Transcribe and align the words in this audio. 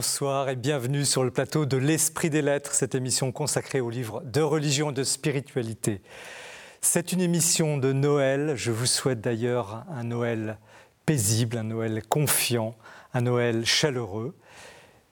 Bonsoir 0.00 0.48
et 0.48 0.56
bienvenue 0.56 1.04
sur 1.04 1.24
le 1.24 1.30
plateau 1.30 1.66
de 1.66 1.76
l'Esprit 1.76 2.30
des 2.30 2.40
Lettres, 2.40 2.72
cette 2.72 2.94
émission 2.94 3.32
consacrée 3.32 3.82
aux 3.82 3.90
livres 3.90 4.22
de 4.24 4.40
religion 4.40 4.92
et 4.92 4.94
de 4.94 5.04
spiritualité. 5.04 6.00
C'est 6.80 7.12
une 7.12 7.20
émission 7.20 7.76
de 7.76 7.92
Noël. 7.92 8.54
Je 8.56 8.70
vous 8.70 8.86
souhaite 8.86 9.20
d'ailleurs 9.20 9.84
un 9.94 10.04
Noël 10.04 10.56
paisible, 11.04 11.58
un 11.58 11.64
Noël 11.64 12.02
confiant, 12.08 12.74
un 13.12 13.20
Noël 13.20 13.66
chaleureux. 13.66 14.34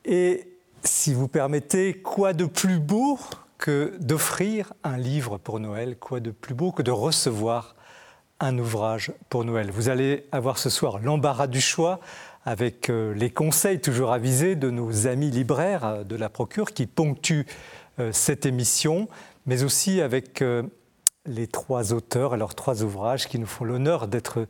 Et 0.05 0.57
si 0.83 1.13
vous 1.13 1.27
permettez, 1.27 1.93
quoi 1.93 2.33
de 2.33 2.45
plus 2.45 2.79
beau 2.79 3.19
que 3.59 3.95
d'offrir 3.99 4.73
un 4.83 4.97
livre 4.97 5.37
pour 5.37 5.59
Noël? 5.59 5.99
Quoi 5.99 6.19
de 6.19 6.31
plus 6.31 6.55
beau 6.55 6.71
que 6.71 6.81
de 6.81 6.89
recevoir 6.89 7.75
un 8.39 8.57
ouvrage 8.57 9.11
pour 9.29 9.45
Noël? 9.45 9.69
Vous 9.69 9.89
allez 9.89 10.25
avoir 10.31 10.57
ce 10.57 10.71
soir 10.71 10.97
l'embarras 10.97 11.45
du 11.45 11.61
choix 11.61 11.99
avec 12.49 12.89
euh, 12.89 13.13
les 13.13 13.29
conseils 13.29 13.79
toujours 13.79 14.11
avisés 14.11 14.55
de 14.55 14.71
nos 14.71 15.05
amis 15.05 15.29
libraires 15.29 15.85
euh, 15.85 16.03
de 16.03 16.15
la 16.15 16.29
Procure 16.29 16.73
qui 16.73 16.87
ponctuent 16.87 17.45
euh, 17.99 18.11
cette 18.11 18.47
émission, 18.47 19.07
mais 19.45 19.61
aussi 19.61 20.01
avec 20.01 20.43
les 21.25 21.47
trois 21.47 21.93
auteurs 21.93 22.33
et 22.33 22.37
leurs 22.39 22.55
trois 22.55 22.81
ouvrages 22.81 23.27
qui 23.27 23.37
nous 23.37 23.45
font 23.45 23.65
l'honneur 23.65 24.07
d'être 24.07 24.47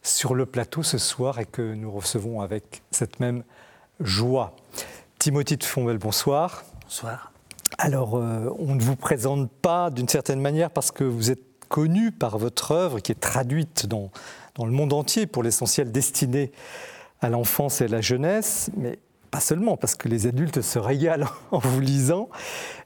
sur 0.00 0.36
le 0.36 0.46
plateau 0.46 0.84
ce 0.84 0.96
soir 0.96 1.40
et 1.40 1.44
que 1.44 1.74
nous 1.74 1.90
recevons 1.90 2.40
avec 2.40 2.82
cette 2.92 3.18
même 3.18 3.42
joie. 3.98 4.54
Timothy 5.18 5.56
de 5.56 5.64
Fonbelle, 5.64 5.98
bonsoir. 5.98 6.62
Bonsoir. 6.84 7.32
Alors, 7.78 8.14
on 8.14 8.74
ne 8.74 8.80
vous 8.80 8.96
présente 8.96 9.50
pas 9.50 9.90
d'une 9.90 10.08
certaine 10.08 10.40
manière 10.40 10.70
parce 10.70 10.90
que 10.90 11.04
vous 11.04 11.30
êtes 11.30 11.42
connu 11.68 12.12
par 12.12 12.38
votre 12.38 12.72
œuvre 12.72 13.00
qui 13.00 13.12
est 13.12 13.20
traduite 13.20 13.86
dans, 13.86 14.10
dans 14.54 14.66
le 14.66 14.72
monde 14.72 14.92
entier, 14.92 15.26
pour 15.26 15.42
l'essentiel 15.42 15.92
destinée 15.92 16.52
à 17.20 17.28
l'enfance 17.28 17.80
et 17.80 17.84
à 17.84 17.88
la 17.88 18.00
jeunesse, 18.00 18.70
mais 18.76 18.98
pas 19.30 19.40
seulement, 19.40 19.76
parce 19.76 19.94
que 19.94 20.08
les 20.08 20.26
adultes 20.26 20.60
se 20.60 20.78
régalent 20.78 21.30
en 21.50 21.58
vous 21.58 21.80
lisant. 21.80 22.28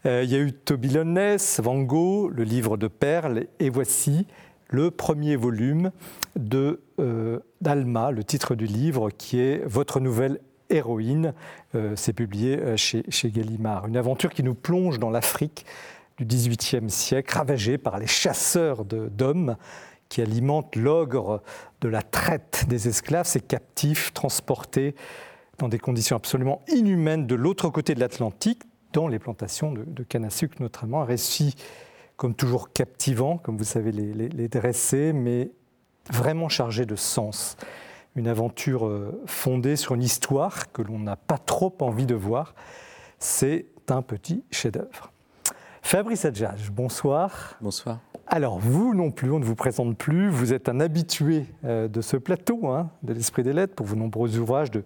Euh, 0.07 0.23
il 0.25 0.31
y 0.31 0.35
a 0.35 0.39
eu 0.39 0.53
Toby 0.53 0.91
Lones, 0.91 1.39
Van 1.59 1.81
Gogh, 1.81 2.31
le 2.35 2.45
livre 2.45 2.77
de 2.77 2.89
Perles, 2.89 3.47
et 3.61 3.71
voici 3.71 4.27
le 4.69 4.91
premier 4.91 5.37
volume 5.37 5.91
de 6.37 6.81
euh, 6.99 7.39
d'Alma, 7.61 8.11
le 8.11 8.25
titre 8.25 8.55
du 8.55 8.67
livre, 8.67 9.11
qui 9.11 9.41
est 9.41 9.65
Votre 9.65 10.01
nouvelle 10.01 10.41
héroïne. 10.69 11.33
Euh, 11.75 11.93
c'est 11.97 12.13
publié 12.13 12.77
chez, 12.77 13.05
chez 13.09 13.31
Gallimard. 13.31 13.87
Une 13.87 13.97
aventure 13.97 14.31
qui 14.31 14.43
nous 14.43 14.55
plonge 14.55 14.99
dans 14.99 15.11
l'Afrique 15.11 15.65
du 16.19 16.25
XVIIIe 16.25 16.91
siècle, 16.91 17.35
ravagée 17.35 17.79
par 17.79 17.99
les 17.99 18.07
chasseurs 18.07 18.85
d'hommes 18.85 19.57
qui 20.09 20.23
alimente 20.23 20.77
l'ogre 20.77 21.43
de 21.85 21.89
la 21.91 22.03
traite 22.03 22.65
des 22.67 22.89
esclaves, 22.89 23.27
ces 23.27 23.41
captifs 23.41 24.15
transportés 24.15 24.95
dans 25.59 25.69
des 25.69 25.79
conditions 25.79 26.17
absolument 26.17 26.63
inhumaines 26.69 27.27
de 27.27 27.35
l'autre 27.35 27.69
côté 27.69 27.95
de 27.95 28.01
l'Atlantique, 28.01 28.63
dans 28.95 29.07
les 29.07 29.19
plantations 29.19 29.71
de, 29.71 30.03
canne 30.03 30.25
à 30.25 30.31
sucre 30.31 30.57
notamment. 30.61 31.03
Un 31.03 31.05
récit, 31.05 31.55
comme 32.17 32.35
toujours, 32.35 32.73
captivant, 32.73 33.37
comme 33.37 33.59
vous 33.59 33.65
savez 33.65 33.93
les, 33.93 34.15
les 34.15 34.49
dresser, 34.49 35.13
mais 35.13 35.51
vraiment 36.11 36.49
chargé 36.49 36.87
de 36.87 36.97
sens. 36.97 37.57
Une 38.17 38.29
aventure 38.29 38.87
euh, 38.87 39.21
fondée 39.27 39.77
sur 39.77 39.95
une 39.95 40.03
histoire 40.03 40.73
que 40.73 40.81
l'on 40.81 40.99
n'a 40.99 41.17
pas 41.17 41.39
trop 41.39 41.77
envie 41.81 42.07
de 42.07 42.15
voir. 42.15 42.55
C'est 43.19 43.67
un 43.89 44.01
petit 44.01 44.43
chef-d'œuvre. 44.51 45.13
Fabrice 45.83 46.25
Adjage, 46.25 46.71
bonsoir. 46.71 47.57
Bonsoir. 47.61 47.99
Alors, 48.27 48.59
vous 48.59 48.95
non 48.95 49.11
plus, 49.11 49.31
on 49.31 49.39
ne 49.39 49.45
vous 49.45 49.55
présente 49.55 49.99
plus. 49.99 50.31
Vous 50.31 50.55
êtes 50.55 50.69
un 50.69 50.81
habitué 50.81 51.45
euh, 51.65 51.89
de 51.89 52.01
ce 52.01 52.17
plateau, 52.17 52.69
hein, 52.69 52.91
de 53.03 53.13
l'Esprit 53.13 53.43
des 53.43 53.53
Lettres, 53.53 53.75
pour 53.75 53.87
vos 53.87 53.97
nombreux 53.97 54.39
ouvrages 54.39 54.71
de, 54.71 54.83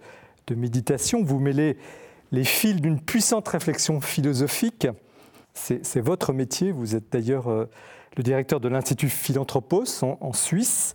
méditation. 0.56 1.22
Vous 1.22 1.38
mêlez 1.38 1.76
les 2.32 2.44
fils 2.44 2.76
d'une 2.76 2.98
puissante 3.00 3.46
réflexion 3.48 4.00
philosophique. 4.00 4.88
C'est 5.52 6.00
votre 6.00 6.32
métier. 6.32 6.72
Vous 6.72 6.96
êtes 6.96 7.12
d'ailleurs 7.12 7.48
euh, 7.48 7.66
le 8.16 8.22
directeur 8.22 8.58
de 8.58 8.68
l'Institut 8.68 9.10
Philanthropos 9.10 10.02
en, 10.02 10.32
Suisse. 10.32 10.94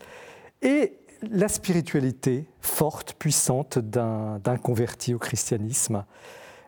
Et 0.61 0.93
la 1.21 1.47
spiritualité 1.47 2.45
forte, 2.61 3.13
puissante 3.13 3.77
d'un 3.77 4.57
converti 4.61 5.13
au 5.13 5.19
christianisme. 5.19 6.03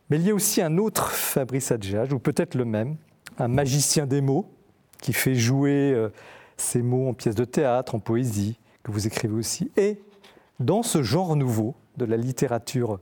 Mais 0.09 0.17
il 0.17 0.27
y 0.27 0.29
a 0.29 0.35
aussi 0.35 0.61
un 0.61 0.77
autre 0.77 1.09
Fabrice 1.09 1.71
Adjage, 1.71 2.13
ou 2.13 2.19
peut-être 2.19 2.53
le 2.53 2.65
même, 2.65 2.97
un 3.39 3.47
magicien 3.47 4.05
des 4.05 4.21
mots, 4.21 4.54
qui 5.05 5.13
fait 5.13 5.35
jouer 5.35 5.93
euh, 5.93 6.09
ces 6.57 6.81
mots 6.81 7.09
en 7.09 7.13
pièces 7.13 7.35
de 7.35 7.45
théâtre, 7.45 7.93
en 7.93 7.99
poésie, 7.99 8.57
que 8.81 8.91
vous 8.91 9.05
écrivez 9.05 9.35
aussi. 9.35 9.71
Et 9.77 10.01
dans 10.59 10.81
ce 10.81 11.03
genre 11.03 11.35
nouveau 11.35 11.75
de 11.97 12.05
la 12.05 12.17
littérature 12.17 12.99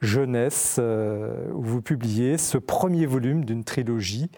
jeunesse, 0.00 0.76
euh, 0.78 1.48
vous 1.52 1.82
publiez 1.82 2.38
ce 2.38 2.56
premier 2.56 3.04
volume 3.04 3.44
d'une 3.44 3.62
trilogie. 3.62 4.30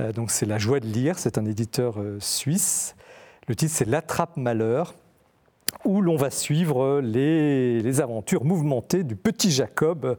Euh, 0.00 0.10
donc 0.10 0.32
c'est 0.32 0.44
La 0.44 0.58
joie 0.58 0.80
de 0.80 0.88
lire, 0.88 1.20
c'est 1.20 1.38
un 1.38 1.44
éditeur 1.44 2.02
suisse. 2.18 2.96
Le 3.46 3.54
titre 3.54 3.72
c'est 3.72 3.86
L'attrape-malheur, 3.86 4.96
où 5.84 6.00
l'on 6.00 6.16
va 6.16 6.30
suivre 6.30 7.00
les, 7.00 8.00
aventures 8.00 8.44
mouvementées 8.44 9.04
du 9.04 9.16
petit 9.16 9.50
Jacob, 9.50 10.16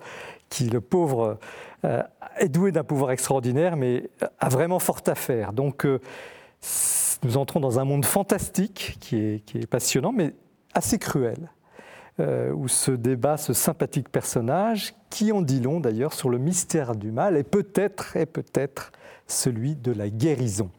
qui, 0.50 0.70
le 0.70 0.82
pauvre, 0.82 1.40
euh, 1.86 2.04
est 2.38 2.50
doué 2.50 2.72
d'un 2.72 2.84
pouvoir 2.84 3.12
extraordinaire, 3.12 3.78
mais 3.78 4.10
a 4.40 4.50
vraiment 4.50 4.80
fort 4.80 5.02
à 5.08 5.16
faire. 5.16 5.54
Donc, 5.54 5.86
euh, 5.86 6.00
nous 7.24 7.38
entrons 7.38 7.60
dans 7.60 7.80
un 7.80 7.86
monde 7.86 8.06
fantastique 8.06 8.98
qui 9.00 9.18
est, 9.18 9.68
passionnant, 9.68 10.12
mais 10.12 10.34
assez 10.74 10.98
cruel, 10.98 11.52
euh, 12.20 12.52
où 12.52 12.68
se 12.68 12.92
débat 12.92 13.38
ce 13.38 13.54
sympathique 13.54 14.10
personnage, 14.10 14.94
qui 15.10 15.32
en 15.32 15.42
dit 15.42 15.60
long 15.60 15.80
d'ailleurs 15.80 16.14
sur 16.14 16.30
le 16.30 16.38
mystère 16.38 16.96
du 16.96 17.12
mal, 17.12 17.38
et 17.38 17.44
peut-être, 17.44 18.16
et 18.18 18.26
peut-être 18.26 18.92
celui 19.28 19.76
de 19.76 19.92
la 19.92 20.10
guérison. 20.10 20.70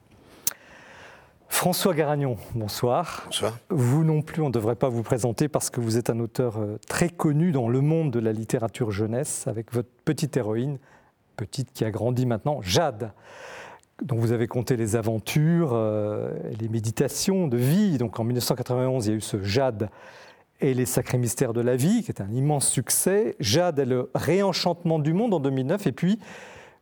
François 1.52 1.94
Garagnon, 1.94 2.38
bonsoir. 2.54 3.22
Bonsoir. 3.26 3.56
Vous 3.68 4.02
non 4.02 4.22
plus, 4.22 4.42
on 4.42 4.48
ne 4.48 4.52
devrait 4.52 4.74
pas 4.74 4.88
vous 4.88 5.04
présenter 5.04 5.46
parce 5.48 5.70
que 5.70 5.80
vous 5.80 5.96
êtes 5.96 6.10
un 6.10 6.18
auteur 6.18 6.58
très 6.88 7.08
connu 7.08 7.52
dans 7.52 7.68
le 7.68 7.80
monde 7.80 8.10
de 8.10 8.18
la 8.18 8.32
littérature 8.32 8.90
jeunesse, 8.90 9.46
avec 9.46 9.72
votre 9.72 9.91
petite 10.04 10.36
héroïne, 10.36 10.78
petite 11.36 11.72
qui 11.72 11.84
a 11.84 11.92
grandi 11.92 12.26
maintenant, 12.26 12.60
Jade, 12.62 13.12
dont 14.02 14.16
vous 14.16 14.32
avez 14.32 14.48
compté 14.48 14.76
les 14.76 14.96
aventures, 14.96 15.72
euh, 15.74 16.32
les 16.58 16.68
méditations 16.68 17.46
de 17.46 17.58
vie. 17.58 17.98
Donc 17.98 18.18
en 18.18 18.24
1991, 18.24 19.06
il 19.06 19.10
y 19.10 19.12
a 19.12 19.16
eu 19.18 19.20
ce 19.20 19.41
Jade 19.41 19.88
et 20.60 20.74
les 20.74 20.86
sacrés 20.86 21.18
mystères 21.18 21.52
de 21.52 21.60
la 21.60 21.76
vie, 21.76 22.02
qui 22.02 22.10
est 22.10 22.22
un 22.22 22.32
immense 22.32 22.66
succès. 22.66 23.36
Jade 23.38 23.78
et 23.78 23.84
le 23.84 24.10
réenchantement 24.14 24.98
du 24.98 25.12
monde 25.12 25.34
en 25.34 25.38
2009. 25.38 25.86
Et 25.86 25.92
puis, 25.92 26.18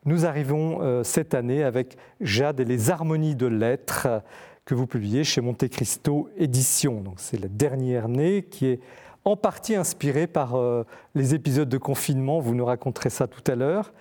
nous 0.06 0.25
arrivons 0.25 0.78
euh, 0.80 1.03
cette 1.03 1.34
année 1.34 1.64
avec 1.64 1.98
Jade 2.22 2.60
et 2.60 2.64
les 2.64 2.91
harmonies 2.91 3.34
de 3.34 3.47
l'être 3.47 4.22
que 4.70 4.75
vous 4.76 4.86
publiez 4.86 5.25
chez 5.25 5.41
Monte 5.41 5.69
Cristo 5.69 6.31
Éditions. 6.36 7.00
Donc 7.00 7.14
c'est 7.16 7.41
la 7.41 7.48
dernière 7.48 8.08
née 8.08 8.44
qui 8.44 8.66
est 8.66 8.81
en 9.25 9.34
partie 9.34 9.75
inspirée 9.75 10.28
par 10.28 10.54
euh, 10.54 10.84
les 11.16 11.34
épisodes 11.34 11.69
de 11.69 11.76
confinement. 11.76 12.38
Vous 12.38 12.54
nous 12.54 12.64
raconterez 12.64 13.10
ça 13.10 13.26
tout 13.26 13.42
à 13.50 13.56
l'heure. 13.56 13.92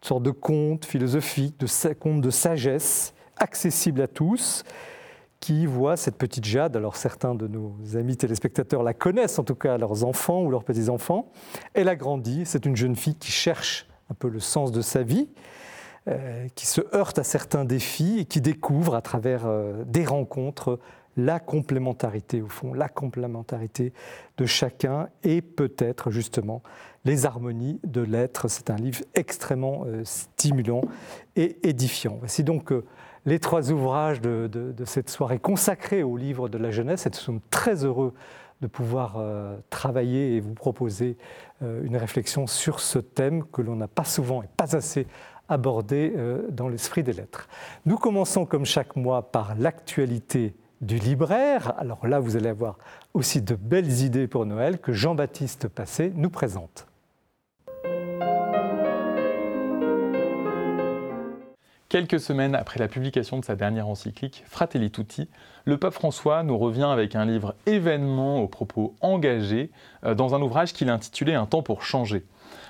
Sorte 0.00 0.22
de 0.22 0.30
conte 0.30 0.86
philosophique, 0.86 1.60
de 1.60 1.92
conte 1.92 2.22
de 2.22 2.30
sagesse, 2.30 3.12
accessible 3.36 4.00
à 4.00 4.06
tous, 4.06 4.64
qui 5.40 5.66
voit 5.66 5.98
cette 5.98 6.16
petite 6.16 6.46
Jade, 6.46 6.74
alors 6.74 6.96
certains 6.96 7.34
de 7.34 7.46
nos 7.46 7.74
amis 7.94 8.16
téléspectateurs 8.16 8.82
la 8.82 8.94
connaissent, 8.94 9.38
en 9.38 9.44
tout 9.44 9.54
cas 9.54 9.76
leurs 9.76 10.04
enfants 10.04 10.42
ou 10.42 10.50
leurs 10.50 10.64
petits-enfants, 10.64 11.30
elle 11.74 11.90
a 11.90 11.96
grandi, 11.96 12.46
c'est 12.46 12.64
une 12.64 12.76
jeune 12.76 12.96
fille 12.96 13.16
qui 13.16 13.30
cherche 13.30 13.86
un 14.10 14.14
peu 14.14 14.30
le 14.30 14.40
sens 14.40 14.72
de 14.72 14.80
sa 14.80 15.02
vie, 15.02 15.28
qui 16.54 16.66
se 16.66 16.82
heurte 16.94 17.18
à 17.18 17.24
certains 17.24 17.64
défis 17.64 18.18
et 18.18 18.24
qui 18.24 18.40
découvre 18.40 18.94
à 18.94 19.00
travers 19.02 19.46
euh, 19.46 19.84
des 19.86 20.04
rencontres 20.04 20.78
la 21.16 21.38
complémentarité, 21.38 22.42
au 22.42 22.48
fond, 22.48 22.74
la 22.74 22.88
complémentarité 22.88 23.92
de 24.36 24.46
chacun 24.46 25.08
et 25.22 25.42
peut-être 25.42 26.10
justement 26.10 26.62
les 27.04 27.26
harmonies 27.26 27.80
de 27.84 28.00
l'être. 28.00 28.48
C'est 28.48 28.70
un 28.70 28.76
livre 28.76 29.02
extrêmement 29.14 29.84
euh, 29.86 30.02
stimulant 30.04 30.82
et 31.36 31.68
édifiant. 31.68 32.16
Voici 32.18 32.44
donc 32.44 32.72
euh, 32.72 32.84
les 33.26 33.38
trois 33.38 33.70
ouvrages 33.70 34.20
de, 34.20 34.74
cette 34.84 35.10
soirée 35.10 35.38
consacrés 35.38 36.02
au 36.02 36.16
livre 36.16 36.48
de 36.48 36.58
la 36.58 36.70
jeunesse 36.70 37.06
et 37.06 37.10
nous 37.10 37.16
sommes 37.16 37.40
très 37.50 37.84
heureux 37.84 38.12
de 38.60 38.66
pouvoir 38.66 39.16
euh, 39.18 39.56
travailler 39.70 40.36
et 40.36 40.40
vous 40.40 40.54
proposer 40.54 41.16
une 41.60 41.96
réflexion 41.96 42.46
sur 42.46 42.78
ce 42.78 42.98
thème 42.98 43.42
que 43.44 43.62
l'on 43.62 43.76
n'a 43.76 43.88
pas 43.88 44.04
souvent 44.04 44.42
et 44.42 44.48
pas 44.54 44.76
assez 44.76 45.06
abordé 45.48 46.12
dans 46.50 46.68
l'esprit 46.68 47.02
des 47.02 47.12
lettres. 47.12 47.48
Nous 47.86 47.96
commençons 47.96 48.46
comme 48.46 48.64
chaque 48.64 48.96
mois 48.96 49.30
par 49.30 49.54
l'actualité 49.56 50.54
du 50.80 50.98
libraire. 50.98 51.72
Alors 51.78 52.06
là, 52.06 52.20
vous 52.20 52.36
allez 52.36 52.48
avoir 52.48 52.78
aussi 53.14 53.42
de 53.42 53.54
belles 53.54 54.02
idées 54.02 54.26
pour 54.26 54.46
Noël 54.46 54.78
que 54.78 54.92
Jean-Baptiste 54.92 55.68
Passé 55.68 56.12
nous 56.14 56.30
présente. 56.30 56.86
Quelques 61.94 62.18
semaines 62.18 62.56
après 62.56 62.80
la 62.80 62.88
publication 62.88 63.38
de 63.38 63.44
sa 63.44 63.54
dernière 63.54 63.86
encyclique, 63.86 64.42
Fratelli 64.48 64.90
Tutti, 64.90 65.28
le 65.64 65.78
pape 65.78 65.94
François 65.94 66.42
nous 66.42 66.58
revient 66.58 66.88
avec 66.90 67.14
un 67.14 67.24
livre 67.24 67.54
événement 67.66 68.42
aux 68.42 68.48
propos 68.48 68.96
engagés 69.00 69.70
euh, 70.04 70.14
dans 70.14 70.34
un 70.34 70.42
ouvrage 70.42 70.72
qu'il 70.72 70.90
a 70.90 70.94
intitulé 70.94 71.34
Un 71.34 71.46
temps 71.46 71.62
pour 71.62 71.84
changer. 71.84 72.24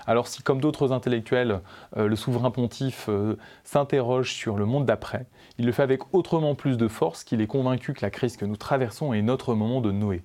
Alors 0.06 0.28
si, 0.28 0.42
comme 0.42 0.60
d'autres 0.60 0.92
intellectuels, 0.92 1.60
euh, 1.96 2.06
le 2.06 2.16
souverain 2.16 2.50
pontife 2.50 3.06
euh, 3.08 3.36
s'interroge 3.64 4.32
sur 4.32 4.56
le 4.56 4.66
monde 4.66 4.84
d'après, 4.84 5.26
il 5.58 5.66
le 5.66 5.72
fait 5.72 5.82
avec 5.82 6.14
autrement 6.14 6.54
plus 6.54 6.76
de 6.76 6.88
force 6.88 7.24
qu'il 7.24 7.40
est 7.40 7.46
convaincu 7.46 7.94
que 7.94 8.02
la 8.02 8.10
crise 8.10 8.36
que 8.36 8.44
nous 8.44 8.56
traversons 8.56 9.12
est 9.14 9.22
notre 9.22 9.54
moment 9.54 9.80
de 9.80 9.92
Noé. 9.92 10.22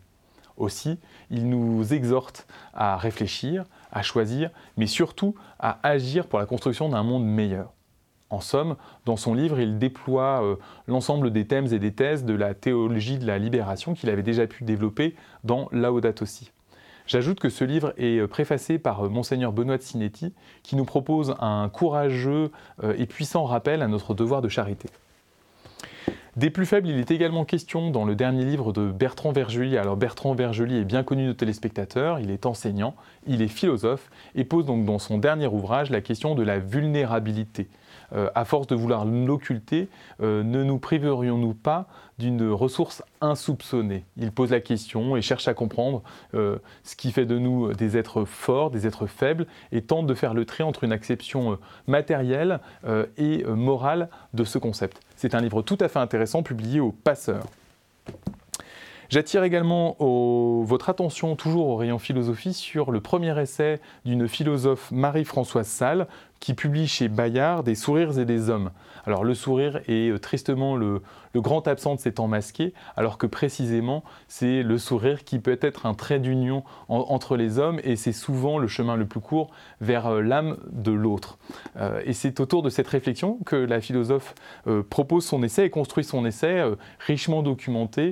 Aussi, 0.58 1.00
il 1.30 1.50
nous 1.50 1.94
exhorte 1.94 2.46
à 2.74 2.98
réfléchir, 2.98 3.64
à 3.92 4.02
choisir, 4.02 4.50
mais 4.76 4.88
surtout 4.88 5.34
à 5.58 5.80
agir 5.88 6.28
pour 6.28 6.40
la 6.40 6.46
construction 6.46 6.90
d'un 6.90 7.04
monde 7.04 7.26
meilleur. 7.26 7.72
En 8.30 8.42
somme, 8.42 8.76
dans 9.06 9.18
son 9.18 9.34
livre, 9.34 9.60
il 9.60 9.80
déploie 9.80 10.44
euh, 10.44 10.56
l'ensemble 10.88 11.32
des 11.32 11.48
thèmes 11.48 11.74
et 11.74 11.80
des 11.80 11.94
thèses 11.94 12.26
de 12.26 12.34
la 12.36 12.54
théologie 12.54 13.18
de 13.18 13.26
la 13.26 13.40
libération 13.40 13.94
qu'il 13.94 14.10
avait 14.10 14.22
déjà 14.22 14.46
pu 14.46 14.64
développer 14.64 15.16
dans 15.44 15.68
Laudato. 15.72 16.26
J'ajoute 17.10 17.40
que 17.40 17.50
ce 17.50 17.64
livre 17.64 17.92
est 17.98 18.20
euh, 18.20 18.28
préfacé 18.28 18.78
par 18.78 19.04
euh, 19.04 19.10
monseigneur 19.10 19.52
Benoît 19.52 19.78
de 19.78 19.82
Sinetti, 19.82 20.32
qui 20.62 20.76
nous 20.76 20.86
propose 20.86 21.34
un 21.40 21.68
courageux 21.68 22.52
et 22.98 23.08
puissant 23.08 23.46
rappel 23.46 23.82
à 23.82 23.88
notre 23.88 24.14
devoir 24.14 24.44
de 24.44 24.48
charité. 24.48 24.90
Des 26.36 26.52
plus 26.52 26.68
faibles, 26.68 26.88
il 26.88 27.00
est 27.00 27.10
également 27.10 27.46
question 27.46 27.90
dans 27.90 28.06
le 28.06 28.16
dernier 28.16 28.46
livre 28.46 28.72
de 28.72 28.92
Bertrand 28.92 29.32
Vergely. 29.32 29.76
Alors 29.76 29.98
Bertrand 29.98 30.36
Vergely 30.36 30.78
est 30.78 30.86
bien 30.86 31.04
connu 31.04 31.26
de 31.26 31.34
téléspectateurs, 31.34 32.20
il 32.20 32.30
est 32.30 32.46
enseignant, 32.46 32.96
il 33.26 33.42
est 33.42 33.48
philosophe 33.48 34.12
et 34.36 34.44
pose 34.44 34.66
donc 34.66 34.86
dans 34.86 35.00
son 35.00 35.18
dernier 35.18 35.48
ouvrage 35.48 35.90
la 35.90 36.02
question 36.02 36.36
de 36.36 36.44
la 36.44 36.60
vulnérabilité. 36.60 37.68
Euh, 38.14 38.30
à 38.36 38.46
force 38.46 38.68
de 38.68 38.76
vouloir 38.76 39.06
l'occulter, 39.06 39.88
euh, 40.22 40.44
ne 40.44 40.64
nous 40.64 40.80
priverions-nous 40.80 41.54
pas 41.54 41.88
d'une 42.18 42.50
ressource 42.50 43.04
insoupçonnée? 43.22 44.06
Il 44.18 44.32
pose 44.32 44.52
la 44.52 44.60
question 44.60 45.16
et 45.16 45.22
cherche 45.22 45.48
à 45.48 45.54
comprendre 45.54 46.02
euh, 46.34 46.58
ce 46.84 46.96
qui 46.96 47.12
fait 47.12 47.26
de 47.26 47.38
nous 47.38 47.74
des 47.74 47.98
êtres 47.98 48.26
forts, 48.26 48.72
des 48.72 48.88
êtres 48.88 49.08
faibles, 49.08 49.46
et 49.72 49.82
tente 49.82 50.08
de 50.08 50.14
faire 50.14 50.34
le 50.34 50.46
trait 50.46 50.64
entre 50.64 50.84
une 50.84 50.92
acception 50.92 51.58
matérielle 51.88 52.60
et 53.18 53.44
morale 53.46 54.10
de 54.34 54.44
ce 54.44 54.58
concept. 54.58 55.00
C'est 55.16 55.36
un 55.36 55.42
livre 55.42 55.62
tout 55.62 55.78
à 55.80 55.88
fait 55.88 56.00
intéressant 56.00 56.44
publié 56.44 56.80
au 56.80 56.92
Passeur. 56.92 57.44
J'attire 59.10 59.44
également 59.44 59.98
votre 60.00 60.90
attention, 60.90 61.36
toujours 61.36 61.68
au 61.70 61.76
rayon 61.78 61.98
philosophie, 61.98 62.54
sur 62.54 62.92
le 62.92 63.02
premier 63.02 63.40
essai 63.42 63.80
d'une 64.06 64.28
philosophe 64.28 64.92
Marie-Françoise 64.92 65.68
Salle, 65.68 66.08
qui 66.40 66.54
publie 66.54 66.88
chez 66.88 67.08
Bayard 67.08 67.64
Des 67.64 67.76
sourires 67.76 68.18
et 68.18 68.26
des 68.26 68.50
hommes. 68.50 68.72
Alors 69.06 69.24
le 69.24 69.34
sourire 69.34 69.82
est 69.88 70.10
euh, 70.10 70.20
tristement 70.20 70.76
le, 70.76 71.02
grand 71.36 71.68
absent 71.68 71.96
de 71.96 72.00
ces 72.00 72.14
temps 72.14 72.28
masqués, 72.28 72.74
alors 72.98 73.18
que 73.18 73.28
précisément 73.28 74.04
c'est 74.28 74.64
le 74.64 74.78
sourire 74.78 75.24
qui 75.24 75.40
peut 75.40 75.60
être 75.62 75.86
un 75.86 75.94
trait 75.94 76.20
d'union 76.20 76.64
entre 76.88 77.38
les 77.38 77.60
hommes 77.60 77.80
et 77.84 77.96
c'est 77.96 78.14
souvent 78.14 78.58
le 78.58 78.68
chemin 78.68 78.96
le 78.96 79.06
plus 79.06 79.20
court 79.20 79.52
vers 79.80 80.08
euh, 80.08 80.22
l'âme 80.22 80.58
de 80.72 80.92
l'autre. 80.92 81.38
Euh, 81.78 82.02
et 82.06 82.14
c'est 82.14 82.40
autour 82.40 82.62
de 82.64 82.70
cette 82.70 82.88
réflexion 82.88 83.40
que 83.46 83.56
la 83.56 83.82
philosophe 83.82 84.34
propose 84.90 85.26
son 85.26 85.44
essai 85.44 85.66
et 85.66 85.70
construit 85.70 86.04
son 86.04 86.26
essai 86.26 86.64
richement 87.00 87.42
documenté 87.42 88.12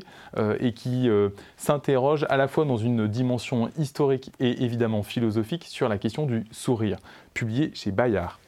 et 0.59 0.73
qui 0.73 1.09
s'interroge 1.56 2.25
à 2.30 2.38
la 2.38 2.47
fois 2.47 2.65
dans 2.65 2.77
une 2.77 3.07
dimension 3.07 3.69
historique 3.77 4.31
et 4.39 4.63
évidemment 4.63 5.03
philosophique 5.03 5.65
sur 5.65 5.89
la 5.89 5.97
question 5.97 6.25
du 6.25 6.45
sourire 6.51 6.97
publié 7.38 7.69
chez 7.75 7.92
Bayard. 7.92 8.39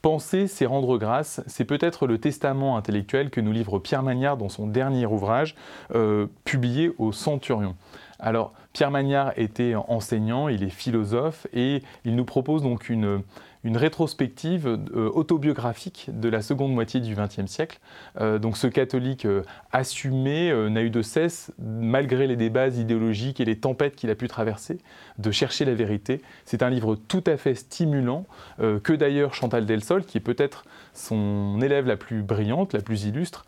Penser, 0.00 0.46
c'est 0.46 0.64
rendre 0.64 0.96
grâce, 0.96 1.42
c'est 1.46 1.66
peut-être 1.66 2.06
le 2.06 2.16
testament 2.18 2.78
intellectuel 2.78 3.28
que 3.28 3.42
nous 3.42 3.52
livre 3.52 3.78
Pierre 3.78 4.02
Magnard 4.02 4.38
dans 4.38 4.48
son 4.48 4.66
dernier 4.66 5.04
ouvrage, 5.04 5.54
euh, 5.94 6.26
publié 6.44 6.90
au 6.96 7.12
Centurion. 7.12 7.76
Alors, 8.18 8.54
Pierre 8.72 8.90
Magnard 8.90 9.32
était 9.36 9.74
enseignant, 9.74 10.48
il 10.48 10.62
est 10.62 10.70
philosophe, 10.70 11.46
et 11.52 11.82
il 12.06 12.16
nous 12.16 12.24
propose 12.24 12.62
donc 12.62 12.88
une, 12.88 13.22
une 13.64 13.76
rétrospective 13.76 14.66
euh, 14.66 15.10
autobiographique 15.14 16.10
de 16.12 16.28
la 16.28 16.42
seconde 16.42 16.72
moitié 16.72 17.00
du 17.00 17.14
XXe 17.14 17.46
siècle. 17.46 17.78
Euh, 18.20 18.38
donc 18.38 18.56
ce 18.56 18.66
catholique 18.66 19.24
euh, 19.24 19.42
assumé 19.72 20.52
n'a 20.70 20.82
eu 20.82 20.90
de 20.90 21.02
cesse, 21.02 21.52
malgré 21.58 22.26
les 22.26 22.36
débats 22.36 22.68
idéologiques 22.68 23.40
et 23.40 23.44
les 23.44 23.58
tempêtes 23.58 23.96
qu'il 23.96 24.10
a 24.10 24.14
pu 24.14 24.28
traverser, 24.28 24.78
de 25.18 25.30
chercher 25.30 25.64
la 25.64 25.74
vérité. 25.74 26.20
C'est 26.44 26.62
un 26.62 26.70
livre 26.70 26.96
tout 26.96 27.24
à 27.26 27.36
fait 27.36 27.54
stimulant, 27.54 28.26
que 28.58 28.92
d'ailleurs 28.92 29.34
Chantal 29.34 29.66
Delsol, 29.66 30.04
qui 30.04 30.18
est 30.18 30.22
peut-être 30.22 30.64
son 30.94 31.60
élève 31.62 31.86
la 31.86 31.96
plus 31.96 32.22
brillante, 32.22 32.72
la 32.72 32.80
plus 32.80 33.04
illustre, 33.04 33.44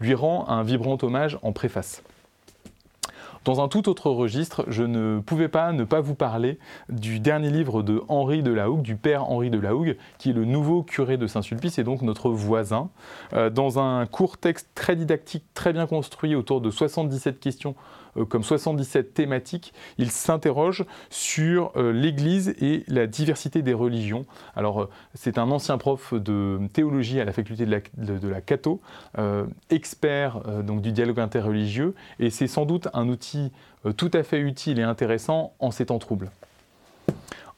lui 0.00 0.14
rend 0.14 0.48
un 0.48 0.62
vibrant 0.62 0.98
hommage 1.02 1.38
en 1.42 1.52
préface. 1.52 2.02
Dans 3.46 3.60
un 3.60 3.68
tout 3.68 3.88
autre 3.88 4.10
registre, 4.10 4.64
je 4.66 4.82
ne 4.82 5.20
pouvais 5.20 5.46
pas 5.46 5.70
ne 5.70 5.84
pas 5.84 6.00
vous 6.00 6.16
parler 6.16 6.58
du 6.88 7.20
dernier 7.20 7.48
livre 7.48 7.84
de 7.84 8.02
Henri 8.08 8.42
de 8.42 8.50
la 8.50 8.68
Hougue, 8.68 8.82
du 8.82 8.96
père 8.96 9.30
Henri 9.30 9.50
de 9.50 9.60
la 9.60 9.76
Hougue, 9.76 9.96
qui 10.18 10.30
est 10.30 10.32
le 10.32 10.44
nouveau 10.44 10.82
curé 10.82 11.16
de 11.16 11.28
Saint-Sulpice 11.28 11.78
et 11.78 11.84
donc 11.84 12.02
notre 12.02 12.28
voisin. 12.28 12.90
Euh, 13.34 13.48
dans 13.48 13.78
un 13.78 14.04
court 14.06 14.38
texte 14.38 14.70
très 14.74 14.96
didactique, 14.96 15.44
très 15.54 15.72
bien 15.72 15.86
construit, 15.86 16.34
autour 16.34 16.60
de 16.60 16.72
77 16.72 17.38
questions 17.38 17.76
comme 18.24 18.42
77 18.42 19.14
thématiques, 19.14 19.72
il 19.98 20.10
s'interroge 20.10 20.84
sur 21.10 21.72
euh, 21.76 21.92
l'Église 21.92 22.54
et 22.60 22.84
la 22.88 23.06
diversité 23.06 23.62
des 23.62 23.74
religions. 23.74 24.26
Alors, 24.54 24.82
euh, 24.82 24.90
c'est 25.14 25.38
un 25.38 25.50
ancien 25.50 25.78
prof 25.78 26.14
de 26.14 26.58
théologie 26.72 27.20
à 27.20 27.24
la 27.24 27.32
faculté 27.32 27.66
de 27.66 28.28
la, 28.28 28.40
Cato, 28.40 28.80
expert 29.70 30.40
du 30.62 30.92
dialogue 30.92 31.20
interreligieux, 31.20 31.94
et 32.20 32.30
c'est 32.30 32.46
sans 32.46 32.66
doute 32.66 32.88
un 32.92 33.08
outil 33.08 33.50
tout 33.96 34.10
à 34.12 34.22
fait 34.22 34.38
utile 34.38 34.78
et 34.78 34.82
intéressant 34.82 35.52
en 35.58 35.70
ces 35.70 35.86
temps 35.86 35.98
troubles. 35.98 36.30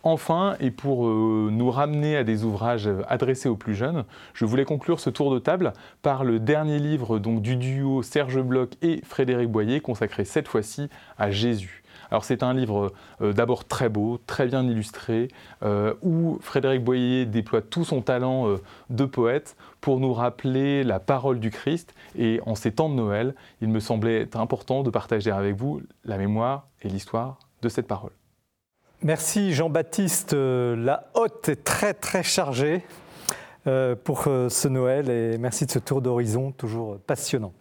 Enfin, 0.05 0.55
et 0.61 0.71
pour 0.71 1.09
euh, 1.09 1.49
nous 1.51 1.71
ramener 1.73 2.17
à 2.17 2.23
des 2.23 2.45
ouvrages 2.45 2.89
adressés 3.09 3.49
aux 3.49 3.57
plus 3.57 3.75
jeunes, 3.75 4.05
je 4.33 4.45
voulais 4.45 4.65
conclure 4.65 5.01
ce 5.01 5.11
tour 5.11 5.33
de 5.35 5.41
table 5.41 5.73
par 6.03 6.23
le 6.23 6.39
dernier 6.39 6.79
livre 6.79 7.19
donc, 7.19 7.43
du 7.43 7.57
duo 7.57 8.03
Serge 8.03 8.41
Bloch 8.41 8.71
et 8.81 9.01
Frédéric 9.05 9.51
Boyer, 9.51 9.81
consacré 9.81 10.25
cette 10.25 10.47
fois-ci 10.47 10.89
à 11.19 11.33
Jésus. 11.33 11.83
Alors 12.13 12.25
c'est 12.25 12.45
un 12.45 12.55
livre 12.55 12.93
euh, 13.21 13.33
d'abord 13.33 13.67
très 13.67 13.89
beau, 13.89 14.21
très 14.25 14.47
bien 14.47 14.63
illustré, 14.63 15.29
euh, 15.65 15.95
où 16.01 16.39
Frédéric 16.43 16.85
Boyer 16.85 17.27
déploie 17.27 17.61
tout 17.61 17.85
son 17.85 18.01
talent 18.01 18.47
de 18.91 19.05
poète 19.05 19.57
pour 19.81 19.99
nous 19.99 20.15
rappeler 20.15 20.85
la 20.85 21.01
parole 21.01 21.41
du 21.41 21.51
Christ. 21.51 21.93
Et 22.17 22.41
en 22.47 22.55
ces 22.55 22.71
temps 22.71 22.89
de 22.89 22.95
Noël, 22.95 23.35
il 23.61 23.69
me 23.69 23.81
semblait 23.81 24.29
important 24.37 24.85
de 24.85 24.91
partager 24.91 25.33
avec 25.33 25.57
vous 25.57 25.83
la 26.05 26.19
mémoire 26.19 26.69
et 26.83 26.89
l'histoire 26.89 27.41
de 27.63 27.69
cette 27.69 27.89
parole. 27.89 28.18
Merci 29.05 29.53
Jean-Baptiste. 29.53 30.35
Euh, 30.35 30.75
la 30.75 31.09
hotte 31.15 31.49
est 31.49 31.63
très 31.63 31.95
très 31.95 32.25
chargée 32.25 32.83
euh, 33.69 33.95
pour 33.95 34.25
euh, 34.27 34.49
ce 34.49 34.67
Noël 34.67 35.09
et 35.09 35.39
merci 35.39 35.67
de 35.67 35.71
ce 35.71 35.79
tour 35.79 36.03
d'horizon 36.03 36.51
toujours 36.51 36.99
passionnant. 36.99 37.53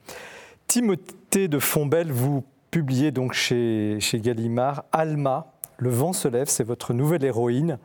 Timothée 0.66 1.48
de 1.48 1.60
Fombelle, 1.60 2.12
vous 2.12 2.44
publiez 2.72 3.12
donc 3.12 3.34
chez, 3.34 3.98
chez 4.00 4.20
Gallimard 4.20 4.86
Alma, 4.92 5.54
Le 5.78 5.92
vent 5.92 6.12
se 6.12 6.28
lève, 6.28 6.48
c'est 6.48 6.64
votre 6.64 6.96
nouvelle 6.96 7.24
héroïne, 7.24 7.78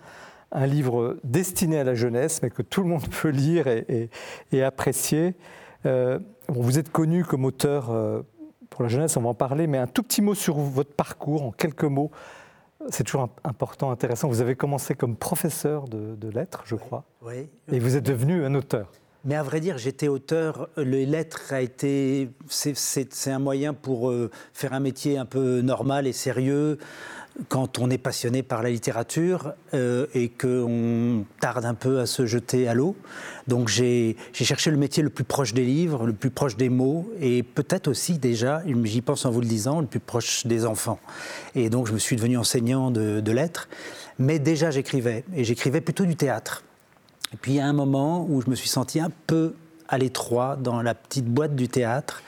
un 0.51 0.67
livre 0.67 1.19
destiné 1.23 1.79
à 1.79 1.85
la 1.85 1.95
jeunesse 1.95 2.41
mais 2.43 2.49
que 2.49 2.63
tout 2.63 2.81
le 2.81 2.89
monde 2.89 3.07
peut 3.23 3.29
lire 3.29 3.67
et, 3.69 4.63
apprécier. 4.63 5.35
vous 6.49 6.79
êtes 6.79 6.91
connu 6.91 7.23
comme 7.23 7.45
auteur 7.45 7.93
pour 8.71 8.83
la 8.83 8.89
jeunesse, 8.89 9.19
on 9.19 9.21
va 9.21 9.29
en 9.29 9.35
parler, 9.35 9.67
mais 9.67 9.77
un 9.77 9.87
tout 9.87 10.03
petit 10.03 10.23
mot 10.23 10.35
sur 10.35 10.57
votre 10.57 10.95
parcours, 10.95 11.43
en 11.43 11.51
quelques 11.51 11.85
mots. 11.85 12.11
C'est 12.91 13.05
toujours 13.05 13.29
important, 13.45 13.91
intéressant. 13.91 14.29
Vous 14.29 14.41
avez 14.41 14.57
commencé 14.57 14.95
comme 14.95 15.17
professeur 15.17 15.89
de, 15.89 16.29
lettres, 16.29 16.63
je 16.65 16.77
crois. 16.77 17.05
Oui. 17.23 17.49
Et 17.71 17.79
vous 17.79 17.97
êtes 17.97 18.05
devenu 18.05 18.45
un 18.45 18.55
auteur. 18.55 18.91
Mais 19.25 19.37
à 19.37 19.43
vrai 19.43 19.61
dire, 19.61 19.79
j'étais 19.79 20.09
auteur. 20.09 20.69
Les 20.77 21.07
lettres 21.07 21.53
a 21.53 21.61
été, 21.61 22.31
c'est 22.49 23.29
un 23.29 23.39
moyen 23.39 23.73
pour 23.73 24.11
euh, 24.11 24.31
faire 24.53 24.73
un 24.73 24.81
métier 24.81 25.17
un 25.17 25.27
peu 25.27 25.61
normal 25.61 26.09
et 26.09 26.13
sérieux 26.13 26.79
quand 27.49 27.79
on 27.79 27.91
est 27.91 27.99
passionné 27.99 28.43
par 28.43 28.63
la 28.63 28.71
littérature 28.71 29.55
euh, 29.75 30.07
et 30.15 30.29
qu'on 30.29 31.25
tarde 31.41 31.65
un 31.65 31.75
peu 31.75 32.01
à 32.01 32.07
se 32.07 32.27
jeter 32.27 32.69
à 32.69 32.75
l'eau. 32.75 32.97
Donc 33.49 33.69
j'ai 33.69 34.17
cherché 34.33 34.71
le 34.71 34.77
métier 34.77 35.03
le 35.03 35.11
plus 35.11 35.25
proche 35.25 35.55
des 35.55 35.65
livres, 35.65 36.07
le 36.07 36.13
plus 36.13 36.31
proche 36.31 36.57
des 36.57 36.69
mots 36.69 37.11
et 37.21 37.43
peut-être 37.43 37.89
aussi 37.89 38.19
déjà, 38.19 38.63
j'y 38.85 39.01
pense 39.01 39.25
en 39.25 39.31
vous 39.31 39.41
le 39.41 39.47
disant, 39.47 39.81
le 39.81 39.87
plus 39.87 40.01
proche 40.01 40.47
des 40.47 40.65
enfants. 40.65 41.01
Et 41.55 41.71
donc 41.71 41.87
je 41.87 41.93
me 41.93 41.99
suis 41.99 42.17
devenu 42.17 42.37
enseignant 42.37 42.91
de, 42.91 43.21
de 43.21 43.33
lettres. 43.33 43.69
Mais 44.19 44.39
déjà 44.39 44.71
j'écrivais 44.71 45.25
et 45.35 45.45
j'écrivais 45.45 45.81
plutôt 45.81 46.05
du 46.05 46.17
théâtre. 46.17 46.63
Et 47.33 47.37
puis 47.37 47.53
il 47.53 47.57
y 47.57 47.61
a 47.61 47.67
un 47.67 47.73
moment 47.73 48.27
où 48.29 48.43
je 48.43 48.51
me 48.51 48.55
suis 48.55 48.69
senti 48.69 49.01
un 49.01 49.11
peu 49.27 49.55
à 49.89 49.99
l'étroit 49.99 50.57
dans 50.57 50.83
la 50.83 50.95
petite 50.95 51.27
boîte 51.27 51.57
du 51.57 51.69
théâtre 51.69 52.23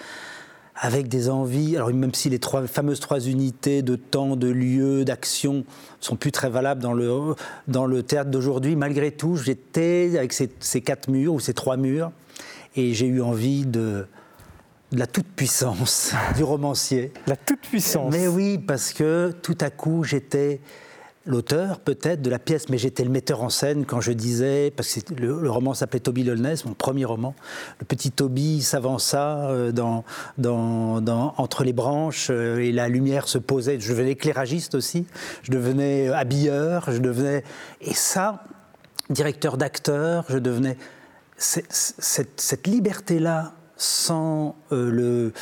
avec 0.77 1.09
des 1.09 1.29
envies. 1.29 1.77
Alors 1.77 1.93
même 1.93 2.15
si 2.15 2.31
les 2.31 2.39
trois, 2.39 2.67
fameuses 2.67 3.01
trois 3.01 3.21
unités 3.21 3.83
de 3.83 3.97
temps, 3.97 4.37
de 4.37 4.49
lieu, 4.49 5.05
d'action 5.05 5.65
sont 6.01 6.17
plus 6.17 6.33
très 6.33 6.51
valables 6.51 6.83
dans 6.83 6.93
le, 6.93 7.35
dans 7.69 7.87
le 7.87 8.03
théâtre 8.03 8.31
d'aujourd'hui, 8.31 8.77
malgré 8.77 9.11
tout, 9.11 9.37
j'étais 9.37 10.13
avec 10.17 10.33
ces, 10.33 10.51
ces, 10.61 10.81
quatre 10.81 11.09
murs 11.09 11.35
ou 11.35 11.41
ces 11.41 11.55
trois 11.55 11.77
murs, 11.77 12.11
et 12.77 12.93
j'ai 12.93 13.07
eu 13.07 13.23
envie 13.23 13.67
de, 13.67 14.07
de 14.93 14.99
la 14.99 15.07
toute-puissance 15.07 16.13
du 16.37 16.43
romancier. 16.43 17.13
La 17.27 17.37
toute-puissance 17.37 18.13
Mais 18.13 18.29
oui, 18.29 18.59
parce 18.59 18.93
que 18.93 19.33
tout 19.43 19.59
à 19.61 19.71
coup, 19.71 20.05
j'étais 20.05 20.61
l'auteur 21.27 21.81
peut-être 21.81 22.23
de 22.23 22.31
la 22.31 22.39
pièce, 22.39 22.69
mais 22.69 22.79
j'étais 22.79 23.05
le 23.05 23.11
metteur 23.11 23.43
en 23.43 23.49
scène 23.49 23.87
quand 23.87 24.01
je 24.01 24.13
disais, 24.13 24.73
parce 24.77 24.95
que 24.95 25.15
le, 25.15 25.51
roman 25.51 25.75
s'appelait 25.75 26.01
Toby 26.01 26.25
Lolness, 26.25 26.65
mon 26.65 26.75
premier 26.75 27.05
roman. 27.05 27.35
Le 27.81 27.87
petit 27.87 28.11
Toby 28.11 28.63
s'avança 28.63 29.49
euh, 29.49 29.73
dans, 29.73 30.05
dans, 30.39 31.35
entre 31.37 31.65
les 31.65 31.73
branches 31.73 32.29
euh, 32.31 32.59
et 32.59 32.73
la 32.73 32.89
lumière 32.89 33.29
se 33.29 33.39
posait. 33.39 33.81
Je 33.81 33.91
devenais 33.91 34.13
éclairagiste 34.13 34.75
aussi, 34.75 35.07
je 35.43 35.51
devenais 35.51 36.09
habilleur, 36.09 36.91
je 36.91 36.99
devenais... 36.99 37.45
Et 37.81 37.95
ça, 37.95 38.45
directeur 39.11 39.57
d'acteur, 39.57 40.25
je 40.29 40.39
devenais... 40.39 40.77
Cette, 41.37 42.41
cette 42.41 42.67
liberté-là 42.69 43.55
sans 43.85 44.57
euh, 44.73 44.91
le, 44.91 45.33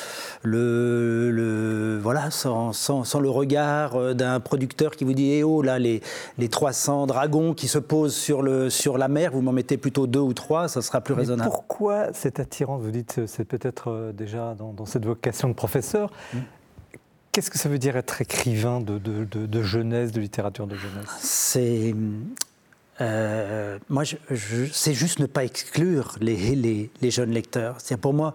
le, 1.30 1.98
voilà, 2.02 2.30
sans, 2.30 2.72
sans, 2.72 3.20
le 3.20 3.30
regard 3.30 3.94
euh, 3.94 4.14
d'un 4.14 4.40
producteur 4.40 4.92
qui 4.92 5.04
vous 5.04 5.14
dit 5.14 5.30
Eh 5.30 5.44
oh, 5.44 5.62
là, 5.62 5.78
les, 5.78 6.02
les 6.38 6.48
300 6.48 7.06
dragons 7.06 7.54
qui 7.54 7.68
se 7.68 7.78
posent 7.78 8.14
sur, 8.14 8.42
le, 8.42 8.70
sur 8.70 8.98
la 8.98 9.08
mer, 9.08 9.32
vous 9.32 9.42
m'en 9.42 9.52
mettez 9.52 9.76
plutôt 9.76 10.06
deux 10.06 10.20
ou 10.20 10.34
trois, 10.34 10.68
ça 10.68 10.82
sera 10.82 11.00
plus 11.00 11.14
raisonnable. 11.14 11.50
Pourquoi 11.50 12.12
cette 12.12 12.40
attirance? 12.40 12.82
Vous 12.82 12.90
dites 12.90 13.26
c'est 13.26 13.44
peut-être 13.44 13.90
euh, 13.90 14.12
déjà 14.12 14.54
dans, 14.54 14.72
dans, 14.72 14.86
cette 14.86 15.06
vocation 15.06 15.48
de 15.48 15.54
professeur. 15.54 16.10
Mm. 16.34 16.38
Qu'est-ce 17.30 17.50
que 17.50 17.58
ça 17.58 17.68
veut 17.68 17.78
dire 17.78 17.96
être 17.96 18.20
écrivain 18.20 18.80
de, 18.80 18.98
de, 18.98 19.24
de 19.24 19.62
jeunesse, 19.62 20.12
de 20.12 20.20
littérature 20.20 20.66
de 20.66 20.76
jeunesse? 20.76 21.08
C'est 21.18 21.94
euh, 23.02 23.78
moi, 23.88 24.04
je, 24.04 24.16
c'est 24.72 24.94
juste 24.94 25.18
ne 25.18 25.26
pas 25.26 25.44
exclure 25.44 26.16
les, 26.20 26.90
les, 27.00 27.10
jeunes 27.10 27.32
lecteurs. 27.32 27.76
C'est 27.78 27.96
pour 27.96 28.14
moi, 28.14 28.34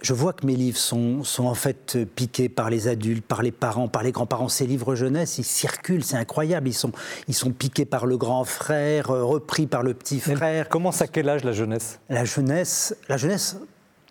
je 0.00 0.12
vois 0.14 0.32
que 0.32 0.44
mes 0.46 0.56
livres 0.56 0.78
sont, 0.78 1.22
sont, 1.22 1.46
en 1.46 1.54
fait 1.54 1.98
piqués 2.16 2.48
par 2.48 2.70
les 2.70 2.88
adultes, 2.88 3.24
par 3.24 3.42
les 3.42 3.52
parents, 3.52 3.86
par 3.86 4.02
les 4.02 4.10
grands-parents. 4.10 4.48
Ces 4.48 4.66
livres 4.66 4.96
jeunesse, 4.96 5.38
ils 5.38 5.44
circulent, 5.44 6.04
c'est 6.04 6.16
incroyable. 6.16 6.68
Ils 6.68 6.74
sont, 6.74 6.90
ils 7.28 7.34
sont 7.34 7.52
piqués 7.52 7.84
par 7.84 8.06
le 8.06 8.16
grand 8.16 8.44
frère, 8.44 9.10
euh, 9.10 9.24
repris 9.24 9.66
par 9.66 9.84
le 9.84 9.94
petit 9.94 10.18
frère. 10.18 10.68
comment 10.68 10.92
ça, 10.92 11.06
quel 11.06 11.28
âge 11.28 11.44
la 11.44 11.52
jeunesse? 11.52 12.00
La 12.08 12.24
jeunesse, 12.24 12.96
la 13.08 13.16
jeunesse. 13.16 13.58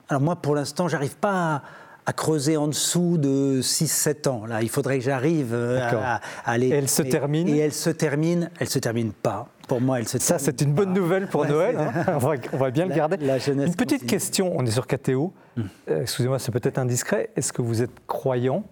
Alors 0.07 0.21
moi, 0.21 0.37
pour 0.37 0.55
l'instant, 0.55 0.87
j'arrive 0.87 1.17
pas 1.17 1.55
à 1.55 1.63
à 2.07 2.13
creuser 2.13 2.55
en 2.55 2.69
dessous 2.69 3.17
de 3.17 3.59
6-7 3.61 4.29
ans. 4.29 4.45
Là, 4.45 4.61
il 4.61 4.69
faudrait 4.69 4.97
que 4.97 5.03
j'arrive 5.03 5.53
euh, 5.53 5.81
à, 5.81 6.21
aller. 6.45 6.67
Et 6.67 6.71
elle 6.71 6.87
se 6.87 7.01
termine 7.01 7.49
Et 7.49 7.57
elle 7.57 7.73
se 7.73 7.89
termine, 7.89 8.49
elle 8.59 8.69
se 8.69 8.79
termine 8.79 9.11
pas. 9.11 9.49
Pour 9.67 9.81
moi, 9.81 9.99
elle 9.99 10.07
se 10.07 10.17
Ça, 10.17 10.39
c'est 10.39 10.61
une 10.61 10.71
bonne 10.71 10.93
nouvelle 10.93 11.27
pour 11.27 11.45
Noël. 11.45 11.77
Hein. 11.77 11.91
on, 12.53 12.57
va, 12.57 12.71
bien 12.71 12.85
le 12.85 12.95
garder. 12.95 13.17
une 13.47 13.75
petite 13.75 14.05
question, 14.05 14.53
on 14.55 14.65
est 14.65 14.71
sur 14.71 14.87
KTO. 14.87 15.33
Hmm. 15.57 15.63
Euh, 15.89 16.01
excusez-moi, 16.03 16.39
c'est 16.39 16.53
peut-être 16.53 16.77
indiscret. 16.77 17.29
Est-ce 17.35 17.51
que 17.51 17.61
vous 17.61 17.81
êtes 17.81 17.91
croyant? 18.07 18.63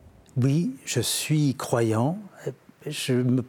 Oui, 0.41 0.77
je 0.85 1.01
suis 1.01 1.55
croyant. 1.55 2.17
Je 2.87 3.15
me 3.15 3.43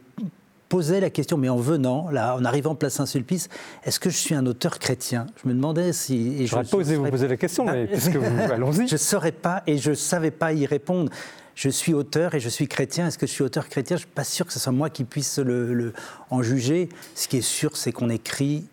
posais 0.69 0.99
la 0.99 1.09
question, 1.09 1.37
mais 1.37 1.49
en 1.49 1.57
venant, 1.57 2.09
là, 2.09 2.35
en 2.35 2.45
arrivant 2.45 2.75
place 2.75 2.95
Saint-Sulpice, 2.95 3.49
est-ce 3.83 3.99
que 3.99 4.09
je 4.09 4.17
suis 4.17 4.35
un 4.35 4.45
auteur 4.45 4.79
chrétien? 4.79 5.27
Je 5.41 5.47
me 5.47 5.53
demandais 5.53 5.93
si. 5.93 6.45
Je 6.47 6.55
vous 6.55 7.09
poser 7.09 7.27
la 7.27 7.37
question, 7.37 7.65
mais 7.65 7.87
puisque 7.87 8.15
vous. 8.15 8.41
Allons-y. 8.51 8.87
Je 8.87 8.93
ne 8.93 8.99
saurais 8.99 9.31
pas 9.31 9.63
et 9.67 9.77
je 9.77 9.91
ne 9.91 9.95
savais 9.95 10.31
pas 10.31 10.53
y 10.53 10.65
répondre. 10.65 11.11
Je 11.55 11.69
suis 11.69 11.93
auteur 11.93 12.35
et 12.35 12.39
je 12.39 12.49
suis 12.49 12.67
chrétien. 12.67 13.07
Est-ce 13.07 13.17
que 13.17 13.25
je 13.25 13.31
suis 13.31 13.43
auteur 13.43 13.67
chrétien? 13.67 13.97
Je 13.97 14.03
ne 14.03 14.05
suis 14.05 14.13
pas 14.13 14.23
sûr 14.23 14.45
que 14.45 14.53
ce 14.53 14.59
soit 14.59 14.71
moi 14.71 14.91
qui 14.91 15.03
puisse 15.03 15.39
le, 15.39 15.93
en 16.29 16.43
juger. 16.43 16.89
Ce 17.15 17.27
qui 17.27 17.37
est 17.37 17.41
sûr, 17.41 17.75
c'est 17.75 17.91
qu'on 17.91 18.09
écrit 18.09 18.67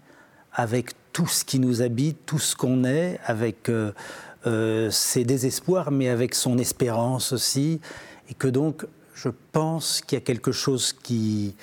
avec 0.53 0.91
tout 1.13 1.27
ce 1.27 1.45
qui 1.45 1.59
nous 1.59 1.81
habite, 1.81 2.19
tout 2.27 2.39
ce 2.39 2.55
qu'on 2.55 2.85
est, 2.85 3.19
avec 3.25 3.71
euh, 3.71 3.93
euh, 4.47 4.91
ses 4.91 5.25
désespoirs, 5.25 5.91
mais 5.91 6.11
avec 6.11 6.35
son 6.35 6.59
espérance 6.59 7.33
aussi. 7.33 7.81
Et 8.29 8.35
que 8.35 8.49
donc, 8.49 8.85
je 9.25 9.31
pense 9.53 10.03
qu'il 10.03 10.19
y 10.19 10.23
a 10.23 10.25
quelque 10.25 10.53
chose 10.53 10.93
qui, 10.93 11.57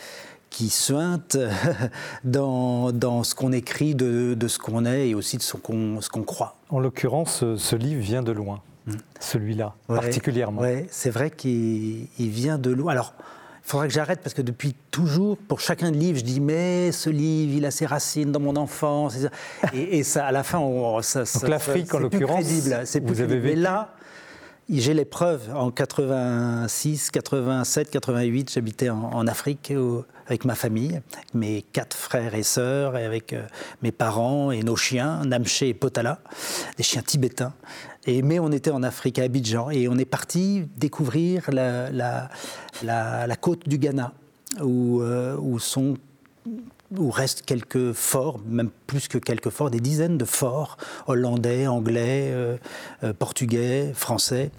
qui 0.50 0.70
suinte 0.70 1.38
dans, 2.24 2.92
dans 2.92 3.24
ce 3.24 3.36
qu'on 3.36 3.52
écrit, 3.52 3.94
de, 3.94 4.34
de 4.34 4.48
ce 4.48 4.58
qu'on 4.58 4.86
est 4.86 5.10
et 5.10 5.16
aussi 5.16 5.38
de 5.38 5.44
ce 5.44 5.58
qu'on 5.58 6.00
qu'on 6.12 6.24
croit. 6.24 6.56
En 6.70 6.80
l'occurrence, 6.80 7.44
ce 7.56 7.76
livre 7.76 8.02
vient 8.02 8.24
de 8.24 8.32
loin, 8.32 8.62
mm. 8.88 8.94
celui-là 9.20 9.76
particulièrement. 9.88 10.62
Oui, 10.62 10.88
c'est 10.90 11.12
vrai 11.12 11.30
qu'il 11.30 12.08
vient 12.18 12.58
de 12.58 12.72
loin. 12.72 12.94
Alors, 12.94 13.14
il 13.64 13.70
faudra 13.70 13.88
que 13.88 13.94
j'arrête 13.94 14.22
parce 14.22 14.34
que 14.34 14.42
depuis 14.42 14.74
toujours, 14.90 15.38
pour 15.38 15.60
chacun 15.60 15.92
de 15.92 15.98
livres, 15.98 16.18
je 16.18 16.24
dis 16.24 16.40
mais 16.40 16.92
ce 16.92 17.12
livre, 17.12 17.54
il 17.58 17.66
a 17.66 17.72
ses 17.72 17.86
racines 17.86 18.32
dans 18.32 18.40
mon 18.40 18.56
enfance. 18.56 19.18
Et, 19.74 20.00
et 20.00 20.04
ça, 20.04 20.26
à 20.26 20.32
la 20.32 20.42
fin, 20.42 20.58
on, 20.58 21.00
ça, 21.04 21.26
Donc 21.36 21.48
l'Afrique, 21.48 21.94
en 21.94 22.00
l'occurrence, 22.00 22.46
c'est 22.86 23.04
vous 23.04 23.22
avez 23.22 23.38
vécu. 23.38 23.56
Mais 23.56 23.62
là, 23.62 23.94
j'ai 24.80 24.94
les 24.94 25.06
preuves. 25.06 25.52
En 25.54 25.70
86, 25.70 27.12
87, 27.12 27.90
88, 27.90 28.52
j'habitais 28.54 28.90
en, 28.90 29.28
Afrique 29.28 29.74
avec 30.28 30.46
ma 30.46 30.56
famille, 30.56 31.02
mes 31.34 31.62
quatre 31.62 31.96
frères 31.96 32.36
et 32.36 32.44
sœurs, 32.44 32.96
et 32.96 33.04
avec 33.04 33.34
euh, 33.34 33.46
mes 33.82 33.92
parents 33.92 34.52
et 34.52 34.64
nos 34.64 34.78
chiens, 34.78 35.26
Namché 35.26 35.68
et 35.68 35.74
Potala, 35.74 36.22
des 36.78 36.84
chiens 36.84 37.02
tibétains. 37.02 37.54
Et, 38.06 38.22
mais 38.22 38.40
on 38.40 38.52
était 38.52 38.72
en 38.72 38.82
Afrique, 38.82 39.20
à 39.20 39.24
Abidjan, 39.24 39.70
et 39.72 39.90
on 39.90 39.98
est 39.98 40.06
parti 40.06 40.70
découvrir 40.78 41.50
la, 41.52 42.30
côte 43.42 43.68
du 43.68 43.78
Ghana, 43.78 44.14
où, 44.62 45.02
euh, 45.02 45.36
où 45.38 45.60
sont 45.60 45.96
où 46.98 47.10
restent 47.10 47.44
quelques 47.44 47.94
forts, 47.94 48.40
même 48.46 48.70
plus 48.88 49.08
que 49.08 49.18
quelques 49.18 49.50
forts, 49.50 49.72
des 49.72 49.80
dizaines 49.80 50.18
de 50.18 50.26
forts 50.26 50.78
hollandais, 51.08 51.68
anglais, 51.68 52.30
euh, 52.32 52.58
euh, 53.04 53.14
portugais, 53.14 53.92
français, 53.94 54.52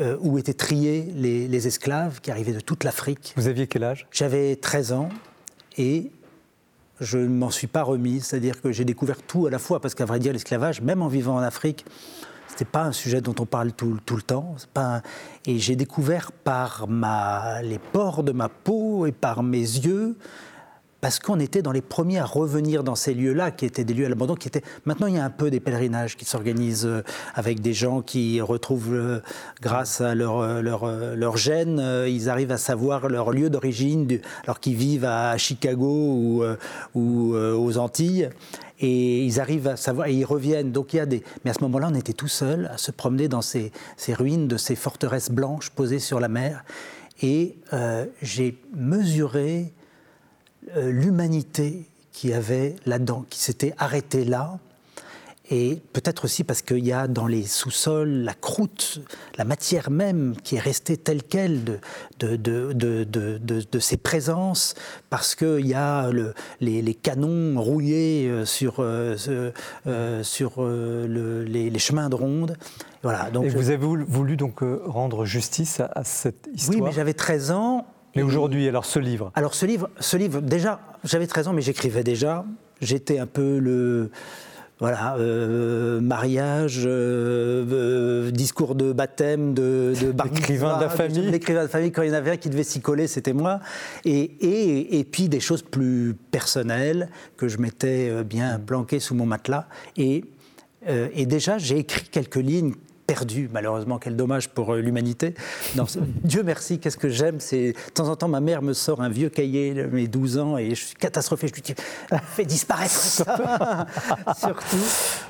euh, 0.00 0.16
où 0.20 0.38
étaient 0.38 0.54
triés 0.54 1.12
les, 1.14 1.66
esclaves 1.66 2.20
qui 2.20 2.30
arrivaient 2.30 2.52
de 2.52 2.60
toute 2.60 2.84
l'Afrique. 2.84 3.32
Vous 3.36 3.48
aviez 3.48 3.66
quel 3.66 3.84
âge? 3.84 4.06
J'avais 4.10 4.56
13 4.56 4.92
ans 4.92 5.08
et 5.78 6.10
je 7.00 7.18
ne 7.18 7.28
m'en 7.28 7.50
suis 7.50 7.66
pas 7.66 7.82
remis, 7.82 8.20
c'est-à-dire 8.20 8.60
que 8.60 8.72
j'ai 8.72 8.84
découvert 8.84 9.22
tout 9.22 9.46
à 9.46 9.50
la 9.50 9.58
fois, 9.58 9.80
parce 9.80 9.94
qu'à 9.94 10.04
vrai 10.04 10.18
dire, 10.18 10.32
l'esclavage, 10.32 10.80
même 10.80 11.02
en 11.02 11.08
vivant 11.08 11.36
en 11.36 11.40
Afrique, 11.40 11.84
c'était 12.48 12.64
pas 12.64 12.84
un 12.84 12.92
sujet 12.92 13.20
dont 13.20 13.34
on 13.40 13.46
parle 13.46 13.72
tout, 13.72 13.98
le 14.14 14.22
temps. 14.22 14.54
Pas 14.74 15.02
Et 15.44 15.58
j'ai 15.58 15.74
découvert 15.74 16.30
par 16.30 16.86
ma... 16.86 17.62
les 17.62 17.78
pores 17.78 18.22
de 18.22 18.32
ma 18.32 18.48
peau 18.48 19.06
et 19.06 19.12
par 19.12 19.42
mes 19.42 19.58
yeux 19.58 20.16
parce 21.04 21.18
qu'on 21.18 21.38
était 21.38 21.60
dans 21.60 21.70
les 21.70 21.82
premiers 21.82 22.18
à 22.18 22.24
revenir 22.24 22.82
dans 22.82 22.94
ces 22.94 23.12
lieux-là, 23.12 23.50
qui 23.50 23.66
étaient 23.66 23.84
des 23.84 23.92
lieux 23.92 24.06
à 24.06 24.08
l'abandon, 24.08 24.36
qui 24.36 24.48
étaient... 24.48 24.62
Maintenant, 24.86 25.06
il 25.06 25.16
y 25.16 25.18
a 25.18 25.24
un 25.26 25.28
peu 25.28 25.50
des 25.50 25.60
pèlerinages 25.60 26.16
qui 26.16 26.24
s'organisent 26.24 26.86
euh, 26.86 27.02
avec 27.34 27.60
des 27.60 27.74
gens 27.74 28.00
qui 28.00 28.40
retrouvent, 28.40 28.94
euh, 28.94 29.20
grâce 29.60 30.00
à 30.00 30.14
leur, 30.14 30.38
euh, 30.38 30.62
leur, 30.62 30.86
leur 31.14 31.36
gène, 31.36 32.06
ils 32.08 32.30
arrivent 32.30 32.52
à 32.52 32.56
savoir 32.56 33.10
leur 33.10 33.32
lieu 33.32 33.50
d'origine, 33.50 34.18
alors 34.44 34.60
qu'ils 34.60 34.76
vivent 34.76 35.04
à 35.04 35.36
Chicago 35.36 36.42
ou, 36.94 37.34
aux 37.34 37.76
Antilles 37.76 38.30
et 38.80 39.22
ils 39.22 39.40
arrivent 39.40 39.68
à 39.68 39.76
savoir, 39.76 40.06
et 40.06 40.14
ils 40.14 40.24
reviennent. 40.24 40.72
Donc 40.72 40.94
il 40.94 40.96
y 40.96 41.00
a 41.00 41.06
des. 41.06 41.22
Mais 41.44 41.50
à 41.50 41.54
ce 41.54 41.60
moment-là, 41.64 41.88
on 41.92 41.94
était 41.94 42.14
tout 42.14 42.28
seul 42.28 42.70
à 42.72 42.78
se 42.78 42.90
promener 42.90 43.28
dans 43.28 43.42
ces, 43.42 43.72
ces, 43.98 44.14
ruines 44.14 44.48
de 44.48 44.56
ces 44.56 44.74
forteresses 44.74 45.30
blanches 45.30 45.68
posées 45.68 45.98
sur 45.98 46.18
la 46.18 46.28
mer. 46.28 46.64
Et 47.20 47.56
j'ai 48.22 48.58
mesuré 48.74 49.74
l'humanité 50.76 51.86
qui 52.14 52.32
avait 52.32 52.76
là-dedans, 52.86 53.26
qui 53.28 53.40
s'était 53.40 53.74
arrêtée 53.76 54.24
là. 54.24 54.58
Et 55.50 55.82
peut-être 55.92 56.24
aussi 56.24 56.42
parce 56.42 56.62
qu'il 56.62 56.86
y 56.86 56.92
a 56.92 57.06
dans 57.06 57.26
les 57.26 57.42
sous-sols 57.42 58.08
la 58.08 58.32
croûte, 58.32 59.02
la 59.36 59.44
matière 59.44 59.90
même 59.90 60.34
qui 60.42 60.56
est 60.56 60.60
restée 60.60 60.96
telle 60.96 61.22
qu'elle 61.22 61.64
de, 61.64 61.80
de, 62.18 62.72
de, 62.72 63.04
de, 63.04 63.78
ces 63.78 63.98
présences, 63.98 64.74
parce 65.10 65.34
qu'il 65.34 65.66
y 65.66 65.74
a 65.74 66.10
le, 66.10 66.32
les, 66.60 66.94
canons 66.94 67.60
rouillés 67.60 68.26
euh, 68.26 68.46
sur, 68.46 68.76
euh, 68.78 70.22
sur 70.22 70.64
les, 70.64 71.78
chemins 71.78 72.08
de 72.08 72.14
ronde. 72.14 72.56
Voilà, 73.02 73.30
donc 73.30 73.44
Et 73.44 73.48
vous 73.50 73.68
avez 73.68 73.76
voulu 73.76 74.38
donc 74.38 74.60
rendre 74.86 75.26
justice 75.26 75.80
à, 75.80 75.90
à 75.94 76.04
cette 76.04 76.48
histoire 76.54 76.78
Oui, 76.78 76.82
mais 76.86 76.92
j'avais 76.92 77.12
13 77.12 77.50
ans 77.50 77.86
mais 78.14 78.22
aujourd'hui, 78.22 78.68
alors 78.68 78.84
ce 78.84 78.98
livre? 78.98 79.32
Alors 79.34 79.54
ce 79.54 79.66
livre, 79.66 79.90
ce 80.00 80.16
livre 80.16 80.40
déjà, 80.40 80.80
j'avais 81.04 81.26
13 81.26 81.48
ans, 81.48 81.52
mais 81.52 81.62
j'écrivais 81.62 82.04
déjà. 82.04 82.44
J'étais 82.80 83.18
un 83.18 83.26
peu 83.26 83.58
le 83.58 84.10
voilà, 84.80 85.16
euh, 85.16 86.00
mariage, 86.00 86.82
euh, 86.84 87.64
euh, 87.70 88.30
discours 88.30 88.74
de 88.74 88.92
baptême, 88.92 89.54
de, 89.54 89.94
de 90.00 90.12
l'écrivain 90.24 90.76
de 90.76 90.82
la 90.82 90.88
famille. 90.88 91.30
L'écrivain 91.30 91.60
de 91.60 91.64
la 91.64 91.70
famille, 91.70 91.92
quand 91.92 92.02
il 92.02 92.08
y 92.08 92.12
en 92.12 92.14
avait 92.14 92.32
un 92.32 92.36
qui 92.36 92.50
devait 92.50 92.64
s'y 92.64 92.80
coller, 92.80 93.06
c'était 93.06 93.32
moi. 93.32 93.60
Et, 94.04 94.18
et, 94.40 94.98
et, 94.98 95.04
puis 95.04 95.28
des 95.28 95.40
choses 95.40 95.62
plus 95.62 96.16
personnelles 96.30 97.08
que 97.36 97.46
je 97.46 97.58
m'étais 97.58 98.24
bien 98.24 98.58
planquées 98.58 99.00
sous 99.00 99.14
mon 99.14 99.26
matelas. 99.26 99.68
Et, 99.96 100.24
et 100.86 101.24
déjà, 101.24 101.56
j'ai 101.56 101.78
écrit 101.78 102.08
quelques 102.08 102.36
lignes 102.36 102.74
perdu, 103.06 103.48
malheureusement, 103.52 103.98
quel 103.98 104.16
dommage 104.16 104.48
pour 104.48 104.74
euh, 104.74 104.80
l'humanité. 104.80 105.34
Dieu 106.24 106.42
merci, 106.42 106.78
qu'est-ce 106.78 106.96
que 106.96 107.08
j'aime, 107.08 107.40
c'est 107.40 107.72
de 107.72 107.92
temps 107.92 108.08
en 108.08 108.16
temps 108.16 108.28
ma 108.28 108.40
mère 108.40 108.62
me 108.62 108.72
sort 108.72 109.00
un 109.00 109.08
vieux 109.08 109.28
cahier, 109.28 109.74
mes 109.92 110.06
12 110.06 110.38
ans, 110.38 110.58
et 110.58 110.70
je 110.70 110.86
suis 110.86 110.94
catastrophé, 110.94 111.48
je 111.48 111.54
lui 111.54 111.62
dis, 111.62 111.74
fais 112.34 112.44
disparaître 112.44 112.90
ça, 112.92 113.86
surtout. 114.36 114.76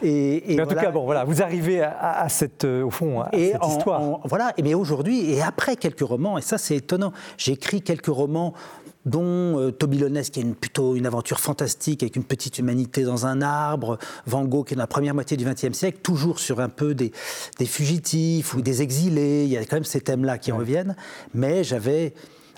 Et, 0.02 0.58
en 0.60 0.66
tout 0.66 0.74
cas, 0.74 0.90
bon, 0.90 1.04
voilà, 1.04 1.24
vous 1.24 1.42
arrivez 1.42 1.82
à, 1.82 2.26
cette, 2.28 2.64
euh, 2.64 2.84
au 2.84 2.90
fond, 2.90 3.20
à 3.20 3.30
et 3.32 3.52
cette 3.52 3.66
histoire. 3.66 4.20
voilà, 4.24 4.52
mais 4.62 4.74
aujourd'hui, 4.74 5.32
et 5.32 5.42
après 5.42 5.76
quelques 5.76 6.00
romans, 6.00 6.38
et 6.38 6.42
ça 6.42 6.58
c'est 6.58 6.76
étonnant, 6.76 7.12
j'ai 7.36 7.52
écrit 7.52 7.82
quelques 7.82 8.06
romans 8.06 8.54
dont 9.06 9.60
euh, 9.60 9.70
Toby 9.70 9.98
qui 9.98 10.40
est 10.40 10.42
une, 10.42 10.54
plutôt 10.54 10.96
une 10.96 11.06
aventure 11.06 11.40
fantastique 11.40 12.02
avec 12.02 12.16
une 12.16 12.24
petite 12.24 12.58
humanité 12.58 13.02
dans 13.02 13.26
un 13.26 13.42
arbre, 13.42 13.98
Van 14.26 14.44
Gogh 14.44 14.66
qui 14.66 14.74
est 14.74 14.76
dans 14.76 14.82
la 14.82 14.86
première 14.86 15.14
moitié 15.14 15.36
du 15.36 15.44
XXe 15.44 15.72
siècle, 15.72 15.98
toujours 16.02 16.38
sur 16.38 16.60
un 16.60 16.68
peu 16.68 16.94
des, 16.94 17.12
fugitifs 17.66 18.54
ou 18.54 18.62
des 18.62 18.82
exilés, 18.82 19.44
il 19.44 19.50
y 19.50 19.56
a 19.56 19.64
quand 19.64 19.76
même 19.76 19.84
ces 19.84 20.00
thèmes-là 20.00 20.38
qui 20.38 20.52
reviennent, 20.52 20.96
mais 21.32 21.64
j'avais, 21.64 22.14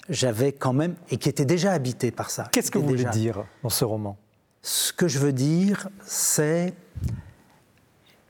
j'avais 0.09 0.53
quand 0.53 0.73
même, 0.73 0.95
et 1.11 1.17
qui 1.17 1.29
était 1.29 1.45
déjà 1.45 1.73
habité 1.73 2.11
par 2.11 2.31
ça. 2.31 2.49
Qu'est-ce 2.53 2.71
que 2.71 2.79
vous 2.79 2.87
voulez 2.87 3.05
dire 3.05 3.45
dans 3.63 3.69
ce 3.69 3.85
roman? 3.85 4.17
Ce 4.63 4.93
que 4.93 5.07
je 5.07 5.19
veux 5.19 5.33
dire, 5.33 5.89
c'est 6.05 6.75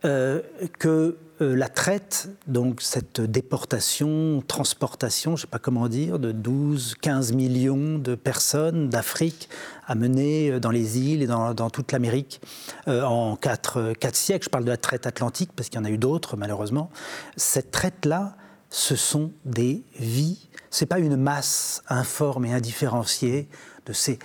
euh, 0.04 0.42
que 0.78 1.16
la 1.40 1.68
traite, 1.68 2.28
donc 2.46 2.80
cette 2.80 3.20
déportation, 3.20 4.42
transportation, 4.46 5.36
je 5.36 5.42
ne 5.42 5.46
sais 5.46 5.50
pas 5.50 5.58
comment 5.58 5.88
dire, 5.88 6.18
de 6.18 6.32
12, 6.32 6.96
15 7.00 7.32
millions 7.32 7.98
de 7.98 8.14
personnes 8.14 8.88
d'Afrique 8.88 9.48
amenées 9.86 10.50
euh, 10.50 10.60
dans 10.60 10.70
les 10.70 10.98
îles 10.98 11.22
et 11.22 11.26
dans, 11.26 11.70
toute 11.70 11.92
l'Amérique 11.92 12.40
euh, 12.88 13.02
en 13.02 13.36
quatre, 13.36 13.92
quatre, 13.94 14.16
siècles. 14.16 14.44
Je 14.44 14.50
parle 14.50 14.64
de 14.64 14.70
la 14.70 14.76
traite 14.76 15.06
atlantique 15.06 15.50
parce 15.54 15.68
qu'il 15.68 15.78
y 15.78 15.82
en 15.82 15.84
a 15.84 15.90
eu 15.90 15.98
d'autres 15.98 16.36
malheureusement. 16.36 16.90
Cette 17.36 17.70
traite-là, 17.70 18.36
ce 18.70 18.96
sont 18.96 19.32
des 19.44 19.82
vies. 19.98 20.48
C'est 20.70 20.86
pas 20.86 20.98
une 20.98 21.16
masse 21.16 21.82
informe 21.88 22.46
et 22.46 22.52
indifférenciée 22.52 23.48
de 23.86 23.92
ces, 23.92 24.18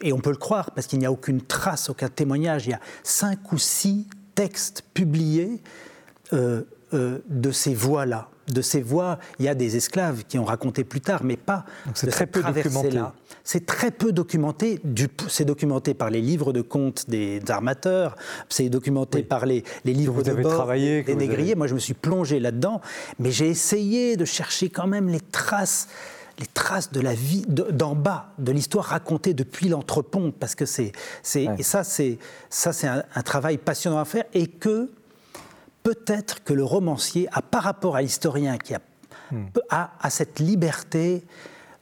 et 0.00 0.12
on 0.12 0.20
peut 0.20 0.30
le 0.30 0.36
croire 0.36 0.70
parce 0.70 0.86
qu'il 0.86 0.98
n'y 0.98 1.06
a 1.06 1.12
aucune 1.12 1.42
trace, 1.42 1.90
aucun 1.90 2.08
témoignage. 2.08 2.66
Il 2.66 2.70
y 2.70 2.74
a 2.74 2.80
cinq 3.02 3.52
ou 3.52 3.58
six 3.58 4.06
textes 4.34 4.82
publiés 4.94 5.62
euh, 6.32 6.62
euh, 6.94 7.18
de 7.28 7.50
ces 7.50 7.74
voix-là. 7.74 8.28
De 8.52 8.60
ces 8.60 8.82
voix, 8.82 9.18
il 9.38 9.44
y 9.44 9.48
a 9.48 9.54
des 9.54 9.76
esclaves 9.76 10.24
qui 10.28 10.38
ont 10.38 10.44
raconté 10.44 10.84
plus 10.84 11.00
tard, 11.00 11.22
mais 11.24 11.36
pas 11.36 11.64
c'est 11.94 12.08
très 12.08 12.26
peu 12.26 12.42
documenté. 12.42 13.00
C'est 13.44 13.64
très 13.64 13.90
peu 13.90 14.12
documenté. 14.12 14.80
C'est 15.28 15.44
documenté 15.44 15.94
par 15.94 16.10
les 16.10 16.20
livres 16.20 16.52
de 16.52 16.60
contes 16.60 17.08
des 17.08 17.40
armateurs, 17.48 18.16
c'est 18.48 18.68
documenté 18.68 19.22
par 19.22 19.46
les, 19.46 19.64
livres 19.84 20.22
de 20.22 20.32
bord 20.34 20.66
des, 20.66 21.14
négriers. 21.14 21.54
Moi, 21.54 21.66
je 21.66 21.74
me 21.74 21.78
suis 21.78 21.94
plongé 21.94 22.40
là-dedans, 22.40 22.80
mais 23.18 23.30
j'ai 23.30 23.48
essayé 23.48 24.16
de 24.16 24.24
chercher 24.24 24.68
quand 24.68 24.86
même 24.86 25.08
les 25.08 25.20
traces 25.20 25.88
les 26.38 26.46
traces 26.46 26.90
de 26.92 27.00
la 27.00 27.14
vie 27.14 27.44
d'en 27.46 27.94
bas, 27.94 28.32
de 28.38 28.52
l'histoire 28.52 28.86
racontée 28.86 29.34
depuis 29.34 29.68
l'entrepont, 29.68 30.32
parce 30.32 30.54
que 30.54 30.64
c'est, 30.64 30.92
et 31.36 31.62
ça, 31.62 31.84
c'est 31.84 32.18
ça, 32.48 32.72
c'est 32.72 32.88
un, 32.88 33.04
un, 33.14 33.22
travail 33.22 33.58
passionnant 33.58 33.98
à 33.98 34.04
faire, 34.04 34.24
et 34.32 34.46
que 34.46 34.90
peut-être 35.82 36.42
que 36.44 36.52
le 36.52 36.64
romancier 36.64 37.28
a, 37.32 37.42
par 37.42 37.62
rapport 37.62 37.96
à 37.96 38.02
l'historien 38.02 38.58
qui 38.58 38.74
a, 38.74 38.80
hmm. 39.30 39.46
a, 39.70 40.10
cette 40.10 40.38
liberté 40.38 41.24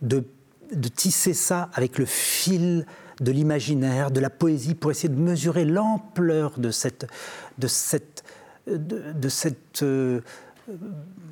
de, 0.02 0.24
de, 0.72 0.88
tisser 0.88 1.34
ça 1.34 1.70
avec 1.74 1.98
le 1.98 2.06
fil 2.06 2.86
de 3.20 3.32
l'imaginaire, 3.32 4.10
de 4.10 4.20
la 4.20 4.30
poésie, 4.30 4.74
pour 4.74 4.90
essayer 4.90 5.08
de 5.08 5.20
mesurer 5.20 5.64
l'ampleur 5.64 6.58
de 6.58 6.70
cette, 6.70 7.06
de 7.58 7.66
cette, 7.66 8.24
de, 8.66 9.28
cette 9.28 9.82
euh, 9.82 10.20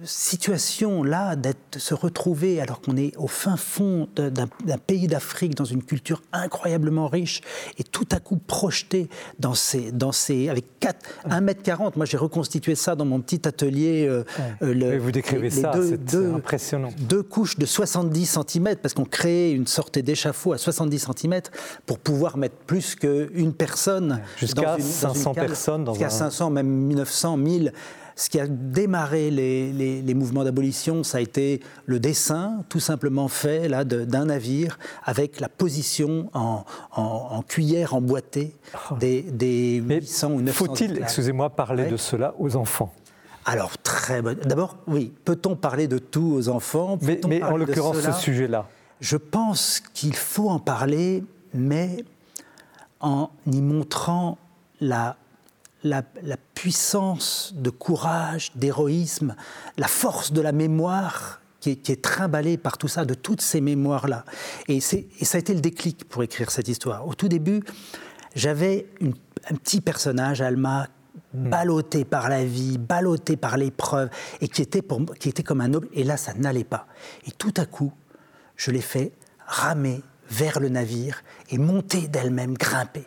situation-là, 0.04 1.37
de 1.37 1.52
se 1.76 1.95
retrouver 1.95 2.61
alors 2.61 2.80
qu'on 2.80 2.97
est 2.97 3.16
au 3.16 3.26
fin 3.26 3.57
fond 3.57 4.09
d'un 4.16 4.79
pays 4.79 5.07
d'Afrique, 5.07 5.55
dans 5.55 5.64
une 5.64 5.83
culture 5.83 6.22
incroyablement 6.33 7.09
riche, 7.09 7.40
et 7.79 7.85
tout 7.85 8.07
à 8.12 8.20
coup 8.20 8.37
projeté 8.37 9.09
dans 9.38 9.55
ces, 9.55 9.92
dans 9.92 10.12
ces, 10.12 10.48
avec 10.48 10.79
4, 10.81 10.96
1 11.24 11.46
m 11.46 11.55
40 11.55 11.96
Moi, 11.96 12.07
j'ai 12.07 12.16
reconstitué 12.16 12.74
ça 12.74 12.94
dans 12.94 13.05
mon 13.05 13.20
petit 13.20 13.46
atelier. 13.46 14.07
Euh, 14.09 14.24
euh, 14.62 14.98
vous 15.01 15.12
décrivez 15.12 15.51
ça, 15.51 15.72
c'est 16.07 16.16
impressionnant. 16.16 16.90
Deux 17.01 17.22
couches 17.22 17.59
de 17.59 17.66
70 17.66 18.38
cm, 18.48 18.77
parce 18.77 18.94
qu'on 18.94 19.05
crée 19.05 19.53
une 19.53 19.66
sorte 19.66 19.98
d'échafaud 19.98 20.53
à 20.53 20.59
70 20.59 21.09
cm 21.16 21.40
pour 21.87 21.98
pouvoir 21.98 22.37
mettre 22.37 22.57
plus 22.66 22.94
qu'une 22.94 23.53
personne. 23.53 24.20
Jusqu'à 24.37 24.79
500 24.79 25.35
personnes 25.35 25.85
dans 25.85 25.94
Jusqu'à 25.94 26.11
500, 26.11 26.51
même 26.51 26.68
1900, 26.68 27.37
1000 27.37 27.72
ce 28.18 28.28
qui 28.28 28.40
a 28.40 28.48
démarré 28.48 29.31
les, 29.31 30.14
mouvements 30.14 30.42
d'abolition, 30.42 31.04
ça 31.04 31.18
a 31.18 31.20
été 31.20 31.61
le 31.87 32.00
dessin, 32.00 32.64
tout 32.68 32.81
simplement 32.81 33.28
fait 33.28 33.68
là 33.68 33.85
d'un 33.85 34.24
navire 34.24 34.76
avec 35.04 35.38
la 35.38 35.48
position 35.48 36.28
en, 36.35 37.42
cuillère 37.46 37.94
emboîtée 37.94 38.57
oh. 38.90 38.96
des, 38.96 39.22
des 39.22 39.76
800 39.76 40.33
ou 40.33 40.42
900. 40.42 40.52
Faut-il, 40.52 40.98
excusez-moi, 40.98 41.50
parler 41.50 41.87
de 41.87 41.96
cela 41.96 42.35
aux 42.40 42.57
enfants? 42.57 42.92
Alors, 43.44 43.78
très 43.78 44.20
bon. 44.20 44.37
D'abord, 44.44 44.76
oui, 44.88 45.12
peut-on 45.24 45.54
parler 45.54 45.87
de 45.87 45.98
tout 45.98 46.33
aux 46.35 46.48
enfants? 46.48 46.98
Mais, 47.00 47.20
mais 47.28 47.42
en 47.42 47.57
l'occurrence, 47.57 48.00
ce 48.00 48.12
sujet-là 48.12 48.66
Je 49.00 49.16
pense 49.16 49.81
qu'il 49.94 50.16
faut 50.16 50.50
en 50.50 50.59
parler, 50.59 51.22
mais 51.54 52.04
en 53.00 53.31
y 53.46 53.62
montrant 53.62 54.38
la 54.81 55.16
la, 55.88 56.37
puissance 56.55 57.55
de 57.57 57.70
courage, 57.70 58.53
d'héroïsme, 58.57 59.37
la 59.77 59.88
force 59.88 60.33
de 60.33 60.40
la 60.40 60.53
mémoire 60.53 61.40
qui 61.61 61.70
est, 61.70 62.03
trimballée 62.03 62.57
par 62.57 62.79
tout 62.79 62.88
ça, 62.88 63.05
de 63.05 63.14
toutes 63.14 63.40
ces 63.40 63.61
mémoires-là. 63.61 64.24
Et, 64.68 64.81
ça 64.81 64.96
a 65.35 65.38
été 65.38 65.55
le 65.55 65.61
déclic 65.61 66.09
pour 66.09 66.22
écrire 66.22 66.51
cette 66.51 66.68
histoire. 66.68 67.07
Au 67.07 67.14
tout 67.14 67.29
début, 67.29 67.62
j'avais 68.35 68.87
un 69.51 69.55
petit 69.57 69.81
personnage, 69.81 70.40
Alma, 70.40 70.87
hmm. 71.35 71.51
ballotté 71.51 72.05
par 72.05 72.29
la 72.29 72.44
vie, 72.44 72.79
ballotté 72.79 73.37
par 73.37 73.57
l'épreuve, 73.57 74.09
et 74.40 74.48
qui 74.48 74.62
était, 74.62 74.83
pour, 74.83 75.05
qui 75.16 75.29
était 75.29 75.42
comme 75.42 75.61
un 75.61 75.68
noble. 75.68 75.88
Et 75.92 76.05
là, 76.05 76.16
ça 76.16 76.35
n'allait 76.35 76.64
pas. 76.64 76.87
Et 77.27 77.33
tout 77.33 77.55
à 77.57 77.66
coup, 77.66 77.92
je 78.57 78.70
l'ai 78.70 78.81
fait 78.81 79.12
ramer 79.46 80.03
vers 80.31 80.61
le 80.61 80.68
navire 80.68 81.22
et 81.51 81.59
monter 81.59 82.07
d'elle-même, 82.07 82.55
grimper 82.57 83.07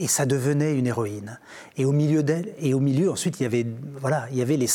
et 0.00 0.06
ça 0.06 0.24
devenait 0.24 0.74
une 0.74 0.86
héroïne. 0.86 1.38
Et 1.76 1.84
au 1.84 1.92
milieu 1.92 2.22
d'elle, 2.22 2.54
et 2.58 2.72
au 2.72 2.80
milieu, 2.80 3.10
ensuite, 3.10 3.38
il 3.38 3.42
y 3.42 3.46
avait, 3.46 3.66
voilà, 4.00 4.26
il 4.32 4.38
y 4.38 4.42
avait 4.42 4.56
les, 4.56 4.66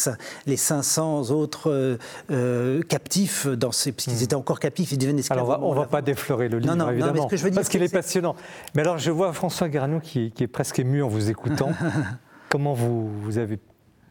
les 0.46 0.56
500 0.56 1.32
autres 1.32 1.72
euh, 1.72 1.98
euh, 2.30 2.84
captifs, 2.84 3.48
dans 3.48 3.72
ces, 3.72 3.92
parce 3.92 4.06
qu'ils 4.06 4.20
hmm. 4.20 4.24
étaient 4.24 4.36
encore 4.36 4.60
captifs, 4.60 4.92
ils 4.92 5.00
devenaient 5.00 5.22
esclaves. 5.22 5.40
Alors, 5.40 5.64
on 5.64 5.74
ne 5.74 5.80
va, 5.80 5.88
pas 5.88 6.04
déflorer 6.04 6.48
le 6.48 6.60
livre, 6.60 6.92
évidemment, 6.92 7.28
parce 7.28 7.70
qu'il 7.70 7.82
est, 7.82 7.92
passionnant. 7.92 8.36
Mais 8.76 8.84
alors, 8.84 9.00
je 9.00 9.10
vois 9.10 9.34
François 9.34 9.68
Garagnon 9.68 10.00
qui, 10.00 10.32
qui, 10.32 10.44
est 10.44 10.48
presque 10.48 10.78
ému 10.78 11.02
en 11.02 11.08
vous 11.08 11.30
écoutant. 11.30 11.72
Comment 12.50 12.74
vous, 12.74 13.10
vous 13.22 13.38
avez 13.40 13.60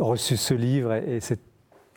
reçu 0.01 0.37
ce 0.37 0.53
livre 0.55 0.95
et 0.95 1.21
cette 1.21 1.54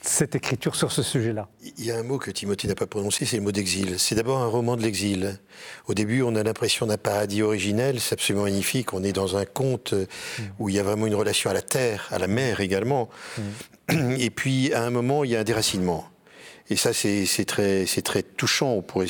cette 0.07 0.35
écriture 0.35 0.75
sur 0.75 0.91
ce 0.91 1.03
sujet-là 1.03 1.47
Il 1.77 1.85
y 1.85 1.91
a 1.91 1.97
un 1.97 2.03
mot 2.03 2.17
que 2.17 2.31
Timothée 2.31 2.67
n'a 2.67 2.75
pas 2.75 2.87
prononcé, 2.87 3.25
c'est 3.25 3.37
le 3.37 3.43
mot 3.43 3.51
d'exil. 3.51 3.99
C'est 3.99 4.15
d'abord 4.15 4.39
un 4.39 4.47
roman 4.47 4.77
de 4.77 4.81
l'exil. 4.81 5.39
Au 5.87 5.93
début, 5.93 6.21
on 6.21 6.35
a 6.35 6.43
l'impression 6.43 6.85
d'un 6.85 6.97
paradis 6.97 7.41
originel, 7.41 7.99
c'est 7.99 8.13
absolument 8.13 8.45
magnifique. 8.45 8.93
On 8.93 9.03
est 9.03 9.11
dans 9.11 9.37
un 9.37 9.45
conte 9.45 9.93
où 10.59 10.69
il 10.69 10.75
y 10.75 10.79
a 10.79 10.83
vraiment 10.83 11.07
une 11.07 11.15
relation 11.15 11.49
à 11.49 11.53
la 11.53 11.61
terre, 11.61 12.07
à 12.11 12.19
la 12.19 12.27
mer 12.27 12.61
également. 12.61 13.09
Et 14.17 14.29
puis, 14.29 14.73
à 14.73 14.83
un 14.83 14.89
moment, 14.89 15.23
il 15.23 15.31
y 15.31 15.35
a 15.35 15.39
un 15.39 15.43
déracinement. 15.43 16.05
Et 16.69 16.75
ça, 16.75 16.91
c'est 16.93 17.45
très, 17.45 17.85
très 17.85 18.23
touchant. 18.23 18.73
On 18.73 18.81
pourrait, 18.81 19.07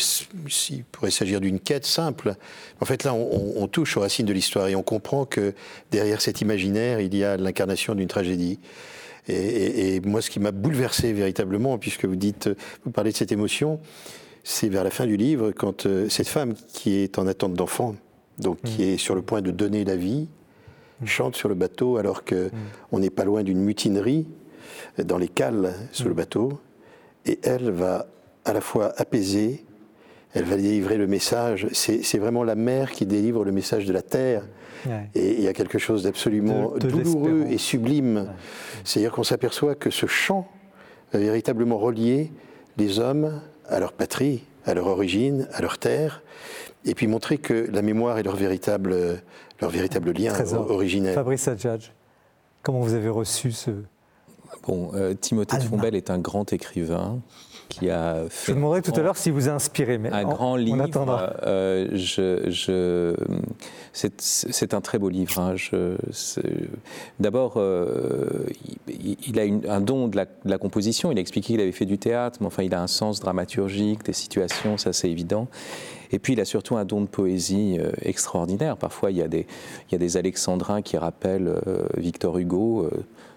il 0.69 0.83
pourrait 0.83 1.11
s'agir 1.11 1.41
d'une 1.41 1.59
quête 1.59 1.85
simple. 1.85 2.35
En 2.81 2.85
fait, 2.85 3.03
là, 3.03 3.13
on, 3.13 3.53
on 3.55 3.67
touche 3.67 3.97
aux 3.97 4.01
racines 4.01 4.25
de 4.25 4.33
l'histoire 4.33 4.67
et 4.67 4.75
on 4.75 4.83
comprend 4.83 5.25
que 5.25 5.53
derrière 5.91 6.21
cet 6.21 6.41
imaginaire, 6.41 6.99
il 6.99 7.15
y 7.15 7.23
a 7.23 7.35
l'incarnation 7.37 7.95
d'une 7.95 8.07
tragédie. 8.07 8.59
Et, 9.29 9.99
moi, 10.05 10.21
ce 10.21 10.29
qui 10.29 10.39
m'a 10.39 10.51
bouleversé 10.51 11.13
véritablement, 11.13 11.77
puisque 11.77 12.05
vous 12.05 12.15
dites, 12.15 12.49
vous 12.85 12.91
parlez 12.91 13.11
de 13.11 13.17
cette 13.17 13.31
émotion, 13.31 13.79
c'est 14.43 14.69
vers 14.69 14.83
la 14.83 14.89
fin 14.89 15.05
du 15.05 15.17
livre, 15.17 15.51
quand 15.51 15.85
euh, 15.85 16.07
cette 16.09 16.29
femme 16.29 16.53
qui 16.69 16.95
est 16.95 17.19
en 17.19 17.27
attente 17.27 17.53
d'enfant, 17.53 17.95
donc 18.37 18.61
qui 18.61 18.81
mm. 18.81 18.85
est 18.85 18.97
sur 18.97 19.15
le 19.15 19.21
point 19.21 19.41
de 19.41 19.51
donner 19.51 19.83
la 19.83 19.97
vie, 19.97 20.29
mm. 21.01 21.05
chante 21.05 21.35
sur 21.35 21.49
le 21.49 21.55
bateau 21.55 21.97
alors 21.97 22.23
que 22.23 22.45
mm. 22.45 22.51
on 22.93 22.99
n'est 22.99 23.09
pas 23.09 23.25
loin 23.25 23.43
d'une 23.43 23.59
mutinerie 23.59 24.25
dans 25.03 25.17
les 25.17 25.27
cales 25.27 25.73
sur 25.91 26.07
le 26.07 26.13
bateau, 26.13 26.59
et 27.25 27.39
elle 27.43 27.71
va 27.71 28.07
à 28.45 28.53
la 28.53 28.61
fois 28.61 28.93
apaiser, 28.95 29.65
elle 30.33 30.45
va 30.45 30.55
délivrer 30.55 30.97
le 30.97 31.07
message. 31.07 31.67
C'est 31.73 32.17
vraiment 32.17 32.43
la 32.43 32.55
mer 32.55 32.91
qui 32.91 33.05
délivre 33.05 33.43
le 33.43 33.51
message 33.51 33.85
de 33.85 33.93
la 33.93 34.01
terre 34.01 34.43
et 35.15 35.33
il 35.33 35.41
y 35.41 35.47
a 35.47 35.53
quelque 35.53 35.77
chose 35.77 36.03
d'absolument 36.03 36.73
douloureux 36.77 37.45
et 37.49 37.57
sublime. 37.57 38.29
C'est-à-dire 38.83 39.11
qu'on 39.11 39.23
s'aperçoit 39.23 39.75
que 39.75 39.89
ce 39.89 40.05
chant 40.05 40.47
va 41.13 41.19
véritablement 41.19 41.77
relier 41.77 42.31
les 42.77 42.99
hommes 42.99 43.41
à 43.67 43.79
leur 43.79 43.93
patrie, 43.93 44.43
à 44.65 44.73
leur 44.73 44.87
origine, 44.87 45.47
à 45.53 45.61
leur 45.61 45.77
terre, 45.77 46.21
et 46.85 46.95
puis 46.95 47.07
montrer 47.07 47.37
que 47.37 47.67
la 47.71 47.81
mémoire 47.81 48.17
est 48.17 48.23
leur 48.23 48.35
véritable, 48.35 49.21
leur 49.59 49.69
véritable 49.69 50.11
lien 50.11 50.33
originel. 50.55 51.13
Fabrice 51.13 51.47
Adjadj, 51.47 51.91
comment 52.63 52.79
vous 52.79 52.93
avez 52.93 53.09
reçu 53.09 53.51
ce... 53.51 53.71
Bon, 54.63 54.91
euh, 54.93 55.13
Timothée 55.13 55.57
de 55.57 55.63
Fombelle 55.63 55.95
est 55.95 56.09
un 56.09 56.19
grand 56.19 56.51
écrivain 56.53 57.19
qui 57.67 57.89
a 57.89 58.23
fait. 58.29 58.47
Je 58.47 58.51
vous 58.51 58.57
demanderai 58.57 58.81
tout 58.81 58.93
à 58.95 59.01
l'heure 59.01 59.17
si 59.17 59.29
vous 59.29 59.49
a 59.49 59.51
inspiré, 59.51 59.97
mais 59.97 60.09
un 60.11 60.23
grand 60.23 60.55
livre. 60.55 60.85
Euh, 61.43 61.87
je, 61.93 63.15
c'est 63.93 64.73
un 64.73 64.81
très 64.81 64.99
beau 64.99 65.09
livre. 65.09 65.39
Hein. 65.39 65.55
D'abord, 67.19 67.53
euh, 67.57 68.45
il, 68.87 69.39
a 69.39 69.73
un 69.73 69.81
don 69.81 70.07
de 70.07 70.17
la, 70.45 70.57
composition. 70.57 71.11
Il 71.11 71.17
a 71.17 71.21
expliqué 71.21 71.53
qu'il 71.53 71.61
avait 71.61 71.71
fait 71.71 71.85
du 71.85 71.97
théâtre, 71.97 72.37
mais 72.41 72.47
enfin, 72.47 72.63
il 72.63 72.73
a 72.73 72.81
un 72.81 72.87
sens 72.87 73.19
dramaturgique 73.19 74.03
des 74.03 74.13
situations, 74.13 74.77
ça 74.77 74.93
c'est 74.93 75.09
évident. 75.09 75.47
Et 76.11 76.19
puis 76.19 76.33
il 76.33 76.39
a 76.39 76.45
surtout 76.45 76.77
un 76.77 76.85
don 76.85 77.01
de 77.01 77.07
poésie 77.07 77.77
euh, 77.79 77.91
extraordinaire. 78.01 78.77
Parfois 78.77 79.11
il 79.11 79.17
y, 79.17 79.21
a 79.21 79.27
des, 79.27 79.45
il 79.89 79.91
y 79.91 79.95
a 79.95 79.97
des 79.97 80.15
alexandrins 80.15 80.81
qui 80.81 80.97
rappellent 80.97 81.59
euh, 81.67 81.83
Victor 81.97 82.37
Hugo, 82.37 82.89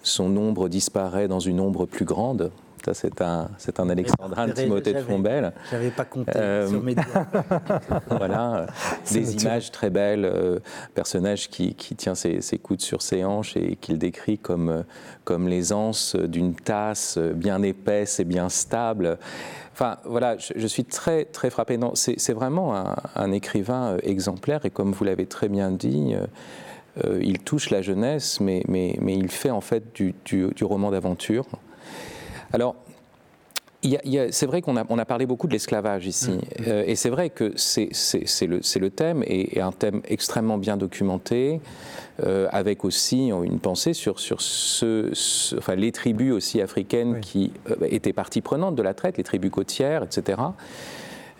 son 0.03 0.37
ombre 0.37 0.69
disparaît 0.69 1.27
dans 1.27 1.41
une 1.41 1.61
ombre 1.61 1.87
plus 1.87 2.05
grande. 2.05 2.53
Ça, 2.85 2.95
c'est 2.95 3.21
un, 3.21 3.51
c'est 3.59 3.79
un 3.81 3.91
alexandrin 3.91 4.47
de 4.47 4.53
Timothée 4.53 4.95
de 4.95 5.01
Fombelle. 5.01 5.53
J'avais 5.71 5.91
pas 5.91 6.05
compté 6.05 6.67
sur 6.69 6.83
mes 6.83 6.95
doigts. 6.95 7.27
voilà, 8.09 8.67
des 9.13 9.35
images 9.43 9.71
très 9.71 9.91
belles, 9.91 10.25
euh, 10.25 10.59
personnage 10.95 11.49
qui, 11.49 11.75
qui 11.75 11.95
tient 11.95 12.15
ses, 12.15 12.41
ses, 12.41 12.59
coudes 12.59 12.81
sur 12.81 13.03
ses 13.03 13.25
hanches 13.25 13.57
et 13.57 13.77
qu'il 13.77 13.99
décrit 13.99 14.39
comme, 14.39 14.85
comme 15.25 15.49
les 15.49 15.73
anses 15.73 16.17
d'une 16.17 16.55
tasse 16.55 17.19
bien 17.19 17.63
épaisse 17.63 18.21
et 18.21 18.25
bien 18.25 18.49
stable. 18.49 19.19
Enfin, 19.81 19.97
voilà, 20.05 20.37
je, 20.37 20.67
suis 20.67 20.85
très, 20.85 21.25
très 21.25 21.49
frappé. 21.49 21.79
Non, 21.79 21.93
c'est 21.95 22.35
vraiment 22.35 22.75
un, 23.15 23.33
écrivain 23.33 23.95
euh, 23.95 23.99
exemplaire 24.03 24.67
et 24.67 24.71
comme 24.71 24.93
vous 24.93 25.05
l'avez 25.05 25.25
très 25.25 25.49
bien 25.49 25.71
dit, 25.71 26.15
euh, 26.15 26.27
euh, 27.07 27.19
il 27.23 27.39
touche 27.39 27.71
la 27.71 27.81
jeunesse, 27.81 28.41
mais, 28.41 28.63
mais, 28.69 28.99
mais, 29.01 29.17
il 29.17 29.31
fait 29.31 29.49
en 29.49 29.63
fait 29.63 29.95
du, 29.95 30.15
du, 30.27 30.49
du 30.55 30.65
roman 30.65 30.91
d'aventure. 30.91 31.47
Alors, 32.53 32.77
c'est 34.31 34.47
vrai 34.47 34.61
qu'on 34.61 34.77
a, 34.77 34.85
on 34.89 34.99
a, 34.99 35.05
parlé 35.05 35.27
beaucoup 35.27 35.47
de 35.47 35.53
l'esclavage 35.53 36.07
ici, 36.07 36.33
mmh. 36.33 36.63
euh, 36.69 36.85
et 36.87 36.97
c'est 36.97 37.09
vrai 37.09 37.31
que 37.31 37.53
c'est 37.57 37.89
le, 38.47 38.61
le, 38.81 38.91
thème, 38.91 39.23
et, 39.27 39.57
et, 39.57 39.61
un 39.61 39.73
thème 39.73 40.03
extrêmement 40.07 40.59
bien 40.59 40.77
documenté, 40.77 41.61
euh, 42.23 42.49
avec 42.51 42.85
aussi 42.85 43.29
une 43.29 43.59
pensée 43.59 43.95
sur, 43.95 44.21
sur 44.21 44.43
ce, 44.43 45.11
enfin, 45.57 45.75
les 45.77 45.93
tribus 45.93 46.33
aussi 46.33 46.61
africaines 46.61 47.15
oui. 47.15 47.21
qui 47.21 47.53
euh, 47.71 47.87
étaient 47.89 48.13
partie 48.13 48.43
prenante 48.43 48.75
de 48.75 48.83
la 48.83 48.93
traite, 48.93 49.17
les 49.17 49.25
tribus 49.25 49.51
côtières, 49.51 50.03
etc. 50.03 50.39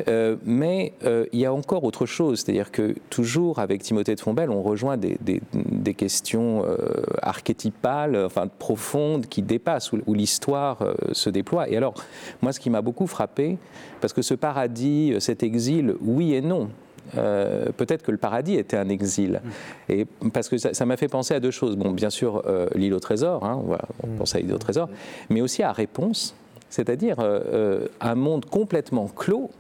Euh, 0.09 0.37
mais 0.45 0.93
euh, 1.05 1.27
il 1.33 1.41
y 1.41 1.47
a 1.47 1.53
encore 1.53 1.85
autre 1.85 2.07
chose, 2.07 2.41
c'est-à-dire 2.41 2.71
que 2.71 2.95
toujours 3.11 3.59
avec 3.59 3.83
Timothée 3.83 4.15
de 4.15 4.21
Fombelle, 4.21 4.51
on 4.51 4.63
rejoint 4.63 4.97
des, 4.97 5.19
des, 5.21 5.41
des 5.53 5.95
questions 5.95 6.65
euh, 6.65 6.77
archétypales, 7.23 8.17
enfin 8.25 8.49
profondes, 8.49 9.27
qui 9.27 9.43
dépassent, 9.43 9.93
où, 9.93 9.99
où 10.07 10.15
l'histoire 10.15 10.79
se 11.13 11.31
déploie. 11.31 11.69
Et 11.69 11.77
alors, 11.77 11.95
moi, 12.43 12.53
ce 12.53 12.61
qui 12.61 12.71
m'a 12.71 12.83
beaucoup 12.83 13.07
frappé, 13.07 13.59
parce 14.01 14.13
que 14.13 14.23
ce 14.23 14.35
paradis, 14.35 15.15
cet 15.19 15.43
exil, 15.43 15.95
oui 16.01 16.35
et 16.35 16.41
non. 16.41 16.69
Euh, 17.17 17.67
peut-être 17.77 18.03
que 18.03 18.11
le 18.11 18.19
paradis 18.19 18.57
était 18.57 18.77
un 18.77 18.89
exil. 18.89 19.41
Mm. 19.43 19.93
Et 19.93 20.07
parce 20.33 20.49
que 20.49 20.59
ça 20.59 20.87
m'a 20.87 20.97
fait 20.97 21.09
penser 21.09 21.35
à 21.35 21.41
deux 21.41 21.51
choses. 21.51 21.77
Bon, 21.77 21.91
bien 21.91 22.11
sûr, 22.11 22.43
euh, 22.47 22.69
l'île 22.75 22.95
au 22.95 23.01
trésor, 23.01 23.45
hein, 23.45 23.61
on, 23.65 23.69
va, 23.69 23.81
on 24.03 24.09
mm. 24.09 24.17
pense 24.17 24.35
à 24.35 24.39
l'île 24.39 24.53
au 24.53 24.59
trésor, 24.59 24.89
mais 25.29 25.41
aussi 25.41 25.63
à 25.63 25.73
Réponse, 25.73 26.35
c'est-à-dire 26.69 27.17
euh, 27.21 27.87
un 28.01 28.15
monde 28.15 28.45
complètement 28.45 29.09
clos 29.09 29.51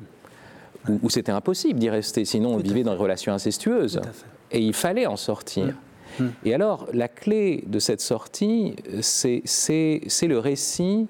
où, 0.88 0.98
où 1.02 1.10
c'était 1.10 1.32
impossible 1.32 1.78
d'y 1.78 1.90
rester, 1.90 2.24
sinon 2.24 2.54
on 2.54 2.56
vivait 2.58 2.82
dans 2.82 2.92
des 2.92 2.98
relations 2.98 3.32
incestueuses. 3.32 4.00
Et 4.50 4.60
il 4.60 4.74
fallait 4.74 5.06
en 5.06 5.16
sortir. 5.16 5.74
Mmh. 6.18 6.24
Et 6.44 6.54
alors, 6.54 6.86
la 6.92 7.08
clé 7.08 7.64
de 7.66 7.78
cette 7.78 8.00
sortie, 8.00 8.74
c'est 9.00 9.42
le 10.22 10.38
récit 10.38 11.06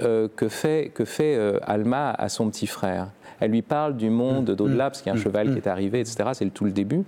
euh, 0.00 0.28
que 0.34 0.48
fait, 0.48 0.90
que 0.94 1.04
fait 1.04 1.34
euh, 1.36 1.58
Alma 1.62 2.10
à 2.10 2.28
son 2.28 2.48
petit 2.48 2.66
frère. 2.66 3.08
Elle 3.38 3.50
lui 3.50 3.62
parle 3.62 3.96
du 3.96 4.08
monde 4.10 4.50
d'au-delà, 4.50 4.90
parce 4.90 5.02
qu'il 5.02 5.12
y 5.12 5.14
a 5.14 5.18
un 5.18 5.22
cheval 5.22 5.52
qui 5.52 5.58
est 5.58 5.66
arrivé, 5.66 6.00
etc. 6.00 6.30
C'est 6.32 6.52
tout 6.52 6.64
le 6.64 6.72
début. 6.72 7.04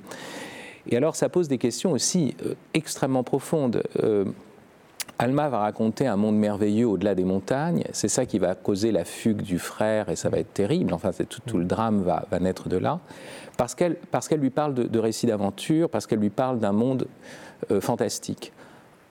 Et 0.90 0.96
alors, 0.96 1.16
ça 1.16 1.28
pose 1.28 1.48
des 1.48 1.58
questions 1.58 1.92
aussi 1.92 2.34
euh, 2.44 2.54
extrêmement 2.74 3.22
profondes. 3.22 3.82
Alma 5.22 5.48
va 5.48 5.58
raconter 5.58 6.08
un 6.08 6.16
monde 6.16 6.36
merveilleux 6.36 6.88
au-delà 6.88 7.14
des 7.14 7.22
montagnes. 7.22 7.84
C'est 7.92 8.08
ça 8.08 8.26
qui 8.26 8.40
va 8.40 8.56
causer 8.56 8.90
la 8.90 9.04
fugue 9.04 9.42
du 9.42 9.60
frère 9.60 10.08
et 10.08 10.16
ça 10.16 10.28
va 10.28 10.38
être 10.38 10.52
terrible. 10.52 10.92
Enfin, 10.92 11.10
tout, 11.12 11.40
tout, 11.46 11.58
le 11.58 11.64
drame 11.64 12.02
va, 12.02 12.26
naître 12.40 12.68
de 12.68 12.76
là. 12.76 12.98
Parce 13.56 13.76
qu'elle 13.76 13.96
qu 14.10 14.36
lui 14.36 14.50
parle 14.50 14.74
de, 14.74 14.82
de 14.82 14.98
récits 14.98 15.26
d'aventure, 15.26 15.90
parce 15.90 16.08
qu'elle 16.08 16.18
lui 16.18 16.30
parle 16.30 16.58
d'un 16.58 16.72
monde 16.72 17.06
euh, 17.70 17.80
fantastique. 17.80 18.52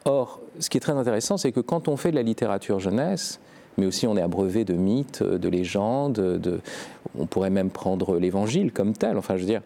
Or, 0.03 0.41
ce 0.59 0.69
qui 0.69 0.77
est 0.77 0.81
très 0.81 0.91
intéressant, 0.91 1.37
c'est 1.37 1.53
que 1.53 1.61
quand 1.61 1.87
on 1.87 1.95
fait 1.95 2.11
de 2.11 2.17
la 2.17 2.23
littérature 2.23 2.81
jeunesse, 2.81 3.39
mais 3.77 3.85
aussi 3.85 4.05
on 4.05 4.17
est 4.17 4.21
abreuvé 4.21 4.65
de 4.65 4.73
mythes, 4.73 5.23
de 5.23 5.47
légendes, 5.47 6.11
de, 6.11 6.59
on 7.17 7.25
pourrait 7.25 7.49
même 7.49 7.69
prendre 7.69 8.17
l'évangile 8.17 8.73
comme 8.73 8.91
tel. 8.91 9.17
Enfin, 9.17 9.37
je 9.37 9.41
veux 9.41 9.47
dire, 9.47 9.61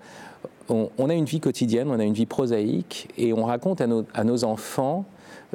on, 0.69 1.09
a 1.09 1.13
une 1.13 1.25
vie 1.25 1.39
quotidienne, 1.39 1.89
on 1.89 1.99
a 1.99 2.03
une 2.03 2.13
vie 2.13 2.25
prosaïque, 2.25 3.09
et 3.17 3.33
on 3.33 3.45
raconte 3.45 3.81
à 3.81 3.87
nos, 3.87 4.43
enfants 4.43 5.05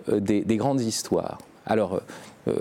euh, 0.09 0.21
des, 0.21 0.43
des, 0.43 0.57
grandes 0.57 0.81
histoires. 0.81 1.39
Alors, 1.67 2.01
euh, 2.49 2.55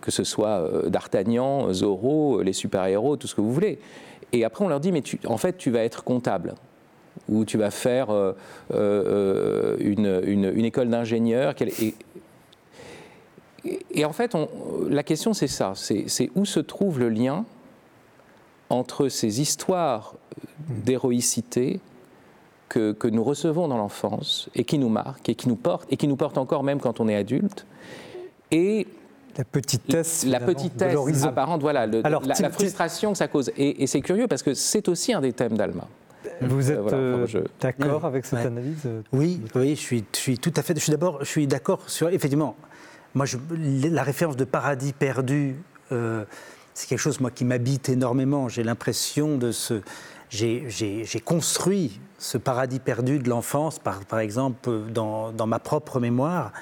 que 0.00 0.10
ce 0.10 0.24
soit 0.24 0.60
euh, 0.60 0.88
D'Artagnan, 0.90 1.72
Zorro, 1.72 2.42
les 2.42 2.52
super-héros, 2.52 3.16
tout 3.16 3.26
ce 3.26 3.34
que 3.34 3.40
vous 3.40 3.52
voulez. 3.52 3.78
Et 4.32 4.44
après, 4.44 4.64
on 4.64 4.68
leur 4.68 4.80
dit, 4.80 4.92
mais 4.92 5.02
en 5.26 5.36
fait, 5.36 5.56
tu 5.56 5.70
vas 5.70 5.84
être 5.84 6.04
comptable 6.04 6.54
ou 7.28 7.44
tu 7.44 7.56
vas 7.56 7.70
faire 7.70 8.08
une, 8.70 10.20
une, 10.26 10.64
école 10.64 10.88
d'ingénieur. 10.88 11.54
Et, 13.94 14.04
en 14.04 14.12
fait, 14.12 14.36
la 14.90 15.04
question, 15.04 15.32
c'est 15.32 15.46
ça 15.46 15.74
c'est 15.76 16.30
où 16.34 16.44
se 16.44 16.58
trouve 16.58 16.98
le 16.98 17.08
lien 17.08 17.44
entre 18.68 19.08
ces 19.08 19.40
histoires 19.40 20.16
d'héroïcité 20.68 21.80
que, 22.74 22.92
que, 22.92 23.06
nous 23.06 23.22
recevons 23.22 23.68
dans 23.68 23.76
l'enfance 23.76 24.48
et 24.56 24.64
qui 24.64 24.78
nous 24.78 24.88
marquent 24.88 25.28
et 25.28 25.36
qui 25.36 25.48
nous 25.48 25.56
portent 25.56 25.86
et 25.92 25.96
qui 25.96 26.08
nous 26.08 26.16
portent 26.16 26.38
encore 26.38 26.64
même 26.64 26.80
quand 26.80 26.98
on 26.98 27.08
est 27.08 27.14
adulte 27.14 27.66
et 28.50 28.86
la 29.36 29.44
petitesse, 29.44 30.24
la 30.26 30.40
petitesse 30.40 31.24
apparente, 31.24 31.60
voilà, 31.60 31.86
le, 31.86 32.04
Alors, 32.04 32.22
la, 32.22 32.34
la, 32.38 32.50
frustration 32.50 33.12
que 33.12 33.18
ça 33.18 33.28
cause. 33.28 33.50
Et, 33.56 33.82
et 33.82 33.86
c'est 33.86 34.00
curieux 34.00 34.28
parce 34.28 34.42
que 34.42 34.54
c'est 34.54 34.88
aussi 34.88 35.12
un 35.12 35.20
des 35.20 35.32
thèmes 35.32 35.56
d'Alma. 35.56 35.88
Vous 36.40 36.70
êtes 36.70 36.78
euh, 36.78 37.12
voilà, 37.12 37.26
je... 37.26 37.38
d'accord 37.60 38.04
avec 38.04 38.24
cette 38.24 38.40
ouais. 38.40 38.46
analyse 38.46 38.82
euh, 38.86 39.02
Oui, 39.12 39.40
oui, 39.54 39.70
je 39.70 39.80
suis, 39.80 40.04
je 40.12 40.18
suis 40.18 40.38
tout 40.38 40.52
à 40.56 40.62
fait. 40.62 40.74
Je 40.74 40.80
suis 40.80 40.92
d'abord, 40.92 41.18
je 41.20 41.28
suis 41.28 41.46
d'accord 41.46 41.88
sur 41.88 42.08
effectivement. 42.08 42.56
Moi, 43.14 43.26
je, 43.26 43.38
la 43.88 44.02
référence 44.02 44.36
de 44.36 44.44
paradis 44.44 44.92
perdu, 44.92 45.56
euh, 45.92 46.24
c'est 46.74 46.88
quelque 46.88 46.98
chose 46.98 47.20
moi 47.20 47.30
qui 47.30 47.44
m'habite 47.44 47.88
énormément. 47.88 48.48
J'ai 48.48 48.64
l'impression 48.64 49.36
de 49.36 49.52
ce, 49.52 49.82
j'ai 50.30 51.22
construit 51.24 52.00
ce 52.24 52.38
paradis 52.38 52.78
perdu 52.78 53.18
de 53.18 53.28
l'enfance, 53.28 53.78
par, 53.78 54.18
exemple, 54.18 54.84
dans, 54.90 55.30
dans, 55.30 55.46
ma 55.46 55.58
propre 55.58 56.00
mémoire. 56.00 56.52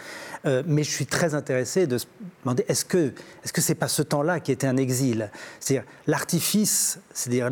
Euh, 0.45 0.65
mais 0.67 0.83
je 0.83 0.91
suis 0.91 1.07
très 1.07 1.37
intéressé 1.37 1.87
de 1.87 1.99
se 1.99 2.07
demander 2.43 2.65
est-ce 2.67 2.85
que 2.85 3.13
est-ce 3.45 3.53
que 3.53 3.61
c'est 3.61 3.77
pas 3.77 3.87
ce 3.87 4.03
temps-là 4.03 4.41
qui 4.41 4.51
était 4.51 4.67
un 4.67 4.77
exil? 4.77 5.31
C'est-à-dire 5.61 5.89
l'artifice, 6.09 6.99
c'est-à-dire 7.15 7.49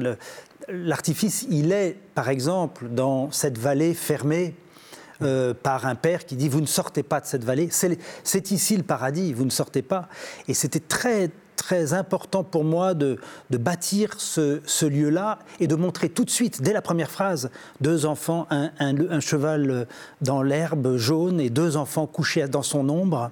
l'artifice, 0.68 1.46
il 1.50 1.70
est, 1.70 1.96
par 2.16 2.28
exemple, 2.30 2.88
dans 2.88 3.30
cette 3.30 3.58
vallée 3.58 3.94
fermée. 3.94 4.56
Euh, 5.22 5.52
par 5.52 5.84
un 5.84 5.96
père 5.96 6.24
qui 6.24 6.34
dit 6.34 6.48
vous 6.48 6.62
ne 6.62 6.66
sortez 6.66 7.02
pas 7.02 7.20
de 7.20 7.26
cette 7.26 7.44
vallée, 7.44 7.68
c'est 7.70 8.50
ici 8.52 8.74
le 8.78 8.82
paradis, 8.82 9.34
vous 9.34 9.44
ne 9.44 9.50
sortez 9.50 9.82
pas. 9.82 10.08
Et 10.48 10.54
c'était 10.54 10.80
très 10.80 11.28
très 11.60 11.92
important 11.92 12.42
pour 12.42 12.64
moi 12.64 12.94
de, 12.94 13.18
de 13.50 13.58
bâtir 13.58 14.14
ce, 14.18 14.60
ce 14.64 14.86
lieu-là 14.86 15.38
et 15.60 15.66
de 15.66 15.74
montrer 15.74 16.08
tout 16.08 16.24
de 16.24 16.30
suite, 16.30 16.62
dès 16.62 16.72
la 16.72 16.80
première 16.80 17.10
phrase, 17.10 17.50
deux 17.82 18.06
enfants, 18.06 18.46
un, 18.50 18.70
un, 18.78 18.94
un 19.10 19.20
cheval 19.20 19.86
dans 20.22 20.42
l'herbe 20.42 20.96
jaune 20.96 21.38
et 21.38 21.50
deux 21.50 21.76
enfants 21.76 22.06
couchés 22.06 22.48
dans 22.48 22.62
son 22.62 22.88
ombre. 22.88 23.30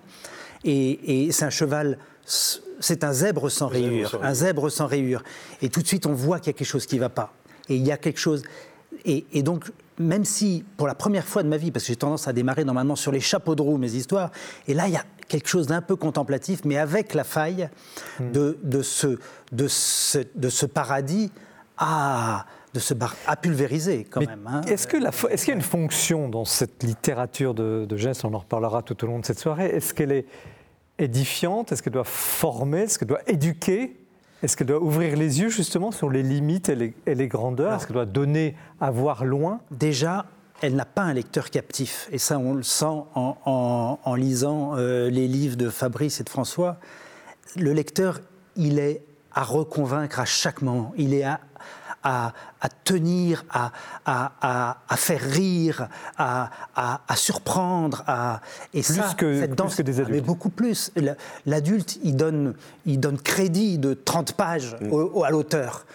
Et, 0.65 1.27
et 1.27 1.33
c'est 1.33 1.47
un 1.47 1.51
cheval, 1.51 1.99
c'est 2.27 3.03
un 3.03 3.13
zèbre 3.13 3.51
sans 3.51 3.69
rayures, 3.69 4.21
un 4.23 4.35
zèbre 4.35 4.71
sans 4.71 4.87
rayures. 4.87 5.23
Et 5.63 5.71
tout 5.71 5.81
de 5.81 5.87
suite, 5.87 6.05
on 6.05 6.13
voit 6.13 6.39
qu'il 6.39 6.49
y 6.49 6.55
a 6.55 6.59
quelque 6.59 6.69
chose 6.69 6.87
qui 6.87 6.97
ne 6.97 7.01
va 7.01 7.09
pas. 7.09 7.33
Et 7.69 7.77
il 7.77 7.87
y 7.87 7.93
a 7.93 7.97
quelque 7.97 8.21
chose. 8.21 8.43
Et, 9.05 9.25
et 9.33 9.43
donc, 9.43 9.71
même 9.99 10.25
si, 10.25 10.65
pour 10.77 10.87
la 10.87 10.95
première 10.95 11.25
fois 11.25 11.43
de 11.43 11.49
ma 11.49 11.57
vie, 11.57 11.71
parce 11.71 11.85
que 11.85 11.93
j'ai 11.93 11.97
tendance 11.97 12.29
à 12.29 12.33
démarrer 12.33 12.65
normalement 12.65 12.97
sur 12.97 13.11
les 13.11 13.21
chapeaux 13.21 13.55
de 13.55 13.63
roue 13.63 13.79
mes 13.79 13.95
histoires, 13.95 14.31
et 14.67 14.75
là, 14.75 14.87
il 14.87 14.93
y 14.93 14.97
a 14.97 15.05
quelque 15.29 15.49
chose 15.49 15.67
d'un 15.67 15.83
peu 15.83 15.97
contemplatif, 15.97 16.65
mais 16.65 16.79
avec 16.79 17.15
la 17.15 17.25
faille 17.25 17.69
mmh. 18.19 18.33
de, 18.33 18.59
de, 18.63 18.83
ce, 18.83 19.19
de, 19.53 19.69
ce, 19.69 20.19
de 20.35 20.49
ce 20.49 20.67
paradis 20.67 21.31
à, 21.77 22.47
de 22.75 22.81
à 23.27 23.37
pulvériser 23.37 24.05
quand 24.05 24.21
mais 24.21 24.27
même. 24.27 24.47
Hein. 24.47 24.61
Est-ce 24.63 24.87
qu'il 24.87 25.05
est 25.05 25.45
qu 25.45 25.49
y 25.49 25.51
a 25.51 25.55
une 25.55 25.63
fonction 25.63 26.29
dans 26.29 26.45
cette 26.45 26.83
littérature 26.83 27.55
de, 27.55 27.87
de 27.89 27.97
geste 27.97 28.25
On 28.25 28.35
en 28.35 28.39
reparlera 28.39 28.83
tout 28.83 29.03
au 29.05 29.07
long 29.07 29.19
de 29.19 29.27
cette 29.27 29.39
soirée. 29.39 29.67
Est-ce 29.67 29.95
qu'elle 29.95 30.13
est 30.13 30.27
édifiante 30.99 31.73
Est-ce 31.73 31.83
qu'elle 31.83 31.93
doit 31.93 32.05
former 32.05 32.83
Est-ce 32.83 32.99
qu'elle 32.99 33.09
doit 33.09 33.23
éduquer 33.27 33.95
est-ce 34.41 34.57
qu'elle 34.57 34.69
doit 34.69 34.81
ouvrir 34.81 35.17
les 35.17 35.41
yeux 35.41 35.49
justement 35.49 35.91
sur 35.91 36.11
les 36.11 36.23
limites 36.23 36.69
et 36.69 36.77
les, 36.77 36.95
et 37.07 37.17
les 37.17 37.27
grandeurs 37.27 37.75
Est-ce 37.75 37.89
qu'elle 37.89 37.95
doit 37.95 38.07
donner 38.07 38.55
à 38.81 38.93
voir 38.93 39.25
loin? 39.25 39.61
Déjà, 39.73 40.27
elle 40.61 40.75
n'a 40.75 40.85
pas 40.85 41.03
un 41.03 41.13
lecteur 41.13 41.51
captif. 41.51 42.09
Et 42.11 42.19
ça, 42.19 42.39
on 42.39 42.55
le 42.55 42.63
sent 42.63 42.85
en, 42.85 43.37
en, 43.45 43.99
en 44.03 44.15
lisant 44.15 44.77
euh, 44.77 45.11
les 45.11 45.29
livres 45.29 45.57
de 45.57 45.69
Fabrice 45.69 46.21
et 46.21 46.25
de 46.25 46.29
François. 46.29 46.79
Le 47.57 47.73
lecteur, 47.73 48.21
il 48.57 48.79
est 48.79 49.03
à 49.33 49.45
reconvaincre 49.45 50.21
à 50.21 50.25
chaque 50.25 50.63
moment. 50.63 50.93
Il 50.97 51.15
est 51.15 51.25
à, 51.25 51.41
à, 52.03 52.33
à 52.61 52.69
tenir, 52.69 53.45
à, 53.51 53.73
à, 54.05 54.97
faire 54.97 55.21
rire, 55.21 55.89
à, 56.17 56.51
surprendre. 57.15 58.05
et 58.75 58.83
plus 58.83 58.95
ça, 58.95 59.15
que, 59.17 59.41
cette 59.41 59.55
danse, 59.55 59.75
plus 59.75 59.79
que 59.79 59.83
des 59.83 60.01
adultes. 60.01 60.11
Mais 60.11 60.21
beaucoup 60.21 60.51
plus. 60.51 60.93
L'adulte, 61.47 61.99
il 62.03 62.17
donne, 62.17 62.55
il 62.85 62.99
donne 62.99 63.19
crédit 63.19 63.79
de 63.79 63.95
30 63.95 64.33
pages 64.33 64.77
mm. 64.81 64.93
au, 64.93 65.03
au, 65.21 65.25
à 65.25 65.31
l'auteur 65.31 65.87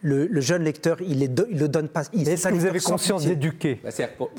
le, 0.00 0.40
jeune 0.40 0.62
lecteur, 0.62 0.98
il 1.00 1.18
ne 1.18 1.58
le 1.58 1.68
donne 1.68 1.88
pas. 1.88 2.02
Est-ce 2.12 2.48
que 2.48 2.54
vous 2.54 2.66
avez 2.66 2.80
conscience 2.80 3.24
d'éduquer, 3.24 3.80
bah, 3.82 3.90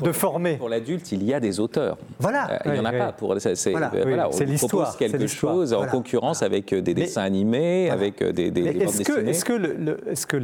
de 0.02 0.12
former 0.12 0.58
Pour 0.58 0.70
l'adulte, 0.70 1.12
il 1.12 1.24
y 1.24 1.34
a 1.34 1.40
des 1.40 1.60
auteurs. 1.60 1.98
Voilà. 2.20 2.52
Euh, 2.52 2.58
il 2.66 2.72
n'y 2.74 2.80
en 2.80 2.86
a 2.86 2.92
pas. 2.92 3.12
Pour, 3.12 3.36
c'est, 3.40 3.72
voilà. 3.72 3.92
voilà, 3.94 4.30
on 4.30 4.56
propose 4.56 4.96
quelque 4.96 5.28
chose 5.28 5.74
en 5.74 5.88
concurrence 5.88 6.44
avec 6.44 6.74
euh, 6.74 6.82
des 6.82 6.94
dessins 6.94 7.24
animés, 7.24 7.90
avec 7.90 8.22
euh, 8.22 8.32
des, 8.32 8.52
des, 8.52 8.62
est-ce 8.62 9.04
que, 9.04 9.28
est-ce 9.28 9.46
que, 9.46 10.10
est-ce 10.10 10.28
que 10.28 10.38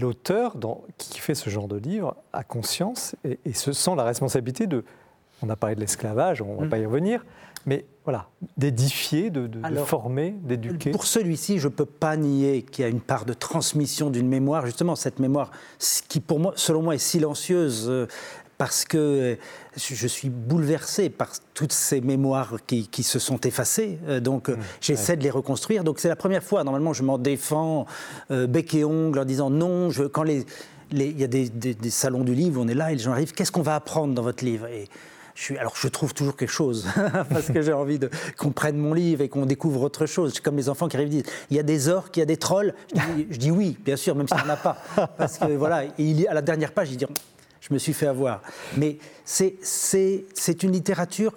l'auteur 0.00 0.56
qui 0.96 1.20
fait 1.20 1.34
ce 1.34 1.50
genre 1.50 1.68
de 1.68 1.76
livre 1.76 2.16
a 2.32 2.42
conscience 2.42 3.14
et, 3.24 3.52
se 3.52 3.72
sent 3.72 3.92
la 3.96 4.04
responsabilité 4.04 4.66
de... 4.66 4.84
On 5.42 5.50
a 5.50 5.56
parlé 5.56 5.76
de 5.76 5.80
l'esclavage, 5.80 6.42
on 6.42 6.54
ne 6.54 6.60
va 6.60 6.66
mm. 6.66 6.68
pas 6.68 6.78
y 6.78 6.86
revenir, 6.86 7.24
mais 7.68 7.84
voilà, 8.06 8.30
d'édifier, 8.56 9.28
de, 9.28 9.50
former, 9.84 10.34
d'éduquer. 10.42 10.90
Pour 10.90 11.04
celui-ci, 11.04 11.58
je 11.58 11.68
ne 11.68 11.72
peux 11.72 11.84
pas 11.84 12.16
nier 12.16 12.62
qu'il 12.62 12.82
y 12.82 12.86
a 12.86 12.88
une 12.88 13.02
part 13.02 13.26
de 13.26 13.34
transmission 13.34 14.08
d'une 14.08 14.26
mémoire, 14.26 14.64
justement 14.64 14.96
cette 14.96 15.18
mémoire 15.18 15.50
qui, 16.08 16.20
pour 16.20 16.40
moi, 16.40 16.54
selon 16.56 16.80
moi, 16.80 16.94
est 16.94 16.98
silencieuse. 16.98 17.84
Euh, 17.88 18.06
parce 18.56 18.84
que 18.84 18.96
euh, 18.98 19.36
je 19.76 20.06
suis 20.08 20.30
bouleversé 20.30 21.10
par 21.10 21.28
toutes 21.54 21.72
ces 21.72 22.00
mémoires 22.00 22.56
qui, 22.66 23.02
se 23.04 23.18
sont 23.20 23.38
effacées. 23.42 24.00
Euh, 24.08 24.18
donc, 24.18 24.48
mmh, 24.48 24.56
j'essaie 24.80 25.16
de 25.16 25.22
les 25.22 25.30
reconstruire. 25.30 25.84
Donc, 25.84 26.00
c'est 26.00 26.08
la 26.08 26.16
première 26.16 26.42
fois. 26.42 26.64
Normalement, 26.64 26.94
je 26.94 27.02
m'en 27.02 27.18
défends 27.18 27.84
bec 28.30 28.74
et 28.74 28.84
ongle 28.84 29.18
en 29.18 29.24
disant 29.26 29.50
non. 29.50 29.90
Je, 29.90 30.04
quand 30.04 30.24
les, 30.24 30.44
il 30.90 31.20
y 31.20 31.24
a 31.24 31.28
des, 31.28 31.50
des, 31.50 31.90
salons 31.90 32.24
du 32.24 32.34
livre, 32.34 32.60
on 32.60 32.68
est 32.68 32.74
là 32.74 32.90
et 32.90 32.94
les 32.94 33.02
gens 33.02 33.12
arrivent. 33.12 33.32
Qu'est-ce 33.32 33.52
qu'on 33.52 33.62
va 33.62 33.74
apprendre 33.74 34.14
dans 34.14 34.22
votre 34.22 34.44
livre? 34.44 34.66
Et 34.66 34.88
alors 35.58 35.74
je 35.76 35.88
trouve 35.88 36.14
toujours 36.14 36.36
quelque 36.36 36.50
chose, 36.50 36.86
parce 37.30 37.48
que 37.48 37.62
j'ai 37.62 37.72
envie 37.72 37.98
qu'on 38.36 38.50
prenne 38.50 38.76
mon 38.76 38.92
livre 38.92 39.22
et 39.22 39.28
qu'on 39.28 39.46
découvre 39.46 39.82
autre 39.82 40.06
chose. 40.06 40.32
C'est 40.34 40.42
comme 40.42 40.56
les 40.56 40.68
enfants 40.68 40.88
qui 40.88 40.96
arrivent 40.96 41.08
et 41.08 41.22
disent, 41.22 41.32
il 41.50 41.56
y 41.56 41.60
a 41.60 41.62
des 41.62 41.88
orques, 41.88 42.16
il 42.16 42.20
y 42.20 42.22
a 42.22 42.26
des 42.26 42.36
trolls. 42.36 42.74
Je 42.94 43.36
dis, 43.36 43.50
oui, 43.50 43.76
bien 43.84 43.96
sûr, 43.96 44.14
même 44.14 44.28
s'il 44.28 44.36
n'y 44.36 44.44
en 44.44 44.54
a 44.54 44.56
pas. 44.56 44.78
Parce 45.16 45.38
que 45.38 45.52
voilà, 45.52 45.84
il, 45.98 46.26
à 46.28 46.34
la 46.34 46.42
dernière 46.42 46.72
page, 46.72 46.90
il 46.90 46.96
dit, 46.96 47.06
je 47.60 47.72
me 47.72 47.78
suis 47.78 47.92
fait 47.92 48.06
avoir. 48.06 48.42
Mais 48.76 48.98
c'est 49.24 50.62
une 50.62 50.72
littérature 50.72 51.32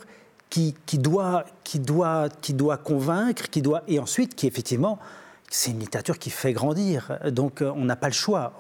qui, 0.50 0.76
qui, 0.86 0.98
doit, 0.98 1.46
qui, 1.64 1.80
doit, 1.80 2.28
qui 2.42 2.54
doit 2.54 2.78
convaincre, 2.78 3.50
qui 3.50 3.62
doit, 3.62 3.84
et 3.88 4.00
ensuite 4.00 4.36
qui 4.36 4.48
effectivement 4.48 5.00
c'est 5.54 5.72
une 5.72 5.80
littérature 5.80 6.18
qui 6.18 6.30
fait 6.30 6.54
grandir, 6.54 7.20
donc 7.28 7.62
euh, 7.62 7.74
on 7.76 7.84
n'a 7.84 7.98
pas 7.98 8.08
le 8.08 8.14
choix. 8.14 8.54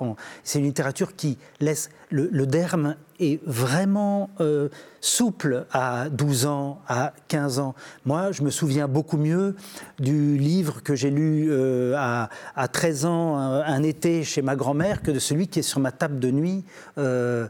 C'est 0.44 0.60
une 0.60 0.66
littérature 0.66 1.16
qui 1.16 1.38
laisse 1.62 1.90
le, 2.12 2.46
derme 2.46 2.96
est 3.20 3.40
vraiment 3.46 4.30
euh, 4.40 4.70
souple 5.00 5.66
à 5.72 6.10
12 6.10 6.46
ans, 6.46 6.82
à 6.88 7.14
15 7.28 7.60
ans. 7.60 7.76
Moi, 8.06 8.32
je 8.32 8.44
me 8.44 8.50
souviens 8.50 8.88
beaucoup 8.88 9.18
mieux 9.18 9.56
du 10.00 10.38
livre 10.38 10.84
que 10.84 10.96
j'ai 10.96 11.10
lu 11.10 11.48
euh, 11.50 11.96
à, 11.98 12.68
13 12.68 13.06
ans, 13.06 13.38
un, 13.38 13.84
été, 13.84 14.24
chez 14.24 14.42
ma 14.42 14.56
grand-mère, 14.56 15.02
que 15.02 15.12
de 15.12 15.20
celui 15.20 15.48
qui 15.48 15.60
est 15.60 15.64
sur 15.64 15.80
ma 15.80 15.92
table 15.92 16.20
de 16.20 16.32
nuit, 16.32 16.64
ce, 16.98 17.50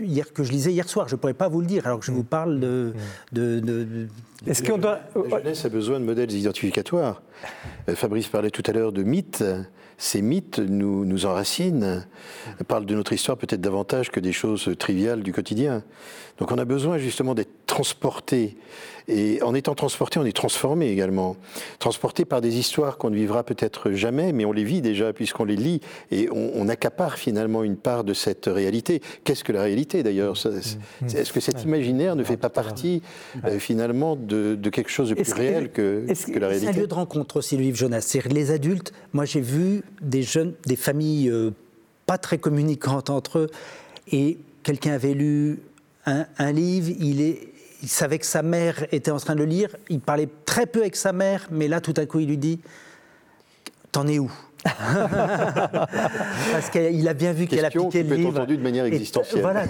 hier, 0.00 0.32
que 0.32 0.44
je 0.44 0.52
lisais 0.52 0.72
hier 0.72 0.88
soir. 0.88 1.08
Je 1.08 1.14
ne 1.14 1.20
pourrais 1.20 1.34
pas 1.34 1.48
vous 1.48 1.60
le 1.60 1.66
dire, 1.66 1.86
alors 1.86 2.00
que 2.00 2.06
je 2.06 2.12
vous 2.12 2.24
parle 2.24 2.60
de, 2.60 2.92
de, 3.32 3.60
de 3.60 4.08
est-ce 4.46 4.62
qu'on 4.62 4.78
doit... 4.78 5.00
La 5.14 5.38
jeunesse 5.38 5.64
a 5.64 5.68
besoin 5.68 6.00
de 6.00 6.04
modèles 6.04 6.32
identificatoires. 6.32 7.20
Euh, 7.88 7.94
Fabrice 7.94 8.28
parlait 8.28 8.50
tout 8.50 8.62
à 8.66 8.72
l'heure 8.72 8.92
de 8.92 9.02
mythes. 9.02 9.44
Ces 10.02 10.22
mythes 10.22 10.58
nous, 10.58 11.26
enracinent, 11.26 12.06
parlent 12.68 12.86
de 12.86 12.94
notre 12.94 13.12
histoire 13.12 13.36
peut-être 13.36 13.60
davantage 13.60 14.10
que 14.10 14.18
des 14.18 14.32
choses 14.32 14.74
triviales 14.78 15.22
du 15.22 15.30
quotidien. 15.30 15.82
Donc 16.40 16.50
on 16.52 16.58
a 16.58 16.64
besoin 16.64 16.98
justement 16.98 17.34
d'être 17.34 17.66
transporté. 17.66 18.56
Et 19.08 19.42
en 19.42 19.54
étant 19.54 19.74
transporté, 19.74 20.18
on 20.18 20.24
est 20.24 20.36
transformé 20.36 20.88
également. 20.88 21.36
Transporté 21.78 22.24
par 22.24 22.40
des 22.40 22.58
histoires 22.58 22.96
qu'on 22.96 23.10
ne 23.10 23.16
vivra 23.16 23.42
peut-être 23.44 23.92
jamais, 23.92 24.32
mais 24.32 24.44
on 24.44 24.52
les 24.52 24.64
vit 24.64 24.80
déjà 24.80 25.12
puisqu'on 25.12 25.44
les 25.44 25.56
lit. 25.56 25.80
Et 26.10 26.28
on, 26.32 26.68
accapare 26.68 27.18
finalement 27.18 27.64
une 27.64 27.76
part 27.76 28.04
de 28.04 28.14
cette 28.14 28.46
réalité. 28.46 29.02
Qu'est-ce 29.24 29.42
que 29.42 29.52
la 29.52 29.62
réalité 29.62 30.02
d'ailleurs? 30.02 30.34
Mmh. 30.34 31.06
Est-ce 31.16 31.32
que 31.32 31.40
cet 31.40 31.64
imaginaire 31.64 32.14
ne 32.14 32.22
fait 32.22 32.36
pas 32.36 32.50
partie 32.50 33.02
euh, 33.44 33.58
finalement 33.58 34.14
de, 34.14 34.56
quelque 34.70 34.90
chose 34.90 35.10
de 35.10 35.14
plus 35.14 35.32
réel 35.32 35.72
que, 35.72 36.06
que, 36.06 36.38
la 36.38 36.46
réalité 36.46 36.72
C'est 36.72 36.78
un 36.78 36.82
lieu 36.82 36.86
de 36.86 36.94
rencontre 36.94 37.36
aussi, 37.36 37.56
le 37.56 37.62
livre 37.62 37.76
Jonas. 37.76 38.16
Les 38.30 38.50
adultes. 38.52 38.92
Moi 39.12 39.24
j'ai 39.24 39.40
vu 39.40 39.82
des 40.00 40.22
jeunes, 40.22 40.54
des 40.66 40.76
familles 40.76 41.28
euh, 41.28 41.50
pas 42.06 42.18
très 42.18 42.38
communicantes 42.38 43.10
entre 43.10 43.38
eux. 43.38 43.50
Et 44.12 44.38
quelqu'un 44.62 44.92
avait 44.92 45.14
lu 45.14 45.58
un, 46.38 46.52
livre, 46.52 46.90
il, 46.98 47.20
est, 47.20 47.48
il 47.82 47.88
savait 47.88 48.18
que 48.18 48.26
sa 48.26 48.42
mère 48.42 48.84
était 48.92 49.10
en 49.10 49.18
train 49.18 49.34
de 49.34 49.40
le 49.40 49.46
lire, 49.46 49.76
il 49.88 50.00
parlait 50.00 50.28
très 50.44 50.66
peu 50.66 50.80
avec 50.80 50.96
sa 50.96 51.12
mère, 51.12 51.48
mais 51.50 51.68
là 51.68 51.80
tout 51.80 51.94
à 51.96 52.06
coup 52.06 52.20
il 52.20 52.28
lui 52.28 52.38
dit 52.38 52.60
T'en 53.92 54.06
es 54.06 54.18
où? 54.18 54.30
Parce 56.52 56.68
qu'il 56.70 57.08
a 57.08 57.14
bien 57.14 57.32
vu 57.32 57.46
qu'elle 57.46 57.64
a 57.64 57.70
piqué 57.70 58.02
le 58.02 58.14
livre. 58.14 58.30
entendu 58.30 58.58
de 58.58 58.62
manière 58.62 58.84
existentielle. 58.84 59.40
Voilà, 59.40 59.64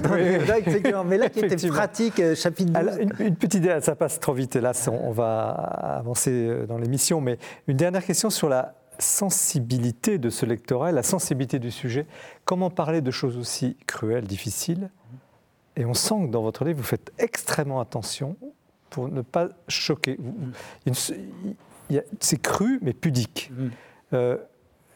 mais 1.04 1.16
là 1.16 1.28
qui 1.28 1.40
était 1.40 1.68
pratique, 1.68 2.18
euh, 2.18 2.34
chapitre 2.34 2.72
12. 2.72 2.98
une, 3.20 3.36
petite 3.36 3.54
idée, 3.54 3.78
ça 3.82 3.94
passe 3.94 4.18
trop 4.18 4.32
vite, 4.32 4.56
et 4.56 4.60
là 4.60 4.72
on 4.90 5.12
va 5.12 5.50
avancer 5.50 6.32
euh, 6.32 6.66
dans 6.66 6.76
l'émission, 6.76 7.20
mais 7.20 7.38
une 7.68 7.76
dernière 7.76 8.04
question 8.04 8.30
sur 8.30 8.48
la 8.48 8.74
sensibilité 8.98 10.18
de 10.18 10.28
ce 10.28 10.44
lectorat, 10.44 10.92
la 10.92 11.04
sensibilité 11.04 11.58
du 11.58 11.70
sujet. 11.70 12.06
Comment 12.44 12.68
parler 12.68 13.00
de 13.00 13.10
choses 13.10 13.36
aussi 13.38 13.76
cruelles, 13.86 14.26
difficiles 14.26 14.90
et 15.80 15.86
on 15.86 15.94
sent 15.94 16.26
que 16.26 16.30
dans 16.30 16.42
votre 16.42 16.64
livre, 16.66 16.78
vous 16.78 16.84
faites 16.84 17.10
extrêmement 17.18 17.80
attention 17.80 18.36
pour 18.90 19.08
ne 19.08 19.22
pas 19.22 19.48
choquer. 19.66 20.18
C'est 20.92 22.42
cru, 22.42 22.78
mais 22.82 22.92
pudique. 22.92 23.50
Mm. 23.50 23.68
Euh, 24.12 24.36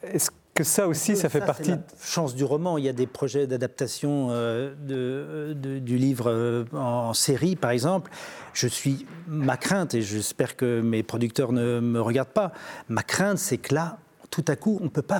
est-ce 0.03 0.29
que 0.53 0.63
ça 0.63 0.87
aussi, 0.87 1.15
ça, 1.15 1.27
fait 1.27 1.41
partie. 1.41 1.71
La 1.71 1.79
chance 1.99 2.35
du 2.35 2.43
roman. 2.43 2.77
Il 2.77 2.85
y 2.85 2.89
a 2.89 2.93
des 2.93 3.07
projets 3.07 3.47
d'adaptation 3.47 4.27
euh, 4.29 4.75
de, 4.75 5.79
du 5.79 5.97
livre 5.97 6.29
euh, 6.29 6.65
en 6.73 7.15
série, 7.15 7.55
par 7.55 7.71
exemple. 7.71 8.11
Je 8.53 8.67
suis 8.67 9.07
ma 9.27 9.57
crainte, 9.57 9.95
et 9.95 10.03
j'espère 10.03 10.55
que 10.55 10.81
mes 10.81 11.01
producteurs 11.01 11.51
ne 11.51 11.79
me 11.79 11.99
regardent 11.99 12.29
pas. 12.29 12.51
Ma 12.89 13.01
crainte, 13.01 13.39
c'est 13.39 13.57
que 13.57 13.73
là, 13.73 13.97
tout 14.29 14.45
à 14.47 14.55
coup, 14.55 14.77
on 14.81 14.83
ne 14.83 14.89
peut 14.89 15.01
pas 15.01 15.19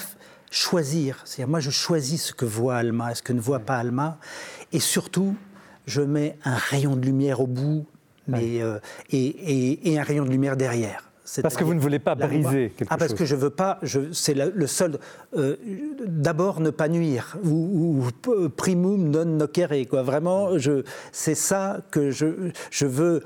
choisir. 0.51 1.21
C'est-à-dire, 1.25 1.49
moi, 1.49 1.59
je 1.59 1.71
choisis 1.71 2.27
ce 2.27 2.33
que 2.33 2.45
voit 2.45 2.75
Alma, 2.77 3.15
ce 3.15 3.21
que 3.21 3.33
ne 3.33 3.41
voit 3.41 3.59
pas 3.59 3.77
Alma, 3.77 4.19
et 4.71 4.79
surtout, 4.79 5.35
je 5.85 6.01
mets 6.01 6.37
un 6.43 6.55
rayon 6.55 6.95
de 6.95 7.05
lumière 7.05 7.41
au 7.41 7.47
bout 7.47 7.85
mais, 8.27 8.61
euh, 8.61 8.79
et, 9.11 9.97
un 9.97 10.03
rayon 10.03 10.25
de 10.25 10.29
lumière 10.29 10.57
derrière. 10.57 11.11
Parce 11.41 11.57
que 11.57 11.63
vous 11.63 11.73
ne 11.73 11.79
voulez 11.79 11.97
pas 11.97 12.13
briser 12.13 12.71
quelque 12.77 12.87
ah, 12.91 12.97
parce 12.97 13.11
chose. 13.11 13.19
que 13.19 13.25
je 13.25 13.35
veux 13.35 13.49
pas. 13.49 13.79
C'est 14.11 14.35
le 14.35 14.67
seul. 14.67 14.99
Euh, 15.35 15.55
d'abord, 16.05 16.59
ne 16.59 16.69
pas 16.69 16.87
nuire. 16.87 17.35
Ou, 17.43 18.03
primum 18.55 19.09
non 19.09 19.25
nocere. 19.25 19.87
Quoi. 19.89 20.03
Vraiment, 20.03 20.49
c'est 21.11 21.33
ça 21.33 21.79
que 21.89 22.11
je, 22.11 22.51
je 22.69 22.85
veux. 22.85 23.23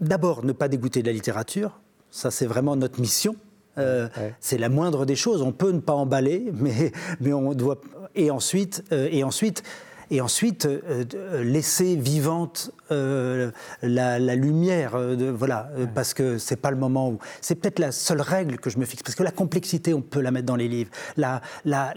D'abord, 0.00 0.44
ne 0.44 0.50
pas 0.50 0.66
dégoûter 0.66 1.02
de 1.02 1.06
la 1.06 1.12
littérature. 1.12 1.78
Ça, 2.10 2.32
c'est 2.32 2.46
vraiment 2.46 2.74
notre 2.74 3.00
mission. 3.00 3.36
Euh, 3.78 4.08
c'est 4.40 4.58
la 4.58 4.68
moindre 4.68 5.06
des 5.06 5.16
choses. 5.16 5.42
On 5.42 5.52
peut 5.52 5.70
ne 5.70 5.80
pas 5.80 5.92
emballer, 5.92 6.50
mais, 6.54 6.90
mais 7.20 7.32
on 7.32 7.54
doit. 7.54 7.80
Et 8.16 8.32
ensuite, 8.32 8.82
et 8.90 9.22
ensuite 9.22 9.62
et 10.10 10.20
ensuite 10.20 10.66
euh, 10.66 11.04
euh, 11.14 11.42
laisser 11.42 11.96
vivante 11.96 12.70
euh, 12.92 13.50
la, 13.82 14.18
lumière, 14.36 14.96
de, 14.96 15.26
voilà, 15.26 15.70
parce 15.94 16.14
que 16.14 16.38
c'est 16.38 16.56
pas 16.56 16.70
le 16.70 16.76
moment 16.76 17.10
où. 17.10 17.18
C'est 17.40 17.56
peut-être 17.56 17.78
la 17.78 17.90
seule 17.90 18.20
règle 18.20 18.58
que 18.58 18.70
je 18.70 18.78
me 18.78 18.84
fixe, 18.84 19.02
parce 19.02 19.16
que 19.16 19.24
la 19.24 19.32
complexité, 19.32 19.92
on 19.94 20.02
peut 20.02 20.20
la 20.20 20.30
mettre 20.30 20.46
dans 20.46 20.56
les 20.56 20.68
livres. 20.68 20.90
La, 21.16 21.40
la, 21.64 21.92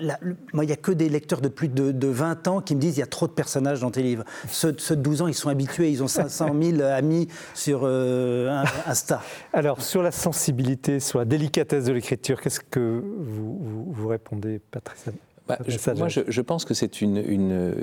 moi, 0.53 0.63
il 0.63 0.67
n'y 0.67 0.73
a 0.73 0.77
que 0.77 0.91
des 0.91 1.09
lecteurs 1.09 1.41
de 1.41 1.47
plus 1.47 1.67
de, 1.69 2.07
20 2.07 2.47
ans 2.47 2.61
qui 2.61 2.75
me 2.75 2.81
disent 2.81 2.97
il 2.97 3.01
y 3.01 3.03
a 3.03 3.07
trop 3.07 3.27
de 3.27 3.33
personnages 3.33 3.81
dans 3.81 3.91
tes 3.91 4.01
livres. 4.01 4.23
Ceux, 4.49 4.71
de 4.71 4.95
12 4.95 5.21
ans, 5.21 5.27
ils 5.27 5.35
sont 5.35 5.49
habitués, 5.49 5.91
ils 5.91 6.01
ont 6.01 6.07
500 6.07 6.55
000 6.59 6.81
amis 6.83 7.27
sur 7.53 7.85
Insta. 7.85 9.21
Alors, 9.53 9.81
sur 9.81 10.01
la 10.01 10.11
sensibilité, 10.11 10.99
sur 10.99 11.19
la 11.19 11.25
délicatesse 11.25 11.85
de 11.85 11.93
l'écriture, 11.93 12.41
qu'est-ce 12.41 12.61
que 12.61 13.03
vous, 13.19 13.85
vous 13.91 14.07
répondez, 14.07 14.59
Patricia? 14.71 15.11
Bah, 15.49 15.93
moi, 15.97 16.07
je, 16.07 16.41
pense 16.41 16.63
que 16.63 16.73
c'est 16.73 17.01
une, 17.01 17.73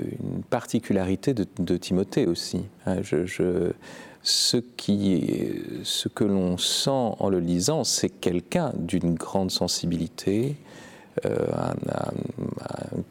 particularité 0.49 1.33
de, 1.33 1.77
Timothée 1.77 2.25
aussi. 2.25 2.61
Hein. 2.85 3.01
ce, 4.23 4.57
qui, 4.57 5.53
ce 5.83 6.07
que 6.07 6.23
l'on 6.23 6.57
sent 6.57 6.89
en 7.19 7.29
le 7.29 7.39
lisant, 7.39 7.83
c'est 7.83 8.09
quelqu'un 8.09 8.71
d'une 8.77 9.15
grande 9.15 9.51
sensibilité, 9.51 10.55
euh, 11.25 11.35
un, 11.55 12.13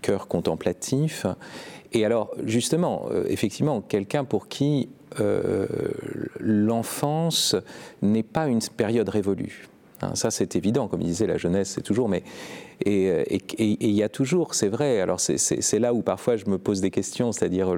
cœur 0.03 0.29
contemplatif. 0.29 1.27
Et 1.92 2.05
alors, 2.05 2.31
justement, 2.45 3.07
euh, 3.11 3.25
effectivement, 3.29 3.81
quelqu'un 3.81 4.25
pour 4.25 4.49
qui 4.49 4.88
euh, 5.21 5.66
l'enfance 6.38 7.57
n'est 8.03 8.23
pas 8.23 8.47
une 8.47 8.61
période 8.77 9.09
révolue. 9.09 9.69
Hein, 10.07 10.14
ça, 10.14 10.31
c'est 10.31 10.57
évident, 10.57 10.88
comme 10.88 11.03
il 11.03 11.09
disait, 11.09 11.27
la 11.27 11.38
jeunesse, 11.38 11.71
c'est 11.75 11.83
toujours. 11.83 12.09
Mais 12.09 12.23
et 12.85 13.25
il 13.59 13.92
y 13.92 14.03
a 14.03 14.09
toujours, 14.09 14.55
c'est 14.55 14.69
vrai. 14.69 15.01
Alors 15.01 15.19
c'est 15.19 15.79
là 15.79 15.95
où 15.95 16.03
parfois 16.03 16.37
je 16.37 16.45
me 16.47 16.59
pose 16.59 16.81
des 16.81 16.90
questions, 16.90 17.33
c'est-à-dire 17.33 17.75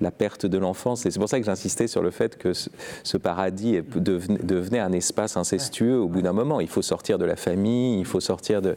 la 0.00 0.10
perte 0.10 0.44
de 0.44 0.58
l'enfance. 0.58 1.00
C'est 1.00 1.18
pour 1.18 1.28
ça 1.28 1.40
que 1.40 1.46
j'insistais 1.46 1.86
sur 1.86 2.02
le 2.02 2.10
fait 2.10 2.36
que 2.36 2.52
ce, 2.52 3.16
paradis 3.16 3.80
devenait, 3.96 4.78
un 4.78 4.92
espace 4.92 5.36
incestueux 5.36 5.98
au 5.98 6.08
bout 6.08 6.22
d'un 6.22 6.34
moment. 6.34 6.60
Il 6.60 6.68
faut 6.68 6.82
sortir 6.82 7.18
de 7.18 7.24
la 7.24 7.36
famille, 7.36 7.98
il 7.98 8.04
faut 8.04 8.20
sortir 8.20 8.60
de. 8.60 8.76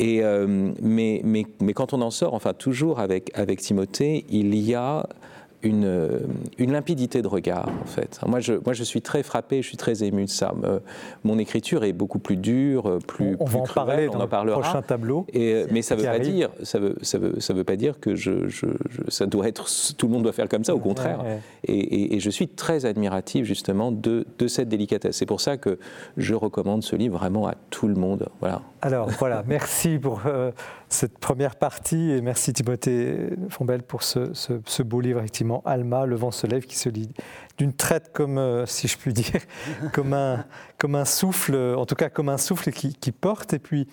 Euh, 0.00 0.72
mais, 0.82 1.20
mais, 1.24 1.46
mais 1.60 1.72
quand 1.72 1.94
on 1.94 2.02
en 2.02 2.10
sort, 2.10 2.34
enfin 2.34 2.52
toujours 2.52 3.00
avec 3.00 3.30
avec 3.34 3.60
Timothée, 3.60 4.24
il 4.28 4.54
y 4.54 4.74
a 4.74 5.06
une, 5.62 6.20
une, 6.58 6.72
limpidité 6.72 7.22
de 7.22 7.28
regard, 7.28 7.68
en 7.82 7.86
fait. 7.86 8.20
Moi 8.26 8.40
je, 8.40 8.54
moi, 8.64 8.72
je 8.72 8.84
suis 8.84 9.02
très 9.02 9.22
frappé, 9.22 9.62
je 9.62 9.68
suis 9.68 9.76
très 9.76 10.04
ému 10.04 10.24
de 10.24 10.30
ça. 10.30 10.54
Euh, 10.64 10.80
mon 11.24 11.38
écriture 11.38 11.84
est 11.84 11.92
beaucoup 11.92 12.18
plus 12.18 12.36
dure, 12.36 12.98
plus. 13.06 13.36
On, 13.40 13.44
va 13.44 13.60
en 13.60 13.62
parler 13.64 14.06
dans 14.06 14.18
on 14.18 14.20
en 14.22 14.28
parlera. 14.28 14.56
le 14.56 14.62
prochain 14.62 14.82
tableau. 14.82 15.26
Et, 15.32 15.54
euh, 15.54 15.66
mais 15.70 15.82
ça 15.82 15.96
ne 15.96 16.00
veut 16.00 16.06
pas 16.06 16.18
dire, 16.18 16.50
ça 16.62 16.78
veut, 16.78 16.96
ça 17.02 17.18
veut, 17.18 17.40
ça 17.40 17.54
veut 17.54 17.64
pas 17.64 17.76
dire 17.76 18.00
que 18.00 18.14
je, 18.14 18.48
je, 18.48 18.66
ça 19.08 19.26
doit 19.26 19.48
être, 19.48 19.68
tout 19.96 20.06
le 20.06 20.12
monde 20.12 20.22
doit 20.22 20.32
faire 20.32 20.48
comme 20.48 20.64
ça. 20.64 20.74
Au 20.74 20.78
contraire. 20.78 21.24
Et, 21.64 22.14
et, 22.14 22.20
je 22.20 22.30
suis 22.30 22.48
très 22.48 22.86
admiratif 22.86 23.44
justement 23.44 23.92
de, 23.92 24.26
de 24.38 24.46
cette 24.46 24.68
délicatesse. 24.68 25.16
C'est 25.16 25.26
pour 25.26 25.40
ça 25.40 25.56
que 25.56 25.78
je 26.16 26.34
recommande 26.34 26.82
ce 26.82 26.96
livre 26.96 27.18
vraiment 27.18 27.46
à 27.46 27.54
tout 27.70 27.88
le 27.88 27.94
monde. 27.94 28.28
Voilà. 28.40 28.62
Alors 28.82 29.10
voilà, 29.10 29.42
merci 29.46 29.98
pour 29.98 30.22
euh, 30.24 30.52
cette 30.88 31.18
première 31.18 31.56
partie 31.56 32.12
et 32.12 32.22
merci 32.22 32.52
Timothée 32.52 33.30
Fombelle 33.50 33.82
pour 33.82 34.02
ce, 34.02 34.82
beau 34.82 35.00
livre 35.00 35.18
effectivement 35.18 35.62
Alma, 35.66 36.06
le 36.06 36.16
vent 36.16 36.30
se 36.30 36.46
lève 36.46 36.64
qui 36.64 36.76
se 36.76 36.88
lit 36.88 37.10
d'une 37.58 37.74
traite 37.74 38.10
comme, 38.12 38.38
euh, 38.38 38.64
si 38.64 38.88
je 38.88 38.96
puis 38.96 39.12
dire, 39.12 39.40
comme 39.92 40.14
un, 40.14 41.04
souffle, 41.04 41.54
en 41.76 41.84
tout 41.84 41.94
cas 41.94 42.08
comme 42.08 42.30
un 42.30 42.38
souffle 42.38 42.70
qui, 42.70 42.94
qui 42.94 43.12
porte 43.12 43.52
et 43.52 43.58
puis 43.58 43.86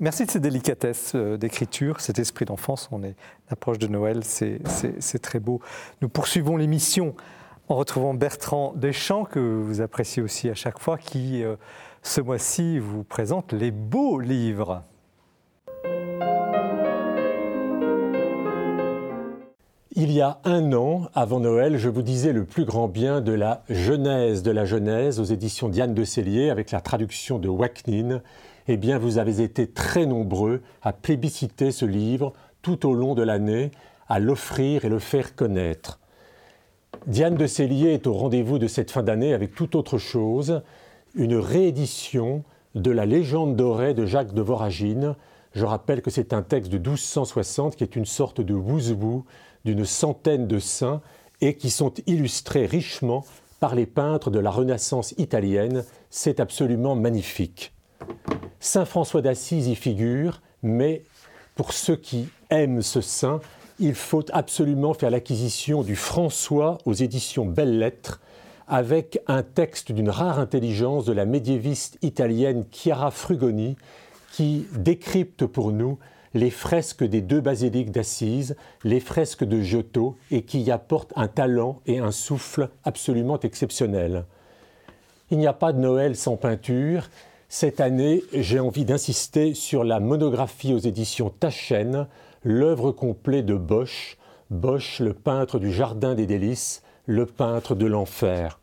Merci 0.00 0.26
de 0.26 0.30
ces 0.32 0.40
délicatesses 0.40 1.12
euh, 1.14 1.36
d'écriture, 1.36 2.00
cet 2.00 2.18
esprit 2.18 2.44
d'enfance. 2.44 2.88
On 2.90 3.04
est 3.04 3.14
approche 3.48 3.78
de 3.78 3.86
Noël, 3.86 4.24
c'est 4.24 4.58
très 5.22 5.38
beau. 5.38 5.60
Nous 6.02 6.08
poursuivons 6.08 6.56
l'émission 6.56 7.14
en 7.68 7.76
retrouvant 7.76 8.12
Bertrand 8.12 8.72
Deschamps, 8.74 9.24
que 9.24 9.38
vous 9.38 9.80
appréciez 9.80 10.20
aussi 10.20 10.50
à 10.50 10.56
chaque 10.56 10.80
fois, 10.80 10.98
qui 10.98 11.44
ce 12.04 12.20
mois-ci 12.20 12.78
vous 12.78 13.02
présente 13.02 13.52
les 13.52 13.70
beaux 13.70 14.20
livres. 14.20 14.82
Il 19.96 20.12
y 20.12 20.20
a 20.20 20.38
un 20.44 20.72
an, 20.74 21.08
avant 21.14 21.40
Noël, 21.40 21.78
je 21.78 21.88
vous 21.88 22.02
disais 22.02 22.32
le 22.32 22.44
plus 22.44 22.66
grand 22.66 22.88
bien 22.88 23.20
de 23.20 23.32
la 23.32 23.64
Genèse 23.70 24.42
de 24.42 24.50
la 24.50 24.64
Genèse 24.64 25.18
aux 25.18 25.24
éditions 25.24 25.68
Diane 25.68 25.94
de 25.94 26.04
Cellier 26.04 26.50
avec 26.50 26.72
la 26.72 26.80
traduction 26.80 27.38
de 27.38 27.48
Waknin. 27.48 28.20
Eh 28.68 28.76
bien, 28.76 28.98
vous 28.98 29.18
avez 29.18 29.40
été 29.40 29.66
très 29.66 30.04
nombreux 30.04 30.62
à 30.82 30.92
plébisciter 30.92 31.72
ce 31.72 31.86
livre 31.86 32.34
tout 32.60 32.86
au 32.86 32.94
long 32.94 33.14
de 33.14 33.22
l'année, 33.22 33.70
à 34.08 34.18
l'offrir 34.18 34.84
et 34.84 34.88
le 34.88 34.98
faire 34.98 35.34
connaître. 35.34 36.00
Diane 37.06 37.36
de 37.36 37.46
Cellier 37.46 37.94
est 37.94 38.06
au 38.06 38.12
rendez-vous 38.12 38.58
de 38.58 38.66
cette 38.66 38.90
fin 38.90 39.02
d'année 39.02 39.32
avec 39.32 39.54
tout 39.54 39.76
autre 39.76 39.96
chose 39.96 40.62
une 41.14 41.36
réédition 41.36 42.44
de 42.74 42.90
la 42.90 43.06
légende 43.06 43.56
dorée 43.56 43.94
de 43.94 44.06
Jacques 44.06 44.34
de 44.34 44.42
Voragine. 44.42 45.14
Je 45.54 45.64
rappelle 45.64 46.02
que 46.02 46.10
c'est 46.10 46.32
un 46.32 46.42
texte 46.42 46.72
de 46.72 46.78
1260 46.78 47.76
qui 47.76 47.84
est 47.84 47.96
une 47.96 48.04
sorte 48.04 48.40
de 48.40 48.54
wouzou 48.54 49.24
d'une 49.64 49.84
centaine 49.84 50.46
de 50.46 50.58
saints 50.58 51.00
et 51.40 51.56
qui 51.56 51.70
sont 51.70 51.92
illustrés 52.06 52.66
richement 52.66 53.24
par 53.60 53.74
les 53.74 53.86
peintres 53.86 54.30
de 54.30 54.38
la 54.40 54.50
Renaissance 54.50 55.12
italienne. 55.18 55.84
C'est 56.10 56.40
absolument 56.40 56.96
magnifique. 56.96 57.72
Saint 58.60 58.84
François 58.84 59.22
d'Assise 59.22 59.68
y 59.68 59.74
figure, 59.74 60.40
mais 60.62 61.04
pour 61.54 61.72
ceux 61.72 61.96
qui 61.96 62.28
aiment 62.50 62.82
ce 62.82 63.00
saint, 63.00 63.40
il 63.78 63.94
faut 63.94 64.24
absolument 64.32 64.94
faire 64.94 65.10
l'acquisition 65.10 65.82
du 65.82 65.96
François 65.96 66.78
aux 66.84 66.92
éditions 66.92 67.44
Belles 67.44 67.78
Lettres, 67.78 68.20
avec 68.68 69.20
un 69.26 69.42
texte 69.42 69.92
d'une 69.92 70.10
rare 70.10 70.38
intelligence 70.38 71.04
de 71.04 71.12
la 71.12 71.24
médiéviste 71.24 71.98
italienne 72.02 72.64
Chiara 72.70 73.10
Frugoni, 73.10 73.76
qui 74.32 74.66
décrypte 74.76 75.46
pour 75.46 75.72
nous 75.72 75.98
les 76.34 76.50
fresques 76.50 77.04
des 77.04 77.20
deux 77.20 77.40
basiliques 77.40 77.92
d'Assise, 77.92 78.56
les 78.82 79.00
fresques 79.00 79.44
de 79.44 79.60
Giotto, 79.60 80.16
et 80.30 80.42
qui 80.42 80.60
y 80.60 80.70
apporte 80.70 81.12
un 81.14 81.28
talent 81.28 81.80
et 81.86 81.98
un 81.98 82.10
souffle 82.10 82.68
absolument 82.82 83.38
exceptionnels. 83.38 84.24
Il 85.30 85.38
n'y 85.38 85.46
a 85.46 85.52
pas 85.52 85.72
de 85.72 85.78
Noël 85.78 86.16
sans 86.16 86.36
peinture. 86.36 87.08
Cette 87.48 87.80
année, 87.80 88.22
j'ai 88.32 88.58
envie 88.58 88.84
d'insister 88.84 89.54
sur 89.54 89.84
la 89.84 90.00
monographie 90.00 90.74
aux 90.74 90.78
éditions 90.78 91.30
Taschen, 91.30 92.08
l'œuvre 92.42 92.90
complète 92.90 93.46
de 93.46 93.54
Bosch, 93.54 94.18
Bosch, 94.50 95.00
le 95.00 95.14
peintre 95.14 95.58
du 95.58 95.72
Jardin 95.72 96.14
des 96.14 96.26
Délices, 96.26 96.82
le 97.06 97.26
peintre 97.26 97.74
de 97.74 97.86
l'enfer. 97.86 98.60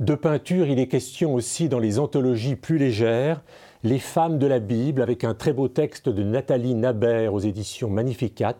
De 0.00 0.14
peinture, 0.14 0.66
il 0.66 0.78
est 0.78 0.88
question 0.88 1.34
aussi 1.34 1.68
dans 1.68 1.78
les 1.78 1.98
anthologies 1.98 2.56
plus 2.56 2.78
légères, 2.78 3.42
Les 3.84 3.98
femmes 3.98 4.38
de 4.38 4.46
la 4.46 4.60
Bible, 4.60 5.02
avec 5.02 5.24
un 5.24 5.34
très 5.34 5.52
beau 5.52 5.68
texte 5.68 6.08
de 6.08 6.22
Nathalie 6.22 6.74
Nabert 6.74 7.34
aux 7.34 7.40
éditions 7.40 7.90
Magnificat, 7.90 8.56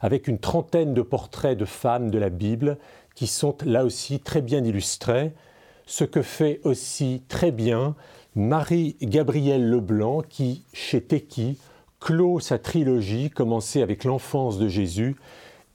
avec 0.00 0.26
une 0.26 0.38
trentaine 0.38 0.94
de 0.94 1.02
portraits 1.02 1.56
de 1.56 1.64
femmes 1.64 2.10
de 2.10 2.18
la 2.18 2.28
Bible 2.28 2.78
qui 3.14 3.28
sont 3.28 3.56
là 3.64 3.84
aussi 3.84 4.18
très 4.18 4.42
bien 4.42 4.64
illustrés. 4.64 5.32
Ce 5.86 6.02
que 6.02 6.22
fait 6.22 6.60
aussi 6.64 7.22
très 7.28 7.52
bien 7.52 7.94
Marie-Gabrielle 8.34 9.70
Leblanc 9.70 10.22
qui, 10.28 10.64
chez 10.72 11.00
Teki, 11.00 11.56
clôt 12.00 12.40
sa 12.40 12.58
trilogie 12.58 13.30
commencée 13.30 13.80
avec 13.80 14.02
l'enfance 14.02 14.58
de 14.58 14.66
Jésus 14.66 15.14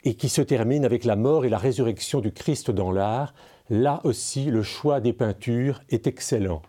et 0.04 0.16
qui 0.16 0.30
se 0.30 0.42
termine 0.42 0.86
avec 0.86 1.04
la 1.04 1.16
mort 1.16 1.46
et 1.46 1.50
la 1.50 1.58
résurrection 1.58 2.22
du 2.22 2.32
Christ 2.32 2.72
dans 2.72 2.92
l'art, 2.92 3.34
là 3.70 4.02
aussi 4.04 4.46
le 4.46 4.64
choix 4.64 5.00
des 5.00 5.14
peintures 5.14 5.82
est 5.90 6.08
excellent. 6.08 6.62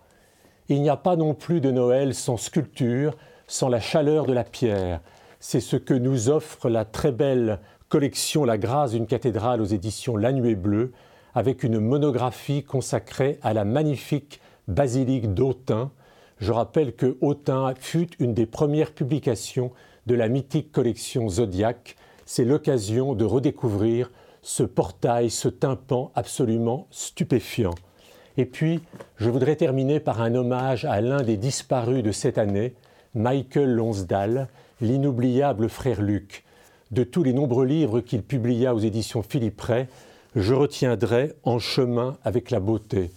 Il 0.68 0.82
n'y 0.82 0.90
a 0.90 0.96
pas 0.96 1.16
non 1.16 1.34
plus 1.34 1.60
de 1.60 1.70
Noël 1.70 2.14
sans 2.14 2.36
sculpture, 2.36 3.16
sans 3.46 3.68
la 3.68 3.80
chaleur 3.80 4.26
de 4.26 4.32
la 4.32 4.44
pierre. 4.44 5.00
C'est 5.40 5.60
ce 5.60 5.76
que 5.76 5.94
nous 5.94 6.28
offre 6.28 6.68
la 6.68 6.84
très 6.84 7.12
belle 7.12 7.58
collection 7.88 8.44
La 8.44 8.56
grâce 8.56 8.92
d'une 8.92 9.06
cathédrale 9.06 9.60
aux 9.60 9.64
éditions 9.64 10.16
La 10.16 10.32
Nuée 10.32 10.54
Bleue, 10.54 10.92
avec 11.34 11.64
une 11.64 11.80
monographie 11.80 12.62
consacrée 12.62 13.38
à 13.42 13.52
la 13.52 13.64
magnifique 13.64 14.40
basilique 14.68 15.34
d'Autun. 15.34 15.90
Je 16.38 16.52
rappelle 16.52 16.94
que 16.94 17.16
Autun 17.20 17.74
fut 17.78 18.10
une 18.20 18.32
des 18.34 18.46
premières 18.46 18.92
publications 18.92 19.72
de 20.06 20.14
la 20.14 20.28
mythique 20.28 20.72
collection 20.72 21.28
Zodiac, 21.28 21.96
c'est 22.32 22.44
l'occasion 22.44 23.16
de 23.16 23.24
redécouvrir 23.24 24.08
ce 24.40 24.62
portail, 24.62 25.30
ce 25.30 25.48
tympan 25.48 26.12
absolument 26.14 26.86
stupéfiant. 26.92 27.74
Et 28.36 28.44
puis, 28.44 28.82
je 29.16 29.28
voudrais 29.28 29.56
terminer 29.56 29.98
par 29.98 30.22
un 30.22 30.36
hommage 30.36 30.84
à 30.84 31.00
l'un 31.00 31.22
des 31.24 31.36
disparus 31.36 32.04
de 32.04 32.12
cette 32.12 32.38
année, 32.38 32.74
Michael 33.16 33.72
Lonsdale, 33.72 34.46
l'inoubliable 34.80 35.68
frère 35.68 36.02
Luc. 36.02 36.44
De 36.92 37.02
tous 37.02 37.24
les 37.24 37.32
nombreux 37.32 37.66
livres 37.66 37.98
qu'il 37.98 38.22
publia 38.22 38.76
aux 38.76 38.78
éditions 38.78 39.24
Philippe 39.24 39.60
Ray, 39.60 39.88
je 40.36 40.54
retiendrai 40.54 41.34
En 41.42 41.58
chemin 41.58 42.16
avec 42.22 42.52
la 42.52 42.60
beauté. 42.60 43.10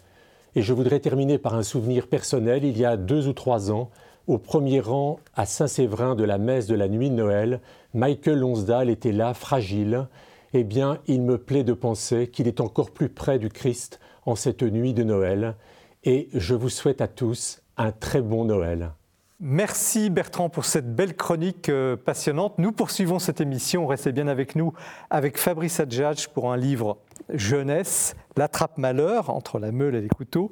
Et 0.56 0.63
je 0.63 0.73
voudrais 0.73 0.99
terminer 0.99 1.38
par 1.38 1.54
un 1.54 1.62
souvenir 1.62 2.08
personnel. 2.08 2.63
Il 2.63 2.80
y 2.80 2.84
a 2.84 2.97
deux 2.97 3.28
ou 3.28 3.34
trois 3.34 3.71
ans, 3.71 3.91
au 4.28 4.38
premier 4.38 4.80
rang 4.80 5.20
à 5.36 5.46
Saint-Séverin 5.46 6.16
de 6.16 6.24
la 6.24 6.38
messe 6.38 6.68
de 6.68 6.76
la 6.76 6.88
nuit 6.88 7.10
de 7.10 7.16
Noël, 7.16 7.62
Michael 7.94 8.40
Lonsdale 8.40 8.90
était 8.90 9.12
là, 9.12 9.34
fragile. 9.34 10.08
Eh 10.54 10.64
bien, 10.64 11.00
il 11.08 11.22
me 11.22 11.38
plaît 11.38 11.64
de 11.64 11.74
penser 11.74 12.28
qu'il 12.28 12.48
est 12.48 12.62
encore 12.62 12.92
plus 12.92 13.10
près 13.10 13.40
du 13.40 13.50
Christ 13.50 14.00
en 14.26 14.36
cette 14.36 14.63
nuit 14.63 14.94
de 14.94 15.04
Noël. 15.04 15.56
Et 16.04 16.30
je 16.34 16.56
vous 16.56 16.69
souhaite 16.69 17.02
à 17.02 17.08
tous 17.08 17.62
un 17.78 17.92
très 17.92 18.21
bon 18.21 18.46
Noël. 18.46 18.92
Merci 19.40 20.10
Bertrand 20.10 20.48
pour 20.48 20.63
cette 20.63 20.96
belle 20.96 21.15
chronique 21.15 21.67
euh, 21.67 21.98
passionnante. 21.98 22.60
Nous 22.60 22.71
poursuivons 22.71 23.19
cette 23.19 23.42
émission. 23.42 23.88
Restez 23.88 24.13
bien 24.13 24.28
avec 24.28 24.56
nous 24.56 24.74
avec 25.10 25.38
Fabrice 25.38 25.82
Adjadj 25.82 26.28
pour 26.30 26.54
un 26.54 26.58
livre 26.58 26.98
jeunesse, 27.30 28.15
L'attrape-malheur 28.38 29.30
entre 29.30 29.60
la 29.60 29.71
meule 29.71 29.96
et 29.96 30.02
les 30.02 30.10
couteaux 30.10 30.50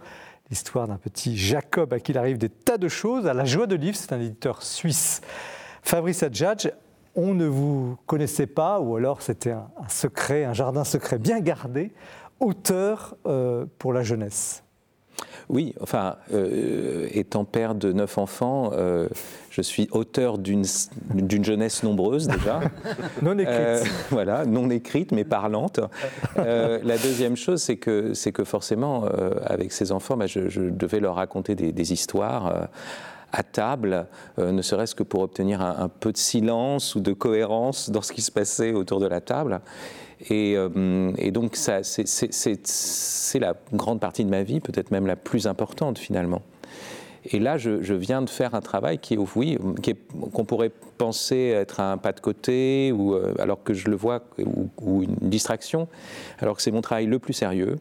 l'histoire 0.52 0.88
d'un 0.88 0.98
petit 0.98 1.38
Jacob 1.38 1.94
à 1.94 2.00
qui 2.00 2.12
il 2.12 2.18
arrive 2.18 2.38
des 2.38 2.50
tas 2.50 2.78
de 2.78 2.90
choses. 2.90 3.26
À 3.26 3.34
la 3.34 3.46
joie 3.46 3.66
de 3.66 3.76
livre, 3.76 3.98
c'est 3.98 4.14
un 4.14 4.20
éditeur 4.20 4.62
suisse. 4.62 5.22
Fabrice 5.82 6.22
Adjadj, 6.22 6.70
on 7.16 7.34
ne 7.34 7.46
vous 7.46 7.98
connaissait 8.06 8.48
pas, 8.48 8.80
ou 8.80 8.98
alors 8.98 9.22
c'était 9.22 9.52
un, 9.52 9.70
secret, 9.88 10.44
un 10.44 10.54
jardin 10.54 10.84
secret 10.84 11.18
bien 11.18 11.40
gardé, 11.40 11.94
auteur 12.40 13.16
euh, 13.26 13.66
pour 13.80 13.94
la 13.94 14.04
jeunesse. 14.04 14.64
Oui, 15.50 15.74
enfin, 15.82 16.16
euh, 16.34 17.08
étant 17.12 17.46
père 17.46 17.76
de 17.76 17.92
neuf 17.92 18.18
enfants, 18.18 18.72
euh, 18.74 19.08
je 19.50 19.62
suis 19.62 19.88
auteur 19.92 20.38
d'une 20.38 20.64
jeunesse 21.44 21.84
nombreuse 21.84 22.28
déjà. 22.28 22.62
non 23.22 23.38
écrite. 23.38 23.56
Euh, 23.56 23.84
voilà, 24.10 24.46
non 24.46 24.70
écrite 24.70 25.12
mais 25.12 25.24
parlante. 25.24 25.80
la 26.36 26.98
deuxième 26.98 27.36
chose, 27.36 27.62
c'est 27.62 27.78
que, 27.78 28.14
que 28.32 28.44
forcément, 28.44 29.06
avec 29.46 29.72
ces 29.72 29.92
enfants, 29.92 30.18
bah, 30.18 30.28
je, 30.28 30.70
devais 30.70 31.00
leur 31.00 31.16
raconter 31.16 31.56
des, 31.56 31.94
histoires 31.94 32.70
à 33.34 33.44
table, 33.44 34.08
ne 34.38 34.62
serait-ce 34.62 34.96
que 34.96 35.04
pour 35.04 35.22
obtenir 35.22 35.62
un, 35.62 35.90
peu 35.90 36.12
de 36.12 36.18
silence 36.18 36.96
ou 36.96 37.00
de 37.00 37.14
cohérence 37.14 37.90
dans 37.90 38.02
ce 38.02 38.14
qui 38.14 38.22
se 38.22 38.32
passait 38.32 38.74
autour 38.74 39.00
de 39.00 39.08
la 39.08 39.20
table. 39.22 39.62
Euh, 40.30 41.12
et, 41.18 41.32
donc, 41.32 41.56
c'est 41.56 43.40
la 43.40 43.54
grande 43.74 44.00
partie 44.00 44.24
de 44.24 44.30
ma 44.30 44.44
vie, 44.44 44.60
peut-être 44.60 44.92
même 44.92 45.08
la 45.08 45.16
plus 45.16 45.48
importante 45.48 45.98
finalement. 45.98 46.42
Et 47.26 47.40
là, 47.40 47.58
je, 47.58 47.94
viens 47.94 48.22
de 48.22 48.30
faire 48.30 48.56
un 48.56 48.62
travail 48.62 48.98
qui, 48.98 49.18
oui, 49.36 49.58
qu'on 50.34 50.44
pourrait 50.44 50.72
penser 50.98 51.54
être 51.56 51.80
un 51.80 51.98
pas 51.98 52.14
de 52.14 52.20
côté, 52.20 52.92
ou 52.92 53.14
euh, 53.14 53.34
alors 53.40 53.64
que 53.64 53.74
je 53.74 53.90
le 53.90 53.96
vois, 53.96 54.24
ou 54.82 55.04
une 55.04 55.16
distraction, 55.22 55.88
alors 56.40 56.56
que 56.56 56.64
c'est 56.64 56.72
mon 56.72 56.82
travail 56.82 57.06
le 57.06 57.20
plus 57.20 57.34
sérieux, 57.34 57.78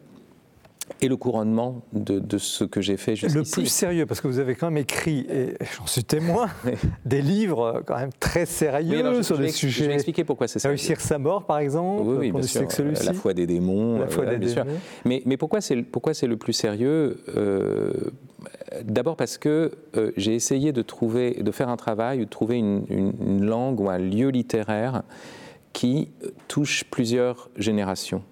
et 1.00 1.08
le 1.08 1.16
couronnement 1.16 1.82
de, 1.92 2.38
ce 2.38 2.64
que 2.64 2.80
j'ai 2.80 2.96
fait 2.96 3.16
jusqu'ici. 3.16 3.36
Le 3.36 3.62
plus 3.62 3.66
sérieux, 3.66 4.06
parce 4.06 4.20
que 4.20 4.28
vous 4.28 4.38
avez 4.38 4.54
quand 4.54 4.70
même 4.70 4.78
écrit, 4.78 5.26
et 5.30 5.54
j'en 5.76 5.86
suis 5.86 6.04
témoin, 6.04 6.48
des 7.04 7.22
livres 7.22 7.82
quand 7.86 7.96
même 7.96 8.10
très 8.18 8.46
sérieux 8.46 9.22
sur 9.22 9.38
des 9.38 9.50
sujets. 9.50 9.84
Je 9.84 9.88
vais 9.88 9.94
expliquer 9.94 10.24
pourquoi 10.24 10.48
c'est 10.48 10.58
sérieux. 10.58 10.76
Réussir 10.76 11.00
sa 11.00 11.18
mort, 11.18 11.44
par 11.44 11.58
exemple. 11.58 12.02
Oui, 12.04 12.16
oui 12.18 12.32
bien 12.32 12.42
sûr. 12.42 12.66
La 13.04 13.12
foi 13.12 13.34
des 13.34 13.46
démons. 13.46 13.98
La 13.98 14.08
foi 14.08 14.26
des 14.26 14.36
bien 14.36 14.64
démons. 14.64 14.78
Mais, 15.04 15.22
mais 15.26 15.36
pourquoi 15.36 15.60
c'est 15.60 15.74
le 16.26 16.36
plus 16.36 16.52
sérieux 16.52 17.18
euh, 17.36 17.92
D'abord 18.84 19.16
parce 19.16 19.38
que 19.38 19.72
euh, 19.96 20.12
j'ai 20.16 20.34
essayé 20.34 20.72
de 20.72 20.82
trouver, 20.82 21.34
de 21.34 21.50
faire 21.50 21.68
un 21.68 21.76
travail, 21.76 22.20
de 22.20 22.24
trouver 22.24 22.56
une, 22.56 22.84
une 22.88 23.44
langue 23.44 23.80
ou 23.80 23.90
un 23.90 23.98
lieu 23.98 24.28
littéraire 24.28 25.02
qui 25.72 26.08
touche 26.48 26.84
plusieurs 26.84 27.50
générations. 27.56 28.22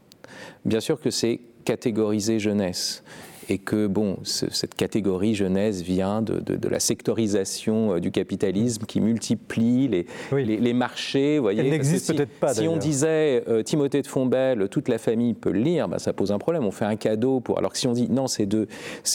Bien 0.65 0.81
sûr 0.81 1.01
que 1.01 1.11
c'est 1.11 1.41
catégoriser 1.69 2.39
jeunesse 2.39 3.03
et 3.51 3.59
que 3.59 3.87
bon, 3.87 4.19
cette 4.23 4.75
catégorie 4.75 5.35
jeunesse 5.35 5.83
vient 5.83 6.23
de, 6.23 6.69
la 6.69 6.81
sectorisation 6.81 7.95
euh, 7.95 8.01
du 8.01 8.11
capitalisme 8.11 8.85
qui 8.87 9.01
multiplie 9.01 9.89
les, 9.89 10.07
les, 10.33 10.73
marchés. 10.73 11.39
Voyez, 11.39 11.61
Elle 11.61 11.71
n'existe 11.71 12.15
peut-être 12.15 12.39
pas. 12.39 12.55
Si 12.55 12.69
on 12.69 12.77
disait 12.77 13.45
euh, 13.49 13.63
Timothée 13.63 14.03
de 14.03 14.07
Fontbelle, 14.07 14.69
toute 14.71 14.89
la 14.89 14.99
famille 14.99 15.35
peut 15.35 15.51
le 15.51 15.61
lire, 15.61 15.89
bah, 15.89 15.99
ça 15.99 16.13
pose 16.13 16.33
un 16.33 16.39
problème. 16.39 16.65
On 16.65 16.71
fait 16.71 16.85
un 16.85 16.97
cadeau 16.97 17.41
pour. 17.41 17.59
Alors 17.59 17.73
que 17.73 17.79
si 17.79 17.87
on 17.87 17.93
dit 17.93 18.09
non, 18.11 18.27
c'est 18.27 18.47
de, 18.47 18.67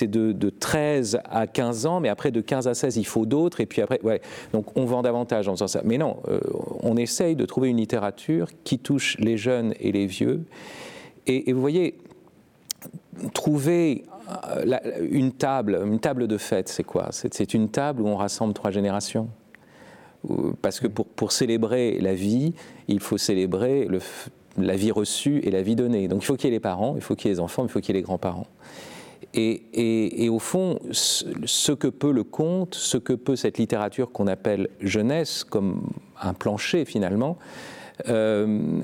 de, 0.02 0.32
de 0.32 0.50
13 0.50 1.20
à 1.26 1.48
15 1.48 1.86
ans, 1.86 2.00
mais 2.00 2.10
après 2.10 2.32
de 2.32 2.42
15 2.42 2.68
à 2.68 2.74
16, 2.74 2.98
il 2.98 3.06
faut 3.06 3.26
d'autres, 3.26 3.62
et 3.62 3.66
puis 3.66 3.82
après, 3.82 4.00
ouais. 4.04 4.22
Donc 4.52 4.78
on 4.78 4.86
vend 4.86 5.04
davantage 5.04 5.48
en 5.48 5.54
faisant 5.54 5.68
ça. 5.68 5.82
Mais 5.86 5.98
non, 5.98 6.18
euh, 6.28 6.40
on 6.82 6.98
essaye 6.98 7.36
de 7.36 7.46
trouver 7.46 7.70
une 7.70 7.78
littérature 7.78 8.48
qui 8.64 8.80
touche 8.80 9.16
les 9.20 9.38
jeunes 9.38 9.74
et 9.80 9.92
les 9.92 10.08
vieux. 10.08 10.42
Et, 11.26 11.50
et 11.50 11.54
vous 11.54 11.62
voyez, 11.62 11.96
trouver 13.34 14.06
euh, 14.48 14.80
une 15.10 15.32
table, 15.32 15.80
une 15.86 16.00
table 16.00 16.28
de 16.28 16.38
fête, 16.38 16.70
c'est 16.70 16.84
quoi? 16.84 17.10
C'est 17.12 17.54
une 17.54 17.70
table 17.70 18.02
où 18.02 18.08
on 18.08 18.16
rassemble 18.16 18.54
trois 18.54 18.72
générations. 18.72 19.30
Parce 20.62 20.80
que 20.80 20.88
pour, 20.88 21.06
pour 21.06 21.34
célébrer 21.34 22.00
la 22.00 22.14
vie, 22.14 22.54
il 22.88 23.02
faut 23.02 23.18
célébrer 23.18 23.86
le, 23.90 24.00
la 24.58 24.76
vie 24.76 24.92
reçue 24.92 25.40
et 25.40 25.52
la 25.52 25.62
vie 25.62 25.76
donnée. 25.76 26.08
Donc 26.08 26.24
il 26.24 26.26
faut 26.26 26.36
qu'il 26.36 26.46
y 26.46 26.48
ait 26.54 26.56
les 26.56 26.62
parents, 26.62 26.96
il 26.96 27.02
faut 27.02 27.16
qu'il 27.16 27.30
y 27.30 27.32
ait 27.32 27.36
les 27.36 27.40
enfants, 27.40 27.64
il 27.64 27.70
faut 27.70 27.80
qu'il 27.80 27.94
y 27.94 27.98
ait 27.98 28.02
les 28.02 28.06
grands-parents. 28.06 28.48
Et, 29.34 30.24
et, 30.24 30.30
au 30.30 30.38
fond, 30.38 30.78
ce 30.92 31.72
que 31.72 31.88
peut 31.88 32.12
le 32.12 32.24
conte, 32.24 32.76
ce 32.76 32.98
que 32.98 33.14
peut 33.14 33.36
cette 33.36 33.58
littérature 33.58 34.12
qu'on 34.12 34.28
appelle 34.28 34.70
jeunesse, 34.80 35.44
comme 35.44 35.88
un 36.22 36.34
plancher 36.34 36.86
finalement, 36.86 37.38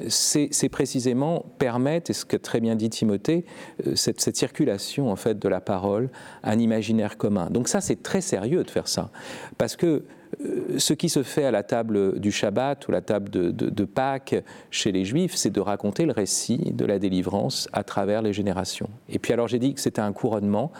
c'est 0.09 0.69
précisément 0.69 1.45
permettre, 1.57 2.11
et 2.11 2.13
ce 2.13 2.25
que 2.25 2.37
très 2.37 2.59
bien 2.59 2.75
dit 2.75 2.89
Timothée, 2.89 3.45
euh, 3.87 3.95
cette, 3.95 4.35
circulation 4.35 5.11
en 5.11 5.15
fait 5.15 5.39
de 5.39 5.49
la 5.49 5.59
parole, 5.59 6.09
un 6.43 6.59
imaginaire 6.59 7.17
commun. 7.17 7.49
Donc 7.49 7.67
ça, 7.67 7.81
c'est 7.81 8.03
très 8.03 8.21
sérieux 8.21 8.63
de 8.63 8.69
faire 8.69 8.87
ça, 8.87 9.09
parce 9.57 9.75
que 9.75 10.03
euh, 10.41 10.77
ce 10.77 10.93
qui 10.93 11.09
se 11.09 11.23
fait 11.23 11.43
à 11.43 11.51
la 11.51 11.63
table 11.63 12.19
du 12.19 12.31
Shabbat 12.31 12.87
ou 12.87 12.91
la 12.91 13.01
table 13.01 13.29
de, 13.29 13.51
de 13.51 13.85
Pâques 13.85 14.35
chez 14.69 14.91
les 14.91 15.05
Juifs, 15.05 15.35
c'est 15.35 15.49
de 15.49 15.59
raconter 15.59 16.05
le 16.05 16.11
récit 16.11 16.71
de 16.71 16.85
la 16.85 16.99
délivrance 16.99 17.67
à 17.73 17.83
travers 17.83 18.21
les 18.21 18.33
générations. 18.33 18.89
Et 19.09 19.19
puis 19.19 19.33
alors 19.33 19.47
j'ai 19.47 19.59
dit 19.59 19.73
que 19.73 19.81
c'était 19.81 20.01
un 20.01 20.13
couronnement 20.13 20.71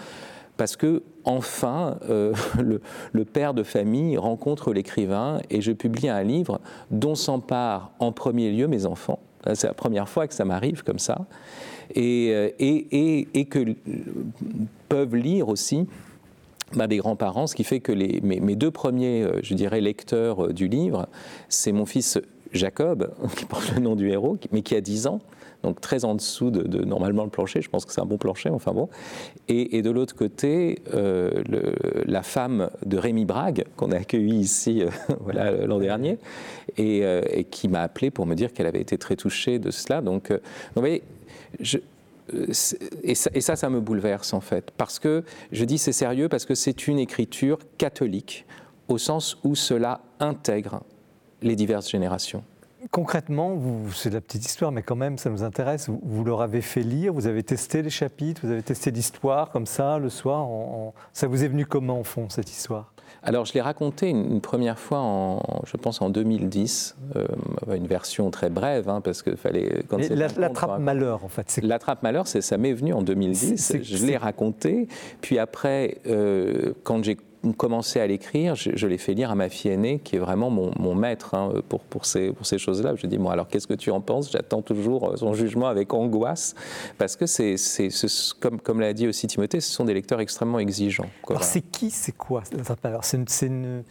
parce 0.60 0.76
que 0.76 1.04
enfin 1.24 1.98
euh, 2.10 2.34
le, 3.14 3.26
père 3.26 3.54
de 3.54 3.64
famille 3.64 4.18
rencontre 4.18 4.74
l'écrivain 4.74 5.40
et 5.50 5.62
je 5.62 5.72
publie 5.72 6.10
un 6.10 6.22
livre 6.22 6.60
dont 6.92 7.16
s'emparent 7.16 7.94
en 8.00 8.12
premier 8.12 8.52
lieu 8.52 8.68
mes 8.68 8.86
enfants. 8.86 9.20
C'est 9.54 9.68
la 9.68 9.74
première 9.74 10.10
fois 10.10 10.28
que 10.28 10.34
ça 10.34 10.44
m'arrive 10.44 10.84
comme 10.84 11.00
ça. 11.00 11.26
Et, 11.96 12.32
euh, 12.34 13.44
que 13.50 13.74
peuvent 14.90 15.16
lire 15.16 15.48
aussi 15.48 15.88
bah, 16.76 16.88
des 16.88 16.98
grands-parents, 16.98 17.48
ce 17.48 17.56
qui 17.56 17.64
fait 17.64 17.80
que 17.80 17.94
mes, 17.94 18.56
deux 18.58 18.70
premiers, 18.70 19.24
euh, 19.24 19.40
je 19.42 19.54
dirais, 19.54 19.80
lecteurs 19.80 20.54
du 20.54 20.68
livre, 20.68 21.08
c'est 21.48 21.72
mon 21.72 21.86
fils 21.86 22.20
Jacob, 22.52 23.14
qui 23.38 23.46
porte 23.46 23.74
le 23.74 23.80
nom 23.80 23.96
du 23.96 24.10
héros, 24.10 24.38
mais 24.52 24.62
qui 24.62 24.76
a 24.76 24.82
10 24.82 25.08
ans, 25.08 25.20
donc 25.64 25.82
très 25.82 26.06
en 26.06 26.16
dessous 26.16 26.52
de, 26.52 26.84
normalement 26.86 27.24
le 27.24 27.30
plancher. 27.30 27.62
Je 27.62 27.70
pense 27.70 27.86
que 27.86 27.92
c'est 27.92 28.02
un 28.02 28.06
bon 28.06 28.18
plancher, 28.18 28.50
enfin 28.50 28.72
bon. 28.72 28.90
Et, 29.48 29.82
de 29.82 29.90
l'autre 29.90 30.16
côté, 30.16 30.82
euh, 30.94 31.44
la 32.06 32.24
femme 32.24 32.70
de 32.86 32.98
Rémi 32.98 33.26
Brague, 33.26 33.66
qu'on 33.76 33.92
a 33.92 33.98
accueilli 33.98 34.40
ici 34.40 34.84
euh, 34.84 34.90
voilà, 35.22 35.52
l'an 35.52 35.80
dernier, 35.80 36.18
euh, 36.80 37.22
et, 37.30 37.44
qui 37.44 37.68
m'a 37.68 37.82
appelé 37.82 38.12
pour 38.12 38.26
me 38.26 38.36
dire 38.36 38.54
qu'elle 38.54 38.68
avait 38.68 38.82
été 38.82 38.98
très 38.98 39.16
touchée 39.16 39.60
de 39.60 39.72
cela. 39.72 40.02
Donc, 40.02 40.32
et 43.04 43.14
ça, 43.14 43.30
et 43.34 43.42
ça, 43.42 43.56
ça 43.56 43.70
me 43.70 43.82
bouleverse 43.82 44.34
en 44.34 44.40
fait, 44.40 44.72
parce 44.78 45.00
que 45.00 45.24
je 45.52 45.66
dis 45.66 45.80
c'est 45.80 45.92
sérieux 45.92 46.30
parce 46.30 46.46
que 46.46 46.54
c'est 46.54 46.88
une 46.88 47.00
écriture 47.00 47.58
catholique 47.80 48.46
au 48.88 49.00
sens 49.00 49.38
où 49.44 49.56
cela 49.56 50.02
intègre 50.20 50.82
les 51.42 51.56
diverses 51.56 51.90
générations. 51.90 52.44
Concrètement, 52.92 53.60
c'est 53.94 54.10
la 54.10 54.22
petite 54.22 54.46
histoire, 54.46 54.72
mais 54.72 54.84
quand 54.84 54.96
même, 54.96 55.18
ça 55.18 55.30
nous 55.30 55.44
intéresse. 55.44 55.90
Vous, 55.90 56.24
leur 56.24 56.42
avez 56.42 56.62
fait 56.62 56.82
lire, 56.82 57.14
vous 57.14 57.28
avez 57.28 57.44
testé 57.44 57.82
les 57.82 57.90
chapitres, 57.90 58.42
vous 58.44 58.52
avez 58.52 58.64
testé 58.64 58.90
l'histoire 58.90 59.52
comme 59.52 59.66
ça, 59.66 60.00
le 60.00 60.10
soir. 60.10 60.48
Ça 61.12 61.28
vous 61.28 61.44
est 61.44 61.50
venu 61.50 61.66
comment, 61.66 62.00
en 62.00 62.04
fond, 62.04 62.30
cette 62.30 62.50
histoire? 62.50 62.94
Alors, 63.22 63.46
je 63.46 63.54
l'ai 63.54 63.62
raconté 63.62 64.10
une, 64.10 64.40
première 64.40 64.80
fois, 64.80 65.00
en, 65.00 65.62
je 65.66 65.76
pense 65.76 66.02
en 66.02 66.10
2010, 66.10 66.96
euh, 67.16 67.26
une 67.76 67.88
version 67.88 68.32
très 68.32 68.50
brève, 68.50 68.88
hein, 68.88 69.02
parce 69.02 69.24
qu'il 69.24 69.36
fallait. 69.36 69.84
L'attrape-malheur, 70.38 71.26
en 71.26 71.30
fait. 71.30 71.60
L'attrape-malheur, 71.62 72.28
ça 72.28 72.58
m'est 72.58 72.74
venu 72.74 72.94
en 72.94 73.02
2010. 73.02 73.78
Je 73.82 74.06
l'ai 74.06 74.16
raconté. 74.16 74.88
Puis 75.22 75.38
après, 75.38 75.98
euh, 76.08 76.74
quand 76.84 77.04
j'ai 77.04 77.18
commencé 77.58 78.00
à 78.00 78.08
l'écrire, 78.08 78.56
je, 78.56 78.88
l'ai 78.88 78.98
fait 78.98 79.14
lire 79.14 79.32
à 79.32 79.36
ma 79.36 79.50
fille 79.50 79.72
aînée, 79.72 80.00
qui 80.04 80.18
est 80.18 80.20
vraiment 80.20 80.50
mon, 80.50 80.96
maître 80.96 81.36
hein, 81.36 81.54
pour, 81.70 81.82
pour, 81.82 82.06
ces, 82.06 82.32
pour 82.32 82.46
ces 82.46 82.58
choses-là. 82.58 82.96
Je 82.96 83.08
dis, 83.08 83.18
bon, 83.18 83.30
alors 83.30 83.48
qu'est-ce 83.48 83.68
que 83.68 83.74
tu 83.74 83.92
en 83.92 84.02
penses? 84.02 84.32
J'attends 84.32 84.62
toujours 84.62 85.14
son 85.18 85.34
jugement 85.34 85.68
avec 85.68 85.94
angoisse, 85.94 86.56
parce 86.98 87.16
que 87.16 87.26
c'est, 87.26 87.56
comme, 88.40 88.60
comme 88.60 88.80
l'a 88.80 88.94
dit 88.94 89.08
aussi 89.08 89.28
Timothée, 89.28 89.62
ce 89.62 89.72
sont 89.72 89.86
des 89.86 89.94
lecteurs 89.94 90.20
extrêmement 90.20 90.60
exigeants. 90.60 91.10
Alors 91.30 91.44
c'est 91.44 91.62
qui, 91.62 91.92
c'est 91.92 92.16
quoi 92.16 92.44
C'est 93.02 93.46
une, 93.46 93.84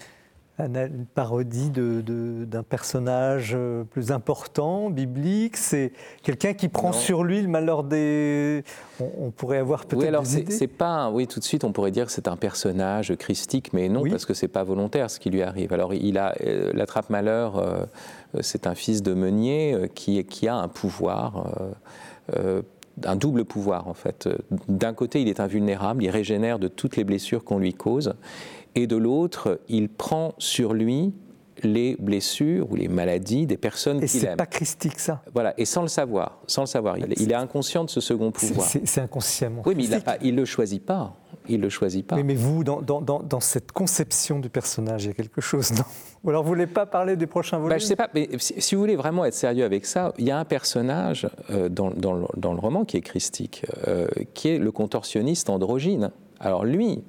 une 0.67 1.07
parodie 1.15 1.71
d'un 1.71 2.03
de, 2.03 2.63
personnage 2.69 3.53
euh, 3.55 3.85
plus 3.85 4.11
important, 4.11 4.91
biblique. 4.91 5.57
C'est 5.57 5.93
quelqu'un 6.23 6.53
qui 6.53 6.69
prend 6.69 6.93
sur 6.93 7.23
lui 7.23 7.41
le 7.41 7.49
malheur 7.49 7.85
des. 7.85 8.65
On, 9.01 9.31
pourrait 9.31 9.59
avoir 9.59 9.87
peut-être. 9.87 10.03
Oui, 10.03 10.09
alors 10.09 10.25
c'est 10.27 10.67
pas. 10.67 11.11
Oui, 11.11 11.27
tout 11.27 11.39
de 11.39 11.45
suite, 11.45 11.65
on 11.65 11.73
pourrait 11.73 11.93
dire 11.93 12.07
que 12.07 12.13
c'est 12.13 12.29
un 12.29 12.37
personnage 12.37 13.15
christique, 13.17 13.73
mais 13.73 13.89
non, 13.89 14.03
parce 14.11 14.27
que 14.27 14.35
c'est 14.35 14.49
pas 14.49 14.65
volontaire 14.65 15.11
ce 15.11 15.21
qui 15.21 15.31
lui 15.31 15.43
arrive. 15.43 15.73
Alors, 15.73 15.95
il 15.95 16.19
a 16.19 16.35
euh, 16.45 16.73
l'attrape 16.75 17.11
malheur. 17.11 17.59
Euh, 17.59 17.85
c'est 18.41 18.67
un 18.67 18.75
fils 18.75 19.03
de 19.03 19.15
meunier 19.15 19.89
qui, 19.95 20.23
qui 20.25 20.49
a 20.49 20.57
un 20.57 20.69
pouvoir. 20.69 21.47
un 23.05 23.17
double 23.17 23.45
pouvoir 23.45 23.89
en 23.89 23.95
fait. 23.95 24.29
D'un 24.69 24.93
côté, 24.93 25.23
il 25.23 25.29
est 25.29 25.41
invulnérable, 25.41 26.05
il 26.05 26.11
régénère 26.11 26.59
de 26.59 26.69
toutes 26.69 26.97
les 26.97 27.05
blessures 27.05 27.43
qu'on 27.43 27.59
lui 27.59 27.73
cause, 27.73 28.15
et 28.75 28.87
de 28.87 28.97
l'autre, 28.97 29.61
il 29.69 29.89
prend 29.89 30.35
sur 30.39 30.75
lui 30.75 31.13
les 31.63 31.97
blessures 31.99 32.71
ou 32.71 32.77
les 32.77 32.89
maladies 32.89 33.47
des 33.47 33.57
personnes 33.57 34.01
qu'il 34.01 34.21
aime. 34.21 34.27
Et 34.27 34.31
c'est 34.31 34.37
pas 34.37 34.47
christique 34.47 34.99
ça. 34.99 35.23
Voilà, 35.33 35.55
et 35.59 35.65
sans 35.65 35.83
le 35.83 35.89
savoir, 35.89 36.41
sans 36.47 36.63
le 36.63 36.67
savoir, 36.67 36.99
il, 36.99 37.33
est, 37.33 37.35
inconscient 37.35 37.85
de 37.85 37.91
ce 37.91 38.01
second 38.01 38.31
pouvoir. 38.31 38.67
C'est 38.67 39.01
inconsciemment. 39.01 39.63
Oui, 39.67 39.75
mais 39.77 39.85
il 40.23 40.35
ne 40.35 40.41
le 40.41 40.45
choisit 40.45 40.85
pas. 40.85 41.17
Il 41.49 41.61
le 41.61 41.71
choisit 41.71 42.07
pas. 42.07 42.23
mais 42.23 42.35
vous, 42.35 42.63
dans, 42.63 42.83
dans, 42.83 43.01
dans, 43.01 43.41
cette 43.41 43.73
conception 43.73 44.39
du 44.39 44.51
personnage, 44.51 45.05
il 45.05 45.09
y 45.09 45.11
a 45.11 45.15
quelque 45.15 45.41
chose, 45.41 45.73
non? 45.73 45.85
Ou 46.25 46.31
alors 46.31 46.43
vous 46.43 46.49
voulez 46.49 46.67
pas 46.67 46.85
parler 46.85 47.17
des 47.17 47.27
prochains 47.27 47.57
volumes? 47.57 47.71
bah, 47.71 47.79
Je 47.79 47.87
sais 47.87 47.97
pas, 47.97 48.11
mais 48.15 48.29
si, 48.39 48.75
vous 48.75 48.81
voulez 48.81 48.97
vraiment 48.97 49.25
être 49.25 49.35
sérieux 49.35 49.65
avec 49.65 49.87
ça, 49.87 50.13
il 50.19 50.27
y 50.27 50.31
a 50.31 50.39
un 50.39 50.45
personnage 50.45 51.27
euh, 51.51 51.69
dans, 51.69 51.91
dans, 51.91 52.53
le 52.53 52.61
roman 52.61 52.85
qui 52.85 52.99
est 52.99 53.03
christique, 53.03 53.65
euh, 53.87 54.09
qui 54.35 54.49
est 54.49 54.59
le 54.59 54.71
contorsionniste 54.73 55.49
androgyne. 55.49 56.11
Alors 56.41 56.65
lui, 56.65 57.03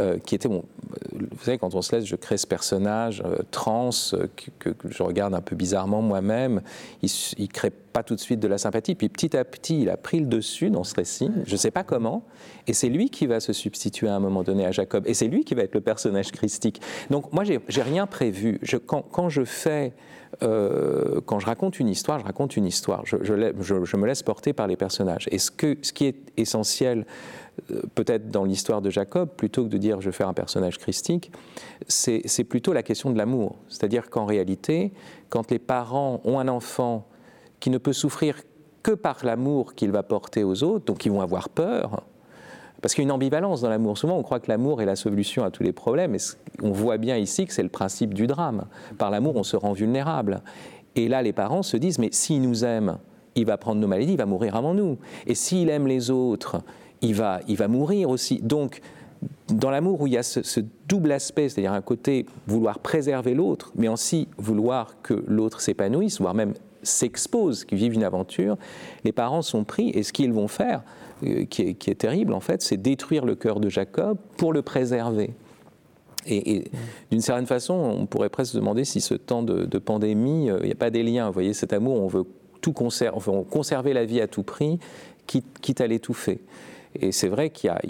euh, 0.00 0.18
qui 0.18 0.34
était 0.34 0.48
bon. 0.48 0.64
Vous 1.12 1.44
savez, 1.44 1.58
quand 1.58 1.74
on 1.74 1.82
se 1.82 1.94
laisse, 1.94 2.04
je 2.04 2.16
crée 2.16 2.36
ce 2.36 2.46
personnage 2.46 3.22
euh, 3.26 3.38
trans 3.50 3.90
euh, 4.14 4.26
que, 4.58 4.70
je 4.88 5.02
regarde 5.02 5.34
un 5.34 5.40
peu 5.40 5.56
bizarrement 5.56 6.02
moi-même. 6.02 6.62
Il, 7.02 7.10
ne 7.38 7.46
crée 7.46 7.70
pas 7.70 8.02
tout 8.02 8.14
de 8.14 8.20
suite 8.20 8.40
de 8.40 8.48
la 8.48 8.58
sympathie. 8.58 8.94
Puis 8.94 9.08
petit 9.08 9.36
à 9.36 9.44
petit, 9.44 9.82
il 9.82 9.90
a 9.90 9.96
pris 9.96 10.20
le 10.20 10.26
dessus 10.26 10.70
dans 10.70 10.84
ce 10.84 10.94
récit. 10.94 11.30
Je 11.46 11.52
ne 11.52 11.56
sais 11.56 11.70
pas 11.70 11.84
comment. 11.84 12.24
Et 12.66 12.74
c'est 12.74 12.88
lui 12.88 13.10
qui 13.10 13.26
va 13.26 13.40
se 13.40 13.52
substituer 13.52 14.08
à 14.08 14.14
un 14.14 14.20
moment 14.20 14.42
donné 14.42 14.64
à 14.64 14.70
Jacob. 14.70 15.04
Et 15.06 15.14
c'est 15.14 15.28
lui 15.28 15.44
qui 15.44 15.54
va 15.54 15.62
être 15.62 15.74
le 15.74 15.80
personnage 15.80 16.30
christique. 16.32 16.80
Donc 17.10 17.32
moi, 17.32 17.44
j'ai 17.44 17.82
rien 17.82 18.06
prévu. 18.06 18.58
Je, 18.62 18.76
quand, 18.76 19.02
quand, 19.02 19.28
je 19.28 19.44
fais 19.44 19.92
quand 20.40 21.38
je 21.38 21.46
raconte 21.46 21.78
une 21.78 21.88
histoire, 21.88 22.18
je 22.18 22.24
raconte 22.24 22.56
une 22.56 22.64
histoire. 22.64 23.04
Je, 23.04 23.16
je, 23.20 23.84
je, 23.84 23.96
me 23.96 24.06
laisse 24.06 24.22
porter 24.22 24.54
par 24.54 24.66
les 24.66 24.76
personnages. 24.76 25.28
Et 25.30 25.38
ce, 25.38 25.50
que, 25.50 25.76
ce 25.82 25.92
qui 25.92 26.06
est 26.06 26.16
essentiel 26.38 27.00
euh, 27.00 27.41
peut-être 27.94 28.28
dans 28.28 28.44
l'histoire 28.44 28.82
de 28.82 28.90
Jacob, 28.90 29.28
plutôt 29.36 29.64
que 29.64 29.68
de 29.68 29.78
dire 29.78 30.00
je 30.00 30.10
vais 30.10 30.16
faire 30.16 30.28
un 30.28 30.34
personnage 30.34 30.78
christique, 30.78 31.30
c'est 31.86 32.44
plutôt 32.44 32.72
la 32.72 32.82
question 32.82 33.10
de 33.10 33.18
l'amour. 33.18 33.56
C'est-à-dire 33.68 34.10
qu'en 34.10 34.24
réalité, 34.24 34.92
quand 35.28 35.50
les 35.50 35.58
parents 35.58 36.20
ont 36.24 36.38
un 36.38 36.48
enfant 36.48 37.06
qui 37.60 37.70
ne 37.70 37.78
peut 37.78 37.92
souffrir 37.92 38.36
que 38.82 38.92
par 38.92 39.24
l'amour 39.24 39.74
qu'il 39.74 39.92
va 39.92 40.02
porter 40.02 40.42
aux 40.44 40.64
autres, 40.64 40.84
donc 40.86 41.06
ils 41.06 41.12
vont 41.12 41.20
avoir 41.20 41.48
peur, 41.48 42.02
parce 42.80 42.94
qu'il 42.94 43.02
y 43.02 43.04
a 43.04 43.08
une 43.08 43.12
ambivalence 43.12 43.60
dans 43.60 43.68
l'amour. 43.68 43.96
Souvent, 43.96 44.16
on 44.16 44.24
croit 44.24 44.40
que 44.40 44.50
l'amour 44.50 44.82
est 44.82 44.86
la 44.86 44.96
solution 44.96 45.44
à 45.44 45.52
tous 45.52 45.62
les 45.62 45.72
problèmes, 45.72 46.16
et 46.16 46.18
on 46.62 46.72
voit 46.72 46.98
bien 46.98 47.16
ici 47.16 47.46
que 47.46 47.52
c'est 47.52 47.62
le 47.62 47.68
principe 47.68 48.12
du 48.12 48.26
drame. 48.26 48.64
Par 48.98 49.12
l'amour, 49.12 49.36
on 49.36 49.44
se 49.44 49.56
rend 49.56 49.72
vulnérable. 49.72 50.42
Et 50.96 51.06
là, 51.06 51.22
les 51.22 51.32
parents 51.32 51.62
se 51.62 51.76
disent, 51.76 52.00
mais 52.00 52.08
s'il 52.10 52.42
nous 52.42 52.64
aime, 52.64 52.98
il 53.36 53.46
va 53.46 53.56
prendre 53.56 53.80
nos 53.80 53.86
maladies, 53.86 54.14
il 54.14 54.18
va 54.18 54.26
mourir 54.26 54.56
avant 54.56 54.74
nous. 54.74 54.98
Et 55.28 55.36
s'il 55.36 55.70
aime 55.70 55.86
les 55.86 56.10
autres, 56.10 56.56
il 57.02 57.14
va, 57.14 57.40
il 57.48 57.56
va 57.56 57.68
mourir 57.68 58.08
aussi. 58.08 58.40
Donc, 58.40 58.80
dans 59.48 59.70
l'amour 59.70 60.00
où 60.00 60.06
il 60.06 60.14
y 60.14 60.16
a 60.16 60.22
ce, 60.22 60.60
double 60.88 61.12
aspect, 61.12 61.48
c'est-à-dire 61.48 61.72
un 61.72 61.82
côté 61.82 62.26
vouloir 62.46 62.78
préserver 62.78 63.34
l'autre, 63.34 63.72
mais 63.76 63.88
aussi 63.88 64.28
vouloir 64.38 64.96
que 65.02 65.24
l'autre 65.26 65.60
s'épanouisse, 65.60 66.20
voire 66.20 66.34
même 66.34 66.54
s'expose, 66.82 67.64
qu'il 67.64 67.78
vive 67.78 67.94
une 67.94 68.04
aventure, 68.04 68.56
les 69.04 69.12
parents 69.12 69.42
sont 69.42 69.64
pris 69.64 69.90
et 69.90 70.02
ce 70.02 70.12
qu'ils 70.12 70.32
vont 70.32 70.48
faire, 70.48 70.82
euh, 71.24 71.44
qui, 71.44 71.62
est, 71.62 71.98
terrible 71.98 72.32
en 72.32 72.40
fait, 72.40 72.62
c'est 72.62 72.76
détruire 72.76 73.24
le 73.24 73.36
cœur 73.36 73.60
de 73.60 73.68
Jacob 73.68 74.18
pour 74.36 74.52
le 74.52 74.62
préserver. 74.62 75.30
Et, 76.26 76.70
d'une 77.10 77.20
certaine 77.20 77.46
façon, 77.46 77.74
on 77.74 78.06
pourrait 78.06 78.28
presque 78.28 78.52
se 78.52 78.56
demander 78.56 78.84
si 78.84 79.00
ce 79.00 79.14
temps 79.14 79.42
de, 79.42 79.78
pandémie, 79.78 80.50
euh, 80.50 80.58
il 80.60 80.66
n'y 80.66 80.72
a 80.72 80.76
pas 80.76 80.90
des 80.90 81.02
liens. 81.02 81.26
Vous 81.26 81.32
voyez, 81.32 81.52
cet 81.52 81.72
amour, 81.72 82.00
on 82.00 82.06
veut 82.06 82.24
tout 82.60 82.72
conserver, 82.72 83.16
on 83.16 83.18
veut 83.18 83.42
conserver 83.42 83.92
la 83.92 84.04
vie 84.04 84.20
à 84.20 84.28
tout 84.28 84.44
prix, 84.44 84.78
quitte, 85.26 85.58
quitte 85.60 85.80
à 85.80 85.86
l'étouffer. 85.86 86.40
Et 86.94 87.12
c'est 87.12 87.28
vrai 87.28 87.50
qu'il 87.50 87.68
y 87.68 87.70
a, 87.70 87.80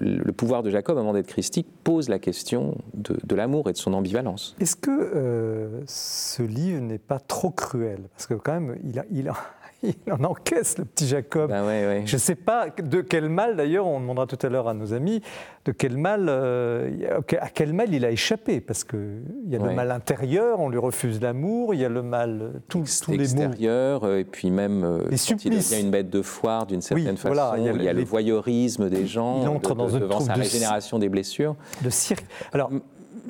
le, 0.00 0.32
pouvoir 0.32 0.62
de 0.62 0.70
Jacob, 0.70 0.98
avant 0.98 1.12
d'être 1.12 1.26
christique, 1.26 1.66
pose 1.84 2.08
la 2.08 2.18
question 2.18 2.76
de, 2.94 3.34
l'amour 3.34 3.68
et 3.68 3.72
de 3.72 3.78
son 3.78 3.92
ambivalence. 3.94 4.56
Est-ce 4.60 4.76
que 4.76 4.90
euh, 4.90 5.80
ce 5.86 6.42
livre 6.42 6.80
n'est 6.80 6.98
pas 6.98 7.18
trop 7.18 7.50
cruel? 7.50 8.00
Parce 8.16 8.26
que 8.26 8.34
quand 8.34 8.52
même, 8.52 8.76
il 8.84 8.98
a, 8.98 9.04
il 9.10 9.28
a, 9.28 9.36
il 9.82 10.12
en 10.12 10.22
encaisse, 10.24 10.78
le 10.78 10.84
petit 10.84 11.06
Jacob. 11.06 11.50
Ben 11.50 12.04
Je 12.04 12.16
ne 12.16 12.20
sais 12.20 12.34
pas 12.34 12.66
de 12.70 13.00
quel 13.00 13.28
mal, 13.28 13.56
d'ailleurs, 13.56 13.86
on 13.86 14.00
demandera 14.00 14.26
tout 14.26 14.38
à 14.42 14.48
l'heure 14.48 14.68
à 14.68 14.74
nos 14.74 14.92
amis, 14.92 15.22
de 15.64 15.72
quel 15.72 15.96
mal, 15.96 16.26
euh, 16.28 17.20
à 17.40 17.48
quel 17.48 17.72
mal 17.72 17.92
il 17.94 18.04
a 18.04 18.10
échappé. 18.10 18.60
Parce 18.60 18.84
qu'il 18.84 19.22
y 19.46 19.56
a 19.56 19.58
le 19.58 19.72
mal 19.72 19.90
intérieur, 19.90 20.60
on 20.60 20.68
lui 20.68 20.78
refuse 20.78 21.20
l'amour, 21.20 21.74
il 21.74 21.80
y 21.80 21.84
a 21.84 21.88
le 21.88 22.02
mal, 22.02 22.60
tous, 22.68 23.00
tous 23.00 23.12
les 23.12 23.32
extérieur, 23.32 24.04
euh, 24.04 24.18
et 24.18 24.24
puis 24.24 24.50
même 24.50 24.84
euh, 24.84 24.98
les 25.10 25.16
quand 25.16 25.44
il 25.44 25.50
devient 25.50 25.80
une 25.80 25.90
bête 25.90 26.10
de 26.10 26.22
foire 26.22 26.66
d'une 26.66 26.82
certaine 26.82 27.16
façon, 27.16 27.54
il 27.56 27.82
y 27.82 27.88
a, 27.88 27.92
le 27.92 28.04
voyeurisme 28.04 28.88
des 28.90 29.06
gens, 29.06 29.42
il 29.42 29.48
entre 29.48 29.74
dans 29.74 29.88
une 29.88 30.00
devant 30.00 30.20
sa 30.20 30.34
régénération 30.34 30.98
des 30.98 31.08
blessures. 31.08 31.56
De 31.82 31.90
cirque. 31.90 32.26
Alors, 32.52 32.70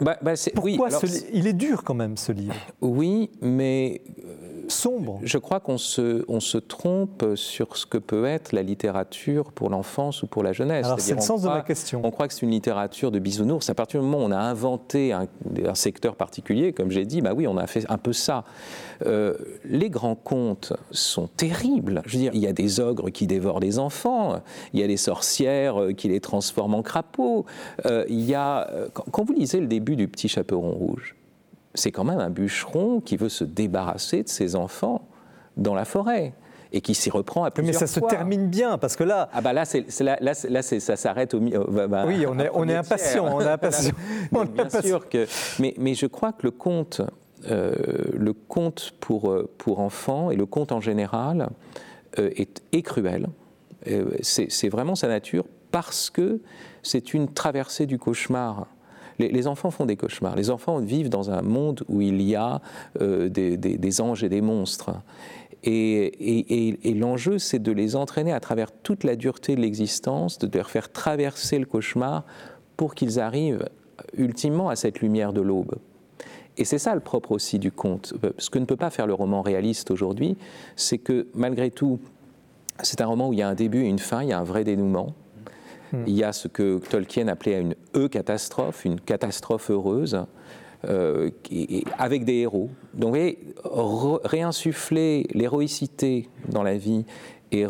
bah, 0.01 0.19
bah, 0.23 0.33
pourquoi 0.55 0.89
il 1.33 1.47
est 1.47 1.53
dur 1.53 1.85
quand 1.85 1.95
même 1.95 2.17
ce 2.17 2.33
livre 2.33 2.55
Oui, 2.81 3.31
mais 3.41 4.03
sombre. 4.71 5.21
Je 5.23 5.39
crois 5.39 5.61
qu'on 5.61 5.79
se, 5.79 6.25
on 6.29 6.41
se 6.41 6.59
trompe 6.59 7.25
sur 7.35 7.77
ce 7.77 7.87
que 7.87 7.99
peut 7.99 8.25
être 8.25 8.53
la 8.53 8.63
littérature 8.63 9.53
pour 9.53 9.71
l'enfance 9.71 10.23
ou 10.23 10.27
pour 10.27 10.43
la 10.43 10.53
jeunesse. 10.53 10.87
c'est 10.99 11.15
le 11.15 11.21
sens 11.21 11.43
de 11.43 11.49
ma 11.49 11.63
question. 11.63 12.01
On 12.05 12.11
croit 12.11 12.29
que 12.29 12.35
c'est 12.35 12.43
une 12.43 12.51
littérature 12.51 13.11
de 13.11 13.19
bisounours. 13.19 13.69
À 13.71 13.75
partir 13.75 14.01
du 14.01 14.07
moment 14.07 14.25
où 14.25 14.29
on 14.29 14.33
a 14.33 14.39
inventé 14.39 15.13
un, 15.13 15.29
secteur 15.75 16.17
particulier, 16.17 16.73
comme 16.73 16.91
j'ai 16.91 17.05
dit, 17.05 17.21
bah 17.21 17.33
oui, 17.35 17.47
on 17.47 17.57
a 17.57 17.67
fait 17.67 17.85
un 17.89 17.99
peu 17.99 18.13
ça. 18.13 18.45
Euh, 19.07 19.35
les 19.65 19.91
grands 19.91 20.15
contes 20.15 20.73
sont 20.91 21.29
terribles. 21.29 22.03
Je 22.07 22.17
veux 22.17 22.23
dire, 22.23 22.33
il 22.35 22.41
y 22.41 22.47
a 22.47 22.53
des 22.53 22.81
ogres 22.81 23.11
qui 23.11 23.27
dévorent 23.27 23.61
les 23.61 23.79
enfants, 23.79 24.41
il 24.73 24.81
y 24.81 24.83
a 24.83 24.87
des 24.87 24.97
sorcières 24.97 25.81
euh, 25.81 25.93
qui 25.93 26.09
les 26.09 26.21
transforment 26.21 26.75
en 26.75 26.83
crapauds. 26.83 27.47
Euh, 27.87 28.05
il 28.09 28.21
y 28.21 28.35
a, 28.35 28.69
quand 28.95 29.25
vous 29.25 29.33
lisez 29.33 29.61
le 29.61 29.67
début 29.67 29.97
du 29.97 30.09
Petit 30.09 30.29
Chaperon 30.29 30.73
Rouge, 30.73 31.15
c'est 31.75 31.93
quand 31.93 32.05
même 32.05 32.19
un 32.19 32.31
bûcheron 32.31 33.01
qui 33.01 33.17
veut 33.17 33.29
se 33.29 33.45
débarrasser 33.45 34.23
de 34.23 34.29
ses 34.29 34.57
enfants 34.57 35.09
dans 35.57 35.75
la 35.75 35.85
forêt 35.85 36.35
et 36.73 36.81
qui 36.81 36.95
s'y 36.95 37.11
reprend 37.11 37.45
à 37.45 37.51
plusieurs 37.51 37.75
fois. 37.75 37.81
Mais 37.83 37.87
ça 37.87 38.01
se 38.01 38.01
termine 38.01 38.49
bien 38.49 38.79
parce 38.79 38.97
que 38.97 39.05
là. 39.05 39.29
Ah 39.33 39.41
bah 39.41 39.53
là, 39.53 39.65
c'est, 39.65 39.85
là, 40.01 40.19
là, 40.21 40.63
ça 40.63 40.97
s'arrête 40.97 41.35
au 41.35 41.41
milieu. 41.41 41.65
Bah, 41.69 41.89
bah, 41.89 42.05
oui, 42.07 42.25
on 42.29 42.39
est, 42.39 42.51
on 42.55 42.69
est 42.69 42.77
impatient, 42.77 43.27
on 43.27 43.41
est 43.41 43.49
impatient. 43.49 43.95
bien 44.55 44.71
sûr 44.71 45.09
que. 45.09 45.27
Mais, 45.59 45.75
mais 45.79 45.95
je 45.95 46.07
crois 46.07 46.33
que 46.33 46.45
le 46.45 46.51
conte, 46.51 47.03
euh, 47.51 47.73
le 48.17 48.33
conte 48.33 48.93
pour, 49.01 49.31
euh, 49.31 49.51
pour 49.59 49.81
enfants 49.81 50.31
et 50.31 50.37
le 50.37 50.47
conte 50.47 50.73
en 50.73 50.81
général 50.81 51.49
euh, 52.19 52.31
est, 52.37 52.63
est, 52.73 52.83
cruel. 52.83 53.29
c'est 54.23 54.69
vraiment 54.69 54.95
sa 54.95 55.09
nature 55.09 55.45
parce 55.71 56.11
que 56.11 56.41
c'est 56.83 57.15
une 57.15 57.33
traversée 57.33 57.87
du 57.87 57.99
cauchemar 57.99 58.67
les, 59.29 59.47
enfants 59.47 59.71
font 59.71 59.87
des 59.87 59.97
cauchemars. 59.97 60.37
Les 60.37 60.51
enfants 60.51 60.79
vivent 60.79 61.09
dans 61.09 61.31
un 61.31 61.43
monde 61.43 61.83
où 61.89 62.01
il 62.01 62.23
y 62.23 62.35
a 62.35 62.61
euh, 63.01 63.29
des, 63.29 64.01
anges 64.01 64.25
et 64.25 64.29
des 64.29 64.41
monstres. 64.41 64.91
Et, 65.63 66.95
l'enjeu, 66.97 67.39
c'est 67.39 67.59
de 67.59 67.73
les 67.73 67.97
entraîner 67.97 68.33
à 68.33 68.41
travers 68.41 68.73
toute 68.73 69.05
la 69.05 69.17
dureté 69.17 69.55
de 69.57 69.61
l'existence, 69.61 70.39
de 70.39 70.49
leur 70.57 70.71
faire 70.71 70.91
traverser 70.91 71.59
le 71.59 71.67
cauchemar 71.67 72.25
pour 72.77 72.95
qu'ils 72.95 73.21
arrivent 73.21 73.69
ultimement 74.17 74.71
à 74.71 74.77
cette 74.77 75.01
lumière 75.01 75.33
de 75.33 75.43
l'aube. 75.43 75.77
Et 76.57 76.65
c'est 76.65 76.79
ça 76.79 76.95
le 76.95 77.01
propre 77.01 77.33
aussi 77.33 77.59
du 77.59 77.71
conte. 77.71 78.15
Ce 78.39 78.51
que 78.51 78.59
ne 78.59 78.65
peut 78.65 78.77
pas 78.77 78.91
faire 78.91 79.07
le 79.07 79.15
roman 79.15 79.43
réaliste 79.43 79.91
aujourd'hui, 79.91 80.37
c'est 80.77 80.99
que 80.99 81.27
malgré 81.35 81.71
tout, 81.71 82.01
c'est 82.83 83.01
un 83.01 83.07
roman 83.07 83.29
où 83.29 83.33
il 83.33 83.39
y 83.39 83.43
a 83.43 83.49
un 83.49 83.55
début 83.55 83.85
et 83.85 83.89
une 83.89 83.99
fin, 83.99 84.23
il 84.23 84.31
y 84.31 84.33
a 84.33 84.39
un 84.39 84.45
vrai 84.45 84.65
dénouement. 84.65 85.15
Hmm. 85.93 86.05
Il 86.07 86.15
y 86.15 86.25
a 86.25 86.33
ce 86.33 86.49
que 86.49 86.79
Tolkien 86.79 87.29
appelait 87.29 87.61
une 87.61 87.75
E-catastrophe, 87.97 88.85
une 88.85 89.01
catastrophe 89.01 89.71
heureuse, 89.71 90.25
euh, 90.89 91.31
avec 91.99 92.25
des 92.25 92.37
héros. 92.37 92.71
Donc, 92.95 93.15
vous 93.15 93.21
voyez, 93.21 93.39
réinsuffler 94.25 95.27
l'héroïcité 95.35 96.31
dans 96.49 96.63
la 96.63 96.79
vie 96.79 97.05
et, 97.53 97.67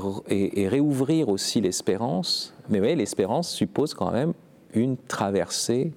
réouvrir 0.68 1.28
aussi 1.28 1.60
l'espérance. 1.60 2.54
Mais 2.68 2.78
vous 2.78 2.84
voyez, 2.84 2.96
l'espérance 2.96 3.50
suppose 3.50 3.94
quand 3.94 4.12
même 4.12 4.32
une 4.74 4.96
traversée 4.96 5.92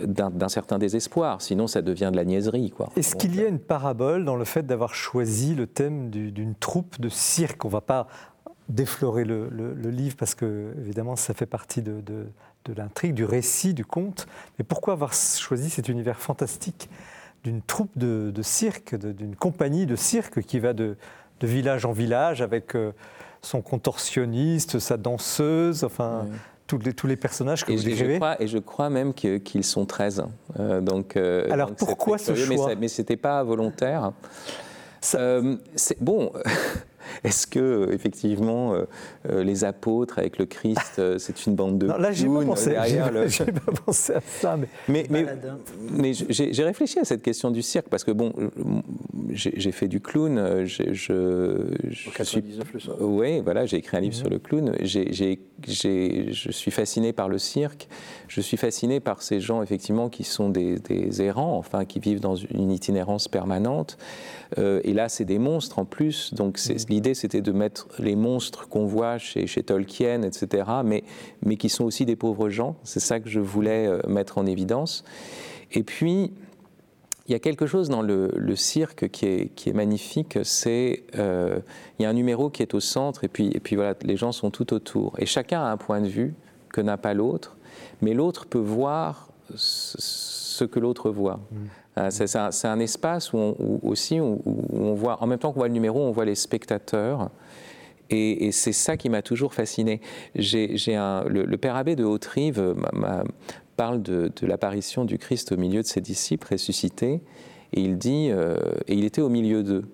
d'un 0.00 0.48
certain 0.48 0.78
désespoir, 0.78 1.42
sinon 1.42 1.66
ça 1.66 1.82
devient 1.82 2.08
de 2.10 2.16
la 2.16 2.24
niaiserie. 2.24 2.72
Est-ce 2.96 3.14
qu'il 3.14 3.36
y 3.36 3.44
a 3.44 3.46
une 3.46 3.58
parabole 3.58 4.24
dans 4.24 4.36
le 4.36 4.44
fait 4.44 4.66
d'avoir 4.66 4.94
choisi 4.94 5.54
le 5.54 5.66
thème 5.66 6.08
d'une 6.10 6.54
troupe 6.54 6.98
de 6.98 7.10
cirque? 7.10 7.64
On 7.64 7.68
ne 7.68 7.72
va 7.72 7.82
pas 7.82 8.08
d'effleurer 8.68 9.24
le, 9.24 9.72
livre 9.90 10.16
parce 10.16 10.34
que, 10.34 10.72
évidemment, 10.78 11.16
ça 11.16 11.34
fait 11.34 11.46
partie 11.46 11.82
de, 11.82 12.02
l'intrigue, 12.76 13.14
du 13.14 13.24
récit, 13.24 13.74
du 13.74 13.84
conte. 13.84 14.26
Mais 14.58 14.64
pourquoi 14.64 14.94
avoir 14.94 15.12
choisi 15.14 15.70
cet 15.70 15.88
univers 15.88 16.18
fantastique 16.18 16.88
d'une 17.44 17.60
troupe 17.60 17.90
de, 17.96 18.32
cirque, 18.42 18.94
d'une 18.94 19.36
compagnie 19.36 19.86
de 19.86 19.96
cirque 19.96 20.42
qui 20.42 20.60
va 20.60 20.72
de, 20.72 20.96
village 21.42 21.84
en 21.84 21.90
village 21.90 22.40
avec 22.40 22.76
euh, 22.76 22.92
son 23.40 23.62
contorsionniste, 23.62 24.78
sa 24.78 24.96
danseuse, 24.96 25.84
enfin. 25.84 26.26
Tous 26.68 26.78
les, 26.78 26.94
tous 26.94 27.08
les, 27.08 27.16
personnages 27.16 27.66
que 27.66 27.72
et 27.72 27.76
vous 27.76 27.82
décrivez. 27.82 28.18
Et 28.38 28.46
je 28.46 28.56
crois 28.56 28.88
même 28.88 29.12
qu'ils 29.12 29.64
sont 29.64 29.84
13. 29.84 30.24
Euh, 30.58 30.80
donc, 30.80 31.16
euh, 31.16 31.46
Alors 31.50 31.74
pourquoi 31.74 32.16
ce 32.16 32.34
choix 32.34 32.74
Mais, 32.76 32.88
ce 32.88 33.02
n'était 33.02 33.18
pas 33.18 33.42
volontaire. 33.42 34.12
bon, 36.00 36.32
Est-ce 37.24 37.46
que 37.46 37.88
effectivement 37.92 38.74
euh, 38.74 38.84
euh, 39.30 39.44
les 39.44 39.64
apôtres 39.64 40.18
avec 40.18 40.38
le 40.38 40.46
Christ, 40.46 40.98
euh, 40.98 41.18
c'est 41.18 41.46
une 41.46 41.54
bande 41.54 41.78
de 41.78 41.86
non, 41.86 41.96
Là, 41.98 42.12
j'ai 42.12 42.26
pas 42.26 42.44
pensé. 42.44 42.76
J'ai 43.28 43.44
pas 43.52 43.72
pensé 43.84 44.14
à 44.14 44.20
ça, 44.20 44.56
mais 44.88 45.06
mais, 45.10 45.26
mais, 45.90 46.12
j'ai 46.12 46.64
réfléchi 46.64 46.98
à 46.98 47.04
cette 47.04 47.22
question 47.22 47.50
du 47.50 47.62
cirque 47.62 47.88
parce 47.88 48.04
que 48.04 48.10
bon, 48.10 48.32
j'ai 49.30 49.72
fait 49.72 49.88
du 49.88 50.00
clown. 50.00 50.64
Je, 50.64 50.92
je, 50.92 51.76
je 51.90 52.22
suis, 52.22 52.42
le 52.42 53.04
Oui, 53.04 53.40
voilà, 53.40 53.66
j'ai 53.66 53.78
écrit 53.78 53.96
un 53.96 54.00
livre 54.00 54.14
sur 54.14 54.28
le 54.28 54.38
clown. 54.38 54.74
Je 54.82 56.50
suis 56.50 56.70
fasciné 56.70 57.12
par 57.12 57.28
le 57.28 57.38
cirque. 57.38 57.88
Je 58.34 58.40
suis 58.40 58.56
fasciné 58.56 58.98
par 58.98 59.20
ces 59.20 59.40
gens, 59.40 59.62
effectivement, 59.62 60.08
qui 60.08 60.24
sont 60.24 60.48
des, 60.48 61.20
errants, 61.20 61.58
enfin, 61.58 61.84
qui 61.84 62.00
vivent 62.00 62.20
dans 62.20 62.34
une 62.34 62.70
itinérance 62.70 63.28
permanente. 63.28 63.98
Euh, 64.56 64.80
et 64.84 64.94
là, 64.94 65.10
c'est 65.10 65.26
des 65.26 65.38
monstres 65.38 65.78
en 65.78 65.84
plus. 65.84 66.32
Donc, 66.32 66.58
mmh. 66.58 66.72
l'idée, 66.88 67.12
c'était 67.12 67.42
de 67.42 67.52
mettre 67.52 67.88
les 67.98 68.16
monstres 68.16 68.70
qu'on 68.70 68.86
voit 68.86 69.18
chez, 69.18 69.46
chez, 69.46 69.62
Tolkien, 69.62 70.22
etc., 70.22 70.64
mais, 70.82 71.04
mais 71.44 71.58
qui 71.58 71.68
sont 71.68 71.84
aussi 71.84 72.06
des 72.06 72.16
pauvres 72.16 72.48
gens. 72.48 72.76
C'est 72.84 73.00
ça 73.00 73.20
que 73.20 73.28
je 73.28 73.38
voulais 73.38 73.86
euh, 73.86 74.00
mettre 74.08 74.38
en 74.38 74.46
évidence. 74.46 75.04
Et 75.70 75.82
puis, 75.82 76.32
il 77.28 77.32
y 77.32 77.34
a 77.34 77.38
quelque 77.38 77.66
chose 77.66 77.90
dans 77.90 78.00
le, 78.00 78.56
cirque 78.56 79.10
qui 79.10 79.26
est, 79.26 79.54
qui 79.54 79.68
est 79.68 79.74
magnifique, 79.74 80.38
c'est 80.42 81.02
euh, 81.18 81.58
il 81.98 82.04
y 82.04 82.06
a 82.06 82.08
un 82.08 82.14
numéro 82.14 82.48
qui 82.48 82.62
est 82.62 82.72
au 82.72 82.80
centre 82.80 83.24
et 83.24 83.28
puis, 83.28 83.50
et 83.54 83.60
puis 83.60 83.76
voilà, 83.76 83.94
les 84.02 84.16
gens 84.16 84.32
sont 84.32 84.50
tout 84.50 84.72
autour. 84.72 85.16
Et 85.18 85.26
chacun 85.26 85.60
a 85.60 85.70
un 85.70 85.76
point 85.76 86.00
de 86.00 86.08
vue 86.08 86.34
que 86.70 86.80
n'a 86.80 86.96
pas 86.96 87.12
l'autre, 87.12 87.56
mais 88.02 88.12
l'autre 88.12 88.46
peut 88.46 88.58
voir 88.58 89.30
ce 89.54 90.64
que 90.64 90.78
l'autre 90.78 91.10
voit. 91.10 91.40
Mmh. 91.50 91.56
Euh, 91.98 92.10
c'est 92.10 92.66
un, 92.66 92.78
espace 92.78 93.32
où, 93.32 93.38
on, 93.38 93.80
aussi 93.82 94.18
où, 94.20 94.40
on 94.72 94.94
voit, 94.94 95.22
en 95.22 95.26
même 95.26 95.38
temps 95.38 95.52
qu'on 95.52 95.60
voit 95.60 95.68
le 95.68 95.74
numéro, 95.74 96.00
on 96.00 96.10
voit 96.10 96.24
les 96.24 96.34
spectateurs. 96.34 97.30
Et, 98.10 98.52
c'est 98.52 98.72
ça 98.72 98.98
qui 98.98 99.08
m'a 99.08 99.22
toujours 99.22 99.54
fasciné. 99.54 100.00
J'ai 100.34 100.68
le, 100.68 101.44
le, 101.44 101.56
père 101.56 101.76
abbé 101.76 101.96
de 101.96 102.04
Haute-Rive 102.04 102.74
parle 103.76 104.02
de, 104.02 104.30
l'apparition 104.42 105.04
du 105.04 105.18
Christ 105.18 105.52
au 105.52 105.56
milieu 105.56 105.82
de 105.82 105.86
ses 105.86 106.00
disciples 106.00 106.52
ressuscités, 106.52 107.20
et 107.72 107.80
il 107.80 107.98
dit, 107.98 108.28
euh, 108.30 108.56
et 108.86 108.94
il 108.94 109.04
était 109.04 109.22
au 109.22 109.28
milieu 109.28 109.62
d'eux. 109.62 109.84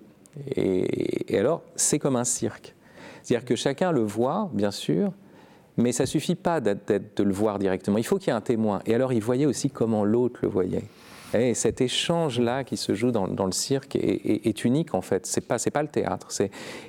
Et, 0.55 1.37
alors, 1.37 1.63
c'est 1.75 1.99
comme 1.99 2.15
un 2.15 2.23
cirque. 2.23 2.75
C'est-à-dire 3.23 3.45
que 3.45 3.55
chacun 3.55 3.91
le 3.91 4.01
voit, 4.01 4.49
bien 4.53 4.71
sûr, 4.71 5.11
mais 5.79 5.91
ça 5.91 6.05
suffit 6.05 6.35
pas 6.35 6.61
de 6.61 7.23
le 7.23 7.33
voir 7.33 7.59
directement. 7.59 7.97
Il 7.97 8.05
faut 8.05 8.17
qu'il 8.17 8.27
y 8.27 8.31
ait 8.31 8.37
un 8.37 8.41
témoin. 8.41 8.81
Et 8.85 8.93
alors, 8.93 9.13
il 9.13 9.21
voyait 9.21 9.45
aussi 9.45 9.69
comment 9.69 10.03
l'autre 10.03 10.39
le 10.43 10.49
voyait. 10.49 10.83
Et 11.33 11.53
cet 11.53 11.79
échange-là 11.81 12.63
qui 12.63 12.75
se 12.75 12.95
joue 12.95 13.11
dans, 13.11 13.27
le 13.27 13.51
cirque 13.51 13.95
est, 13.95 14.65
unique 14.65 14.95
en 14.95 15.01
fait. 15.01 15.27
C'est 15.27 15.47
pas 15.47 15.59
c'est 15.59 15.69
pas 15.69 15.83
le 15.83 15.87
théâtre. 15.87 16.29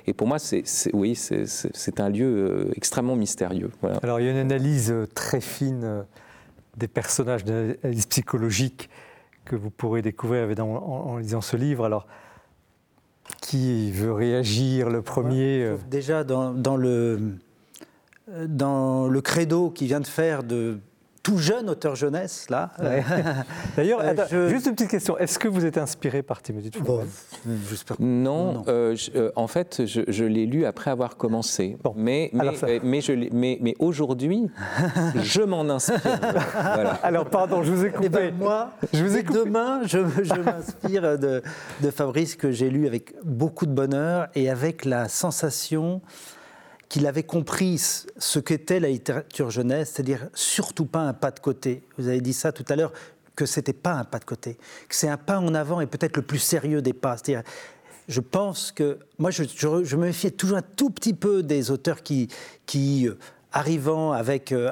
et 0.07 0.13
pour 0.13 0.25
moi 0.25 0.39
c'est 0.39 0.63
oui 0.93 1.13
c'est 1.15 1.99
un 1.99 2.09
lieu 2.09 2.25
euh, 2.25 2.71
extrêmement 2.75 3.15
mystérieux. 3.15 3.69
Alors 4.01 4.19
il 4.19 4.25
y 4.25 4.29
a 4.29 4.31
une 4.31 4.37
analyse 4.37 4.91
euh, 4.91 5.05
très 5.13 5.41
fine 5.41 6.05
des 6.75 6.87
personnages 6.87 7.45
d'analyse 7.45 8.07
psychologique 8.07 8.89
que 9.45 9.55
vous 9.55 9.69
pourrez 9.69 10.01
découvrir 10.01 10.47
en, 10.59 11.17
lisant 11.17 11.41
ce 11.41 11.57
livre. 11.57 11.85
Alors, 11.85 12.07
qui 13.41 13.91
veut 13.91 14.13
réagir 14.13 14.89
le 14.89 15.01
premier 15.01 15.63
euh 15.63 15.77
Déjà, 15.89 16.23
dans, 16.23 16.53
dans, 16.53 16.77
le, 16.77 17.37
dans 18.47 19.07
le 19.07 19.21
credo 19.21 19.69
qui 19.69 19.87
vient 19.87 19.99
de 19.99 20.07
faire 20.07 20.43
de 20.43 20.79
tout 21.23 21.37
jeune 21.37 21.69
auteur 21.69 21.95
jeunesse, 21.95 22.49
là. 22.49 22.71
D'ailleurs, 23.77 24.01
euh, 24.01 24.49
juste 24.49 24.65
une 24.65 24.73
petite 24.73 24.89
question. 24.89 25.17
Est-ce 25.17 25.37
que 25.37 25.47
vous 25.47 25.65
êtes 25.65 25.77
inspiré 25.77 26.23
par 26.23 26.41
Timothy 26.41 26.71
bon, 26.81 27.03
Non, 27.99 28.63
euh, 28.67 28.95
euh, 29.15 29.31
en 29.35 29.47
fait, 29.47 29.85
je, 29.85 30.23
l'ai 30.23 30.45
lu 30.45 30.65
après 30.65 30.89
avoir 30.89 31.17
commencé. 31.17 31.77
Mais, 31.95 32.31
mais, 32.33 32.79
mais, 33.31 33.57
mais, 33.61 33.75
aujourd'hui, 33.77 34.49
je 35.15 35.41
m'en 35.41 35.69
inspire. 35.69 36.19
Alors, 37.03 37.25
pardon, 37.25 37.61
je 37.61 37.71
vous 37.71 37.85
ai 37.85 37.91
eh 38.01 38.09
ben, 38.09 38.31
coupé. 38.31 38.31
moi, 38.31 38.71
je 38.91 39.03
vous 39.03 39.15
ai 39.15 39.23
demain, 39.23 39.81
je, 39.85 39.99
je 40.23 40.41
m'inspire 40.41 41.19
de, 41.19 41.43
de 41.81 41.91
Fabrice, 41.91 42.35
que 42.35 42.51
j'ai 42.51 42.69
lu 42.69 42.87
avec 42.87 43.13
beaucoup 43.23 43.67
de 43.67 43.73
bonheur 43.73 44.27
et 44.33 44.49
avec 44.49 44.85
la 44.85 45.07
sensation 45.07 46.01
qu'il 46.91 47.07
avait 47.07 47.23
compris 47.23 47.77
ce 48.17 48.39
qu'était 48.39 48.81
la 48.81 48.89
littérature 48.89 49.49
jeunesse, 49.49 49.93
c'est-à-dire 49.93 50.27
surtout 50.33 50.83
pas 50.83 50.99
un 50.99 51.13
pas 51.13 51.31
de 51.31 51.39
côté. 51.39 51.83
Vous 51.97 52.09
avez 52.09 52.19
dit 52.19 52.33
ça 52.33 52.51
tout 52.51 52.65
à 52.67 52.75
l'heure, 52.75 52.91
que 53.33 53.45
c'était 53.45 53.71
pas 53.71 53.93
un 53.93 54.03
pas 54.03 54.19
de 54.19 54.25
côté, 54.25 54.57
que 54.89 54.95
c'est 54.95 55.07
un 55.07 55.15
pas 55.15 55.39
en 55.39 55.55
avant 55.55 55.79
et 55.79 55.87
peut-être 55.87 56.17
le 56.17 56.21
plus 56.21 56.39
sérieux 56.39 56.81
des 56.81 56.91
pas. 56.91 57.15
C'est-à-dire, 57.15 57.49
je 58.09 58.19
pense 58.19 58.73
que 58.73 58.99
moi, 59.19 59.31
je, 59.31 59.43
me 59.95 60.07
méfiais 60.07 60.31
toujours 60.31 60.57
un 60.57 60.61
tout 60.75 60.89
petit 60.89 61.13
peu 61.13 61.43
des 61.43 61.71
auteurs 61.71 62.03
qui, 62.03 62.27
euh, 62.75 63.17
arrivant 63.53 64.11
avec 64.11 64.51
euh, 64.51 64.69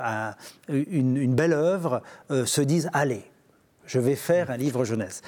une, 0.67 1.33
belle 1.33 1.53
œuvre, 1.53 2.01
euh, 2.31 2.45
se 2.45 2.59
disent 2.59 2.89
allez, 2.91 3.23
je 3.89 3.99
vais 3.99 4.15
faire 4.15 4.51
un 4.51 4.57
livre 4.57 4.85
jeunesse. 4.85 5.21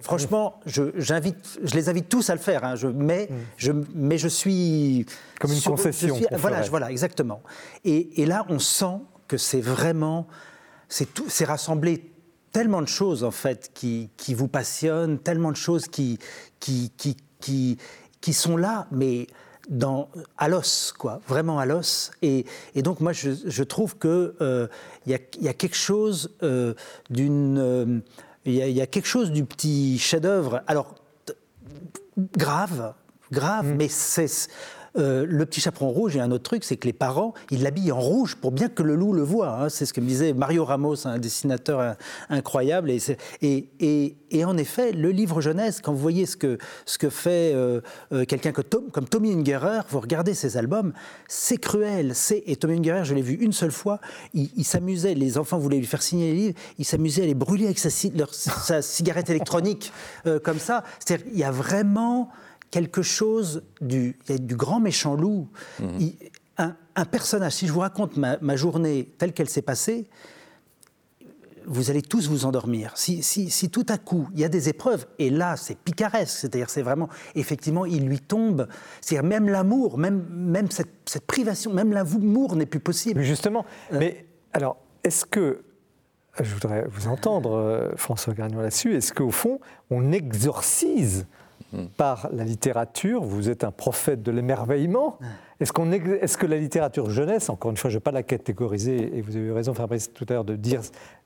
Franchement, 0.00 0.58
je, 0.66 0.82
j'invite, 0.96 1.60
je 1.62 1.74
les 1.76 1.88
invite 1.88 2.08
tous 2.08 2.28
à 2.28 2.34
le 2.34 2.40
faire, 2.40 2.64
hein, 2.64 2.74
je, 2.74 2.88
mais, 2.88 3.28
mm. 3.30 3.34
je, 3.56 3.72
mais 3.94 4.18
je 4.18 4.26
suis... 4.26 5.06
Comme 5.38 5.52
une 5.52 5.62
concession. 5.62 6.20
voilà, 6.32 6.62
voilà, 6.62 6.90
exactement. 6.90 7.40
Et, 7.84 8.20
et, 8.20 8.26
là, 8.26 8.44
on 8.48 8.58
sent 8.58 8.98
que 9.28 9.36
c'est 9.36 9.60
vraiment... 9.60 10.26
C'est, 10.88 11.14
tout, 11.14 11.26
c'est 11.28 11.44
rassembler 11.44 12.12
tellement 12.50 12.82
de 12.82 12.88
choses, 12.88 13.22
en 13.22 13.30
fait, 13.30 13.70
qui, 13.74 14.10
qui 14.16 14.34
vous 14.34 14.48
passionnent, 14.48 15.20
tellement 15.20 15.52
de 15.52 15.56
choses 15.56 15.86
qui, 15.86 16.18
qui, 16.58 16.90
qui, 16.96 17.16
qui, 17.38 17.78
qui 18.20 18.32
sont 18.32 18.56
là, 18.56 18.88
mais 18.90 19.28
dans, 19.70 20.08
à 20.36 20.48
l'os, 20.48 20.92
quoi, 20.92 21.20
vraiment 21.28 21.58
à 21.58 21.64
l'os. 21.64 22.10
Et, 22.22 22.44
donc 22.76 23.00
moi, 23.00 23.12
je, 23.12 23.62
trouve 23.62 23.96
qu'il 23.96 24.10
euh, 24.10 24.66
y, 25.06 25.14
a, 25.14 25.54
quelque 25.54 25.76
chose 25.76 26.30
euh, 26.42 26.74
d'une, 27.08 27.58
euh, 27.58 28.00
il 28.44 28.54
y, 28.54 28.80
a 28.80 28.86
quelque 28.86 29.06
chose 29.06 29.30
du 29.30 29.44
petit 29.44 29.98
chef-d'œuvre. 29.98 30.62
Alors 30.66 30.96
grave, 32.36 32.94
grave, 33.30 33.66
mmh. 33.66 33.76
mais 33.76 33.88
c'est 33.88 34.48
euh, 34.96 35.24
le 35.28 35.46
petit 35.46 35.60
chaperon 35.60 35.90
rouge, 35.90 36.16
a 36.16 36.24
un 36.24 36.30
autre 36.30 36.44
truc, 36.44 36.64
c'est 36.64 36.76
que 36.76 36.86
les 36.86 36.92
parents, 36.92 37.34
ils 37.50 37.62
l'habillent 37.62 37.92
en 37.92 38.00
rouge 38.00 38.36
pour 38.36 38.50
bien 38.50 38.68
que 38.68 38.82
le 38.82 38.94
loup 38.94 39.12
le 39.12 39.22
voit. 39.22 39.50
Hein. 39.50 39.68
C'est 39.68 39.86
ce 39.86 39.92
que 39.92 40.00
me 40.00 40.06
disait 40.06 40.32
Mario 40.32 40.64
Ramos, 40.64 41.06
un 41.06 41.18
dessinateur 41.18 41.96
incroyable. 42.28 42.90
Et, 42.90 44.16
et, 44.30 44.44
en 44.44 44.56
effet, 44.56 44.92
le 44.92 45.10
livre 45.10 45.40
jeunesse, 45.40 45.80
quand 45.80 45.92
vous 45.92 45.98
voyez 45.98 46.26
ce 46.26 46.36
que, 46.36 46.58
ce 46.86 46.98
que 46.98 47.10
fait 47.10 47.52
euh, 47.54 47.80
euh, 48.12 48.24
quelqu'un 48.24 48.52
comme 48.52 49.08
Tommy 49.08 49.32
Ungerer, 49.32 49.82
vous 49.88 50.00
regardez 50.00 50.34
ses 50.34 50.56
albums, 50.56 50.92
c'est 51.28 51.58
cruel. 51.58 52.14
Et 52.46 52.56
Tommy 52.56 52.78
Ungerer, 52.78 53.04
je 53.04 53.14
l'ai 53.14 53.22
vu 53.22 53.34
une 53.34 53.52
seule 53.52 53.72
fois, 53.72 54.00
il, 54.34 54.64
s'amusait, 54.64 55.14
les 55.14 55.38
enfants 55.38 55.58
voulaient 55.58 55.78
lui 55.78 55.86
faire 55.86 56.02
signer 56.02 56.32
les 56.32 56.38
livres, 56.38 56.58
il 56.78 56.84
s'amusait 56.84 57.22
à 57.22 57.26
les 57.26 57.34
brûler 57.34 57.66
avec 57.66 57.78
sa, 57.78 57.90
sa 57.90 58.82
cigarette 58.82 59.30
électronique, 59.30 59.92
comme 60.42 60.58
ça. 60.58 60.84
C'est-à-dire, 60.98 61.26
il 61.32 61.38
y 61.38 61.44
a 61.44 61.50
vraiment 61.50 62.30
quelque 62.70 63.02
chose 63.02 63.62
du, 63.80 64.16
du 64.28 64.56
grand 64.56 64.80
méchant 64.80 65.14
loup. 65.14 65.48
Mhm. 65.80 66.12
un, 66.58 67.04
personnage, 67.04 67.52
si 67.54 67.66
je 67.66 67.72
vous 67.72 67.80
raconte 67.80 68.16
ma, 68.16 68.56
journée 68.56 69.08
telle 69.18 69.32
qu'elle 69.32 69.48
s'est 69.48 69.62
passée, 69.62 70.06
vous 71.66 71.90
allez 71.90 72.02
tous 72.02 72.28
vous 72.28 72.44
endormir. 72.44 72.92
Si, 72.96 73.22
si, 73.22 73.70
tout 73.70 73.86
à 73.88 73.98
coup, 73.98 74.28
il 74.34 74.40
y 74.40 74.44
a 74.44 74.48
des 74.48 74.68
épreuves, 74.68 75.06
et 75.18 75.30
là, 75.30 75.56
c'est 75.56 75.78
picaresque, 75.78 76.38
c'est-à-dire, 76.38 76.70
c'est 76.70 76.82
vraiment, 76.82 77.08
effectivement, 77.34 77.86
il 77.86 78.06
lui 78.06 78.18
tombe, 78.18 78.66
c'est-à-dire, 79.00 79.28
même 79.28 79.48
l'amour, 79.48 79.98
même, 79.98 80.26
même 80.30 80.70
cette, 80.70 80.90
cette, 81.06 81.26
privation, 81.26 81.72
même 81.72 81.92
l'amour 81.92 82.56
n'est 82.56 82.66
plus 82.66 82.80
possible. 82.80 83.22
Justement, 83.22 83.64
euh, 83.92 83.98
mais 83.98 84.26
alors, 84.52 84.78
est-ce 85.04 85.24
que, 85.24 85.62
je 86.40 86.52
voudrais 86.54 86.86
vous 86.88 87.08
entendre, 87.08 87.52
euh, 87.52 87.90
François 87.96 88.34
Gagnon, 88.34 88.60
là-dessus, 88.60 88.94
est-ce 88.96 89.12
qu'au 89.12 89.30
fond, 89.30 89.60
on 89.90 90.12
exorcise 90.12 91.26
par 91.96 92.28
la 92.32 92.44
littérature. 92.44 93.22
Vous 93.22 93.48
êtes 93.48 93.64
un 93.64 93.70
prophète 93.70 94.22
de 94.22 94.30
l'émerveillement. 94.30 95.18
Est-ce, 95.60 95.72
qu'on 95.72 95.92
est, 95.92 96.00
que 96.00 96.46
la 96.46 96.58
littérature 96.58 97.10
jeunesse, 97.10 97.48
encore 97.50 97.70
une 97.70 97.76
fois, 97.76 97.90
je 97.90 97.96
ne 97.96 97.98
vais 97.98 98.02
pas 98.02 98.12
la 98.12 98.22
catégoriser, 98.22 99.16
et 99.16 99.20
vous 99.20 99.36
avez 99.36 99.46
eu 99.46 99.52
raison, 99.52 99.74
Fabrice, 99.74 100.12
tout 100.12 100.26
à 100.28 100.34
l'heure, 100.34 100.44
de 100.44 100.56
dire 100.56 100.80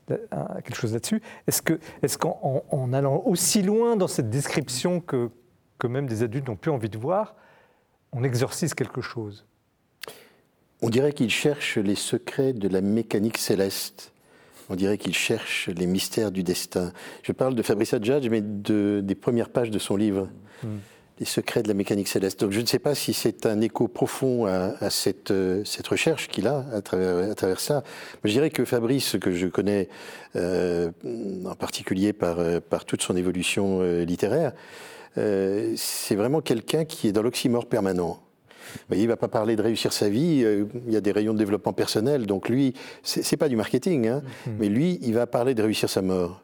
quelque 0.07 0.75
chose 0.75 0.93
là-dessus, 0.93 1.21
est-ce, 1.47 1.61
que, 1.61 1.79
est-ce 2.03 2.17
qu'en 2.17 2.63
en 2.69 2.93
allant 2.93 3.23
aussi 3.25 3.63
loin 3.63 3.95
dans 3.95 4.07
cette 4.07 4.29
description 4.29 4.99
que, 4.99 5.31
que 5.79 5.87
même 5.87 6.05
des 6.05 6.21
adultes 6.21 6.47
n'ont 6.47 6.55
plus 6.55 6.71
envie 6.71 6.89
de 6.89 6.97
voir, 6.97 7.35
on 8.11 8.23
exorcise 8.23 8.73
quelque 8.73 9.01
chose? 9.01 9.45
On 10.81 10.89
dirait 10.89 11.13
qu'il 11.13 11.29
cherche 11.29 11.77
les 11.77 11.95
secrets 11.95 12.53
de 12.53 12.67
la 12.67 12.81
mécanique 12.81 13.37
céleste 13.37 14.13
on 14.69 14.75
dirait 14.75 14.97
qu'il 14.97 15.13
cherche 15.13 15.69
les 15.69 15.85
mystères 15.85 16.31
du 16.31 16.43
destin. 16.43 16.91
Je 17.23 17.31
parle 17.31 17.55
de 17.55 17.61
Fabrice 17.61 17.93
Adjadj, 17.93 18.29
mais 18.29 18.41
de, 18.41 19.01
des 19.03 19.15
premières 19.15 19.49
pages 19.49 19.71
de 19.71 19.79
son 19.79 19.95
livre, 19.95 20.29
hmm. 20.63 20.77
Les 21.17 21.25
secrets 21.25 21.63
de 21.63 21.69
la 21.69 21.73
mécanique 21.73 22.09
céleste. 22.09 22.41
Donc 22.41 22.51
je 22.51 22.59
ne 22.59 22.65
sais 22.65 22.77
pas 22.77 22.93
si 22.93 23.13
c'est 23.13 23.45
un 23.45 23.61
écho 23.61 23.87
profond 23.87 24.47
à, 24.47 24.89
cette, 24.89 25.31
euh, 25.31 25.63
cette, 25.63 25.87
recherche 25.87 26.27
qu'il 26.27 26.45
a 26.45 26.65
à 26.73 26.81
travers, 26.81 27.31
à 27.31 27.35
travers 27.35 27.61
ça. 27.61 27.83
je 28.25 28.31
dirais 28.31 28.49
que 28.49 28.65
Fabrice, 28.65 29.15
que 29.21 29.31
je 29.31 29.47
connais 29.47 29.87
euh, 30.35 30.91
en 31.45 31.55
particulier 31.55 32.11
par, 32.11 32.39
euh, 32.39 32.59
par 32.59 32.83
toute 32.83 33.01
son 33.01 33.15
évolution 33.15 33.81
littéraire, 34.03 34.51
c'est 35.15 36.15
vraiment 36.15 36.41
quelqu'un 36.41 36.83
qui 36.83 37.07
est 37.07 37.13
dans 37.13 37.21
l'oxymore 37.21 37.67
permanent 37.67 38.24
il 38.91 39.03
ne 39.03 39.07
va 39.07 39.17
pas 39.17 39.27
parler 39.27 39.55
de 39.55 39.61
réussir 39.61 39.93
sa 39.93 40.09
vie. 40.09 40.43
Euh, 40.43 40.65
il 40.87 40.93
y 40.93 40.97
a 40.97 41.01
des 41.01 41.11
rayons 41.11 41.33
de 41.33 41.39
développement 41.39 41.73
personnel. 41.73 42.25
Donc 42.25 42.49
lui, 42.49 42.73
c'est 43.03 43.37
pas 43.37 43.49
du 43.49 43.55
marketing, 43.55 44.07
hein, 44.07 44.21
mm-hmm. 44.21 44.51
mais 44.59 44.69
lui, 44.69 44.99
il 45.01 45.13
va 45.13 45.27
parler 45.27 45.53
de 45.53 45.61
réussir 45.61 45.89
sa 45.89 46.01
mort. 46.01 46.41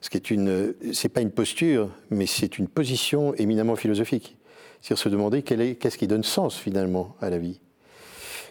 Ce 0.00 0.10
qui 0.10 0.16
est 0.16 0.30
une, 0.30 0.74
c'est 0.92 1.08
pas 1.08 1.20
une 1.20 1.30
posture, 1.30 1.90
mais 2.10 2.26
c'est 2.26 2.58
une 2.58 2.68
position 2.68 3.34
éminemment 3.34 3.76
philosophique. 3.76 4.36
C'est-à-dire 4.80 5.02
se 5.02 5.08
demander 5.08 5.42
qu'est-ce 5.42 5.98
qui 5.98 6.06
donne 6.06 6.24
sens 6.24 6.56
finalement 6.56 7.16
à 7.20 7.30
la 7.30 7.38
vie. 7.38 7.60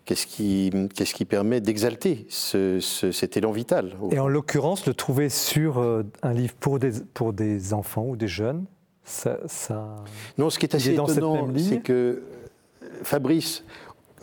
Qu'est-ce 0.05 0.25
qui, 0.27 1.25
permet 1.25 1.61
d'exalter 1.61 2.25
ce, 2.27 2.79
cet 2.81 3.37
élan 3.37 3.51
vital 3.51 3.95
Et 4.11 4.19
en 4.19 4.27
l'occurrence, 4.27 4.85
le 4.85 4.93
trouver 4.93 5.29
sur 5.29 5.77
euh, 5.79 6.03
un 6.23 6.33
livre 6.33 6.55
pour 6.59 6.77
des, 6.77 6.91
pour 7.13 7.31
des 7.31 7.73
enfants 7.73 8.05
ou 8.05 8.17
des 8.17 8.27
jeunes, 8.27 8.65
ça. 9.05 9.39
ça... 9.47 9.95
Non, 10.37 10.49
ce 10.49 10.59
qui 10.59 10.65
est 10.65 10.75
assez 10.75 10.91
étonnant, 10.91 11.47
c'est 11.57 11.81
que 11.81 12.23
Fabrice, 13.03 13.63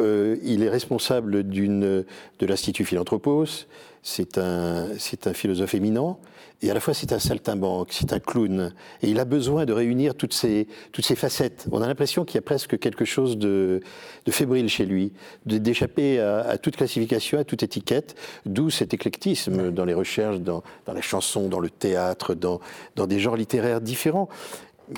euh, 0.01 0.37
il 0.43 0.63
est 0.63 0.69
responsable 0.69 1.49
de 1.49 2.05
l'Institut 2.41 2.85
Philanthropos, 2.85 3.67
c'est 4.03 4.39
un, 4.39 4.87
un 5.27 5.33
philosophe 5.35 5.75
éminent, 5.75 6.19
et 6.63 6.71
à 6.71 6.75
la 6.75 6.81
fois 6.81 6.95
c'est 6.95 7.13
un 7.13 7.19
saltimbanque, 7.19 7.89
c'est 7.93 8.13
un 8.13 8.19
clown, 8.19 8.73
et 9.03 9.11
il 9.11 9.21
a 9.21 9.27
besoin 9.27 9.67
de 9.67 9.73
réunir 9.73 10.15
toutes 10.15 10.33
ces, 10.33 10.69
toutes 10.93 11.05
ces 11.05 11.17
facettes. 11.17 11.67
On 11.71 11.83
a 11.83 11.87
l'impression 11.87 12.25
qu'il 12.25 12.37
y 12.37 12.39
a 12.39 12.43
presque 12.43 12.79
quelque 12.79 13.05
chose 13.05 13.37
de, 13.37 13.81
de 14.25 14.31
fébrile 14.31 14.69
chez 14.69 14.87
lui, 14.87 15.13
d'échapper 15.45 16.19
à, 16.19 16.57
toute 16.57 16.77
classification, 16.77 17.39
à 17.39 17.45
toute 17.45 17.63
étiquette, 17.63 18.15
d'où 18.47 18.71
cet 18.71 18.95
éclectisme 18.95 19.71
dans 19.71 19.85
les 19.85 19.95
recherches, 19.95 20.41
dans, 20.41 20.63
dans 20.87 20.95
la 20.95 21.03
chanson, 21.03 21.49
dans 21.49 21.61
le 21.61 21.71
théâtre, 21.71 22.35
dans, 22.35 22.61
dans 22.97 23.07
des 23.07 23.21
genres 23.21 23.37
littéraires 23.37 23.83
différents 23.83 24.29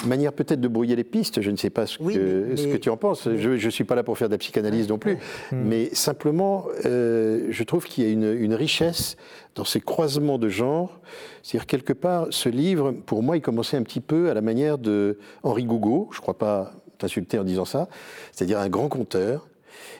manière 0.06 0.32
peut-être 0.32 0.60
de 0.60 0.68
brouiller 0.68 0.96
les 0.96 1.04
pistes, 1.04 1.40
je 1.40 1.50
ne 1.50 1.56
sais 1.56 1.70
pas 1.70 1.86
ce, 1.86 1.98
que, 1.98 2.56
ce 2.56 2.66
que, 2.66 2.76
tu 2.76 2.90
en 2.90 2.96
penses. 2.96 3.28
Je 3.36 3.50
ne 3.50 3.70
suis 3.70 3.84
pas 3.84 3.94
là 3.94 4.02
pour 4.02 4.18
faire 4.18 4.28
de 4.28 4.34
la 4.34 4.38
psychanalyse 4.38 4.88
non 4.88 4.98
plus, 4.98 5.14
hmm. 5.14 5.56
mais 5.64 5.94
simplement, 5.94 6.66
euh, 6.84 7.46
je 7.50 7.64
trouve 7.64 7.86
qu'il 7.86 8.04
y 8.04 8.06
a 8.06 8.10
une, 8.10 8.32
une, 8.32 8.54
richesse 8.54 9.16
dans 9.54 9.64
ces 9.64 9.80
croisements 9.80 10.38
de 10.38 10.48
genres. 10.48 11.00
C'est-à-dire, 11.42 11.66
quelque 11.66 11.92
part, 11.92 12.26
ce 12.30 12.48
livre, 12.48 12.92
pour 12.92 13.22
moi, 13.22 13.36
il 13.36 13.40
commençait 13.40 13.76
un 13.76 13.82
petit 13.82 14.00
peu 14.00 14.30
à 14.30 14.34
la 14.34 14.40
manière 14.40 14.78
de 14.78 15.18
Henri 15.42 15.64
Gougaud, 15.64 16.08
je 16.12 16.18
ne 16.18 16.22
crois 16.22 16.38
pas 16.38 16.72
t'insulter 16.98 17.38
en 17.38 17.44
disant 17.44 17.64
ça, 17.64 17.88
c'est-à-dire 18.30 18.58
un 18.60 18.68
grand 18.68 18.88
conteur 18.88 19.48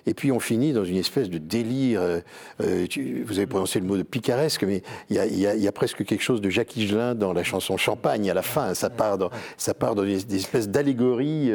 et 0.06 0.14
puis 0.14 0.32
on 0.32 0.40
finit 0.40 0.72
dans 0.72 0.84
une 0.84 0.96
espèce 0.96 1.30
de 1.30 1.38
délire. 1.38 2.00
Euh, 2.00 2.20
euh, 2.60 2.86
vous 3.24 3.38
avez 3.38 3.46
prononcé 3.46 3.78
le 3.78 3.86
mot 3.86 3.96
de 3.96 4.02
picaresque, 4.02 4.64
mais 4.64 4.82
il 5.10 5.16
y, 5.16 5.68
a, 5.68 5.72
presque 5.72 6.04
quelque 6.04 6.22
chose 6.22 6.40
de 6.40 6.50
Jacques 6.50 6.76
Higelin 6.76 7.14
dans 7.14 7.32
la 7.32 7.42
chanson 7.42 7.76
Champagne 7.76 8.30
à 8.30 8.34
la 8.34 8.42
fin. 8.42 8.74
Ça 8.74 8.90
part 8.90 9.18
dans, 9.18 9.30
ça 9.56 9.74
part 9.74 9.94
dans 9.94 10.04
des, 10.04 10.34
espèces 10.34 10.68
d'allégories 10.68 11.50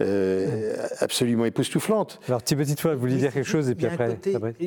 euh, 0.00 0.76
absolument 1.00 1.44
époustouflantes. 1.44 2.20
Alors 2.28 2.42
Thibaut 2.42 2.64
Titois, 2.64 2.94
vous 2.94 3.00
vouliez 3.00 3.16
dire 3.16 3.32
quelque 3.32 3.48
chose 3.48 3.68
et 3.68 3.74
puis 3.74 3.86
après, 3.86 4.18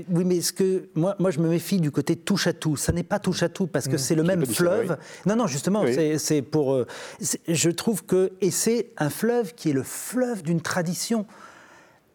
Oui, 0.09 0.23
mais 0.25 0.41
ce 0.41 0.53
que 0.53 0.89
moi, 0.95 1.15
moi 1.19 1.31
je 1.31 1.39
me 1.39 1.49
méfie 1.49 1.79
du 1.79 1.91
côté 1.91 2.15
touche 2.15 2.47
à 2.47 2.53
tout. 2.53 2.75
Ça 2.75 2.91
n'est 2.91 3.03
pas 3.03 3.19
touche 3.19 3.43
à 3.43 3.49
tout 3.49 3.67
parce 3.67 3.87
que 3.87 3.95
mmh. 3.95 3.99
c'est 3.99 4.15
le 4.15 4.23
même 4.23 4.45
fleuve. 4.45 4.97
Non, 5.25 5.35
non, 5.35 5.47
justement, 5.47 5.83
c'est 6.17 6.41
pour. 6.41 6.85
je 7.47 7.69
trouve 7.69 8.05
que 8.05 8.31
et 8.41 8.51
c'est 8.51 8.91
un 8.97 9.09
fleuve 9.09 9.53
qui 9.53 9.69
est 9.69 9.73
le 9.73 9.83
fleuve 9.83 10.43
d'une 10.43 10.61
tradition 10.61 11.25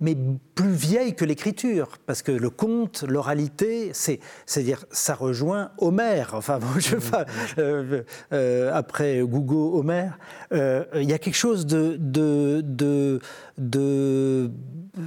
mais 0.03 0.17
plus 0.57 0.73
vieille 0.73 1.15
que 1.15 1.25
l'écriture, 1.25 1.89
parce 2.07 2.23
que 2.23 2.33
le 2.33 2.51
conte, 2.51 3.05
l'oralité, 3.09 3.91
c'est, 3.95 4.19
à 4.55 4.61
dire 4.61 4.85
ça 4.91 5.15
rejoint 5.15 5.71
Homère. 5.79 6.33
Enfin, 6.35 6.59
je, 6.79 6.97
euh, 7.59 8.03
euh, 8.33 8.71
après 8.75 9.21
Gougo, 9.21 9.79
Homère, 9.79 10.19
euh, 10.53 10.85
il 10.97 11.09
y 11.09 11.13
a 11.13 11.19
quelque 11.19 11.37
chose 11.37 11.67
de, 11.67 11.97
de, 12.01 13.21
de, 13.59 14.51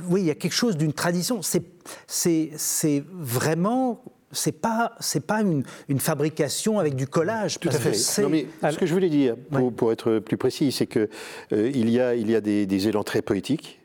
oui, 0.08 0.22
il 0.22 0.28
y 0.28 0.32
a 0.32 0.36
quelque 0.36 0.54
chose 0.54 0.78
d'une 0.78 0.94
tradition. 0.94 1.42
C'est, 1.42 1.64
c'est, 2.08 2.52
c'est 2.56 3.04
vraiment 3.12 4.02
c'est 4.32 4.60
pas 4.60 4.94
c'est 5.00 5.26
pas 5.26 5.42
une, 5.42 5.64
une, 5.88 6.00
fabrication 6.00 6.80
avec 6.80 6.96
du 6.96 7.08
collage. 7.08 7.60
Tout 7.60 7.70
à 7.70 7.72
fait. 7.72 7.94
ce 7.94 8.78
que 8.78 8.86
je 8.86 8.94
voulais 8.94 9.10
dire, 9.10 9.36
pour, 9.52 9.74
pour 9.74 9.92
être 9.92 10.20
plus 10.20 10.38
précis, 10.38 10.72
c'est 10.72 10.88
que 10.88 11.10
il 11.52 11.90
y 11.90 12.00
a 12.00 12.16
il 12.16 12.30
y 12.32 12.36
a 12.36 12.42
des, 12.42 12.66
des 12.66 12.88
élans 12.88 13.04
très 13.04 13.22
poétiques 13.22 13.80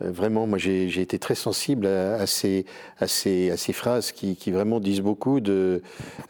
vraiment, 0.00 0.46
moi, 0.46 0.58
j'ai 0.58 1.00
été 1.00 1.18
très 1.18 1.34
sensible 1.34 1.86
à, 1.86 2.26
ces, 2.26 2.64
à, 2.98 3.06
ces, 3.06 3.50
à 3.50 3.56
ces, 3.56 3.72
phrases 3.72 4.12
qui, 4.12 4.36
qui, 4.36 4.50
vraiment 4.50 4.80
disent 4.80 5.00
beaucoup 5.00 5.40
de, 5.40 5.82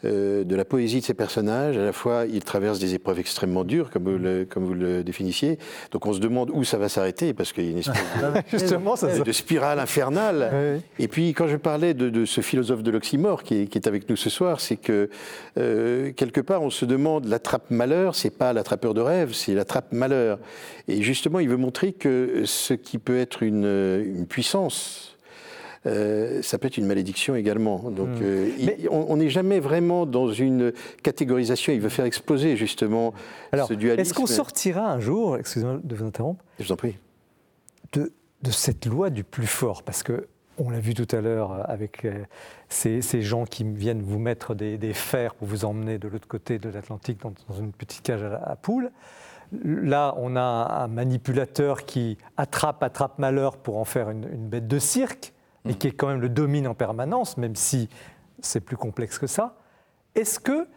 euh, 0.05 0.43
de 0.43 0.55
la 0.55 0.65
poésie 0.65 0.99
de 0.99 1.05
ces 1.05 1.13
personnages. 1.13 1.77
À 1.77 1.85
la 1.85 1.93
fois, 1.93 2.25
ils 2.25 2.43
traversent 2.43 2.79
des 2.79 2.95
épreuves 2.95 3.19
extrêmement 3.19 3.63
dures, 3.63 3.89
comme 3.89 4.03
vous 4.03 4.17
le, 4.17 4.45
comme 4.45 4.65
vous 4.65 4.73
le 4.73 5.03
définissiez. 5.03 5.59
Donc, 5.91 6.05
on 6.05 6.13
se 6.13 6.19
demande 6.19 6.49
où 6.53 6.63
ça 6.63 6.77
va 6.77 6.89
s'arrêter, 6.89 7.33
parce 7.33 7.53
qu'il 7.53 7.65
y 7.65 7.67
a 7.67 7.71
une 7.71 7.77
espèce 7.79 7.97
de, 8.21 8.57
Justement, 8.57 8.95
ça, 8.95 9.19
de 9.19 9.31
spirale 9.31 9.79
infernale. 9.79 10.81
Et 10.97 11.07
puis, 11.07 11.33
quand 11.33 11.47
je 11.47 11.57
parlais 11.57 11.93
de, 11.93 12.09
de 12.09 12.25
ce 12.25 12.41
philosophe 12.41 12.83
de 12.83 12.91
l'oxymore 12.91 13.43
qui, 13.43 13.67
qui, 13.67 13.77
est 13.77 13.87
avec 13.87 14.09
nous 14.09 14.15
ce 14.15 14.29
soir, 14.29 14.59
c'est 14.59 14.77
que 14.77 15.09
euh, 15.57 16.11
quelque 16.13 16.41
part, 16.41 16.61
on 16.61 16.69
se 16.69 16.85
demande 16.85 17.25
l'attrape-malheur, 17.25 18.15
c'est 18.15 18.35
pas 18.35 18.53
l'attrapeur 18.53 18.93
de 18.93 19.01
rêve, 19.01 19.33
c'est 19.33 19.53
l'attrape-malheur. 19.53 20.39
Et 20.87 21.01
justement, 21.01 21.39
il 21.39 21.49
veut 21.49 21.57
montrer 21.57 21.93
que 21.93 22.43
ce 22.45 22.73
qui 22.73 22.97
peut 22.97 23.17
être 23.17 23.43
une 23.43 23.58
une, 23.63 24.25
puissance. 24.27 25.17
Euh, 25.85 26.41
ça 26.41 26.57
peut 26.57 26.67
être 26.67 26.77
une 26.77 26.85
malédiction 26.85 27.35
également. 27.35 27.89
Donc, 27.89 28.09
hmm. 28.09 28.23
euh, 28.23 28.49
on 28.91 29.17
n'est 29.17 29.29
jamais 29.29 29.59
vraiment 29.59 30.05
dans 30.05 30.31
une 30.31 30.73
catégorisation. 31.03 31.71
Il 31.71 31.79
veut 31.79 31.89
faire 31.89 32.05
exploser 32.05 32.57
justement 32.57 33.13
ce 33.53 33.73
dualisme. 33.73 34.01
Est-ce 34.01 34.13
qu'on 34.13 34.25
sortira 34.25 34.91
un 34.91 34.99
jour, 34.99 35.37
excusez-moi 35.37 35.79
de 35.83 35.95
vous 35.95 36.05
interrompre, 36.05 36.43
Je 36.59 36.65
vous 36.65 36.71
en 36.71 36.75
prie, 36.75 36.97
de, 37.93 38.11
de 38.41 38.51
cette 38.51 38.85
loi 38.85 39.09
du 39.09 39.23
plus 39.23 39.47
fort? 39.47 39.83
Parce 39.83 40.03
que 40.03 40.27
on 40.59 40.69
l'a 40.69 40.79
vu 40.79 40.93
tout 40.93 41.07
à 41.15 41.21
l'heure 41.21 41.69
avec 41.69 42.05
euh, 42.05 42.23
ces, 42.67 43.01
ces, 43.01 43.21
gens 43.21 43.45
qui 43.45 43.63
viennent 43.63 44.01
vous 44.01 44.19
mettre 44.19 44.53
des, 44.55 44.77
des 44.77 44.93
fers 44.93 45.33
pour 45.33 45.47
vous 45.47 45.65
emmener 45.65 45.97
de 45.97 46.07
l'autre 46.07 46.27
côté 46.27 46.59
de 46.59 46.69
l'Atlantique 46.69 47.19
dans, 47.21 47.55
une 47.57 47.71
petite 47.71 48.03
cage 48.03 48.23
à, 48.23 48.35
à 48.35 48.55
poules. 48.55 48.91
Là, 49.51 50.13
on 50.17 50.35
a 50.35 50.41
un 50.83 50.87
manipulateur 50.87 51.85
qui 51.85 52.17
attrape, 52.37 52.83
attrape 52.83 53.17
malheur 53.17 53.57
pour 53.57 53.77
en 53.77 53.85
faire 53.85 54.09
une, 54.09 54.47
bête 54.47 54.67
de 54.67 54.79
cirque, 54.79 55.33
et 55.65 55.73
qui 55.73 55.87
est 55.87 55.91
quand 55.91 56.07
même 56.07 56.21
le 56.21 56.29
domine 56.29 56.67
en 56.67 56.75
permanence, 56.75 57.37
même 57.37 57.55
si 57.55 57.89
c'est 58.41 58.61
plus 58.61 58.77
complexe 58.77 59.17
que 59.17 59.27
ça. 59.27 59.57
Est-ce 60.15 60.39
que, 60.39 60.67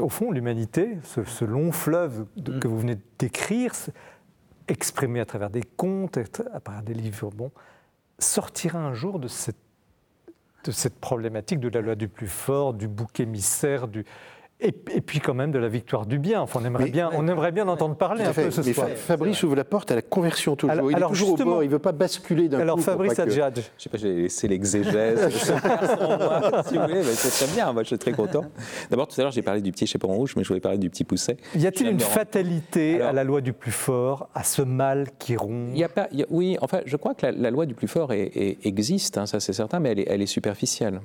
au 0.00 0.08
fond, 0.08 0.32
l'humanité, 0.32 0.98
ce, 1.04 1.44
long 1.44 1.72
fleuve 1.72 2.26
que 2.60 2.68
vous 2.68 2.78
venez 2.78 2.96
de 2.96 3.02
décrire, 3.18 3.72
exprimé 4.66 5.20
à 5.20 5.24
travers 5.24 5.50
des 5.50 5.62
contes, 5.62 6.18
à 6.18 6.60
travers 6.60 6.82
des 6.82 6.94
livres, 6.94 7.30
bon, 7.30 7.52
sortira 8.18 8.80
un 8.80 8.94
jour 8.94 9.20
de 9.20 9.28
cette, 9.28 9.56
de 10.64 10.72
cette 10.72 10.98
problématique 10.98 11.60
de 11.60 11.68
la 11.68 11.80
loi 11.80 11.94
du 11.94 12.08
plus 12.08 12.26
fort, 12.26 12.74
du 12.74 12.88
bouc 12.88 13.20
émissaire, 13.20 13.86
du, 13.86 14.04
et, 14.60 14.72
puis 14.72 15.20
quand 15.20 15.34
même 15.34 15.52
de 15.52 15.58
la 15.58 15.68
victoire 15.68 16.04
du 16.04 16.18
bien. 16.18 16.40
Enfin, 16.40 16.58
on 16.60 16.64
aimerait 16.64 16.90
bien, 16.90 17.10
on 17.12 17.28
aimerait 17.28 17.52
bien 17.52 17.68
entendre 17.68 17.94
parler 17.94 18.24
un 18.24 18.32
peu 18.32 18.50
ce 18.50 18.60
mais 18.60 18.72
soir. 18.72 18.88
Fabrice 18.88 19.42
ouvre 19.44 19.54
la 19.54 19.64
porte 19.64 19.92
à 19.92 19.94
la 19.94 20.02
conversion 20.02 20.56
toujours. 20.56 20.72
Alors, 20.72 20.90
il 20.90 20.98
est 20.98 21.06
toujours 21.06 21.32
au 21.32 21.36
bord, 21.36 21.62
il 21.62 21.66
ne 21.66 21.72
veut 21.72 21.78
pas 21.78 21.92
basculer 21.92 22.48
d'un 22.48 22.56
coup. 22.56 22.62
Alors 22.62 22.80
Fabrice 22.80 23.18
Adjadj. 23.18 23.54
Je 23.54 23.60
ne 23.60 23.64
sais 23.78 23.88
pas, 23.88 23.98
j'ai 23.98 24.14
laissé 24.14 24.48
l'exégèse. 24.48 25.28
si 26.66 26.76
vous 26.76 26.82
voulez, 26.82 27.04
c'est 27.04 27.46
très 27.46 27.54
bien. 27.54 27.72
Moi, 27.72 27.84
je 27.84 27.88
suis 27.88 27.98
très 27.98 28.12
content. 28.12 28.46
D'abord, 28.90 29.06
tout 29.06 29.20
à 29.20 29.22
l'heure, 29.22 29.32
j'ai 29.32 29.42
parlé 29.42 29.60
du 29.60 29.70
petit 29.70 29.86
chaperon 29.86 30.14
rouge, 30.14 30.34
mais 30.36 30.42
je 30.42 30.48
voulais 30.48 30.60
parler 30.60 30.78
du 30.78 30.90
petit 30.90 31.04
pousset. 31.04 31.36
Y 31.54 31.66
a-t-il 31.66 31.90
une 31.90 32.00
fatalité 32.00 33.00
à 33.00 33.12
la 33.12 33.22
loi 33.22 33.40
du 33.40 33.52
plus 33.52 33.72
fort, 33.72 34.28
à 34.34 34.42
ce 34.42 34.62
mal 34.62 35.06
qui 35.20 35.36
rompt 35.36 35.76
y 35.76 35.84
a 35.84 35.88
pas, 35.88 36.08
Oui, 36.30 36.56
enfin, 36.60 36.80
je 36.84 36.96
crois 36.96 37.14
que 37.14 37.26
la, 37.26 37.50
loi 37.50 37.64
du 37.64 37.74
plus 37.74 37.88
fort 37.88 38.12
existe, 38.12 39.18
hein, 39.18 39.26
ça 39.26 39.38
c'est 39.38 39.52
certain, 39.52 39.78
mais 39.78 39.90
elle 39.90 40.00
est, 40.00 40.06
elle 40.08 40.22
est 40.22 40.26
superficielle 40.26 41.00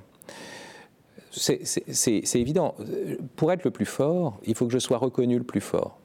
c'est 1.36 2.40
évident. 2.40 2.76
Pour 3.36 3.52
être 3.52 3.64
le 3.64 3.72
plus 3.72 3.86
fort, 3.86 4.40
il 4.46 4.56
faut 4.56 4.66
que 4.66 4.74
je 4.74 4.80
sois 4.80 4.98
reconnu 4.98 5.38
le 5.38 5.44
plus 5.44 5.62
fort 5.62 6.00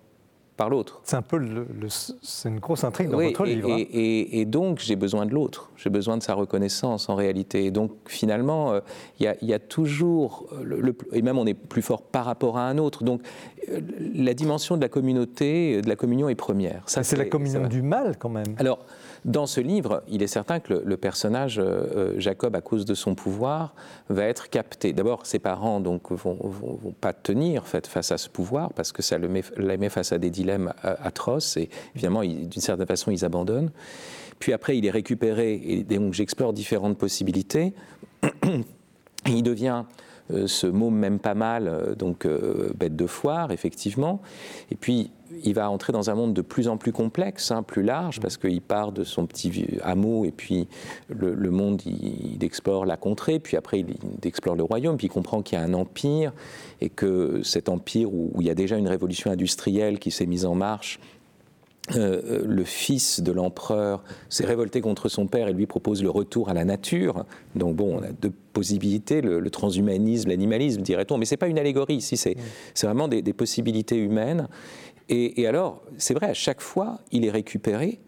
par 0.58 0.68
l'autre. 0.68 1.00
C'est 1.04 1.16
un 1.16 1.22
peu 1.22 1.38
le, 1.38 1.66
c'est 1.88 2.48
une 2.48 2.58
grosse 2.58 2.82
intrigue 2.82 3.08
dans 3.08 3.20
votre 3.20 3.44
livre. 3.44 3.70
Hein. 3.72 3.84
Et, 3.92 4.40
et, 4.40 4.44
donc 4.44 4.80
j'ai 4.80 4.96
besoin 4.96 5.24
de 5.24 5.30
l'autre, 5.30 5.70
j'ai 5.76 5.88
besoin 5.88 6.18
de 6.18 6.22
sa 6.22 6.34
reconnaissance 6.34 7.08
en 7.08 7.14
réalité. 7.14 7.64
Et 7.64 7.70
donc 7.70 7.92
finalement, 8.06 8.72
euh, 8.72 8.80
il 9.20 9.32
y, 9.42 9.54
a 9.54 9.58
toujours, 9.60 10.48
le, 10.60 10.96
et 11.12 11.22
même 11.22 11.38
on 11.38 11.46
est 11.46 11.54
plus 11.54 11.80
fort 11.80 12.02
par 12.02 12.24
rapport 12.24 12.58
à 12.58 12.68
un 12.68 12.76
autre. 12.76 13.04
Donc 13.04 13.22
euh, 13.70 13.80
la 14.14 14.34
dimension 14.34 14.76
de 14.76 14.82
la 14.82 14.88
communauté, 14.88 15.80
de 15.80 15.88
la 15.88 15.96
communion 15.96 16.28
est 16.28 16.34
première. 16.34 16.82
Ça, 16.86 17.04
c'est 17.04 17.16
la 17.16 17.26
communion 17.26 17.68
du 17.68 17.80
mal 17.80 18.16
quand 18.18 18.28
même. 18.28 18.56
Alors 18.58 18.80
dans 19.24 19.46
ce 19.46 19.60
livre, 19.60 20.02
il 20.08 20.22
est 20.22 20.28
certain 20.28 20.60
que 20.60 20.74
le, 20.84 20.96
personnage, 20.96 21.58
euh, 21.58 21.62
euh, 21.62 22.14
Jacob, 22.18 22.54
à 22.54 22.60
cause 22.60 22.84
de 22.84 22.94
son 22.94 23.14
pouvoir, 23.14 23.74
va 24.08 24.24
être 24.24 24.50
capté. 24.50 24.92
D'abord, 24.92 25.26
ses 25.26 25.38
parents 25.38 25.80
donc 25.80 26.10
vont, 26.12 26.38
pas 27.00 27.12
tenir 27.12 27.66
face 27.66 28.12
à 28.12 28.18
ce 28.18 28.28
pouvoir 28.28 28.72
parce 28.72 28.92
que 28.92 29.02
ça 29.02 29.18
le 29.18 29.28
met, 29.28 29.42
met 29.56 29.88
face 29.88 30.12
à 30.12 30.18
des 30.18 30.30
dilemmes 30.30 30.72
euh, 30.84 30.94
atroces 31.02 31.56
et 31.56 31.68
évidemment, 31.94 32.22
d'une 32.22 32.50
certaine 32.52 32.86
façon, 32.86 33.10
ils 33.10 33.24
abandonnent. 33.24 33.70
Puis 34.38 34.52
après, 34.52 34.78
il 34.78 34.86
est 34.86 34.90
récupéré 34.90 35.60
et 35.64 35.82
donc 35.82 36.14
j'explore 36.14 36.52
différentes 36.52 36.96
possibilités. 36.96 37.74
il 39.26 39.42
devient 39.42 39.84
ce 40.46 40.66
mot 40.66 40.90
même 40.90 41.18
pas 41.18 41.34
mal, 41.34 41.94
donc 41.98 42.26
bête 42.76 42.96
de 42.96 43.06
foire, 43.06 43.50
effectivement. 43.50 44.20
Et 44.70 44.74
puis, 44.76 45.10
il 45.44 45.54
va 45.54 45.70
entrer 45.70 45.92
dans 45.92 46.10
un 46.10 46.14
monde 46.14 46.34
de 46.34 46.42
plus 46.42 46.68
en 46.68 46.76
plus 46.76 46.92
complexe, 46.92 47.50
hein, 47.50 47.62
plus 47.62 47.82
large, 47.82 48.20
parce 48.20 48.36
qu'il 48.36 48.60
part 48.60 48.92
de 48.92 49.04
son 49.04 49.26
petit 49.26 49.78
hameau 49.82 50.24
et 50.24 50.30
puis 50.30 50.68
le, 51.08 51.50
monde, 51.50 51.82
il, 51.84 52.42
explore 52.42 52.86
la 52.86 52.96
contrée, 52.96 53.38
puis 53.38 53.56
après 53.56 53.80
il, 53.80 53.96
explore 54.22 54.56
le 54.56 54.62
royaume, 54.62 54.96
puis 54.96 55.06
il 55.06 55.10
comprend 55.10 55.42
qu'il 55.42 55.58
y 55.58 55.60
a 55.60 55.64
un 55.64 55.74
empire 55.74 56.32
et 56.80 56.88
que 56.88 57.42
cet 57.42 57.68
empire 57.68 58.12
où, 58.12 58.32
il 58.40 58.46
y 58.46 58.50
a 58.50 58.54
déjà 58.54 58.76
une 58.76 58.88
révolution 58.88 59.30
industrielle 59.30 59.98
qui 59.98 60.10
s'est 60.10 60.26
mise 60.26 60.46
en 60.46 60.54
marche, 60.54 60.98
euh, 61.96 62.42
le 62.46 62.64
fils 62.64 63.20
de 63.20 63.32
l'empereur 63.32 64.02
s'est 64.28 64.44
révolté 64.44 64.80
contre 64.80 65.08
son 65.08 65.26
père 65.26 65.48
et 65.48 65.52
lui 65.52 65.66
propose 65.66 66.02
le 66.02 66.10
retour 66.10 66.48
à 66.48 66.54
la 66.54 66.64
nature. 66.64 67.24
Donc 67.54 67.76
bon, 67.76 67.98
on 67.98 68.02
a 68.02 68.12
deux 68.12 68.32
possibilités, 68.52 69.20
le, 69.20 69.48
transhumanisme, 69.50 70.28
l'animalisme, 70.28 70.82
dirait-on, 70.82 71.16
mais 71.16 71.24
ce 71.24 71.34
n'est 71.34 71.38
pas 71.38 71.48
une 71.48 71.58
allégorie 71.58 71.96
ici, 71.96 72.16
c'est 72.16 72.36
vraiment 72.82 73.08
des, 73.08 73.22
possibilités 73.32 73.96
humaines. 73.96 74.48
Et, 75.08 75.46
alors, 75.46 75.82
c'est 75.96 76.12
vrai, 76.12 76.28
à 76.28 76.34
chaque 76.34 76.60
fois, 76.60 76.98
il 77.12 77.24
est 77.24 77.30
récupéré 77.30 78.00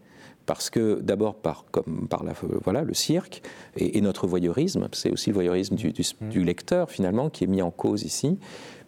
parce 0.45 0.69
que 0.69 0.99
d'abord 1.01 1.35
par, 1.35 1.65
comme 1.71 2.07
par 2.09 2.23
la, 2.23 2.33
voilà, 2.63 2.83
le 2.83 2.93
cirque 2.93 3.41
et, 3.77 4.01
notre 4.01 4.27
voyeurisme, 4.27 4.87
c'est 4.91 5.11
aussi 5.11 5.29
le 5.29 5.35
voyeurisme 5.35 5.75
du, 5.75 5.93
du, 5.93 6.43
lecteur 6.43 6.91
finalement 6.91 7.29
qui 7.29 7.45
est 7.45 7.47
mis 7.47 7.61
en 7.61 7.71
cause 7.71 8.03
ici, 8.03 8.37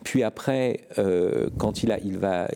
puis 0.03 0.23
après, 0.23 0.81
euh, 0.97 1.47
quand 1.57 1.83
il, 1.83 1.91
a, 1.91 1.99
il 1.99 2.17
va, 2.17 2.47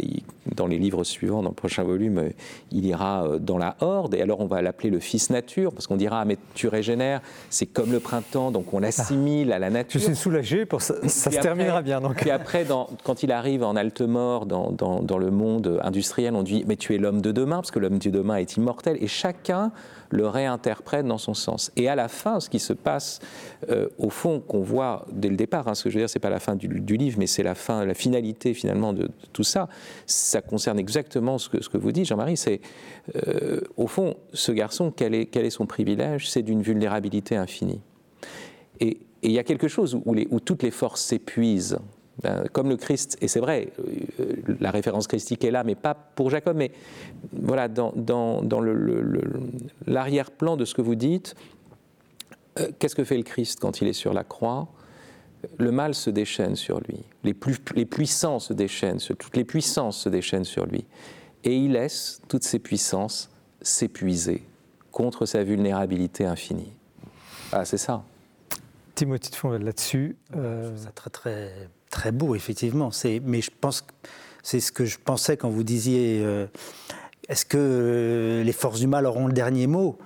dans 0.56 0.68
les 0.68 0.78
livres 0.78 1.04
suivants, 1.04 1.42
dans 1.42 1.50
le 1.50 1.56
prochain 1.56 1.84
volume, 1.84 2.30
il 2.72 2.86
ira 2.86 3.26
euh, 3.26 3.40
dans 3.40 3.58
la 3.58 3.76
horde, 3.82 4.16
et 4.16 4.22
alors 4.22 4.40
on 4.40 4.46
va 4.46 4.62
l'appeler 4.62 4.90
le 4.90 5.00
fils 5.00 5.30
nature, 5.30 5.72
parce 5.74 5.88
qu'on 5.88 5.98
dira, 5.98 6.22
ah, 6.22 6.26
mais 6.26 6.38
tu 6.54 6.68
régénères, 6.68 7.22
c'est 7.50 7.66
comme 7.66 7.92
le 7.92 8.00
printemps, 8.00 8.52
donc 8.52 8.74
on 8.74 8.80
l'assimile 8.80 9.52
à 9.52 9.60
la 9.60 9.70
nature. 9.70 10.00
Je 10.00 10.06
suis 10.06 10.16
soulagé, 10.16 10.66
pour 10.66 10.82
ça, 10.82 10.96
ça 11.08 11.32
se 11.32 11.40
terminera 11.40 11.82
bien. 11.82 12.02
Donc. 12.02 12.16
Puis 12.18 12.32
après, 12.32 12.66
dans, 12.66 12.90
quand 13.04 13.24
il 13.24 13.32
arrive 13.32 13.64
en 13.64 13.76
halte 13.76 14.02
mort 14.02 14.46
dans, 14.46 14.72
dans, 14.72 15.02
dans 15.02 15.18
le 15.18 15.32
monde 15.32 15.80
industriel, 15.84 16.36
on 16.36 16.44
dit, 16.44 16.64
mais 16.68 16.76
tu 16.76 16.96
es 16.96 16.98
l'homme 16.98 17.22
de 17.22 17.32
demain, 17.32 17.58
parce 17.58 17.72
que 17.72 17.80
l'homme 17.80 18.00
de 18.00 18.10
demain 18.10 18.36
est 18.36 18.58
immortel, 18.58 18.98
et 19.02 19.08
chacun 19.08 19.72
le 20.10 20.28
réinterprète 20.28 21.06
dans 21.06 21.18
son 21.18 21.34
sens. 21.34 21.72
Et 21.76 21.90
à 21.90 21.96
la 21.96 22.08
fin, 22.08 22.40
ce 22.40 22.50
qui 22.50 22.60
se 22.60 22.74
passe, 22.74 23.20
euh, 23.70 23.88
au 23.98 24.10
fond, 24.10 24.40
qu'on 24.40 24.62
voit 24.62 25.06
dès 25.12 25.30
le 25.30 25.36
départ, 25.36 25.68
hein, 25.68 25.76
ce 25.76 25.84
que 25.84 25.90
je 25.90 25.96
veux 25.96 26.02
dire, 26.02 26.10
c'est 26.10 26.20
pas 26.20 26.30
la 26.30 26.40
fin 26.40 26.56
du, 26.56 26.68
livre, 26.68 27.18
mais 27.20 27.28
c'est 27.28 27.44
la 27.44 27.56
fin, 27.56 27.86
la 27.86 27.94
finalité 27.94 28.54
finalement 28.54 28.94
de, 28.94 29.10
tout 29.34 29.44
ça. 29.44 29.68
Ça 30.06 30.42
concerne 30.42 30.80
exactement 30.80 31.38
ce 31.38 31.50
que, 31.50 31.78
vous 31.78 31.92
dites, 31.92 32.06
Jean-Marie. 32.06 32.38
C'est 32.38 32.62
euh, 33.16 33.62
au 33.76 33.88
fond, 33.88 34.16
ce 34.34 34.52
garçon, 34.52 34.92
quel 34.96 35.14
est, 35.14 35.50
son 35.50 35.66
privilège? 35.66 36.30
C'est 36.30 36.42
d'une 36.42 36.62
vulnérabilité 36.62 37.36
infinie. 37.36 37.82
Et 38.80 39.00
il 39.24 39.32
y 39.32 39.40
a 39.40 39.44
quelque 39.44 39.68
chose 39.68 40.00
où, 40.06 40.40
toutes 40.40 40.64
les 40.64 40.72
forces 40.72 41.02
s'épuisent 41.02 41.80
comme 42.52 42.70
le 42.70 42.78
Christ, 42.78 43.18
et 43.22 43.28
c'est 43.28 43.40
vrai, 43.40 43.72
euh, 43.80 44.36
la 44.60 44.72
référence 44.72 45.08
christique 45.08 45.44
est 45.44 45.52
là, 45.52 45.64
mais 45.64 45.76
pas 45.76 45.94
pour 45.94 46.30
Jacob, 46.30 46.58
mais 46.58 46.72
voilà, 47.32 47.68
dans, 47.68 47.94
dans, 47.96 48.42
dans 48.42 48.60
l'arrière-plan 49.86 50.58
de 50.58 50.66
ce 50.66 50.74
que 50.74 50.82
vous 50.82 50.96
dites, 50.96 51.36
euh, 52.60 52.72
qu'est-ce 52.80 52.96
que 52.96 53.04
fait 53.04 53.18
le 53.18 53.24
Christ 53.24 53.60
quand 53.60 53.82
il 53.82 53.88
est 53.88 53.94
sur 53.94 54.14
la 54.14 54.24
croix? 54.24 54.68
Le 55.60 55.72
mal 55.72 55.94
se 55.94 56.10
déchaîne 56.10 56.56
sur 56.56 56.80
lui, 56.80 57.04
les, 57.24 57.36
plus, 57.36 57.60
les 57.76 57.86
puissants 57.86 58.40
se 58.40 58.54
déchaînent, 58.54 58.98
toutes 58.98 59.38
les 59.38 59.46
puissances 59.46 60.00
se 60.00 60.10
déchaînent 60.10 60.44
sur 60.44 60.66
lui, 60.66 60.86
et 61.44 61.56
il 61.56 61.74
laisse 61.74 62.22
toutes 62.28 62.44
ces 62.44 62.58
puissances 62.58 63.30
s'épuiser 63.62 64.44
contre 64.92 65.28
sa 65.28 65.44
vulnérabilité 65.44 66.26
infinie. 66.26 66.74
Ah, 67.52 67.64
c'est 67.64 67.78
ça. 67.78 68.04
Timothy 68.96 69.30
de 69.30 69.36
Fonvel 69.36 69.64
là-dessus. 69.64 70.18
Euh... 70.36 70.76
Ça 70.76 70.90
très 70.90 71.12
très 71.12 71.70
très 71.90 72.12
beau, 72.12 72.36
effectivement. 72.36 72.90
Mais 73.24 73.42
je 73.42 73.52
pense 73.60 73.86
c'est 74.48 74.62
ce 74.62 74.72
que 74.72 74.86
je 74.86 74.98
pensais 74.98 75.36
quand 75.36 75.50
vous 75.50 75.64
disiez 75.64 76.22
euh, 76.24 76.48
est-ce 77.28 77.44
que 77.44 77.58
euh, 77.60 78.44
les 78.44 78.54
forces 78.54 78.80
du 78.80 78.88
mal 78.88 79.06
auront 79.06 79.28
le 79.28 79.34
dernier 79.34 79.68
mot? 79.68 79.98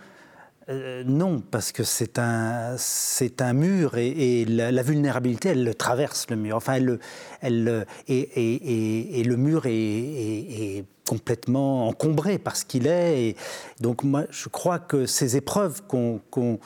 Euh, 0.70 1.04
non, 1.06 1.42
parce 1.42 1.72
que 1.72 1.84
c'est 1.84 2.18
un, 2.18 2.76
c'est 2.78 3.42
un 3.44 3.54
mur 3.54 3.98
et, 3.98 4.46
la, 4.46 4.82
vulnérabilité, 4.82 5.50
elle 5.50 5.64
le 5.64 5.76
traverse 5.76 6.28
le 6.32 6.38
mur. 6.38 6.56
Enfin, 6.56 6.74
elle, 6.74 7.00
elle, 7.42 7.86
et, 8.08 9.24
le 9.24 9.36
mur 9.36 9.64
est, 9.66 10.86
complètement 11.08 11.88
encombré 11.90 12.40
par 12.40 12.56
ce 12.56 12.66
qu'il 12.66 12.88
est. 12.88 13.36
Donc, 13.80 14.04
moi, 14.04 14.24
je 14.32 14.50
crois 14.50 14.80
que 14.80 15.06
ces 15.06 15.38
épreuves 15.38 15.84
qu'on 15.84 16.60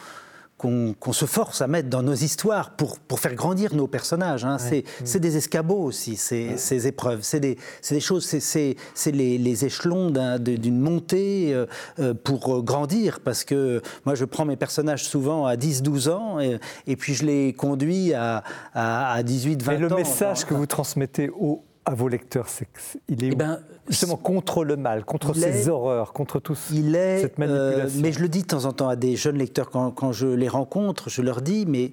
qu'on 0.65 1.13
se 1.13 1.25
force 1.25 1.61
à 1.61 1.67
mettre 1.67 1.89
dans 1.89 2.03
nos 2.03 2.13
histoires 2.13 2.71
pour, 2.71 2.99
pour 2.99 3.19
faire 3.19 3.35
grandir 3.35 3.75
nos 3.75 3.87
personnages. 3.87 4.45
Hein. 4.45 4.57
C'est 5.03 5.19
des 5.19 5.37
escabeaux 5.37 5.83
aussi, 5.83 6.15
ces, 6.15 6.57
ces 6.57 6.87
épreuves. 6.87 7.19
C'est 7.21 7.39
des, 7.39 7.57
des, 7.89 7.99
choses, 7.99 8.25
c'est 8.25 8.75
les, 9.11 9.37
les, 9.37 9.65
échelons 9.65 10.11
d'une 10.39 10.79
montée 10.79 11.53
euh, 11.53 11.65
euh, 11.99 12.13
pour 12.13 12.63
grandir. 12.63 13.19
Parce 13.19 13.43
que 13.43 13.81
moi, 14.05 14.15
je 14.15 14.25
prends 14.25 14.45
mes 14.45 14.55
personnages 14.55 15.05
souvent 15.05 15.45
à 15.45 15.55
10-12 15.55 16.09
ans 16.09 16.39
et, 16.39 16.59
et, 16.87 16.95
puis 16.95 17.13
je 17.13 17.25
les 17.25 17.53
conduis 17.53 18.13
à, 18.13 18.43
à, 18.73 19.21
18-20 19.23 19.69
ans. 19.69 19.71
Et 19.71 19.77
le 19.77 19.89
message 19.89 20.45
que 20.45 20.53
vous 20.53 20.65
transmettez 20.65 21.29
aux 21.29 21.63
à 21.85 21.93
vos 21.93 22.07
lecteurs 22.07 22.49
c'est 22.49 22.67
Il 23.07 23.23
est 23.23 23.29
eh 23.31 23.35
ben, 23.35 23.59
justement 23.87 24.17
contre 24.17 24.63
le 24.63 24.75
mal, 24.75 25.05
contre 25.05 25.33
ces 25.35 25.69
horreurs, 25.69 26.13
contre 26.13 26.39
tout 26.39 26.57
il 26.71 26.95
est, 26.95 27.21
cette 27.21 27.39
euh, 27.39 27.47
manipulation? 27.47 28.01
mais 28.01 28.11
je 28.11 28.19
le 28.19 28.29
dis 28.29 28.41
de 28.41 28.47
temps 28.47 28.65
en 28.65 28.73
temps 28.73 28.89
à 28.89 28.95
des 28.95 29.15
jeunes 29.15 29.37
lecteurs 29.37 29.69
quand, 29.69 29.91
quand 29.91 30.11
je 30.11 30.27
les 30.27 30.47
rencontre, 30.49 31.09
je 31.09 31.21
leur 31.21 31.41
dis, 31.41 31.65
mais 31.67 31.91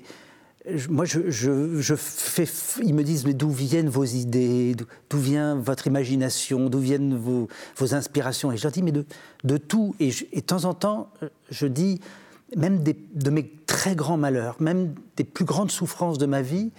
moi, 0.89 1.05
je, 1.05 1.29
je, 1.29 1.95
fais. 1.97 2.47
Ils 2.83 2.95
me 2.95 3.03
disent, 3.03 3.27
mais 3.27 3.35
d'où 3.35 3.51
viennent 3.51 3.89
vos 3.89 4.05
idées? 4.05 4.77
D'où 5.11 5.19
vient 5.19 5.57
votre 5.57 5.89
imagination? 5.89 6.71
D'où 6.71 6.79
viennent 6.79 7.17
vos, 7.17 7.49
vos, 7.77 7.95
inspirations? 7.95 8.53
Et 8.53 8.57
je 8.57 8.63
leur 8.63 8.71
dis, 8.71 8.83
mais 8.83 8.93
de, 8.93 9.05
de 9.43 9.57
tout. 9.57 9.97
Et, 9.99 10.11
et, 10.33 10.41
de 10.41 10.47
temps 10.47 10.65
en 10.65 10.75
temps, 10.75 11.11
je 11.51 11.67
dis, 11.67 12.01
même 12.57 12.79
des, 12.79 12.97
de 13.15 13.31
mes 13.31 13.51
très 13.67 13.97
grands 13.97 14.17
malheurs, 14.17 14.57
même 14.61 14.95
des 15.17 15.25
plus 15.25 15.45
grandes 15.45 15.73
souffrances 15.73 16.19
de 16.19 16.27
ma 16.27 16.43
vie, 16.43 16.71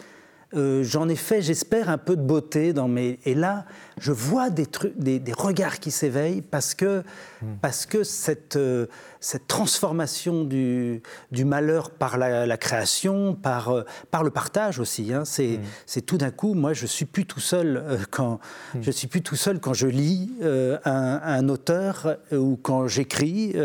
euh, 0.55 0.83
j'en 0.83 1.09
ai 1.09 1.15
fait, 1.15 1.41
j'espère, 1.41 1.89
un 1.89 1.97
peu 1.97 2.15
de 2.15 2.21
beauté 2.21 2.73
dans 2.73 2.87
mes. 2.87 3.19
Et 3.25 3.33
là, 3.33 3.65
je 3.97 4.11
vois 4.11 4.49
des, 4.49 4.65
trucs, 4.65 4.97
des, 4.97 5.21
regards 5.35 5.79
qui 5.79 5.89
s'éveillent 5.89 6.41
parce 6.41 6.75
que, 6.75 7.03
hmm. 7.41 7.55
parce 7.61 7.85
que 7.85 8.03
cette, 8.03 8.55
euh, 8.55 8.85
cette 9.19 9.47
transformation 9.47 10.43
du, 10.43 11.01
du, 11.31 11.45
malheur 11.45 11.89
par 11.89 12.17
la, 12.17 12.57
création, 12.57 13.33
par, 13.33 13.69
euh, 13.69 13.83
par 14.11 14.23
le 14.23 14.29
partage 14.29 14.79
aussi, 14.79 15.13
hein, 15.13 15.25
c'est, 15.25 15.57
hmm. 15.57 15.63
c'est 15.85 16.01
tout 16.01 16.17
d'un 16.17 16.31
coup, 16.31 16.53
moi, 16.53 16.73
je 16.73 16.85
suis 16.85 17.05
plus 17.05 17.25
tout 17.25 17.39
seul 17.39 17.83
quand 18.11 18.39
hmm. 18.75 18.81
je 18.81 18.91
suis 18.91 19.07
plus 19.07 19.21
tout 19.21 19.35
seul 19.35 19.59
quand 19.59 19.73
je 19.73 19.87
lis 19.87 20.31
un, 20.43 21.21
un, 21.23 21.49
auteur 21.49 22.17
ou 22.31 22.57
quand 22.61 22.87
j'écris. 22.87 23.55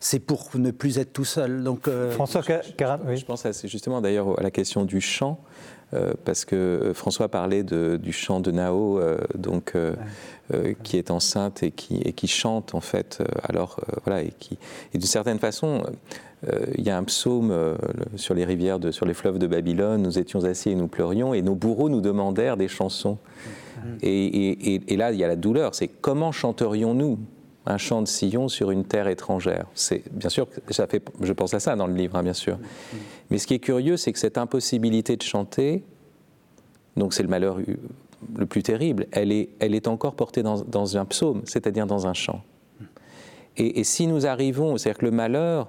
c'est 0.00 0.18
pour 0.18 0.50
ne 0.54 0.70
plus 0.70 0.98
être 0.98 1.12
tout 1.12 1.24
seul. 1.24 1.62
Donc, 1.62 1.88
François 2.10 2.42
oui. 3.06 3.16
Je 3.16 3.24
pense 3.24 3.46
c'est 3.50 3.68
justement 3.68 4.00
d'ailleurs 4.00 4.38
à 4.38 4.42
la 4.42 4.50
question 4.50 4.84
du 4.84 5.00
chant. 5.00 5.40
Euh, 5.94 6.14
parce 6.24 6.46
que 6.46 6.56
euh, 6.56 6.94
François 6.94 7.28
parlait 7.28 7.64
du 7.64 8.12
chant 8.12 8.40
de 8.40 8.50
Nao, 8.50 8.98
euh, 8.98 9.18
donc, 9.34 9.74
qui 10.82 10.98
est 10.98 11.10
enceinte 11.10 11.62
et 11.62 11.70
qui, 11.70 12.02
et 12.02 12.12
qui 12.12 12.28
chante 12.28 12.74
en 12.74 12.80
fait. 12.80 13.22
alors 13.48 13.80
voilà, 14.04 14.22
et 14.22 14.32
qui, 14.38 14.58
et 14.92 14.98
d'une 14.98 15.08
certaine 15.08 15.38
façon, 15.38 15.82
il 16.76 16.84
y 16.84 16.90
a 16.90 16.98
un 16.98 17.04
psaume 17.04 17.54
sur 18.16 18.34
les 18.34 18.44
rivières, 18.44 18.78
de, 18.78 18.90
sur 18.90 19.06
les 19.06 19.14
fleuves 19.14 19.38
de 19.38 19.46
Babylone. 19.46 20.02
Nous 20.02 20.18
étions 20.18 20.44
assis 20.44 20.68
et 20.70 20.74
nous 20.74 20.88
pleurions, 20.88 21.32
et 21.32 21.40
nos 21.40 21.54
bourreaux 21.54 21.88
nous 21.88 22.02
demandèrent 22.02 22.58
des 22.58 22.68
chansons. 22.68 23.16
Et, 24.02 24.92
et 24.92 24.96
là, 24.96 25.12
il 25.12 25.18
y 25.18 25.24
a 25.24 25.28
la 25.28 25.36
douleur. 25.36 25.74
C'est 25.74 25.88
comment 25.88 26.32
chanterions-nous 26.32 27.18
un 27.64 27.78
chant 27.78 28.02
de 28.02 28.08
sillon 28.08 28.48
sur 28.48 28.70
une 28.70 28.84
terre 28.84 29.08
étrangère? 29.08 29.66
C'est 29.74 30.02
bien 30.12 30.28
sûr, 30.28 30.48
ça 30.68 30.86
fait, 30.86 31.02
je 31.22 31.32
pense 31.32 31.54
à 31.54 31.60
ça 31.60 31.76
dans 31.76 31.86
le 31.86 31.94
livre, 31.94 32.16
hein, 32.16 32.22
bien 32.22 32.34
sûr. 32.34 32.58
Mais 33.32 33.38
ce 33.38 33.46
qui 33.46 33.54
est 33.54 33.58
curieux, 33.58 33.96
c'est 33.96 34.12
que 34.12 34.18
cette 34.18 34.38
impossibilité 34.38 35.16
de 35.16 35.22
chanter, 35.22 35.82
donc 36.96 37.14
c'est 37.14 37.22
le 37.22 37.28
malheur 37.28 37.58
le 38.36 38.46
plus 38.46 38.62
terrible, 38.62 39.06
elle 39.10 39.32
est, 39.32 39.48
elle 39.58 39.74
est 39.74 39.88
encore 39.88 40.14
portée 40.14 40.42
dans, 40.42 40.96
un 40.96 41.04
psaume, 41.04 41.42
c'est-à-dire 41.44 41.86
dans 41.86 42.06
un 42.06 42.14
chant. 42.14 42.42
Et, 43.56 43.84
si 43.84 44.06
nous 44.06 44.26
arrivons, 44.26 44.76
c'est-à-dire 44.76 44.98
que 44.98 45.04
le 45.06 45.10
malheur, 45.10 45.68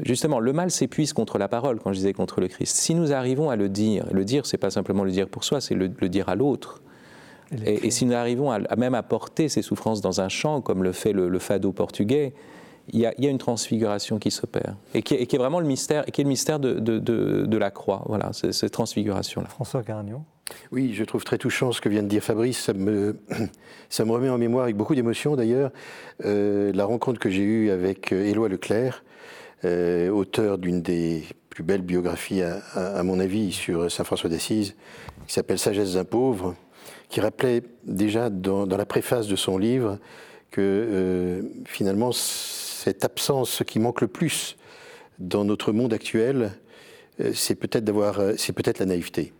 justement, 0.00 0.40
le 0.40 0.52
mal 0.52 0.70
s'épuise 0.70 1.12
contre 1.12 1.38
la 1.38 1.48
parole, 1.48 1.78
quand 1.78 1.92
je 1.92 1.98
disais 1.98 2.12
contre 2.12 2.40
le 2.40 2.48
Christ. 2.48 2.76
Si 2.76 2.94
nous 2.94 3.12
arrivons 3.12 3.50
à 3.50 3.56
le 3.56 3.68
dire, 3.68 4.06
le 4.10 4.24
dire, 4.24 4.44
c'est 4.44 4.58
pas 4.58 4.70
simplement 4.70 5.04
le 5.04 5.10
dire 5.10 5.28
pour 5.28 5.44
soi, 5.44 5.60
c'est 5.60 5.74
le 5.74 5.88
dire 6.08 6.28
à 6.28 6.34
l'autre 6.34 6.82
et, 7.66 7.90
si 7.90 8.06
nous 8.06 8.14
arrivons 8.14 8.50
à, 8.50 8.76
même 8.76 8.94
à 8.94 9.02
porter 9.02 9.48
ces 9.48 9.62
souffrances 9.62 10.00
dans 10.00 10.20
un 10.20 10.28
chant, 10.28 10.60
comme 10.60 10.82
le 10.82 10.92
fait 10.92 11.12
le, 11.12 11.38
fado 11.38 11.72
portugais, 11.72 12.32
il 12.92 13.00
y, 13.00 13.06
a, 13.06 13.14
une 13.18 13.38
transfiguration 13.38 14.18
qui 14.18 14.30
s'opère 14.30 14.76
et, 14.94 15.02
qui 15.02 15.14
est 15.14 15.38
vraiment 15.38 15.60
le 15.60 15.66
mystère, 15.66 16.04
et 16.06 16.10
qui 16.10 16.20
est 16.20 16.24
le 16.24 16.28
mystère 16.28 16.58
de, 16.58 16.78
de, 16.78 17.56
la 17.58 17.70
croix. 17.70 18.02
Voilà, 18.06 18.32
cette 18.32 18.70
transfiguration-là. 18.70 19.48
François 19.48 19.82
Caragnon 19.82 20.24
Oui, 20.70 20.92
je 20.94 21.04
trouve 21.04 21.24
très 21.24 21.38
touchant 21.38 21.72
ce 21.72 21.80
que 21.80 21.88
vient 21.88 22.02
de 22.02 22.08
dire 22.08 22.22
Fabrice. 22.22 22.58
Ça 22.58 22.74
me, 22.74 23.16
ça 23.88 24.04
me 24.04 24.12
remet 24.12 24.28
en 24.28 24.38
mémoire 24.38 24.64
avec 24.64 24.76
beaucoup 24.76 24.94
d'émotion 24.94 25.36
d'ailleurs 25.36 25.70
euh, 26.24 26.72
la 26.74 26.84
rencontre 26.84 27.18
que 27.18 27.30
j'ai 27.30 27.42
eue 27.42 27.70
avec 27.70 28.12
euh, 28.12 28.24
Éloi 28.24 28.48
Leclerc, 28.48 29.04
euh, 29.64 30.10
auteur 30.10 30.58
d'une 30.58 30.82
des 30.82 31.24
plus 31.48 31.62
belles 31.62 31.82
biographies, 31.82 32.42
à, 32.42 32.58
à 32.74 33.02
mon 33.02 33.20
avis, 33.20 33.52
sur 33.52 33.90
Saint 33.90 34.04
François 34.04 34.28
d'Assise, 34.28 34.74
qui 35.26 35.32
s'appelle 35.32 35.58
Sagesse 35.58 35.94
d'un 35.94 36.04
pauvre 36.04 36.54
qui 37.12 37.20
rappelait 37.20 37.62
déjà 37.84 38.30
dans, 38.30 38.64
la 38.64 38.86
préface 38.86 39.28
de 39.28 39.36
son 39.36 39.58
livre 39.58 39.98
que 40.50 40.60
euh, 40.60 41.42
finalement 41.66 42.10
cette 42.82 43.04
absence, 43.04 43.50
ce 43.50 43.64
qui 43.64 43.78
manque 43.78 44.00
le 44.00 44.08
plus 44.08 44.56
dans 45.18 45.44
notre 45.44 45.72
monde 45.72 45.92
actuel, 45.92 46.52
euh, 47.20 47.32
c'est 47.34 47.54
peut-être 47.54 47.84
d'avoir, 47.84 48.18
euh, 48.18 48.32
c'est 48.36 48.52
peut-être 48.52 48.80
la 48.80 48.86
naïveté. 48.86 49.32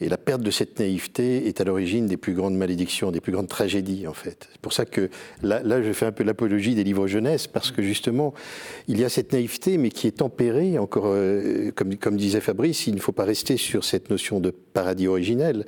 Et 0.00 0.08
la 0.08 0.16
perte 0.16 0.42
de 0.42 0.50
cette 0.50 0.78
naïveté 0.78 1.48
est 1.48 1.60
à 1.60 1.64
l'origine 1.64 2.06
des 2.06 2.16
plus 2.16 2.32
grandes 2.32 2.56
malédictions, 2.56 3.10
des 3.10 3.20
plus 3.20 3.32
grandes 3.32 3.48
tragédies, 3.48 4.06
en 4.06 4.12
fait. 4.12 4.48
C'est 4.52 4.60
pour 4.60 4.72
ça 4.72 4.84
que 4.84 5.10
là, 5.42 5.60
là 5.62 5.82
je 5.82 5.92
fais 5.92 6.06
un 6.06 6.12
peu 6.12 6.22
l'apologie 6.22 6.76
des 6.76 6.84
livres 6.84 7.08
jeunesse, 7.08 7.48
parce 7.48 7.72
que 7.72 7.82
justement, 7.82 8.32
il 8.86 8.98
y 9.00 9.04
a 9.04 9.08
cette 9.08 9.32
naïveté, 9.32 9.76
mais 9.76 9.90
qui 9.90 10.06
est 10.06 10.18
tempérée, 10.18 10.78
encore, 10.78 11.06
euh, 11.06 11.72
comme, 11.74 11.96
comme 11.96 12.16
disait 12.16 12.40
Fabrice, 12.40 12.86
il 12.86 12.94
ne 12.94 13.00
faut 13.00 13.12
pas 13.12 13.24
rester 13.24 13.56
sur 13.56 13.84
cette 13.84 14.10
notion 14.10 14.38
de 14.38 14.50
paradis 14.50 15.08
originel. 15.08 15.66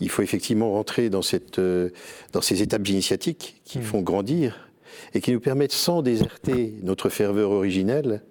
Il 0.00 0.10
faut 0.10 0.22
effectivement 0.22 0.72
rentrer 0.72 1.08
dans, 1.08 1.22
cette, 1.22 1.58
euh, 1.58 1.88
dans 2.32 2.42
ces 2.42 2.62
étapes 2.62 2.86
initiatiques 2.88 3.60
qui 3.64 3.78
mmh. 3.78 3.82
font 3.82 4.00
grandir 4.02 4.70
et 5.14 5.20
qui 5.20 5.32
nous 5.32 5.40
permettent, 5.40 5.72
sans 5.72 6.02
déserter 6.02 6.74
notre 6.82 7.08
ferveur 7.08 7.50
originelle, 7.50 8.22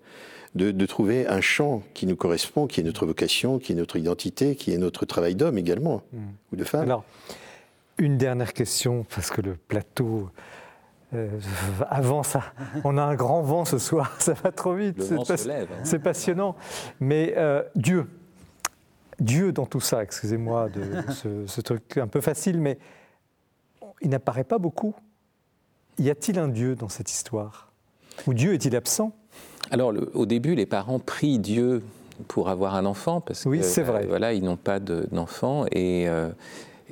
de, 0.55 0.85
trouver 0.85 1.27
un 1.27 1.41
champ 1.41 1.81
qui 1.93 2.05
nous 2.05 2.15
correspond, 2.15 2.67
qui 2.67 2.79
est 2.79 2.83
notre 2.83 3.05
vocation, 3.05 3.57
qui 3.57 3.71
est 3.71 3.75
notre 3.75 3.97
identité, 3.97 4.55
qui 4.55 4.71
est 4.71 4.77
notre 4.77 5.05
travail 5.05 5.35
d'homme 5.35 5.57
également, 5.57 6.03
hmm. 6.13 6.19
ou 6.51 6.55
de 6.55 6.63
femme. 6.63 6.83
Alors, 6.83 7.03
une 7.97 8.17
dernière 8.17 8.53
question, 8.53 9.05
parce 9.09 9.31
que 9.31 9.41
le 9.41 9.55
plateau 9.55 10.29
euh, 11.13 11.39
avance. 11.89 12.37
On 12.83 12.97
a 12.97 13.03
un 13.03 13.15
grand 13.15 13.41
vent 13.41 13.65
ce 13.65 13.77
soir, 13.77 14.15
ça 14.19 14.33
va 14.33 14.51
trop 14.51 14.73
vite. 14.73 15.11
Hein. 15.11 15.23
C'est 15.83 15.99
passionnant. 15.99 16.55
Mais 16.99 17.33
euh, 17.37 17.63
Dieu, 17.75 18.07
Dieu 19.19 19.51
dans 19.51 19.65
tout 19.65 19.81
ça, 19.81 20.03
excusez-moi 20.03 20.69
de 20.69 21.11
ce, 21.11 21.45
ce, 21.45 21.61
truc 21.61 21.97
un 21.97 22.07
peu 22.07 22.21
facile, 22.21 22.59
mais 22.59 22.79
il 24.01 24.09
n'apparaît 24.09 24.43
pas 24.43 24.57
beaucoup. 24.57 24.95
Y 25.99 26.09
a-t-il 26.09 26.39
un 26.39 26.47
Dieu 26.47 26.75
dans 26.75 26.89
cette 26.89 27.11
histoire? 27.11 27.71
Ou 28.27 28.33
Dieu 28.33 28.53
est-il 28.53 28.75
absent? 28.75 29.15
Alors, 29.71 29.93
au 30.13 30.25
début, 30.25 30.55
les 30.55 30.65
parents 30.65 30.99
prient 30.99 31.39
Dieu 31.39 31.83
pour 32.27 32.49
avoir 32.49 32.75
un 32.75 32.85
enfant, 32.85 33.21
parce 33.21 33.45
oui, 33.45 33.59
que 33.59 33.81
vrai. 33.81 34.03
Euh, 34.03 34.07
voilà, 34.07 34.33
ils 34.33 34.43
n'ont 34.43 34.57
pas 34.57 34.79
d'enfant. 34.79 35.65
et, 35.71 36.07
euh, 36.07 36.29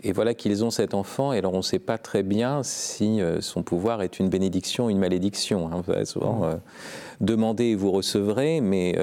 et, 0.03 0.13
voilà 0.13 0.33
qu'ils 0.33 0.63
ont 0.63 0.71
cet 0.71 0.93
enfant. 0.93 1.33
Et 1.33 1.37
alors, 1.37 1.53
on 1.53 1.57
ne 1.57 1.61
sait 1.63 1.79
pas 1.79 1.97
très 1.97 2.23
bien 2.23 2.63
si 2.63 3.21
euh, 3.21 3.41
son 3.41 3.63
pouvoir 3.63 4.01
est 4.01 4.19
une 4.19 4.29
bénédiction 4.29 4.85
ou 4.85 4.89
une 4.89 4.99
malédiction. 4.99 5.69
Hein. 5.71 6.05
Souvent, 6.05 6.47
mm. 6.47 6.59
demandez 7.21 7.65
et 7.65 7.75
vous 7.75 7.91
recevrez, 7.91 8.61
mais 8.61 8.93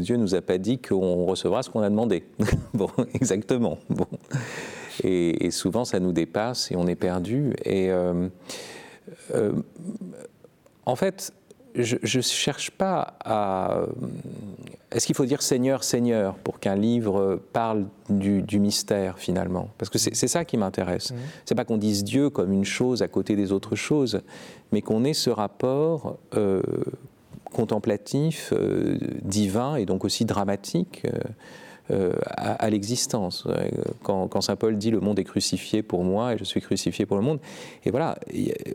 Dieu 0.00 0.16
ne 0.16 0.22
nous 0.22 0.34
a 0.34 0.42
pas 0.42 0.58
dit 0.58 0.78
qu'on 0.78 1.24
recevra 1.24 1.62
ce 1.62 1.70
qu'on 1.70 1.82
a 1.82 1.90
demandé. 1.90 2.24
bon, 2.74 2.90
exactement. 3.14 3.78
Bon. 3.88 4.06
Et, 5.04 5.46
et, 5.46 5.50
souvent, 5.50 5.84
ça 5.84 6.00
nous 6.00 6.12
dépasse 6.12 6.70
et 6.70 6.76
on 6.76 6.86
est 6.86 6.96
perdu. 6.96 7.54
Et 7.64 7.90
en 10.84 10.96
fait, 10.96 11.32
je 11.74 12.18
ne 12.18 12.22
cherche 12.22 12.70
pas 12.70 13.14
à... 13.24 13.86
Est-ce 14.90 15.06
qu'il 15.06 15.14
faut 15.16 15.24
dire 15.24 15.42
Seigneur, 15.42 15.84
Seigneur 15.84 16.34
pour 16.34 16.60
qu'un 16.60 16.74
livre 16.74 17.40
parle 17.52 17.86
du, 18.10 18.58
mystère 18.58 19.18
finalement? 19.18 19.70
Parce 19.78 19.88
que 19.88 19.98
c'est 19.98 20.28
ça 20.28 20.44
qui 20.44 20.56
m'intéresse. 20.56 21.12
Mmh. 21.12 21.16
C'est 21.46 21.54
pas 21.54 21.64
qu'on 21.64 21.78
dise 21.78 22.04
Dieu 22.04 22.28
comme 22.30 22.52
une 22.52 22.64
chose 22.64 23.02
à 23.02 23.08
côté 23.08 23.36
des 23.36 23.52
autres 23.52 23.74
choses, 23.74 24.20
mais 24.70 24.82
qu'on 24.82 25.04
ait 25.04 25.14
ce 25.14 25.30
rapport 25.30 26.18
euh, 26.34 26.62
contemplatif, 27.52 28.52
euh, 28.52 28.98
divin 29.22 29.76
et 29.76 29.86
donc 29.86 30.04
aussi 30.04 30.24
dramatique. 30.24 31.06
Euh, 31.90 32.02
euh, 32.02 32.12
à, 32.24 32.70
l'existence. 32.70 33.46
Quand, 34.02 34.40
Saint 34.40 34.56
Paul 34.56 34.76
dit 34.76 34.90
le 34.90 35.00
monde 35.00 35.18
est 35.18 35.24
crucifié 35.24 35.82
pour 35.82 36.04
moi 36.04 36.34
et 36.34 36.38
je 36.38 36.44
suis 36.44 36.60
crucifié 36.60 37.06
pour 37.06 37.16
le 37.16 37.22
monde, 37.22 37.38
et 37.84 37.90
voilà, 37.90 38.18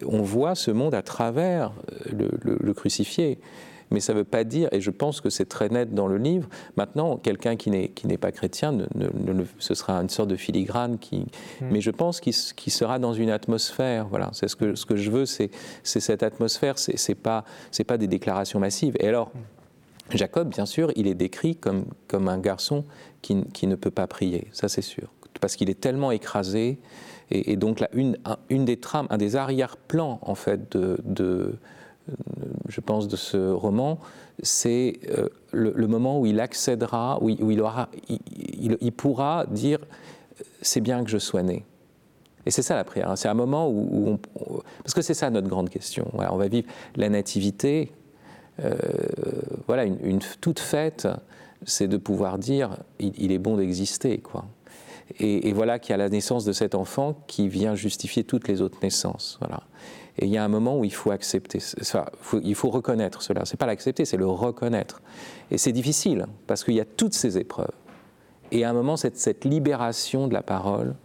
on 0.06 0.22
voit 0.22 0.56
ce 0.56 0.72
monde 0.72 0.94
à 0.94 1.02
travers 1.02 1.72
le, 2.12 2.74
crucifié. 2.74 3.40
Mais 3.90 4.02
ça 4.02 4.12
ne 4.12 4.20
veut 4.20 4.24
pas 4.26 4.44
dire, 4.44 4.68
et 4.74 4.82
je 4.82 4.92
pense 4.92 5.22
que 5.22 5.30
c'est 5.30 5.46
très 5.46 5.70
net 5.70 5.94
dans 5.94 6.08
le 6.08 6.18
livre, 6.18 6.50
maintenant, 6.76 7.16
quelqu'un 7.16 7.56
qui 7.56 7.70
n'est 7.70 8.18
pas 8.18 8.34
chrétien, 8.34 8.74
ne, 8.74 8.88
ce 9.60 9.74
sera 9.74 9.94
une 10.02 10.10
sorte 10.10 10.30
de 10.30 10.36
filigrane, 10.36 10.98
qui, 10.98 11.20
hmm. 11.62 11.68
mais 11.72 11.80
je 11.80 11.92
pense 11.92 12.20
qu'il 12.20 12.34
sera 12.34 13.00
dans 13.00 13.14
une 13.14 13.30
atmosphère. 13.30 14.08
Voilà, 14.10 14.30
c'est 14.34 14.50
ce 14.50 14.58
que, 14.58 14.76
ce 14.76 14.86
que 14.86 14.98
je 14.98 15.10
veux, 15.10 15.26
c'est 15.26 15.50
cette 15.84 16.24
atmosphère, 16.24 16.78
c'est 16.78 17.16
pas, 17.16 17.46
pas 17.88 17.98
des 17.98 18.08
déclarations 18.08 18.60
massives. 18.60 18.96
Et 19.00 19.08
alors, 19.08 19.30
hmm. 19.34 19.57
Jacob, 20.12 20.50
bien 20.50 20.66
sûr, 20.66 20.92
il 20.96 21.08
est 21.08 21.14
décrit 21.14 21.56
comme, 21.56 21.86
comme 22.08 22.28
un 22.28 22.38
garçon 22.38 22.86
qui, 23.22 23.44
qui 23.54 23.68
ne 23.68 23.76
peut 23.76 23.92
pas 23.92 24.08
prier, 24.08 24.48
ça 24.54 24.70
c'est 24.70 24.82
sûr, 24.82 25.10
parce 25.42 25.56
qu'il 25.56 25.70
est 25.70 25.80
tellement 25.80 26.12
écrasé. 26.12 26.80
Et, 27.30 27.58
donc 27.58 27.82
là, 27.82 27.90
une, 27.92 28.18
une, 28.50 28.64
des 28.64 28.78
trames, 28.78 29.08
un 29.10 29.18
des 29.18 29.36
arrière-plans 29.36 30.20
en 30.22 30.36
fait 30.36 30.72
de, 30.72 30.98
de, 31.04 31.56
je 32.70 32.80
pense, 32.80 33.10
de 33.10 33.18
ce 33.18 33.52
roman, 33.52 34.00
c'est 34.42 35.00
euh, 35.10 35.28
le, 35.52 35.88
moment 35.88 36.22
où 36.22 36.26
il 36.26 36.40
accédera, 36.40 37.22
où, 37.22 37.30
il, 37.30 37.60
aura, 37.60 37.90
il, 38.08 38.78
il, 38.80 38.92
pourra 38.94 39.46
dire 39.46 39.80
c'est 40.62 40.80
bien 40.80 41.04
que 41.04 41.10
je 41.10 41.18
sois 41.18 41.44
né. 41.44 41.66
Et 42.46 42.52
c'est 42.52 42.62
ça 42.62 42.76
la 42.76 42.86
prière. 42.86 43.10
Hein. 43.12 43.18
C'est 43.18 43.28
un 43.28 43.34
moment 43.34 43.70
où, 43.70 44.18
parce 44.82 44.94
que 44.94 45.02
c'est 45.02 45.14
ça 45.14 45.30
notre 45.30 45.50
grande 45.50 45.70
question. 45.70 46.10
on 46.14 46.38
va 46.38 46.48
vivre 46.48 46.70
la 46.96 47.10
nativité 47.10 47.92
voilà, 49.68 49.86
une, 49.86 50.20
toute 50.42 50.60
fête, 50.60 51.08
c'est 51.64 51.88
de 51.88 51.98
pouvoir 51.98 52.38
dire 52.38 52.78
il, 53.00 53.32
est 53.32 53.38
bon 53.38 53.58
d'exister, 53.58 54.20
quoi. 54.20 54.46
Et, 55.20 55.54
voilà 55.54 55.80
qu'il 55.80 55.92
y 55.92 55.94
a 55.94 55.98
la 55.98 56.10
naissance 56.10 56.44
de 56.44 56.52
cet 56.52 56.76
enfant 56.76 57.16
qui 57.28 57.48
vient 57.48 57.76
justifier 57.76 58.24
toutes 58.24 58.48
les 58.48 58.62
autres 58.62 58.78
naissances. 58.84 59.38
Voilà. 59.40 59.64
Et 60.20 60.26
il 60.26 60.32
y 60.32 60.38
a 60.38 60.44
un 60.44 60.50
moment 60.50 60.78
où 60.78 60.84
il 60.84 60.94
faut 60.94 61.12
accepter, 61.12 61.60
il 62.44 62.56
faut 62.56 62.70
reconnaître 62.70 63.22
cela. 63.22 63.46
C'est 63.46 63.58
pas 63.58 63.68
l'accepter, 63.68 64.04
c'est 64.04 64.18
le 64.18 64.28
reconnaître. 64.28 65.02
Et 65.52 65.58
c'est 65.58 65.72
difficile 65.72 66.26
parce 66.46 66.64
qu'il 66.64 66.74
y 66.74 66.82
a 66.82 66.86
toutes 66.86 67.14
ces 67.14 67.38
épreuves. 67.38 67.72
Et 68.52 68.66
à 68.66 68.70
un 68.70 68.74
moment, 68.74 68.98
cette, 68.98 69.18
cette 69.18 69.46
libération 69.46 70.28
de 70.28 70.34
la 70.34 70.42
parole 70.42 70.96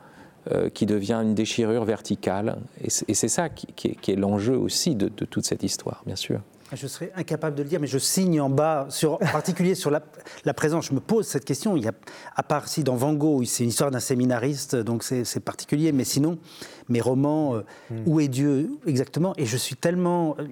euh, 0.50 0.70
qui 0.70 0.86
devient 0.86 1.20
une 1.22 1.34
déchirure 1.34 1.84
verticale. 1.84 2.58
Et 2.80 3.14
c'est 3.14 3.28
ça 3.28 3.48
qui, 3.48 3.96
est, 4.10 4.16
l'enjeu 4.16 4.56
aussi 4.56 4.96
de 4.96 5.08
toute 5.08 5.44
cette 5.44 5.62
histoire, 5.62 6.02
bien 6.06 6.16
sûr. 6.16 6.40
Je 6.74 6.86
serais 6.86 7.12
incapable 7.16 7.56
de 7.56 7.62
le 7.62 7.68
dire, 7.68 7.80
mais 7.80 7.86
je 7.86 7.98
signe 7.98 8.40
en 8.40 8.48
bas, 8.48 8.86
sur, 8.88 9.14
en 9.14 9.18
particulier 9.18 9.74
sur 9.74 9.90
la, 9.90 10.00
présence. 10.54 10.86
Je 10.86 10.94
me 10.94 11.00
pose 11.00 11.26
cette 11.26 11.44
question. 11.44 11.76
Il 11.76 11.84
y 11.84 11.88
a, 11.88 11.92
à 12.34 12.42
part 12.42 12.68
si 12.68 12.82
dans 12.82 12.96
Van 12.96 13.12
Gogh, 13.12 13.44
c'est 13.44 13.64
une 13.64 13.68
histoire 13.68 13.90
d'un 13.90 14.00
séminariste, 14.00 14.76
donc 14.76 15.02
c'est 15.02 15.40
particulier. 15.40 15.92
Mais 15.92 16.04
sinon, 16.04 16.38
mes 16.88 17.00
romans, 17.00 17.56
euh, 17.56 17.64
hmm. 17.90 18.02
Où 18.06 18.20
est 18.20 18.28
Dieu 18.28 18.70
exactement? 18.86 19.34
Et 19.36 19.46
je 19.46 19.56
suis 19.56 19.76
tellement 19.76 20.36
euh, 20.38 20.46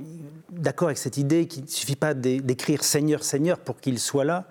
d'accord 0.51 0.89
avec 0.89 0.99
cette 0.99 1.17
idée 1.17 1.47
qu'il 1.47 1.65
ne 1.65 1.69
suffit 1.69 1.97
pas 1.97 2.15
d'écrire 2.15 2.85
Seigneur, 2.85 3.25
Seigneur 3.25 3.59
pour 3.59 3.81
qu'il 3.81 3.99
soit 3.99 4.25
là. 4.25 4.47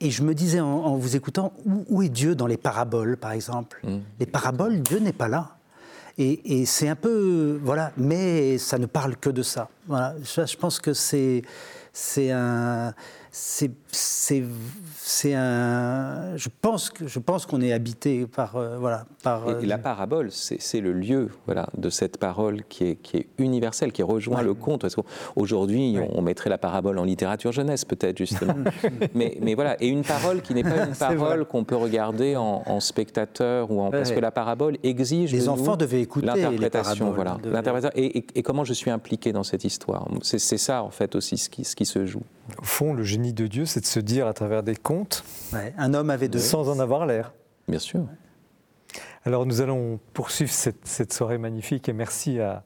Et 0.00 0.10
je 0.10 0.22
me 0.22 0.34
disais 0.34 0.60
en, 0.60 0.96
vous 0.96 1.16
écoutant, 1.16 1.52
où, 1.66 2.02
est 2.02 2.08
Dieu 2.08 2.34
dans 2.34 2.46
les 2.46 2.56
paraboles, 2.56 3.16
par 3.16 3.32
exemple? 3.32 3.80
Hmm. 3.82 3.98
Les 4.20 4.26
paraboles, 4.26 4.80
Dieu 4.80 5.00
n'est 5.00 5.12
pas 5.12 5.28
là. 5.28 5.57
Et, 6.18 6.66
c'est 6.66 6.88
un 6.88 6.96
peu. 6.96 7.60
Voilà, 7.62 7.92
mais 7.96 8.58
ça 8.58 8.78
ne 8.78 8.86
parle 8.86 9.16
que 9.16 9.30
de 9.30 9.42
ça. 9.42 9.68
Voilà, 9.86 10.16
je 10.22 10.56
pense 10.56 10.80
que 10.80 10.92
c'est 10.92 11.42
un 12.30 12.92
c'est 13.30 13.70
un. 15.34 16.36
Je 16.36 16.48
pense 16.60 16.90
que 16.90 17.06
je 17.06 17.18
pense 17.18 17.46
qu'on 17.46 17.60
est 17.60 17.72
habité 17.72 18.26
par 18.26 18.56
euh, 18.56 18.78
voilà 18.78 19.06
par. 19.22 19.48
Et, 19.60 19.66
la 19.66 19.76
euh, 19.76 19.78
parabole, 19.78 20.30
c'est 20.30 20.80
le 20.80 20.92
lieu 20.92 21.30
voilà 21.46 21.68
de 21.76 21.90
cette 21.90 22.18
parole 22.18 22.62
qui 22.68 22.84
est 22.84 22.96
qui 22.96 23.18
est 23.18 23.26
universelle, 23.38 23.92
qui 23.92 24.02
rejoint 24.02 24.42
le 24.42 24.54
conte. 24.54 24.86
Aujourd'hui, 25.36 25.98
on 26.14 26.22
mettrait 26.22 26.50
la 26.50 26.58
parabole 26.58 26.98
en 26.98 27.04
littérature 27.04 27.52
jeunesse 27.52 27.84
peut-être 27.84 28.18
justement. 28.18 28.54
mais 29.14 29.38
mais 29.40 29.54
voilà 29.54 29.80
et 29.82 29.88
une 29.88 30.02
parole 30.02 30.42
qui 30.42 30.54
n'est 30.54 30.62
pas 30.62 30.86
une 30.86 30.94
parole 30.98 31.44
qu'on 31.44 31.64
peut 31.64 31.76
regarder 31.76 32.36
en, 32.36 32.80
spectateur 32.80 33.70
ou 33.70 33.80
en 33.80 33.90
parce 33.90 34.12
que 34.12 34.20
la 34.20 34.30
parabole 34.30 34.76
exige. 34.82 35.32
Les 35.32 35.48
enfants 35.48 35.76
devaient 35.76 36.02
écouter 36.02 36.26
l'interprétation 36.26 37.12
voilà 37.12 37.38
l'interprétation 37.44 37.98
et, 38.00 38.24
et, 38.34 38.42
comment 38.42 38.64
je 38.64 38.72
suis 38.72 38.90
impliqué 38.90 39.32
dans 39.32 39.42
cette 39.42 39.64
histoire? 39.64 40.08
C'est 40.22 40.38
ça 40.38 40.82
en 40.82 40.90
fait 40.90 41.14
aussi 41.14 41.38
ce 41.38 41.48
qui 41.48 41.64
ce 41.64 41.74
qui 41.74 41.86
se 41.86 42.06
joue. 42.06 42.22
Au 42.56 42.64
fond, 42.64 42.94
le 42.94 43.02
génie 43.02 43.32
de 43.32 43.46
Dieu, 43.46 43.66
c'est 43.66 43.77
de 43.80 43.86
se 43.86 44.00
dire 44.00 44.26
à 44.26 44.32
travers 44.32 44.62
des 44.62 44.76
contes. 44.76 45.24
un 45.52 45.94
homme 45.94 46.10
avait 46.10 46.28
deux. 46.28 46.38
Sans 46.38 46.68
en 46.68 46.78
avoir 46.78 47.06
l'air. 47.06 47.32
Bien 47.68 47.78
sûr. 47.78 48.06
Alors 49.24 49.46
nous 49.46 49.60
allons 49.60 50.00
poursuivre 50.14 50.50
cette, 50.50 51.12
soirée 51.12 51.38
magnifique 51.38 51.88
et 51.88 51.92
merci 51.92 52.40
à, 52.40 52.64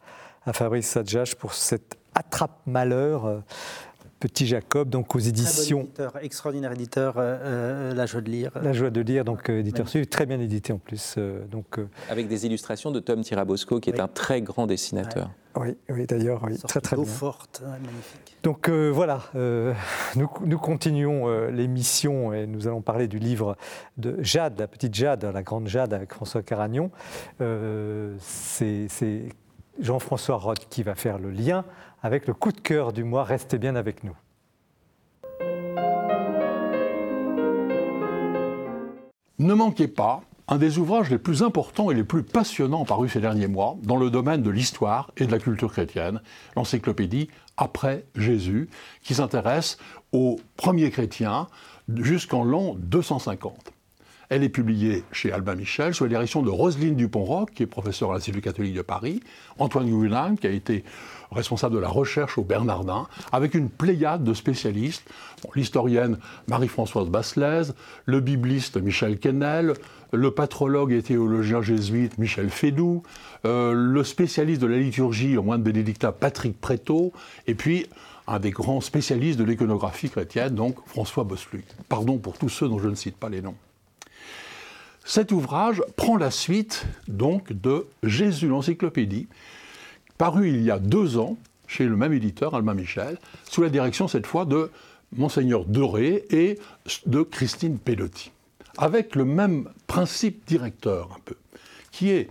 Fabrice 0.52 0.88
Sadjach 0.88 1.34
pour 1.36 1.54
cet 1.54 1.96
attrape-malheur. 2.14 3.42
Euh, 4.22 4.28
Petit 4.32 4.46
Jacob, 4.46 4.88
donc 4.88 5.14
aux 5.14 5.18
éditions. 5.18 5.88
extraordinaire 6.20 6.72
éditeur, 6.72 7.18
euh, 7.18 7.38
euh, 7.42 7.94
La 7.94 8.06
Joie 8.06 8.20
de 8.20 8.30
lire. 8.30 8.52
La 8.62 8.72
Joie 8.72 8.90
de 8.90 9.00
lire, 9.00 9.24
donc 9.24 9.50
éditeur 9.50 9.88
suivi, 9.88 10.06
très 10.06 10.26
bien 10.26 10.40
édité 10.40 10.72
en 10.72 10.78
plus. 10.78 11.18
donc, 11.50 11.78
Avec 12.08 12.28
des 12.28 12.46
illustrations 12.46 12.90
de 12.90 13.00
Tom 13.00 13.22
Tirabosco, 13.22 13.80
qui 13.80 13.90
est 13.90 14.00
un 14.00 14.08
très 14.08 14.40
grand 14.40 14.66
dessinateur. 14.66 15.30
Oui, 15.56 15.76
oui 15.90 16.06
d'ailleurs, 16.06 16.42
oui, 16.44 16.58
très 16.58 16.80
très 16.80 16.96
bien. 16.96 17.04
forte, 17.04 17.62
magnifique. 17.62 18.38
Donc 18.42 18.68
euh, 18.68 18.88
voilà, 18.88 19.22
euh, 19.34 19.74
nous, 20.16 20.28
nous, 20.44 20.58
continuons 20.58 21.28
euh, 21.28 21.50
l'émission 21.50 22.32
et 22.32 22.46
nous 22.46 22.66
allons 22.66 22.80
parler 22.80 23.06
du 23.06 23.18
livre 23.18 23.56
de 23.98 24.16
Jade, 24.20 24.58
la 24.58 24.66
petite 24.66 24.94
Jade, 24.94 25.24
la 25.24 25.42
grande 25.42 25.68
Jade 25.68 25.92
avec 25.92 26.12
François 26.14 26.42
Caragnon. 26.42 26.90
C'est 28.18 28.88
Jean-François 29.80 30.36
Roth 30.36 30.66
qui 30.68 30.82
va 30.82 30.94
faire 30.94 31.18
le 31.18 31.30
lien 31.30 31.64
avec 32.02 32.26
le 32.26 32.34
coup 32.34 32.52
de 32.52 32.60
cœur 32.60 32.92
du 32.92 33.04
mois. 33.04 33.24
Restez 33.24 33.58
bien 33.58 33.76
avec 33.76 34.04
nous. 34.04 34.16
Ne 39.38 39.54
manquez 39.54 39.88
pas 39.88 40.22
un 40.48 40.58
des 40.58 40.78
ouvrages 40.78 41.10
les 41.10 41.18
plus 41.18 41.42
importants 41.42 41.90
et 41.90 41.94
les 41.94 42.04
plus 42.04 42.22
passionnants 42.22 42.84
parus 42.84 43.12
ces 43.12 43.20
derniers 43.20 43.46
mois 43.46 43.76
dans 43.82 43.96
le 43.96 44.10
domaine 44.10 44.42
de 44.42 44.50
l'histoire 44.50 45.10
et 45.16 45.26
de 45.26 45.32
la 45.32 45.38
culture 45.38 45.72
chrétienne, 45.72 46.20
l'encyclopédie 46.56 47.28
Après 47.56 48.04
Jésus, 48.14 48.68
qui 49.02 49.14
s'intéresse 49.14 49.78
aux 50.12 50.38
premiers 50.56 50.90
chrétiens 50.90 51.46
jusqu'en 51.88 52.44
l'an 52.44 52.74
250. 52.78 53.72
Elle 54.28 54.44
est 54.44 54.48
publiée 54.48 55.04
chez 55.12 55.30
Albin 55.30 55.54
Michel 55.54 55.94
sous 55.94 56.04
la 56.04 56.08
direction 56.08 56.42
de 56.42 56.48
Roselyne 56.48 56.96
Dupont-Roch, 56.96 57.50
qui 57.54 57.64
est 57.64 57.66
professeure 57.66 58.12
à 58.12 58.14
l'Institut 58.14 58.40
catholique 58.40 58.74
de 58.74 58.80
Paris, 58.80 59.20
Antoine 59.58 59.90
Gouin, 59.90 60.36
qui 60.36 60.46
a 60.46 60.50
été 60.50 60.84
responsable 61.32 61.74
de 61.74 61.80
la 61.80 61.88
recherche 61.88 62.38
au 62.38 62.44
Bernardin, 62.44 63.06
avec 63.32 63.54
une 63.54 63.68
pléiade 63.68 64.24
de 64.24 64.34
spécialistes, 64.34 65.04
l'historienne 65.54 66.18
Marie-Françoise 66.48 67.08
Basselès, 67.08 67.72
le 68.06 68.20
bibliste 68.20 68.76
Michel 68.76 69.18
Kennel, 69.18 69.74
le 70.12 70.30
patrologue 70.30 70.92
et 70.92 71.02
théologien 71.02 71.62
jésuite 71.62 72.18
Michel 72.18 72.50
Fédou, 72.50 73.02
euh, 73.44 73.72
le 73.72 74.04
spécialiste 74.04 74.60
de 74.60 74.66
la 74.66 74.78
liturgie 74.78 75.36
au 75.36 75.42
moine 75.42 75.62
bénédictin 75.62 76.12
Patrick 76.12 76.60
Prétot, 76.60 77.12
et 77.46 77.54
puis 77.54 77.86
un 78.26 78.38
des 78.38 78.50
grands 78.50 78.80
spécialistes 78.80 79.38
de 79.38 79.44
l'iconographie 79.44 80.10
chrétienne, 80.10 80.54
donc 80.54 80.76
François 80.86 81.24
Bosluc. 81.24 81.64
Pardon 81.88 82.18
pour 82.18 82.38
tous 82.38 82.48
ceux 82.48 82.68
dont 82.68 82.78
je 82.78 82.88
ne 82.88 82.94
cite 82.94 83.16
pas 83.16 83.28
les 83.28 83.42
noms. 83.42 83.56
Cet 85.04 85.32
ouvrage 85.32 85.82
prend 85.96 86.16
la 86.16 86.30
suite 86.30 86.86
donc 87.08 87.52
de 87.52 87.86
Jésus 88.04 88.46
l'encyclopédie, 88.46 89.26
paru 90.22 90.50
il 90.50 90.62
y 90.62 90.70
a 90.70 90.78
deux 90.78 91.18
ans 91.18 91.36
chez 91.66 91.84
le 91.84 91.96
même 91.96 92.12
éditeur, 92.12 92.54
Albin 92.54 92.74
Michel, 92.74 93.18
sous 93.42 93.60
la 93.60 93.70
direction 93.70 94.06
cette 94.06 94.28
fois 94.28 94.44
de 94.44 94.70
Monseigneur 95.16 95.64
Doré 95.64 96.26
et 96.30 96.60
de 97.06 97.22
Christine 97.22 97.76
Pelotti, 97.76 98.30
avec 98.78 99.16
le 99.16 99.24
même 99.24 99.68
principe 99.88 100.46
directeur 100.46 101.08
un 101.16 101.20
peu, 101.24 101.34
qui 101.90 102.10
est 102.10 102.28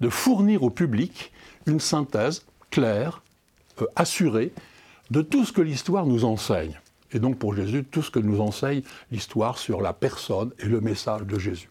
de 0.00 0.08
fournir 0.08 0.62
au 0.62 0.70
public 0.70 1.30
une 1.66 1.78
synthèse 1.78 2.46
claire, 2.70 3.20
euh, 3.82 3.86
assurée, 3.96 4.50
de 5.10 5.20
tout 5.20 5.44
ce 5.44 5.52
que 5.52 5.60
l'histoire 5.60 6.06
nous 6.06 6.24
enseigne. 6.24 6.80
Et 7.12 7.18
donc 7.18 7.36
pour 7.36 7.54
Jésus, 7.54 7.84
tout 7.84 8.00
ce 8.00 8.10
que 8.10 8.18
nous 8.18 8.40
enseigne 8.40 8.80
l'histoire 9.12 9.58
sur 9.58 9.82
la 9.82 9.92
personne 9.92 10.52
et 10.58 10.64
le 10.68 10.80
message 10.80 11.24
de 11.24 11.38
Jésus. 11.38 11.68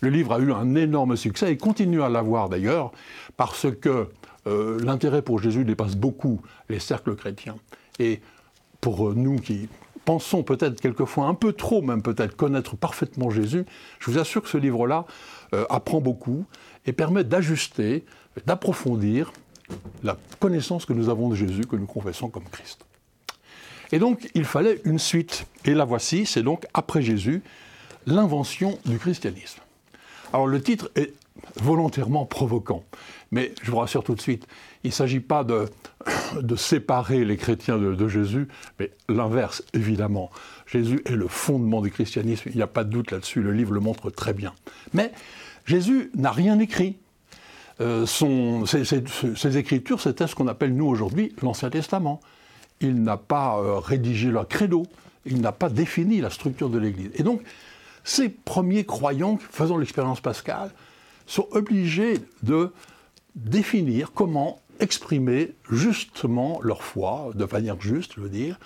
Le 0.00 0.08
livre 0.08 0.32
a 0.32 0.38
eu 0.38 0.50
un 0.50 0.74
énorme 0.74 1.18
succès 1.18 1.52
et 1.52 1.58
continue 1.58 2.02
à 2.02 2.08
l'avoir 2.08 2.48
d'ailleurs, 2.48 2.92
parce 3.36 3.66
que 3.82 4.08
euh, 4.46 4.78
l'intérêt 4.82 5.22
pour 5.22 5.40
Jésus 5.40 5.64
dépasse 5.64 5.96
beaucoup 5.96 6.40
les 6.68 6.78
cercles 6.78 7.14
chrétiens. 7.14 7.56
Et 7.98 8.20
pour 8.80 9.14
nous 9.14 9.36
qui 9.36 9.68
pensons 10.04 10.42
peut-être 10.42 10.80
quelquefois 10.80 11.26
un 11.26 11.34
peu 11.34 11.52
trop, 11.52 11.82
même 11.82 12.02
peut-être 12.02 12.36
connaître 12.36 12.76
parfaitement 12.76 13.30
Jésus, 13.30 13.64
je 13.98 14.10
vous 14.10 14.18
assure 14.18 14.42
que 14.42 14.48
ce 14.48 14.58
livre-là 14.58 15.04
euh, 15.54 15.64
apprend 15.68 16.00
beaucoup 16.00 16.46
et 16.86 16.92
permet 16.92 17.24
d'ajuster, 17.24 18.04
d'approfondir 18.46 19.32
la 20.02 20.16
connaissance 20.40 20.84
que 20.84 20.92
nous 20.92 21.08
avons 21.08 21.28
de 21.28 21.34
Jésus, 21.34 21.66
que 21.66 21.76
nous 21.76 21.86
confessons 21.86 22.28
comme 22.28 22.44
Christ. 22.50 22.84
Et 23.92 23.98
donc, 23.98 24.30
il 24.34 24.44
fallait 24.44 24.80
une 24.84 24.98
suite. 24.98 25.46
Et 25.64 25.74
la 25.74 25.84
voici, 25.84 26.26
c'est 26.26 26.42
donc, 26.42 26.66
après 26.74 27.02
Jésus, 27.02 27.42
l'invention 28.06 28.78
du 28.86 28.98
christianisme. 28.98 29.60
Alors 30.32 30.46
le 30.46 30.62
titre 30.62 30.90
est 30.94 31.12
volontairement 31.56 32.26
provoquant, 32.26 32.84
mais 33.30 33.52
je 33.62 33.70
vous 33.70 33.78
rassure 33.78 34.04
tout 34.04 34.14
de 34.14 34.20
suite, 34.20 34.46
il 34.84 34.88
ne 34.88 34.92
s'agit 34.92 35.20
pas 35.20 35.44
de, 36.42 36.56
séparer 36.56 37.24
les 37.24 37.36
chrétiens 37.36 37.78
de, 37.78 38.08
Jésus, 38.08 38.48
mais 38.78 38.90
l'inverse, 39.08 39.62
évidemment. 39.74 40.30
Jésus 40.66 41.02
est 41.04 41.16
le 41.16 41.28
fondement 41.28 41.80
du 41.80 41.90
christianisme, 41.90 42.50
il 42.50 42.56
n'y 42.56 42.62
a 42.62 42.66
pas 42.66 42.84
de 42.84 42.90
doute 42.90 43.10
là-dessus, 43.10 43.42
le 43.42 43.52
livre 43.52 43.72
le 43.72 43.80
montre 43.80 44.10
très 44.10 44.32
bien. 44.32 44.54
Mais 44.92 45.12
Jésus 45.66 46.10
n'a 46.14 46.30
rien 46.32 46.58
écrit. 46.58 46.96
Euh, 47.80 48.04
ses, 48.04 49.56
écritures, 49.56 50.00
c'était 50.00 50.26
ce 50.26 50.34
qu'on 50.34 50.48
appelle 50.48 50.74
nous 50.74 50.86
aujourd'hui 50.86 51.34
l'Ancien 51.42 51.70
Testament. 51.70 52.20
Il 52.80 53.02
n'a 53.02 53.16
pas 53.16 53.58
euh, 53.58 53.78
rédigé 53.78 54.30
leur 54.30 54.46
credo, 54.48 54.84
il 55.24 55.40
n'a 55.40 55.52
pas 55.52 55.68
défini 55.68 56.20
la 56.20 56.30
structure 56.30 56.68
de 56.68 56.78
l'Église. 56.78 57.10
Et 57.14 57.22
donc, 57.22 57.42
ces 58.04 58.28
premiers 58.28 58.84
croyants 58.84 59.38
faisant 59.50 59.76
l'expérience 59.76 60.20
pascale 60.20 60.70
sont 61.30 61.48
obligés 61.52 62.18
de 62.42 62.72
définir 63.34 64.12
comment 64.12 64.60
exprimer 64.80 65.54
justement 65.70 66.60
leur 66.62 66.82
foi, 66.82 67.30
de 67.34 67.44
manière 67.44 67.80
juste, 67.80 68.14
je 68.16 68.20
veux 68.20 68.28
dire, 68.28 68.58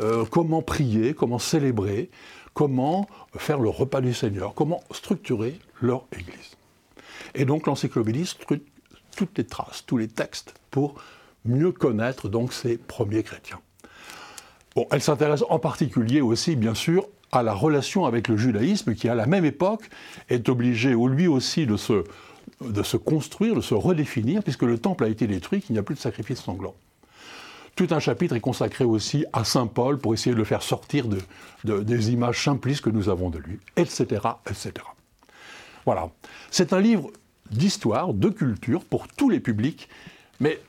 euh, 0.00 0.24
comment 0.24 0.62
prier, 0.62 1.14
comment 1.14 1.38
célébrer, 1.38 2.10
comment 2.52 3.08
faire 3.36 3.58
le 3.58 3.68
repas 3.68 4.00
du 4.00 4.12
Seigneur, 4.12 4.54
comment 4.54 4.82
structurer 4.90 5.58
leur 5.80 6.06
Église. 6.12 6.56
Et 7.34 7.44
donc 7.44 7.66
l'encyclopédie 7.66 8.26
structure 8.26 8.66
toutes 9.16 9.36
les 9.38 9.44
traces, 9.44 9.84
tous 9.86 9.98
les 9.98 10.08
textes 10.08 10.54
pour 10.70 10.94
mieux 11.44 11.72
connaître 11.72 12.28
donc 12.28 12.52
ces 12.52 12.78
premiers 12.78 13.22
chrétiens. 13.22 13.60
Bon, 14.74 14.86
elle 14.92 15.02
s'intéresse 15.02 15.44
en 15.48 15.58
particulier 15.58 16.20
aussi, 16.20 16.54
bien 16.54 16.74
sûr, 16.74 17.08
à 17.32 17.42
la 17.42 17.52
relation 17.52 18.06
avec 18.06 18.28
le 18.28 18.36
judaïsme 18.36 18.94
qui, 18.94 19.08
à 19.08 19.14
la 19.14 19.26
même 19.26 19.44
époque, 19.44 19.88
est 20.28 20.48
obligé, 20.48 20.94
lui 20.94 21.28
aussi, 21.28 21.66
de 21.66 21.76
se, 21.76 22.04
de 22.60 22.82
se 22.82 22.96
construire, 22.96 23.54
de 23.54 23.60
se 23.60 23.74
redéfinir, 23.74 24.42
puisque 24.42 24.62
le 24.62 24.78
temple 24.78 25.04
a 25.04 25.08
été 25.08 25.26
détruit, 25.26 25.60
qu'il 25.62 25.74
n'y 25.74 25.78
a 25.78 25.82
plus 25.82 25.94
de 25.94 26.00
sacrifice 26.00 26.40
sanglant. 26.40 26.74
Tout 27.76 27.88
un 27.90 28.00
chapitre 28.00 28.34
est 28.36 28.40
consacré 28.40 28.84
aussi 28.84 29.24
à 29.32 29.44
Saint 29.44 29.66
Paul 29.66 29.98
pour 29.98 30.12
essayer 30.12 30.32
de 30.32 30.38
le 30.38 30.44
faire 30.44 30.62
sortir 30.62 31.06
de, 31.06 31.80
des 31.80 32.10
images 32.10 32.44
simplistes 32.44 32.82
que 32.82 32.90
nous 32.90 33.08
avons 33.08 33.30
de 33.30 33.38
lui, 33.38 33.58
etc., 33.76 34.22
etc. 34.46 34.72
Voilà. 35.86 36.10
C'est 36.50 36.72
un 36.72 36.80
livre 36.80 37.10
d'histoire, 37.50 38.12
de 38.12 38.28
culture, 38.28 38.84
pour 38.84 39.08
tous 39.08 39.30
les 39.30 39.40
publics, 39.40 39.88
mais 40.40 40.60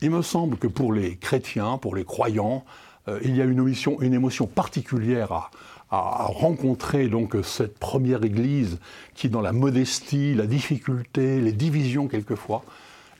il 0.00 0.10
me 0.10 0.22
semble 0.22 0.56
que 0.56 0.66
pour 0.66 0.92
les 0.92 1.16
chrétiens, 1.16 1.78
pour 1.78 1.94
les 1.94 2.04
croyants, 2.04 2.64
euh, 3.08 3.20
il 3.22 3.36
y 3.36 3.42
a 3.42 3.44
une 3.44 3.58
émotion, 3.58 4.00
une 4.00 4.14
émotion 4.14 4.46
particulière 4.46 5.32
à, 5.32 5.50
à 5.90 6.26
rencontrer 6.26 7.08
donc 7.08 7.36
cette 7.42 7.78
première 7.78 8.24
Église 8.24 8.78
qui, 9.14 9.28
dans 9.28 9.40
la 9.40 9.52
modestie, 9.52 10.34
la 10.34 10.46
difficulté, 10.46 11.40
les 11.40 11.52
divisions 11.52 12.08
quelquefois, 12.08 12.64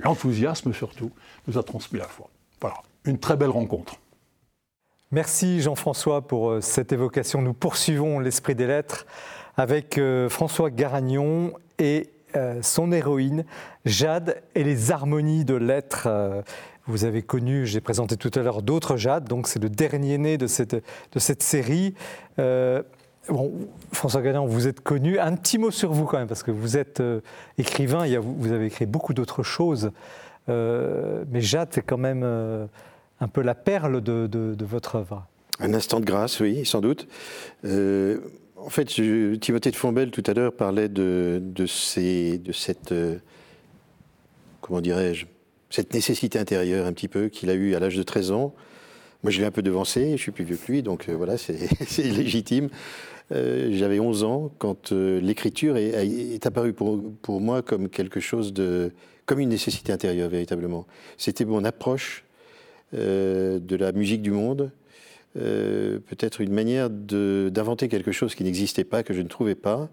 l'enthousiasme 0.00 0.72
surtout, 0.72 1.10
nous 1.46 1.58
a 1.58 1.62
transmis 1.62 1.98
la 1.98 2.08
foi. 2.08 2.28
Voilà, 2.60 2.76
une 3.04 3.18
très 3.18 3.36
belle 3.36 3.50
rencontre. 3.50 3.96
Merci 5.14 5.60
Jean-François 5.60 6.26
pour 6.26 6.50
euh, 6.50 6.60
cette 6.60 6.92
évocation. 6.92 7.40
Nous 7.40 7.54
poursuivons 7.54 8.18
l'esprit 8.18 8.56
des 8.56 8.66
lettres 8.66 9.06
avec 9.56 9.96
euh, 9.96 10.28
François 10.28 10.70
Garagnon 10.70 11.52
et 11.78 12.10
euh, 12.34 12.60
son 12.62 12.90
héroïne, 12.90 13.44
Jade 13.84 14.42
et 14.56 14.64
les 14.64 14.90
harmonies 14.90 15.44
de 15.44 15.54
lettres. 15.54 16.08
Vous 16.86 17.04
avez 17.06 17.22
connu, 17.22 17.66
j'ai 17.66 17.80
présenté 17.80 18.16
tout 18.16 18.30
à 18.34 18.42
l'heure, 18.42 18.62
d'autres 18.62 18.96
Jade, 18.96 19.24
donc 19.24 19.48
c'est 19.48 19.62
le 19.62 19.70
dernier 19.70 20.18
né 20.18 20.36
de 20.36 20.46
cette, 20.46 20.74
de 20.74 21.18
cette 21.18 21.42
série. 21.42 21.94
Euh, 22.38 22.82
bon, 23.28 23.52
François 23.92 24.20
Galland, 24.20 24.44
vous 24.44 24.68
êtes 24.68 24.80
connu. 24.80 25.18
Un 25.18 25.34
petit 25.34 25.56
mot 25.56 25.70
sur 25.70 25.92
vous 25.92 26.04
quand 26.04 26.18
même, 26.18 26.28
parce 26.28 26.42
que 26.42 26.50
vous 26.50 26.76
êtes 26.76 27.00
euh, 27.00 27.20
écrivain, 27.56 28.04
vous 28.20 28.52
avez 28.52 28.66
écrit 28.66 28.84
beaucoup 28.84 29.14
d'autres 29.14 29.42
choses. 29.42 29.92
Euh, 30.50 31.24
mais 31.30 31.40
Jade, 31.40 31.68
c'est 31.70 31.82
quand 31.82 31.96
même 31.96 32.22
un 32.22 33.28
peu 33.28 33.40
la 33.40 33.54
perle 33.54 34.02
de, 34.02 34.26
de, 34.26 34.64
votre 34.64 34.96
œuvre. 34.96 35.26
Un 35.60 35.72
instant 35.72 36.00
de 36.00 36.04
grâce, 36.04 36.40
oui, 36.40 36.66
sans 36.66 36.82
doute. 36.82 37.08
en 37.64 38.68
fait, 38.68 38.84
Timothée 39.40 39.70
de 39.70 39.76
Fombelle, 39.76 40.10
tout 40.10 40.24
à 40.26 40.34
l'heure, 40.34 40.52
parlait 40.52 40.90
de, 40.90 41.40
de, 41.42 41.64
ces, 41.64 42.36
de 42.36 42.52
cette. 42.52 42.94
comment 44.60 44.82
dirais-je 44.82 45.33
cette 45.74 45.92
nécessité 45.92 46.38
intérieure 46.38 46.86
un 46.86 46.92
petit 46.92 47.08
peu 47.08 47.26
qu'il 47.28 47.50
a 47.50 47.54
eue 47.54 47.74
à 47.74 47.80
l'âge 47.80 47.96
de 47.96 48.04
13 48.04 48.30
ans. 48.30 48.54
Moi, 49.24 49.32
je 49.32 49.40
l'ai 49.40 49.44
un 49.44 49.50
peu 49.50 49.60
devancé, 49.60 50.12
je 50.12 50.22
suis 50.22 50.30
plus 50.30 50.44
vieux 50.44 50.56
que 50.56 50.70
lui, 50.70 50.82
donc 50.84 51.08
euh, 51.08 51.16
voilà, 51.16 51.36
c'est 51.36 51.58
légitime. 51.98 52.68
Euh, 53.32 53.70
j'avais 53.72 53.98
11 53.98 54.22
ans 54.22 54.52
quand 54.58 54.92
euh, 54.92 55.20
l'écriture 55.20 55.76
est, 55.76 56.46
apparue 56.46 56.74
pour, 56.74 57.02
pour, 57.22 57.40
moi 57.40 57.60
comme 57.62 57.88
quelque 57.88 58.20
chose 58.20 58.52
de. 58.52 58.92
comme 59.26 59.40
une 59.40 59.48
nécessité 59.48 59.92
intérieure, 59.92 60.28
véritablement. 60.28 60.86
C'était 61.18 61.44
mon 61.44 61.64
approche 61.64 62.24
de 62.92 63.76
la 63.76 63.90
musique 63.90 64.22
du 64.22 64.30
monde, 64.30 64.70
peut-être 65.34 66.40
une 66.40 66.52
manière 66.52 66.88
d'inventer 66.88 67.88
quelque 67.88 68.12
chose 68.12 68.36
qui 68.36 68.44
n'existait 68.44 68.84
pas, 68.84 69.02
que 69.02 69.12
je 69.12 69.22
ne 69.22 69.26
trouvais 69.26 69.56
pas. 69.56 69.90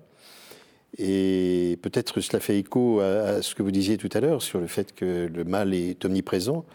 Et 0.97 1.79
peut-être 1.81 2.19
cela 2.19 2.39
fait 2.39 2.57
écho 2.57 2.99
à, 2.99 3.41
ce 3.41 3.55
que 3.55 3.63
vous 3.63 3.71
disiez 3.71 3.97
tout 3.97 4.09
à 4.13 4.19
l'heure 4.19 4.41
sur 4.41 4.59
le 4.59 4.67
fait 4.67 4.93
que 4.93 5.29
le 5.33 5.43
mal 5.43 5.73
est 5.73 6.03
omniprésent. 6.03 6.65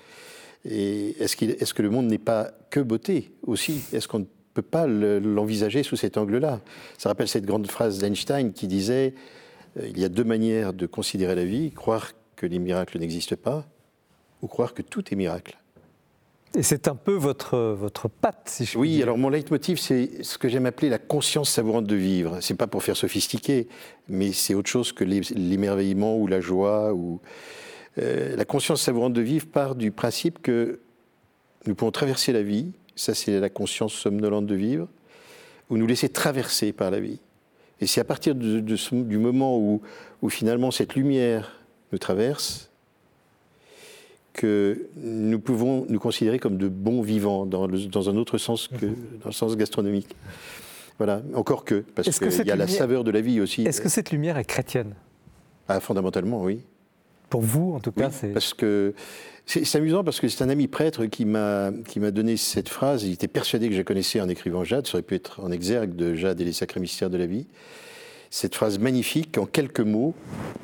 Et 0.64 1.14
est-ce, 1.22 1.44
est 1.44 1.72
que 1.72 1.82
le 1.82 1.90
monde 1.90 2.06
n'est 2.06 2.18
pas 2.18 2.50
que 2.70 2.80
beauté 2.80 3.32
aussi? 3.42 3.82
Est-ce 3.92 4.08
qu'on 4.08 4.20
ne 4.20 4.24
peut 4.54 4.62
pas 4.62 4.86
l'envisager 4.86 5.82
sous 5.82 5.96
cet 5.96 6.16
angle-là? 6.16 6.60
Ça 6.98 7.08
rappelle 7.08 7.28
cette 7.28 7.44
grande 7.44 7.70
phrase 7.70 7.98
d'Einstein 7.98 8.52
qui 8.52 8.66
disait 8.66 9.14
euh, 9.78 9.86
il 9.88 9.98
y 9.98 10.04
a 10.04 10.08
deux 10.08 10.24
manières 10.24 10.72
de 10.72 10.86
considérer 10.86 11.34
la 11.34 11.44
vie 11.44 11.70
croire 11.70 12.12
que 12.34 12.46
les 12.46 12.58
miracles 12.58 12.98
n'existent 12.98 13.36
pas 13.36 13.66
ou 14.42 14.48
croire 14.48 14.74
que 14.74 14.82
tout 14.82 15.04
est 15.12 15.16
miracle. 15.16 15.58
Et 16.56 16.62
c'est 16.62 16.88
un 16.88 16.94
peu 16.94 17.12
votre, 17.12 17.58
votre 17.58 18.08
patte, 18.08 18.48
si 18.48 18.64
je 18.64 18.70
puis 18.70 18.78
Oui, 18.80 18.90
dire. 18.94 19.02
alors 19.04 19.18
mon 19.18 19.28
leitmotiv, 19.28 19.78
c'est 19.78 20.22
ce 20.24 20.38
que 20.38 20.48
j'aime 20.48 20.64
appeler 20.64 20.88
la 20.88 20.98
conscience 20.98 21.50
savourante 21.50 21.84
de 21.86 21.96
vivre. 21.96 22.38
C'est 22.40 22.54
pas 22.54 22.66
pour 22.66 22.82
faire 22.82 22.96
sophistiqué, 22.96 23.68
mais 24.08 24.32
c'est 24.32 24.54
autre 24.54 24.70
chose 24.70 24.92
que 24.92 25.04
l'é- 25.04 25.20
l'émerveillement 25.34 26.16
ou 26.16 26.26
la 26.26 26.40
joie. 26.40 26.92
Ou, 26.94 27.20
Euh, 27.98 28.36
la 28.36 28.44
conscience 28.44 28.82
savourante 28.82 29.14
de 29.14 29.22
vivre 29.22 29.46
part 29.46 29.74
du 29.74 29.90
principe 29.90 30.42
que 30.42 30.80
nous 31.66 31.74
pouvons 31.74 31.90
traverser 31.90 32.30
la 32.30 32.42
vie, 32.42 32.72
ça 32.94 33.14
c'est 33.14 33.40
la 33.40 33.48
conscience 33.48 33.94
somnolente 33.94 34.44
de 34.44 34.54
vivre, 34.54 34.86
ou 35.70 35.78
nous 35.78 35.86
laisser 35.86 36.10
traverser 36.10 36.74
par 36.74 36.90
la 36.90 37.00
vie. 37.00 37.20
Et 37.80 37.86
c'est 37.86 38.02
à 38.02 38.04
partir 38.04 38.34
de, 38.34 38.60
de 38.60 38.76
ce- 38.76 38.94
du 38.94 39.16
moment 39.16 39.58
où, 39.58 39.80
où 40.20 40.28
finalement 40.28 40.70
cette 40.70 40.94
lumière 40.94 41.64
nous 41.90 41.96
traverse 41.98 42.70
que 44.36 44.88
nous 44.96 45.40
pouvons 45.40 45.86
nous 45.88 45.98
considérer 45.98 46.38
comme 46.38 46.58
de 46.58 46.68
bons 46.68 47.00
vivants 47.02 47.46
dans, 47.46 47.66
le- 47.66 47.86
dans 47.86 48.08
un 48.10 48.16
autre 48.16 48.38
sens 48.38 48.68
que 48.68 48.86
dans 48.86 49.26
le 49.26 49.32
sens 49.32 49.56
gastronomique. 49.56 50.14
Voilà, 50.98 51.22
encore 51.34 51.64
que, 51.64 51.84
parce 51.94 52.18
qu'il 52.18 52.46
y 52.46 52.50
a 52.50 52.56
la 52.56 52.66
saveur 52.68 53.02
de 53.04 53.10
la 53.10 53.20
vie 53.20 53.40
aussi. 53.40 53.62
Est-ce 53.62 53.80
que 53.80 53.88
cette 53.88 54.10
lumière 54.12 54.38
est 54.38 54.44
chrétienne? 54.44 54.94
Ah, 55.68 55.80
fondamentalement, 55.80 56.42
oui. 56.42 56.60
Pour 57.28 57.40
vous, 57.40 57.72
en 57.74 57.80
tout 57.80 57.92
Oui, 57.96 58.02
cas, 58.04 58.10
c'est. 58.10 58.28
parce 58.28 58.54
que 58.54 58.94
c'est 59.46 59.74
amusant 59.76 60.04
parce 60.04 60.20
que 60.20 60.28
c'est 60.28 60.42
un 60.44 60.48
ami 60.48 60.68
prêtre 60.68 61.06
qui 61.06 61.24
m'a 61.24 61.70
qui 61.88 61.98
m'a 62.00 62.10
donné 62.12 62.36
cette 62.36 62.68
phrase. 62.68 63.02
Il 63.04 63.12
était 63.12 63.26
persuadé 63.28 63.68
que 63.68 63.74
je 63.74 63.82
connaissais 63.82 64.20
en 64.20 64.28
écrivant 64.28 64.62
Jade. 64.64 64.86
Ça 64.86 64.94
aurait 64.94 65.02
pu 65.02 65.16
être 65.16 65.40
en 65.40 65.50
exergue 65.50 65.94
de 65.96 66.14
Jade 66.14 66.40
et 66.40 66.44
les 66.44 66.52
sacrés 66.52 66.78
mystères 66.80 67.10
de 67.10 67.16
la 67.18 67.26
vie. 67.26 67.46
Cette 68.30 68.54
phrase 68.54 68.78
magnifique 68.78 69.38
en 69.38 69.46
quelques 69.46 69.80
mots. 69.80 70.14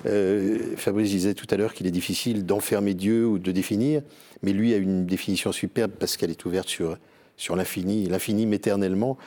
euh, 0.06 0.76
Fabrice 0.76 1.10
disait 1.10 1.34
tout 1.34 1.46
à 1.50 1.56
l'heure 1.56 1.74
qu'il 1.74 1.86
est 1.86 1.92
difficile 1.92 2.44
d'enfermer 2.44 2.94
Dieu 2.94 3.26
ou 3.26 3.38
de 3.38 3.52
définir, 3.52 4.02
mais 4.42 4.52
lui 4.52 4.74
a 4.74 4.76
une 4.76 5.06
définition 5.06 5.52
superbe 5.52 5.92
parce 5.98 6.16
qu'elle 6.16 6.30
est 6.30 6.44
ouverte 6.44 6.68
sur 6.68 6.98
sur 7.36 7.56
l'infini. 7.56 8.06
L'infini 8.06 8.52
éternellement. 8.54 9.18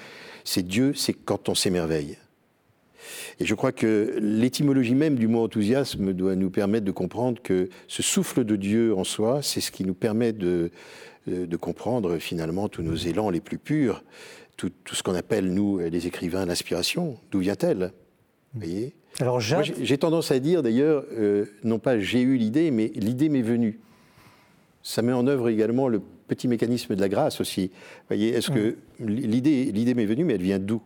C'est 0.44 0.64
Dieu, 0.64 0.94
c'est 0.94 1.14
quand 1.14 1.50
on 1.50 1.56
s'émerveille. 1.56 2.18
Et 3.40 3.46
je 3.46 3.56
crois 3.56 3.72
que 3.72 4.16
l'étymologie 4.20 4.96
même 4.96 5.16
du 5.16 5.28
mot 5.28 5.44
enthousiasme 5.44 6.14
doit 6.14 6.36
nous 6.36 6.50
permettre 6.50 6.86
de 6.86 6.92
comprendre 6.92 7.42
que 7.42 7.70
ce 7.88 8.02
souffle 8.02 8.46
de 8.46 8.56
Dieu 8.56 8.96
en 8.96 9.04
soi, 9.04 9.42
c'est 9.42 9.62
ce 9.62 9.72
qui 9.72 9.84
nous 9.84 9.94
permet 9.94 10.34
de, 10.34 10.72
de 11.28 11.46
de 11.46 11.58
comprendre 11.58 12.18
finalement 12.20 12.70
tous 12.70 12.84
nos 12.84 12.96
élans 12.96 13.30
les 13.30 13.42
plus 13.42 13.58
purs, 13.58 14.04
tout 14.58 14.72
ce 14.92 15.04
qu'on 15.04 15.16
appelle, 15.16 15.54
nous, 15.54 15.80
les 15.80 16.08
écrivains, 16.08 16.46
l'inspiration. 16.46 17.18
D'où 17.32 17.40
vient-elle? 17.40 17.92
Vous 18.56 18.62
voyez 18.62 18.94
Alors, 19.20 19.40
j'ai- 19.40 19.98
tendance 19.98 20.32
à 20.32 20.40
dire 20.40 20.64
d'ailleurs, 20.64 21.06
euh, 21.12 21.46
non 21.64 21.78
pas 21.80 22.00
j'ai 22.00 22.22
eu 22.22 22.38
l'idée, 22.38 22.72
mais 22.72 22.92
l'idée 22.96 23.30
m'est 23.30 23.42
venue. 23.42 23.80
Ça 24.84 25.02
met 25.02 25.12
en 25.14 25.28
œuvre 25.28 25.50
également 25.50 25.88
le 25.88 26.00
petit 26.28 26.48
mécanisme 26.48 26.96
de 26.96 27.02
la 27.02 27.10
grâce 27.10 27.42
aussi. 27.42 27.68
Vous 27.68 28.08
voyez, 28.10 28.30
est-ce 28.30 28.52
que 28.52 28.78
l'idée, 29.00 29.66
l'idée 29.72 29.94
m'est 29.94 30.06
venue, 30.06 30.24
mais 30.24 30.34
elle 30.36 30.42
vient 30.44 30.60
d'où? 30.60 30.82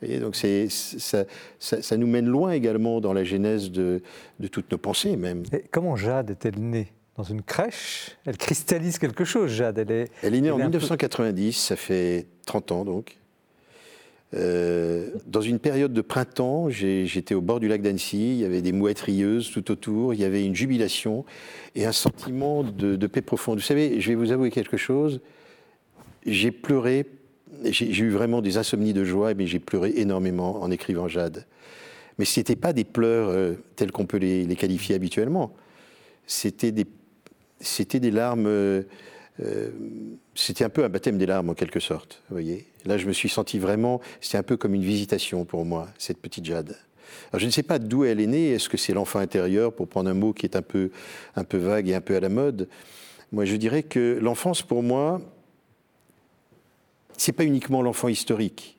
Voyez, 0.00 0.18
donc 0.18 0.34
c'est, 0.34 0.68
ça, 0.68 1.24
ça- 1.60 1.80
ça 1.80 1.96
nous 1.96 2.08
mène 2.08 2.26
loin 2.26 2.50
également 2.52 3.00
dans 3.00 3.12
la 3.12 3.22
genèse 3.22 3.70
de, 3.70 4.02
de 4.40 4.48
toutes 4.48 4.70
nos 4.72 4.78
pensées 4.78 5.16
même. 5.16 5.44
et 5.52 5.62
comment 5.70 5.94
Jade 5.94 6.30
est-elle 6.30 6.58
née? 6.58 6.88
Dans 7.16 7.22
une 7.22 7.42
crèche? 7.42 8.16
Elle 8.26 8.36
cristallise 8.38 8.98
quelque 8.98 9.24
chose, 9.24 9.50
Jade. 9.52 9.78
Elle 9.78 9.90
est. 9.92 10.10
Elle 10.22 10.34
est 10.34 10.40
née 10.40 10.50
en 10.50 10.56
Elle 10.56 10.62
est 10.62 10.64
un 10.64 10.70
peu- 10.70 10.78
1990, 10.78 11.52
ça 11.56 11.76
fait 11.76 12.26
30 12.46 12.72
ans 12.72 12.84
donc. 12.84 13.18
Euh, 14.34 15.10
dans 15.26 15.42
une 15.42 15.58
période 15.58 15.92
de 15.92 16.00
printemps, 16.00 16.70
j'étais 16.70 17.34
au 17.34 17.42
bord 17.42 17.60
du 17.60 17.68
lac 17.68 17.82
d'Annecy, 17.82 18.32
il 18.32 18.38
y 18.38 18.44
avait 18.44 18.62
des 18.62 18.72
mouettes 18.72 19.00
rieuses 19.00 19.50
tout 19.50 19.70
autour, 19.70 20.14
il 20.14 20.20
y 20.20 20.24
avait 20.24 20.44
une 20.44 20.54
jubilation 20.54 21.24
et 21.74 21.84
un 21.84 21.92
sentiment 21.92 22.62
de, 22.62 23.06
paix 23.06 23.20
profonde. 23.20 23.58
Vous 23.58 23.64
savez, 23.64 24.00
je 24.00 24.08
vais 24.08 24.14
vous 24.14 24.32
avouer 24.32 24.50
quelque 24.50 24.78
chose, 24.78 25.20
j'ai 26.24 26.50
pleuré, 26.50 27.06
j'ai 27.64 27.98
eu 27.98 28.10
vraiment 28.10 28.40
des 28.40 28.56
insomnies 28.56 28.94
de 28.94 29.04
joie, 29.04 29.34
mais 29.34 29.46
j'ai 29.46 29.58
pleuré 29.58 29.92
énormément 29.96 30.62
en 30.62 30.70
écrivant 30.70 31.08
Jade. 31.08 31.46
Mais 32.18 32.24
ce 32.24 32.40
n'étaient 32.40 32.56
pas 32.56 32.72
des 32.72 32.84
pleurs 32.84 33.28
euh, 33.28 33.54
tels 33.76 33.92
qu'on 33.92 34.06
peut 34.06 34.18
les, 34.18 34.46
qualifier 34.56 34.94
habituellement, 34.94 35.54
c'était 36.26 36.72
des, 36.72 36.86
c'était 37.60 38.00
des 38.00 38.10
larmes... 38.10 38.46
euh, 38.46 38.82
euh, 39.40 39.70
c'était 40.34 40.64
un 40.64 40.68
peu 40.68 40.84
un 40.84 40.88
baptême 40.88 41.16
des 41.16 41.26
larmes 41.26 41.50
en 41.50 41.54
quelque 41.54 41.80
sorte, 41.80 42.22
vous 42.28 42.34
voyez. 42.34 42.66
Là, 42.84 42.98
je 42.98 43.06
me 43.06 43.12
suis 43.12 43.28
senti 43.28 43.58
vraiment, 43.58 44.00
c'était 44.20 44.38
un 44.38 44.42
peu 44.42 44.56
comme 44.56 44.74
une 44.74 44.82
visitation 44.82 45.44
pour 45.44 45.64
moi, 45.64 45.88
cette 45.98 46.18
petite 46.18 46.44
Jade. 46.44 46.76
Alors, 47.30 47.40
je 47.40 47.46
ne 47.46 47.50
sais 47.50 47.62
pas 47.62 47.78
d'où 47.78 48.04
elle 48.04 48.20
est 48.20 48.26
née. 48.26 48.50
Est-ce 48.50 48.68
que 48.68 48.76
c'est 48.76 48.94
l'enfant 48.94 49.18
intérieur, 49.18 49.72
pour 49.72 49.88
prendre 49.88 50.10
un 50.10 50.14
mot 50.14 50.32
qui 50.32 50.46
est 50.46 50.56
un 50.56 50.62
peu, 50.62 50.90
un 51.36 51.44
peu 51.44 51.58
vague 51.58 51.88
et 51.88 51.94
un 51.94 52.00
peu 52.00 52.16
à 52.16 52.20
la 52.20 52.28
mode? 52.28 52.68
Moi, 53.30 53.44
je 53.44 53.56
dirais 53.56 53.82
que 53.82 54.18
l'enfance, 54.20 54.62
pour 54.62 54.82
moi, 54.82 55.20
c'est 57.16 57.32
pas 57.32 57.44
uniquement 57.44 57.82
l'enfant 57.82 58.08
historique. 58.08 58.78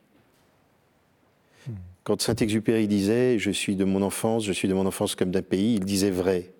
Quand 2.03 2.21
Saint-Exupéry 2.21 2.87
disait 2.87 3.39
Je 3.39 3.51
suis 3.51 3.75
de 3.75 3.85
mon 3.85 4.01
enfance, 4.01 4.43
je 4.43 4.51
suis 4.51 4.67
de 4.67 4.73
mon 4.73 4.85
enfance 4.85 5.15
comme 5.15 5.31
d'un 5.31 5.41
pays, 5.41 5.75
il 5.75 5.85
disait 5.85 6.11
vrai. 6.11 6.51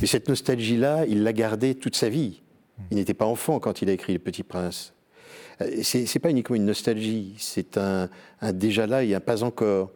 Mais 0.00 0.06
cette 0.06 0.28
nostalgie-là, 0.28 1.04
il 1.06 1.24
l'a 1.24 1.32
gardée 1.32 1.74
toute 1.74 1.96
sa 1.96 2.08
vie. 2.08 2.40
Il 2.90 2.96
n'était 2.96 3.14
pas 3.14 3.26
enfant 3.26 3.58
quand 3.58 3.82
il 3.82 3.90
a 3.90 3.92
écrit 3.92 4.12
Le 4.12 4.18
Petit 4.18 4.42
Prince. 4.42 4.94
Euh, 5.62 5.80
C'est 5.82 6.06
c'est 6.06 6.18
pas 6.18 6.30
uniquement 6.30 6.56
une 6.56 6.64
nostalgie, 6.66 7.34
c'est 7.38 7.76
un, 7.78 8.08
un 8.40 8.52
déjà 8.52 8.86
là 8.86 9.02
et 9.04 9.14
un 9.14 9.20
pas 9.20 9.42
encore. 9.42 9.90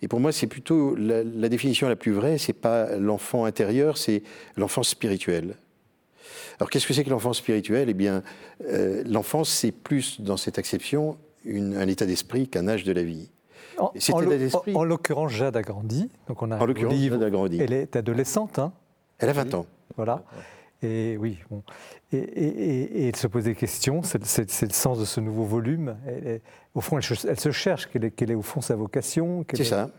Et 0.00 0.08
pour 0.08 0.18
moi, 0.18 0.32
c'est 0.32 0.48
plutôt 0.48 0.96
la, 0.96 1.22
la 1.22 1.48
définition 1.48 1.88
la 1.88 1.94
plus 1.96 2.10
vraie, 2.12 2.36
c'est 2.38 2.52
pas 2.52 2.96
l'enfant 2.96 3.44
intérieur, 3.44 3.96
c'est 3.98 4.22
l'enfant 4.56 4.82
spirituel. 4.82 5.54
Alors 6.58 6.70
qu'est-ce 6.70 6.86
que 6.86 6.94
c'est 6.94 7.04
que 7.04 7.10
l'enfant 7.10 7.32
spirituel? 7.32 7.88
Eh 7.88 7.94
bien, 7.94 8.22
euh, 8.68 9.02
l'enfance, 9.06 9.48
c'est 9.48 9.70
plus, 9.72 10.20
dans 10.20 10.36
cette 10.36 10.58
acception, 10.58 11.16
une- 11.44 11.76
un 11.76 11.86
état 11.88 12.04
d'esprit 12.06 12.48
qu'un 12.48 12.66
âge 12.68 12.82
de 12.84 12.92
la 12.92 13.02
vie. 13.04 13.28
En, 13.78 14.84
l'occurrence, 14.84 15.32
Jade 15.32 15.56
a 15.56 15.62
grandi. 15.62 16.08
Donc 16.28 16.42
on 16.42 16.50
a 16.50 16.58
En 16.58 16.66
l'occurrence. 16.66 16.94
Jade 16.94 17.22
a 17.22 17.30
grandi. 17.30 17.58
Elle 17.60 17.72
est 17.72 17.96
adolescente, 17.96 18.58
hein, 18.58 18.72
Elle 19.18 19.28
a 19.28 19.32
20 19.32 19.54
ans. 19.54 19.66
voilà. 19.96 20.24
Et 20.82 21.16
oui, 21.18 21.38
bon. 21.50 21.62
Et, 22.12 22.16
et- 22.18 23.08
et- 23.08 23.16
se 23.16 23.26
pose 23.26 23.44
des 23.44 23.54
questions. 23.54 24.02
C'est 24.02 24.18
le 24.62 24.72
sens 24.72 24.98
de 24.98 25.04
ce 25.04 25.20
nouveau 25.20 25.44
volume. 25.44 25.96
Elle 26.06 26.26
est- 26.26 26.42
au 26.74 26.80
fond, 26.80 26.98
elle, 26.98 27.04
se 27.40 27.50
cherche. 27.52 27.88
Quelle 27.92 28.04
est, 28.04 28.10
quelle 28.10 28.30
est 28.30 28.34
au 28.36 28.42
fond 28.42 28.60
sa 28.60 28.74
vocation 28.74 29.44
C'est 29.52 29.60
est- 29.62 29.64
ça. 29.64 29.90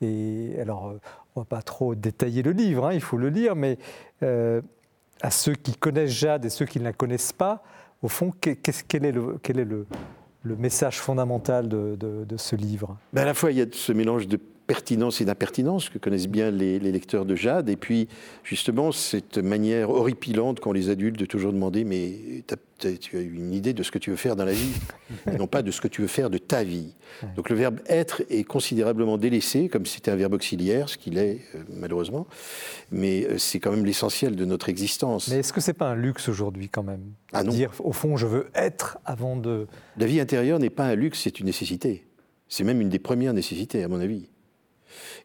Et 0.00 0.56
alors, 0.60 0.94
on 1.36 1.40
va 1.42 1.44
pas 1.44 1.62
trop 1.62 1.94
détailler 1.94 2.42
le 2.42 2.50
livre. 2.50 2.86
hein, 2.86 2.92
il 2.92 3.00
faut 3.00 3.16
le 3.18 3.28
lire, 3.28 3.54
mais 3.54 3.78
euh, 4.24 4.60
à 5.20 5.30
ceux 5.30 5.54
qui 5.54 5.76
connaissent 5.76 6.10
Jade 6.10 6.44
et 6.44 6.50
ceux 6.50 6.66
qui 6.66 6.80
ne 6.80 6.84
la 6.84 6.92
connaissent 6.92 7.32
pas, 7.32 7.62
au 8.02 8.08
fond, 8.08 8.32
qu'est- 8.40 8.56
qu'est-ce- 8.56 8.82
quel 8.86 9.04
est 9.04 9.12
le, 9.12 9.38
quel 9.42 9.60
est 9.60 9.64
le, 9.64 9.86
le 10.42 10.56
message 10.56 10.98
fondamental 11.00 11.68
de, 11.68 11.94
de- 11.94 12.24
de 12.24 12.36
ce 12.36 12.56
livre? 12.56 12.96
Ben, 13.12 13.22
à 13.22 13.26
la 13.26 13.34
fois, 13.34 13.52
il 13.52 13.58
y 13.58 13.62
a 13.62 13.66
ce 13.70 13.92
mélange 13.92 14.26
de 14.26 14.40
pertinence 14.66 15.20
et 15.20 15.24
d'impertinence 15.24 15.88
que 15.88 15.98
connaissent 15.98 16.28
bien 16.28 16.50
les, 16.50 16.78
les 16.78 16.92
lecteurs 16.92 17.24
de 17.24 17.34
Jade, 17.34 17.68
et 17.68 17.76
puis 17.76 18.08
justement 18.44 18.92
cette 18.92 19.38
manière 19.38 19.90
horripilante 19.90 20.60
qu'ont 20.60 20.72
les 20.72 20.88
adultes 20.88 21.18
de 21.18 21.26
toujours 21.26 21.52
demander 21.52 21.84
mais 21.84 22.44
tu 22.78 23.16
as 23.16 23.20
une 23.20 23.52
idée 23.52 23.72
de 23.72 23.82
ce 23.82 23.90
que 23.90 23.98
tu 23.98 24.10
veux 24.10 24.16
faire 24.16 24.34
dans 24.34 24.44
la 24.44 24.52
vie, 24.52 24.72
et 25.32 25.36
non 25.36 25.46
pas 25.46 25.62
de 25.62 25.70
ce 25.70 25.80
que 25.80 25.88
tu 25.88 26.02
veux 26.02 26.08
faire 26.08 26.30
de 26.30 26.38
ta 26.38 26.64
vie. 26.64 26.94
Donc 27.36 27.48
le 27.48 27.56
verbe 27.56 27.80
être 27.86 28.22
est 28.28 28.44
considérablement 28.44 29.18
délaissé, 29.18 29.68
comme 29.68 29.86
si 29.86 29.94
c'était 29.96 30.10
un 30.10 30.16
verbe 30.16 30.34
auxiliaire, 30.34 30.88
ce 30.88 30.98
qu'il 30.98 31.16
est 31.18 31.40
euh, 31.54 31.62
malheureusement, 31.70 32.26
mais 32.90 33.24
euh, 33.24 33.38
c'est 33.38 33.60
quand 33.60 33.70
même 33.70 33.84
l'essentiel 33.84 34.34
de 34.34 34.44
notre 34.44 34.68
existence. 34.68 35.28
Mais 35.28 35.38
est-ce 35.38 35.52
que 35.52 35.60
c'est 35.60 35.74
pas 35.74 35.90
un 35.90 35.94
luxe 35.94 36.28
aujourd'hui 36.28 36.68
quand 36.68 36.82
même? 36.82 37.12
Ah 37.32 37.44
non. 37.44 37.52
Dire, 37.52 37.70
au 37.78 37.92
fond, 37.92 38.16
je 38.16 38.26
veux 38.26 38.48
être 38.54 38.98
avant 39.04 39.36
de... 39.36 39.66
La 39.96 40.06
vie 40.06 40.20
intérieure 40.20 40.58
n'est 40.58 40.70
pas 40.70 40.86
un 40.86 40.94
luxe, 40.94 41.20
c'est 41.22 41.38
une 41.38 41.46
nécessité. 41.46 42.06
C'est 42.48 42.64
même 42.64 42.80
une 42.80 42.88
des 42.88 42.98
premières 42.98 43.32
nécessités, 43.32 43.84
à 43.84 43.88
mon 43.88 44.00
avis. 44.00 44.28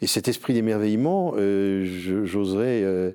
Et 0.02 0.08
cet 0.08 0.28
esprit 0.28 0.54
d'émerveillement, 0.54 1.34
euh, 1.38 1.86
j'oserais 2.26 2.84
euh, 2.84 3.12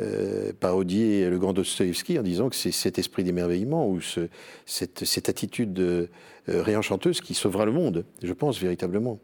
euh, 0.00 0.52
parodier 0.58 1.28
le 1.28 1.38
grand 1.38 1.52
Dostoïevski 1.52 2.18
en 2.18 2.22
disant 2.22 2.48
que 2.48 2.56
c'est 2.56 2.70
cet 2.70 2.98
esprit 2.98 3.24
d'émerveillement 3.24 3.88
ou 3.88 4.00
ce- 4.00 4.28
cette, 4.66 5.28
attitude 5.28 6.08
réenchanteuse 6.46 7.20
qui 7.20 7.34
sauvera 7.34 7.64
le 7.64 7.72
monde, 7.72 8.04
je 8.22 8.32
pense 8.32 8.60
véritablement. 8.60 9.18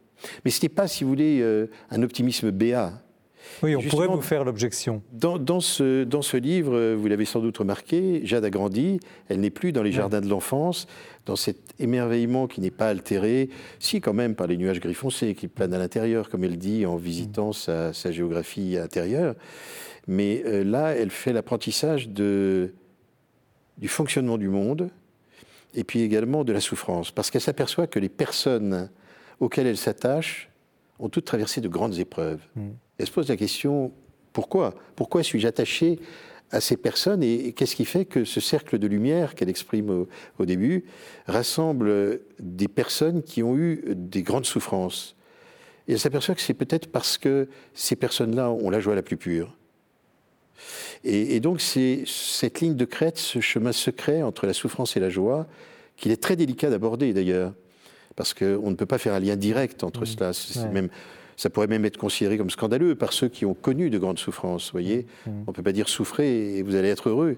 Mais 0.44 0.50
ce 0.50 0.62
n'est 0.62 0.68
pas, 0.68 0.88
si 0.88 1.04
vous 1.04 1.10
voulez, 1.10 1.66
un 1.90 2.02
optimisme 2.02 2.50
béat. 2.50 3.03
Oui, 3.62 3.76
on 3.76 3.80
Justement- 3.80 4.04
pourrait 4.04 4.16
vous 4.16 4.22
faire 4.22 4.44
l'objection. 4.44 5.02
Dans, 5.12 5.38
dans 5.38 5.60
ce, 5.60 6.04
dans 6.04 6.22
ce 6.22 6.36
livre, 6.36 6.94
vous 6.94 7.06
l'avez 7.08 7.24
sans 7.24 7.40
doute 7.40 7.58
remarqué, 7.58 8.20
Jade 8.24 8.44
a 8.44 8.50
grandi, 8.50 9.00
elle 9.28 9.40
n'est 9.40 9.50
plus 9.50 9.72
dans 9.72 9.82
les 9.82 9.92
jardins 9.92 10.20
de 10.20 10.28
l'enfance, 10.28 10.86
dans 11.26 11.36
cet 11.36 11.74
émerveillement 11.78 12.46
qui 12.46 12.60
n'est 12.60 12.70
pas 12.70 12.88
altéré, 12.88 13.50
si 13.78 14.00
quand 14.00 14.12
même 14.14 14.34
par 14.34 14.46
les 14.46 14.56
nuages 14.56 14.80
gris 14.80 14.94
foncés 14.94 15.34
qui 15.34 15.48
planent 15.48 15.74
à 15.74 15.78
l'intérieur, 15.78 16.28
comme 16.28 16.44
elle 16.44 16.58
dit 16.58 16.86
en 16.86 16.96
visitant 16.96 17.52
sa, 17.52 17.92
sa 17.92 18.12
géographie 18.12 18.76
intérieure. 18.78 19.34
Mais 20.06 20.42
euh, 20.44 20.64
là, 20.64 20.90
elle 20.94 21.10
fait 21.10 21.32
l'apprentissage 21.32 22.08
de, 22.08 22.74
du 23.78 23.88
fonctionnement 23.88 24.36
du 24.38 24.48
monde 24.48 24.90
et 25.74 25.82
puis 25.84 26.00
également 26.02 26.44
de 26.44 26.52
la 26.52 26.60
souffrance, 26.60 27.10
parce 27.10 27.30
qu'elle 27.30 27.40
s'aperçoit 27.40 27.86
que 27.86 27.98
les 27.98 28.08
personnes 28.08 28.90
auxquelles 29.40 29.66
elle 29.66 29.76
s'attache 29.76 30.50
ont 31.00 31.08
toutes 31.08 31.24
traversé 31.24 31.60
de 31.60 31.68
grandes 31.68 31.98
épreuves. 31.98 32.40
Elle 32.98 33.06
se 33.06 33.12
pose 33.12 33.28
la 33.28 33.36
question 33.36 33.92
pourquoi? 34.34 34.74
Pourquoi 34.96 35.22
suis-je 35.22 35.46
attaché 35.46 35.98
à 36.50 36.60
ces 36.60 36.76
personnes 36.76 37.22
et, 37.22 37.52
qu'est-ce 37.52 37.74
qui 37.74 37.84
fait 37.84 38.04
que 38.04 38.24
ce 38.24 38.40
cercle 38.40 38.78
de 38.78 38.86
lumière 38.86 39.34
qu'elle 39.34 39.48
exprime 39.48 40.06
au, 40.38 40.44
début 40.44 40.84
rassemble 41.26 42.20
des 42.38 42.68
personnes 42.68 43.22
qui 43.22 43.42
ont 43.42 43.56
eu 43.56 43.82
des 43.94 44.22
grandes 44.22 44.44
souffrances? 44.44 45.16
Et 45.88 45.92
elle 45.92 45.98
s'aperçoit 45.98 46.34
que 46.34 46.40
c'est 46.40 46.54
peut-être 46.54 46.90
parce 46.90 47.16
que 47.16 47.48
ces 47.74 47.96
personnes-là 47.96 48.50
ont 48.50 48.70
la 48.70 48.80
joie 48.80 48.94
la 48.94 49.02
plus 49.02 49.16
pure. 49.16 49.56
Et, 51.04 51.36
et 51.36 51.40
donc 51.40 51.60
c'est 51.60 52.04
cette 52.06 52.60
ligne 52.60 52.76
de 52.76 52.84
crête, 52.84 53.18
ce 53.18 53.40
chemin 53.40 53.72
secret 53.72 54.22
entre 54.22 54.46
la 54.46 54.52
souffrance 54.52 54.96
et 54.96 55.00
la 55.00 55.10
joie, 55.10 55.46
qu'il 55.96 56.10
est 56.10 56.22
très 56.22 56.36
délicat 56.36 56.70
d'aborder 56.70 57.12
d'ailleurs, 57.12 57.52
parce 58.16 58.34
qu'on 58.34 58.70
ne 58.70 58.74
peut 58.74 58.86
pas 58.86 58.98
faire 58.98 59.14
un 59.14 59.20
lien 59.20 59.36
direct 59.36 59.84
entre 59.84 60.02
mmh. 60.02 60.06
cela. 60.06 60.32
C'est 60.32 60.68
même 60.72 60.88
ça 61.36 61.50
pourrait 61.50 61.66
même 61.66 61.84
être 61.84 61.96
considéré 61.96 62.38
comme 62.38 62.50
scandaleux 62.50 62.94
par 62.94 63.12
ceux 63.12 63.28
qui 63.28 63.44
ont 63.44 63.54
connu 63.54 63.90
de 63.90 63.98
grandes 63.98 64.18
souffrances. 64.18 64.70
voyez, 64.72 65.06
mmh. 65.26 65.30
on 65.46 65.50
ne 65.50 65.54
peut 65.54 65.62
pas 65.62 65.72
dire 65.72 65.88
souffrez 65.88 66.58
et 66.58 66.62
vous 66.62 66.74
allez 66.74 66.88
être 66.88 67.08
heureux. 67.08 67.36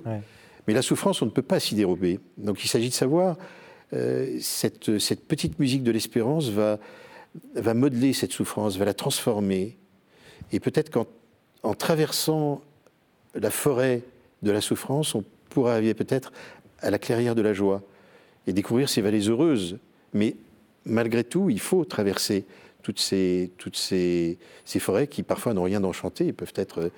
Mais 0.66 0.74
la 0.74 0.82
souffrance, 0.82 1.22
on 1.22 1.26
ne 1.26 1.30
peut 1.30 1.42
pas 1.42 1.60
s'y 1.60 1.74
dérober. 1.74 2.20
Donc 2.38 2.64
il 2.64 2.68
s'agit 2.68 2.88
de 2.88 2.94
savoir, 2.94 3.36
euh, 3.92 4.36
cette, 4.40 4.98
cette, 4.98 5.26
petite 5.26 5.58
musique 5.58 5.82
de 5.82 5.92
l'espérance 5.92 6.48
va, 6.48 6.78
va 7.54 7.74
modeler 7.74 8.12
cette 8.12 8.32
souffrance, 8.32 8.76
va 8.76 8.84
la 8.84 8.94
transformer. 8.94 9.76
Et 10.52 10.60
peut-être 10.60 10.90
qu'en 10.90 11.74
traversant 11.74 12.62
la 13.34 13.50
forêt 13.50 14.02
de 14.42 14.50
la 14.50 14.60
souffrance, 14.60 15.14
on 15.14 15.24
pourra 15.50 15.74
arriver 15.74 15.94
peut-être 15.94 16.32
à 16.80 16.90
la 16.90 16.98
clairière 16.98 17.34
de 17.34 17.42
la 17.42 17.52
joie 17.52 17.82
et 18.46 18.52
découvrir 18.52 18.88
ces 18.88 19.00
vallées 19.00 19.28
heureuses. 19.28 19.78
Mais 20.12 20.36
malgré 20.84 21.24
tout, 21.24 21.50
il 21.50 21.60
faut 21.60 21.84
traverser 21.84 22.44
toutes 22.86 23.76
ces, 23.76 24.38
forêts 24.78 25.06
qui 25.06 25.22
parfois 25.22 25.54
n'ont 25.54 25.64
rien 25.64 25.80
d'enchanté 25.80 26.28
et 26.28 26.32
peuvent 26.32 26.52
être 26.54 26.90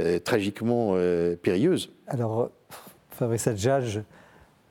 euh, 0.00 0.18
tragiquement 0.18 0.92
euh, 0.94 1.36
périlleuses. 1.36 1.92
Alors, 2.06 2.50
Fabrice 3.10 3.46
Adjage, 3.46 4.00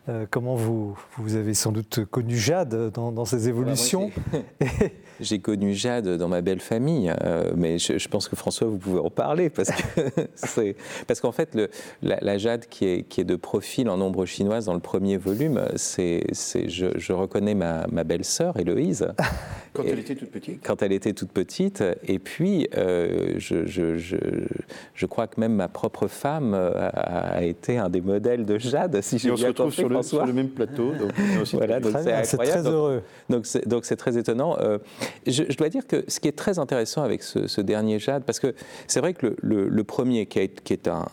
euh, 0.10 0.26
comment 0.30 0.56
vous, 0.56 0.98
vous 1.18 1.36
avez 1.36 1.54
sans 1.54 1.72
doute 1.72 2.04
connu 2.04 2.36
Jade 2.36 2.92
dans, 2.92 3.14
dans 3.14 3.24
ses 3.24 3.48
évolutions 3.48 4.12
J'ai 5.20 5.40
connu 5.40 5.74
Jade 5.74 6.18
dans 6.18 6.28
ma 6.28 6.42
belle 6.42 6.60
famille, 6.60 7.14
euh, 7.24 7.54
mais 7.56 7.78
je, 7.78 8.08
pense 8.10 8.28
que 8.28 8.36
François, 8.36 8.68
vous 8.68 8.78
pouvez 8.78 9.00
en 9.00 9.10
parler, 9.10 9.50
parce 9.50 9.70
que 9.70 10.74
parce 11.08 11.22
qu'en 11.22 11.32
fait, 11.32 11.56
le, 11.56 11.70
la, 12.02 12.38
Jade 12.38 12.66
qui 12.68 12.86
est, 12.86 13.04
qui 13.04 13.22
est 13.22 13.26
de 13.26 13.36
profil 13.36 13.90
en 13.90 14.02
ombre 14.02 14.26
chinoise 14.26 14.66
dans 14.66 14.74
le 14.74 14.80
premier 14.80 15.18
volume, 15.18 15.62
c'est, 15.76 16.24
je, 16.34 16.88
je, 16.98 17.14
reconnais 17.14 17.54
ma, 17.54 17.86
ma 17.92 18.04
belle-sœur, 18.04 18.58
Héloïse. 18.58 19.08
Quand 19.74 19.84
elle 19.84 20.00
était 20.00 20.16
toute 20.16 20.32
petite. 20.32 20.60
Quand 20.64 20.82
elle 20.82 20.92
était 20.92 21.14
toute 21.14 21.32
petite, 21.32 21.84
et 22.08 22.20
puis 22.20 22.68
euh, 22.76 23.36
je, 23.38 23.66
je, 23.66 23.98
je, 23.98 25.06
crois 25.06 25.28
que 25.28 25.40
même 25.40 25.54
ma 25.54 25.68
propre 25.68 26.08
femme 26.08 26.54
a, 26.54 27.44
été 27.44 27.78
un 27.78 27.90
des 27.90 28.02
modèles 28.02 28.46
de 28.46 28.58
Jade, 28.58 29.00
si 29.02 29.20
j'ai 29.20 29.32
bien 29.32 29.54
compris, 29.54 29.84
sur 30.02 30.20
le, 30.20 30.24
sur 30.24 30.26
le 30.26 30.34
même 30.34 30.50
plateau. 30.50 30.92
Donc, 30.94 31.12
voilà, 31.54 31.80
donc 31.80 31.96
c'est 32.24 32.38
très 32.38 32.66
heureux. 32.66 33.02
Donc 33.30 33.46
c'est 33.86 33.96
très 33.96 34.18
étonnant. 34.18 34.58
Euh, 34.60 34.78
je, 35.28 35.56
dois 35.56 35.70
dire 35.70 35.86
que 35.88 36.04
ce 36.08 36.20
qui 36.20 36.28
est 36.28 36.38
très 36.38 36.60
intéressant 36.60 37.04
avec 37.04 37.24
ce, 37.24 37.62
dernier 37.62 38.00
Jade, 38.00 38.24
parce 38.24 38.40
que 38.40 38.56
c'est 38.88 39.00
vrai 39.00 39.14
que 39.14 39.36
le, 39.42 39.84
premier, 39.84 40.26
qui, 40.26 40.50
qui, 40.50 40.74
est 40.74 40.88
un, 40.88 41.06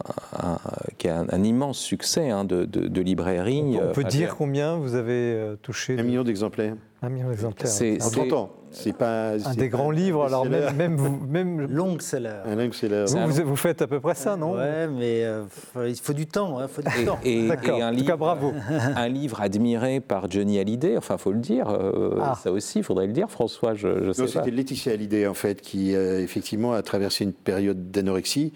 qui 0.99 1.09
a 1.09 1.25
un, 1.29 1.45
immense 1.45 1.79
succès 1.79 2.31
hein, 2.31 2.45
de, 2.45 2.65
de, 2.65 3.01
librairie. 3.01 3.63
On 3.81 3.93
peut, 3.93 4.03
euh, 4.03 4.09
dire 4.09 4.37
combien 4.37 4.77
vous 4.77 4.95
avez 4.95 5.13
euh, 5.13 5.57
touché 5.57 5.99
Un 5.99 6.03
million 6.03 6.25
d'exemplaires. 6.25 6.77
Un 7.03 7.09
million 7.09 7.31
d'exemplaires. 7.31 7.71
C'est, 7.71 8.03
en 8.03 8.11
30 8.11 8.33
ans. 8.35 8.51
C'est 8.73 8.93
pas 8.93 9.33
un 9.33 9.55
des 9.55 9.69
grands 9.69 9.91
livres. 9.91 10.25
Alors 10.25 10.47
même, 10.47 10.77
même 10.77 10.97
vous, 10.97 11.19
même 11.27 11.61
long 11.63 11.99
seller. 11.99 12.41
Un 12.45 12.55
long 12.55 12.71
seller. 12.73 13.07
Vous, 13.09 13.45
vous, 13.45 13.57
faites 13.57 13.83
à 13.83 13.87
peu 13.87 14.01
près 14.01 14.15
ça, 14.15 14.37
non 14.37 14.53
Ouais, 14.53 14.87
mais 14.87 15.25
euh, 15.25 15.45
il 15.89 15.97
faut 15.97 16.13
du 16.13 16.27
temps. 16.27 16.59
Hein, 16.59 16.69
faut 16.69 16.83
du 16.83 16.89
et, 17.01 17.05
temps. 17.05 17.19
Et, 17.25 17.47
et, 17.47 17.83
un 17.83 17.91
livre, 17.91 18.17
bravo. 18.17 18.53
Un 18.69 19.09
livre 19.09 19.41
admiré 19.41 20.01
par 20.01 20.31
Johnny 20.31 20.59
Hallyday. 20.59 20.97
Enfin, 20.97 21.17
faut 21.19 21.33
le 21.33 21.41
dire. 21.41 21.69
Euh, 21.69 22.19
ah. 22.21 22.39
Ça 22.41 22.53
aussi, 22.53 22.79
il 22.79 22.85
faudrait 22.85 23.07
le 23.07 23.13
dire, 23.13 23.31
François. 23.31 23.75
Je, 23.75 24.05
je 24.05 24.13
sais 24.13 24.23
non, 24.23 24.29
C'était 24.29 24.51
Laetitia 24.51 24.93
Hallyday 24.93 25.27
en 25.27 25.35
fait, 25.35 25.61
qui 25.63 25.95
euh, 25.97 26.23
effectivement 26.23 26.73
a 26.75 26.83
traversé 26.83 27.25
une 27.25 27.33
période 27.33 27.91
d'anorexie. 27.91 28.53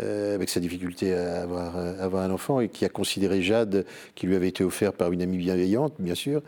Euh, 0.00 0.34
avec 0.34 0.48
sa 0.48 0.58
difficulté 0.58 1.12
à 1.12 1.42
avoir, 1.42 1.76
avoir, 1.76 2.22
un 2.22 2.30
enfant, 2.30 2.60
et 2.60 2.70
qui 2.70 2.86
a 2.86 2.88
considéré 2.88 3.42
Jade, 3.42 3.84
qui 4.14 4.26
lui 4.26 4.34
avait 4.34 4.48
été 4.48 4.64
offert 4.64 4.94
par 4.94 5.12
une 5.12 5.20
amie 5.20 5.36
bienveillante, 5.36 5.92
bien 5.98 6.14
sûr, 6.14 6.40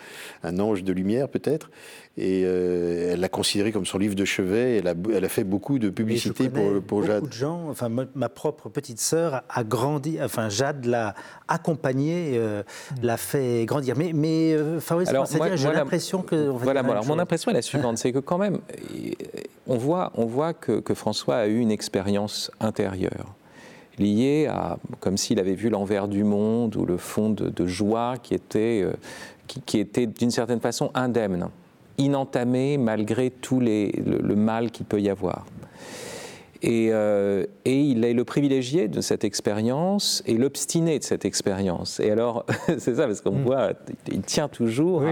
un 0.42 0.58
ange 0.60 0.82
de 0.82 0.94
lumière 0.94 1.28
peut-être, 1.28 1.70
et 2.16 2.44
euh, 2.46 3.12
elle 3.12 3.20
l'a 3.20 3.28
considéré 3.28 3.70
comme 3.70 3.84
son 3.84 3.98
livre 3.98 4.14
de 4.14 4.24
chevet. 4.24 4.78
Elle 4.78 4.88
a, 4.88 4.94
elle 5.12 5.26
a 5.26 5.28
fait 5.28 5.44
beaucoup 5.44 5.78
de 5.78 5.90
publicité 5.90 6.48
pour, 6.48 6.80
pour 6.82 7.02
Jade. 7.02 7.16
Beaucoup 7.20 7.28
de 7.28 7.34
gens, 7.34 7.68
enfin 7.68 7.90
ma, 7.90 8.28
propre 8.30 8.70
petite 8.70 8.98
sœur 8.98 9.42
a 9.50 9.62
grandi, 9.62 10.16
enfin 10.22 10.48
Jade 10.48 10.86
l'a 10.86 11.14
accompagnée, 11.46 12.38
euh, 12.38 12.62
mm. 12.62 13.04
l'a 13.04 13.18
fait 13.18 13.66
grandir. 13.66 13.94
Mais, 13.98 14.12
mais 14.14 14.56
Fabrice, 14.80 15.10
j'ai 15.56 15.72
l'impression 15.72 16.22
que 16.22 16.48
voilà, 16.48 16.80
alors 16.80 17.04
mon 17.04 17.18
impression 17.18 17.50
est 17.50 17.54
la 17.54 17.62
suivante, 17.62 17.98
c'est 17.98 18.12
que 18.12 18.20
quand 18.20 18.38
même, 18.38 18.60
on 19.66 19.76
voit, 19.76 20.12
on 20.14 20.24
voit 20.24 20.54
que, 20.54 20.80
que 20.80 20.94
François 20.94 21.36
a 21.36 21.46
eu 21.46 21.58
une 21.58 21.70
expérience 21.70 22.50
intérieure 22.58 23.33
liée 23.98 24.46
à, 24.46 24.78
comme 25.00 25.16
s'il 25.16 25.38
avait 25.38 25.54
vu 25.54 25.68
l'envers 25.68 26.08
du 26.08 26.24
monde 26.24 26.76
ou 26.76 26.84
le 26.84 26.96
fond 26.96 27.30
de, 27.30 27.66
joie 27.66 28.14
qui 28.22 28.34
était, 28.34 28.82
euh, 28.84 28.92
qui, 29.46 29.78
était 29.78 30.06
d'une 30.06 30.30
certaine 30.30 30.60
façon 30.60 30.90
indemne, 30.94 31.48
inentamé 31.98 32.76
malgré 32.78 33.30
tout 33.30 33.60
les, 33.60 33.92
le 33.92 34.36
mal 34.36 34.70
qu'il 34.70 34.86
peut 34.86 35.00
y 35.00 35.08
avoir. 35.08 35.46
Euh, 36.66 37.46
et, 37.64 37.80
il 37.80 38.04
est 38.04 38.12
le 38.12 38.24
privilégié 38.24 38.88
de 38.88 39.00
cette 39.00 39.24
expérience 39.24 40.22
et 40.26 40.34
l'obstiné 40.34 40.98
de 40.98 41.04
cette 41.04 41.24
expérience. 41.24 42.00
Et 42.00 42.10
alors, 42.10 42.44
c'est 42.78 42.96
ça, 42.96 43.06
parce 43.06 43.20
qu'on 43.20 43.32
mm. 43.32 43.42
voit, 43.42 43.70
il 44.10 44.22
tient 44.22 44.48
toujours. 44.48 45.04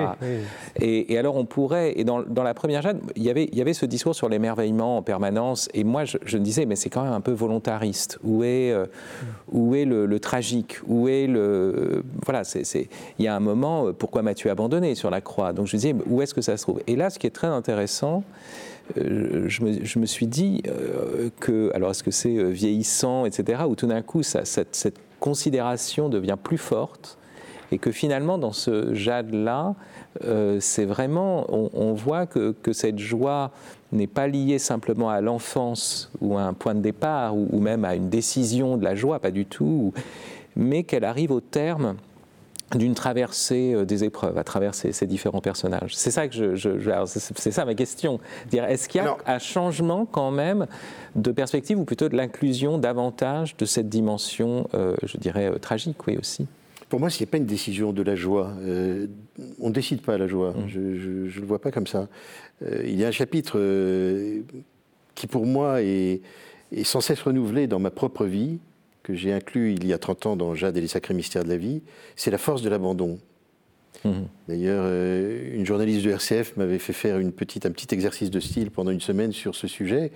Et, 0.81 1.19
alors, 1.19 1.37
on 1.37 1.45
pourrait, 1.45 1.93
et 1.97 2.05
dans, 2.05 2.21
la 2.21 2.55
première 2.55 2.83
Jeanne, 2.83 3.01
il 3.17 3.23
y, 3.23 3.31
avait, 3.31 3.49
il 3.53 3.59
y 3.59 3.61
avait 3.61 3.75
ce 3.75 3.87
discours 3.87 4.15
sur 4.15 4.29
l'émerveillement 4.29 4.99
en 4.99 5.03
permanence. 5.03 5.69
Et 5.75 5.85
moi, 5.85 6.05
je, 6.05 6.37
me 6.37 6.43
disais, 6.43 6.67
mais 6.67 6.77
c'est 6.77 6.91
quand 6.91 7.03
même 7.03 7.13
un 7.13 7.21
peu 7.21 7.33
volontariste. 7.33 8.19
Où 8.25 8.45
est, 8.45 8.73
euh, 8.73 8.87
mm. 8.87 9.27
où 9.53 9.75
est 9.75 9.85
le, 9.85 10.21
tragique? 10.21 10.79
Où 10.87 11.09
est 11.09 11.27
le. 11.27 12.05
Voilà, 12.25 12.45
c'est, 12.45 12.89
il 13.19 13.25
y 13.25 13.29
a 13.29 13.37
un 13.37 13.41
moment, 13.41 13.89
euh, 13.89 13.93
pourquoi 13.93 14.23
m'as-tu 14.23 14.49
abandonné 14.49 14.95
sur 14.95 15.11
la 15.11 15.21
croix? 15.21 15.53
Donc 15.53 15.67
je 15.67 15.77
me 15.77 15.81
disais, 15.81 15.95
où 16.07 16.23
est-ce 16.23 16.35
que 16.35 16.43
ça 16.43 16.57
se 16.57 16.63
trouve? 16.63 16.81
Et 16.87 16.97
là, 16.97 17.11
ce 17.11 17.19
qui 17.19 17.27
est 17.27 17.31
très 17.31 17.49
intéressant, 17.49 18.25
euh, 18.99 19.49
je 19.49 19.99
me, 19.99 20.07
suis 20.07 20.27
dit 20.27 20.63
euh, 20.67 21.31
que, 21.41 21.71
alors 21.75 21.91
est-ce 21.91 22.03
que 22.03 22.11
c'est 22.11 22.37
euh, 22.37 22.49
vieillissant, 22.49 23.25
etc., 23.25 23.63
ou 23.69 23.75
tout 23.75 23.87
d'un 23.87 24.03
coup, 24.03 24.23
cette, 24.23 25.01
considération 25.21 26.09
devient 26.09 26.37
plus 26.43 26.59
forte 26.59 27.17
et 27.71 27.79
que 27.79 27.93
finalement, 27.93 28.39
dans 28.39 28.53
ce 28.53 28.93
jade-là, 28.93 29.77
c'est 30.59 30.85
vraiment, 30.85 31.47
on, 31.49 31.95
voit 31.95 32.27
que, 32.27 32.55
cette 32.73 32.99
joie 32.99 33.53
n'est 33.93 34.09
pas 34.09 34.27
liée 34.27 34.59
simplement 34.59 35.09
à 35.09 35.21
l'enfance 35.21 36.11
ou 36.21 36.37
à 36.37 36.43
un 36.43 36.55
point 36.55 36.75
de 36.75 36.81
départ 36.81 37.37
ou, 37.37 37.61
même 37.61 37.85
à 37.85 37.95
une 37.95 38.11
décision 38.11 38.77
de 38.77 38.85
la 38.85 38.97
joie, 38.97 39.21
pas 39.21 39.31
du 39.31 39.47
tout, 39.47 39.95
mais 40.57 40.83
qu'elle 40.83 41.05
arrive 41.05 41.31
au 41.31 41.41
terme 41.41 41.95
d'une 42.79 42.95
traversée 42.95 43.75
euh, 43.75 43.85
des 43.85 44.05
épreuves 44.05 44.39
à 44.39 44.45
travers 44.45 44.75
ces, 44.75 45.07
différents 45.07 45.41
personnages. 45.41 45.95
C'est 45.95 46.11
ça 46.11 46.29
que 46.29 46.55
je, 46.55 46.79
c'est 47.07 47.51
ça 47.51 47.65
ma 47.65 47.75
question. 47.75 48.21
Est-ce 48.53 48.89
qu'il 48.89 49.03
y 49.03 49.05
a 49.05 49.17
un 49.27 49.39
changement 49.39 50.07
quand 50.07 50.31
même 50.31 50.67
de 51.17 51.33
perspective 51.33 51.79
ou 51.79 51.85
plutôt 51.85 52.09
de 52.09 52.17
l'inclusion 52.17 52.79
davantage 52.79 53.57
de 53.57 53.65
cette 53.65 53.89
dimension, 53.89 54.69
euh, 54.75 54.95
je 55.03 55.17
dirais, 55.19 55.51
euh, 55.51 55.59
tragique, 55.59 56.07
oui 56.07 56.17
aussi? 56.17 56.47
Pour 56.89 57.01
moi, 57.01 57.11
ce 57.11 57.21
n'est 57.21 57.27
pas 57.27 57.39
une 57.39 57.47
décision 57.47 57.93
de 57.93 58.03
la 58.03 58.15
joie. 58.15 58.53
on 59.61 59.69
ne 59.69 59.73
décide 59.73 60.03
pas 60.03 60.19
la 60.19 60.27
joie. 60.27 60.51
Mmh. 60.53 60.69
Je 60.69 60.81
ne 60.81 61.41
le 61.41 61.47
vois 61.47 61.59
pas 61.59 61.71
comme 61.71 61.87
ça. 61.87 62.07
il 62.85 62.95
y 62.95 63.03
a 63.03 63.09
un 63.09 63.13
chapitre 63.13 63.59
qui, 65.15 65.27
pour 65.27 65.47
moi, 65.47 65.81
est, 65.81 66.21
est, 66.71 66.85
sans 66.85 67.01
cesse 67.01 67.23
renouvelé 67.23 67.67
dans 67.67 67.79
ma 67.79 67.91
propre 67.91 68.27
vie, 68.27 68.59
que 69.03 69.15
j'ai 69.15 69.33
inclus 69.33 69.73
il 69.73 69.87
y 69.87 69.93
a 69.93 69.99
30 69.99 70.27
ans 70.27 70.37
dans 70.37 70.55
Jade 70.55 70.77
et 70.77 70.81
les 70.81 70.89
sacrés 70.89 71.15
mystères 71.15 71.45
de 71.45 71.49
la 71.49 71.57
vie, 71.57 71.83
c'est 72.17 72.31
la 72.31 72.39
force 72.39 72.63
de 72.63 72.69
l'abandon. 72.69 73.19
Mhm. 74.05 74.27
D'ailleurs, 74.49 74.85
euh, 74.87 75.55
une 75.55 75.67
journaliste 75.67 76.05
de 76.05 76.11
RCF 76.11 76.57
m'avait 76.57 76.79
fait 76.79 76.93
faire 76.93 77.19
une 77.19 77.33
petite, 77.33 77.67
un 77.67 77.71
petit 77.71 77.93
exercice 77.95 78.31
de 78.31 78.41
style 78.41 78.71
pendant 78.71 78.91
une 78.91 79.01
semaine 79.01 79.33
sur 79.33 79.55
ce 79.55 79.69
sujet, 79.69 80.11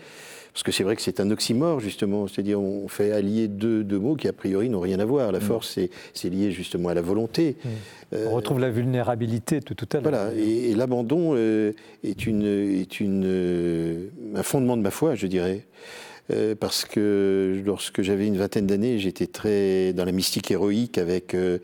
parce 0.53 0.63
que 0.63 0.73
c'est 0.73 0.83
vrai 0.83 0.97
que 0.97 1.03
c'est 1.03 1.21
un 1.21 1.31
oxymore, 1.31 1.81
justement, 1.81 2.27
c'est-à-dire 2.27 2.61
on 2.61 2.89
fait 2.89 3.13
allier 3.13 3.47
deux, 3.47 3.85
deux, 3.85 3.99
mots 3.99 4.17
qui 4.17 4.27
a 4.27 4.33
priori 4.33 4.71
n'ont 4.71 4.81
rien 4.81 4.99
à 4.99 5.05
voir. 5.05 5.31
La 5.31 5.39
mhm. 5.39 5.45
force, 5.45 5.79
c'est 6.15 6.31
lié 6.31 6.51
justement 6.51 6.89
à 6.89 6.95
la 6.95 7.03
volonté. 7.03 7.57
Mhm. 7.63 7.71
Euh, 8.15 8.27
on 8.31 8.35
retrouve 8.35 8.59
la 8.59 8.71
vulnérabilité 8.71 9.61
tout, 9.61 9.75
tout 9.75 9.89
à 9.93 10.01
l'heure. 10.01 10.11
Voilà, 10.11 10.31
et, 10.35 10.75
l'abandon 10.75 11.33
euh, 11.35 11.73
est, 12.03 12.27
une, 12.27 12.45
est 12.45 13.01
une, 13.01 14.09
un 14.35 14.43
fondement 14.43 14.77
de 14.77 14.83
ma 14.83 14.91
foi, 14.91 15.15
je 15.15 15.27
dirais. 15.27 15.67
Euh, 16.33 16.57
parce 16.59 16.85
que 16.85 17.63
lorsque 17.65 18.03
j'avais 18.03 18.27
une 18.27 18.37
vingtaine 18.37 18.67
d'années, 18.67 18.99
j'étais 18.99 19.29
très 19.29 19.93
dans 19.93 20.05
la 20.05 20.13
mystique 20.13 20.51
héroïque 20.51 20.99
avec 20.99 21.35
euh, 21.35 21.59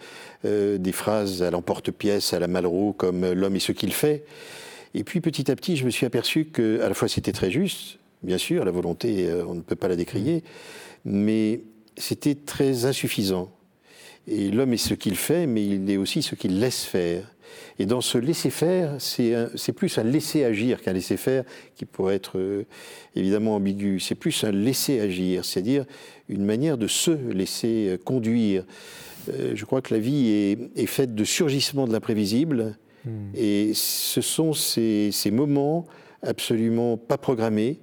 euh, 0.44 0.78
des 0.78 0.92
phrases 0.92 1.42
à 1.42 1.50
l'emporte-pièce, 1.50 2.32
à 2.32 2.38
la 2.38 2.46
Malraux, 2.46 2.92
comme 2.92 3.32
l'homme 3.32 3.56
est 3.56 3.60
ce 3.60 3.72
qu'il 3.72 3.92
fait. 3.92 4.24
Et 4.94 5.02
puis 5.04 5.20
petit 5.20 5.50
à 5.50 5.56
petit, 5.56 5.76
je 5.76 5.84
me 5.84 5.90
suis 5.90 6.06
aperçu 6.06 6.44
que, 6.44 6.80
à 6.80 6.88
la 6.88 6.94
fois, 6.94 7.08
c'était 7.08 7.32
très 7.32 7.50
juste, 7.50 7.98
bien 8.22 8.38
sûr, 8.38 8.64
la 8.64 8.70
volonté, 8.70 9.28
on 9.46 9.54
ne 9.54 9.62
peut 9.62 9.74
pas 9.74 9.88
la 9.88 9.96
décrier, 9.96 10.44
mais 11.04 11.62
c'était 11.96 12.34
très 12.34 12.84
insuffisant. 12.84 13.50
Et 14.28 14.50
l'homme 14.50 14.74
est 14.74 14.76
ce 14.76 14.94
qu'il 14.94 15.16
fait, 15.16 15.46
mais 15.46 15.64
il 15.64 15.90
est 15.90 15.96
aussi 15.96 16.22
ce 16.22 16.34
qu'il 16.34 16.60
laisse 16.60 16.84
faire. 16.84 17.31
Et 17.78 17.86
dans 17.86 18.00
ce 18.00 18.18
laisser-faire, 18.18 18.96
c'est 18.98 19.72
plus 19.72 19.98
un 19.98 20.04
laisser 20.04 20.44
agir 20.44 20.82
qu'un 20.82 20.92
laisser 20.92 21.16
faire 21.16 21.44
qui 21.74 21.84
pourrait 21.84 22.16
être 22.16 22.38
euh, 22.38 22.64
évidemment 23.16 23.56
ambigu. 23.56 24.00
C'est 24.00 24.14
plus 24.14 24.44
un 24.44 24.52
laisser 24.52 25.00
agir, 25.00 25.44
c'est-à-dire 25.44 25.84
une 26.28 26.44
manière 26.44 26.78
de 26.78 26.86
se 26.86 27.10
laisser 27.10 27.88
euh, 27.88 27.96
conduire. 27.96 28.64
Euh, 29.28 29.52
je 29.54 29.64
crois 29.64 29.82
que 29.82 29.94
la 29.94 30.00
vie 30.00 30.58
est, 30.76 30.86
faite 30.86 31.14
de 31.14 31.24
surgissement 31.24 31.86
de 31.86 31.92
l'imprévisible. 31.92 32.76
Hmm. 33.04 33.30
Et 33.34 33.72
ce 33.74 34.20
sont 34.20 34.52
ces, 34.52 35.10
ces 35.12 35.30
moments 35.30 35.86
absolument 36.22 36.96
pas 36.96 37.18
programmés, 37.18 37.80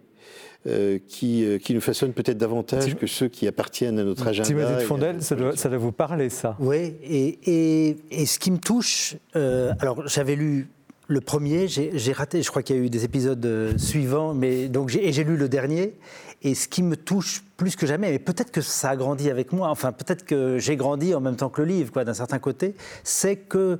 euh, 0.67 0.99
qui, 1.07 1.45
euh, 1.45 1.57
qui, 1.57 1.73
nous 1.73 1.79
façonnent 1.79 2.11
peut-être 2.11 2.37
davantage 2.37 2.95
que 2.97 3.07
ceux 3.07 3.29
qui 3.29 3.47
appartiennent 3.47 3.97
à 3.97 4.03
notre 4.03 4.27
agenda. 4.27 4.45
Timothy 4.45 4.73
de 4.73 4.79
Fondel, 4.79 5.23
ça 5.23 5.35
doit, 5.35 5.55
ça 5.55 5.69
doit, 5.69 5.77
vous 5.77 5.93
parler, 5.93 6.29
ça. 6.29 6.57
Oui, 6.59 6.95
et, 7.01 7.39
et, 7.45 7.97
et 8.11 8.25
ce 8.25 8.39
qui 8.39 8.51
me 8.51 8.57
touche, 8.57 9.15
euh, 9.37 9.71
alors 9.79 10.05
j'avais 10.07 10.35
lu 10.35 10.67
le 11.07 11.21
premier, 11.21 11.67
j'ai 11.69 12.11
raté, 12.11 12.43
je 12.43 12.49
crois 12.49 12.61
qu'il 12.61 12.75
y 12.75 12.79
a 12.79 12.81
eu 12.81 12.89
des 12.89 13.05
épisodes 13.05 13.73
suivants, 13.77 14.33
mais 14.33 14.67
donc 14.67 14.93
et 14.95 15.13
j'ai 15.13 15.23
lu 15.23 15.37
le 15.37 15.47
dernier. 15.47 15.93
Et 16.41 16.55
ce 16.55 16.67
qui 16.67 16.83
me 16.83 16.95
touche 16.95 17.43
plus 17.57 17.75
que 17.75 17.85
jamais, 17.85 18.11
mais 18.11 18.19
peut-être 18.19 18.51
que 18.51 18.61
ça 18.61 18.91
a 18.91 18.95
grandi 18.95 19.29
avec 19.29 19.51
moi, 19.51 19.69
enfin 19.69 19.91
peut-être 19.91 20.25
que 20.25 20.57
j'ai 20.57 20.75
grandi 20.75 21.15
en 21.15 21.19
même 21.19 21.35
temps 21.35 21.49
que 21.49 21.61
le 21.61 21.67
livre, 21.67 21.91
quoi, 21.91 22.05
d'un 22.05 22.13
certain 22.13 22.39
côté, 22.39 22.75
c'est 23.03 23.35
que 23.35 23.79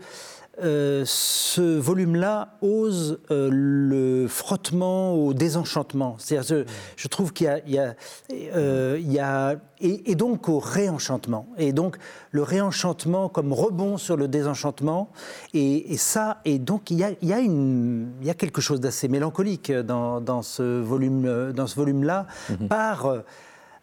euh, 0.62 1.04
ce 1.06 1.62
volume-là 1.78 2.58
ose 2.62 3.20
euh, 3.32 3.50
le 3.52 4.28
frottement 4.28 5.14
au 5.14 5.34
désenchantement. 5.34 6.16
C'est-à-dire, 6.18 6.66
je, 6.96 7.08
trouve 7.08 7.32
qu'il 7.32 7.48
y 7.68 7.78
a, 7.78 7.96
euh, 8.32 8.98
il 9.00 9.12
y 9.12 9.20
a, 9.20 9.56
et, 9.80 10.16
donc 10.16 10.50
au 10.50 10.60
réenchantement. 10.60 11.48
Et 11.58 11.72
donc 11.72 11.98
le 12.32 12.44
réenchantement 12.44 13.30
comme 13.30 13.54
rebond 13.54 13.98
sur 13.98 14.18
le 14.18 14.28
désenchantement. 14.28 15.12
Et, 15.54 15.96
ça, 15.98 16.42
et 16.44 16.60
donc 16.60 16.92
il 16.92 16.98
y 16.98 17.04
a, 17.04 17.12
il 17.22 17.30
y 17.30 17.34
a, 17.34 17.40
une, 17.40 18.12
il 18.22 18.28
y 18.28 18.30
a 18.30 18.36
quelque 18.36 18.60
chose 18.60 18.82
d'assez 18.82 19.08
mélancolique 19.08 19.72
dans, 19.72 20.20
dans, 20.20 20.42
ce 20.42 20.82
volume, 20.82 21.54
dans 21.54 21.68
ce 21.68 21.76
volume-là, 21.76 22.28
mm-hmm. 22.52 22.68
par 22.68 23.14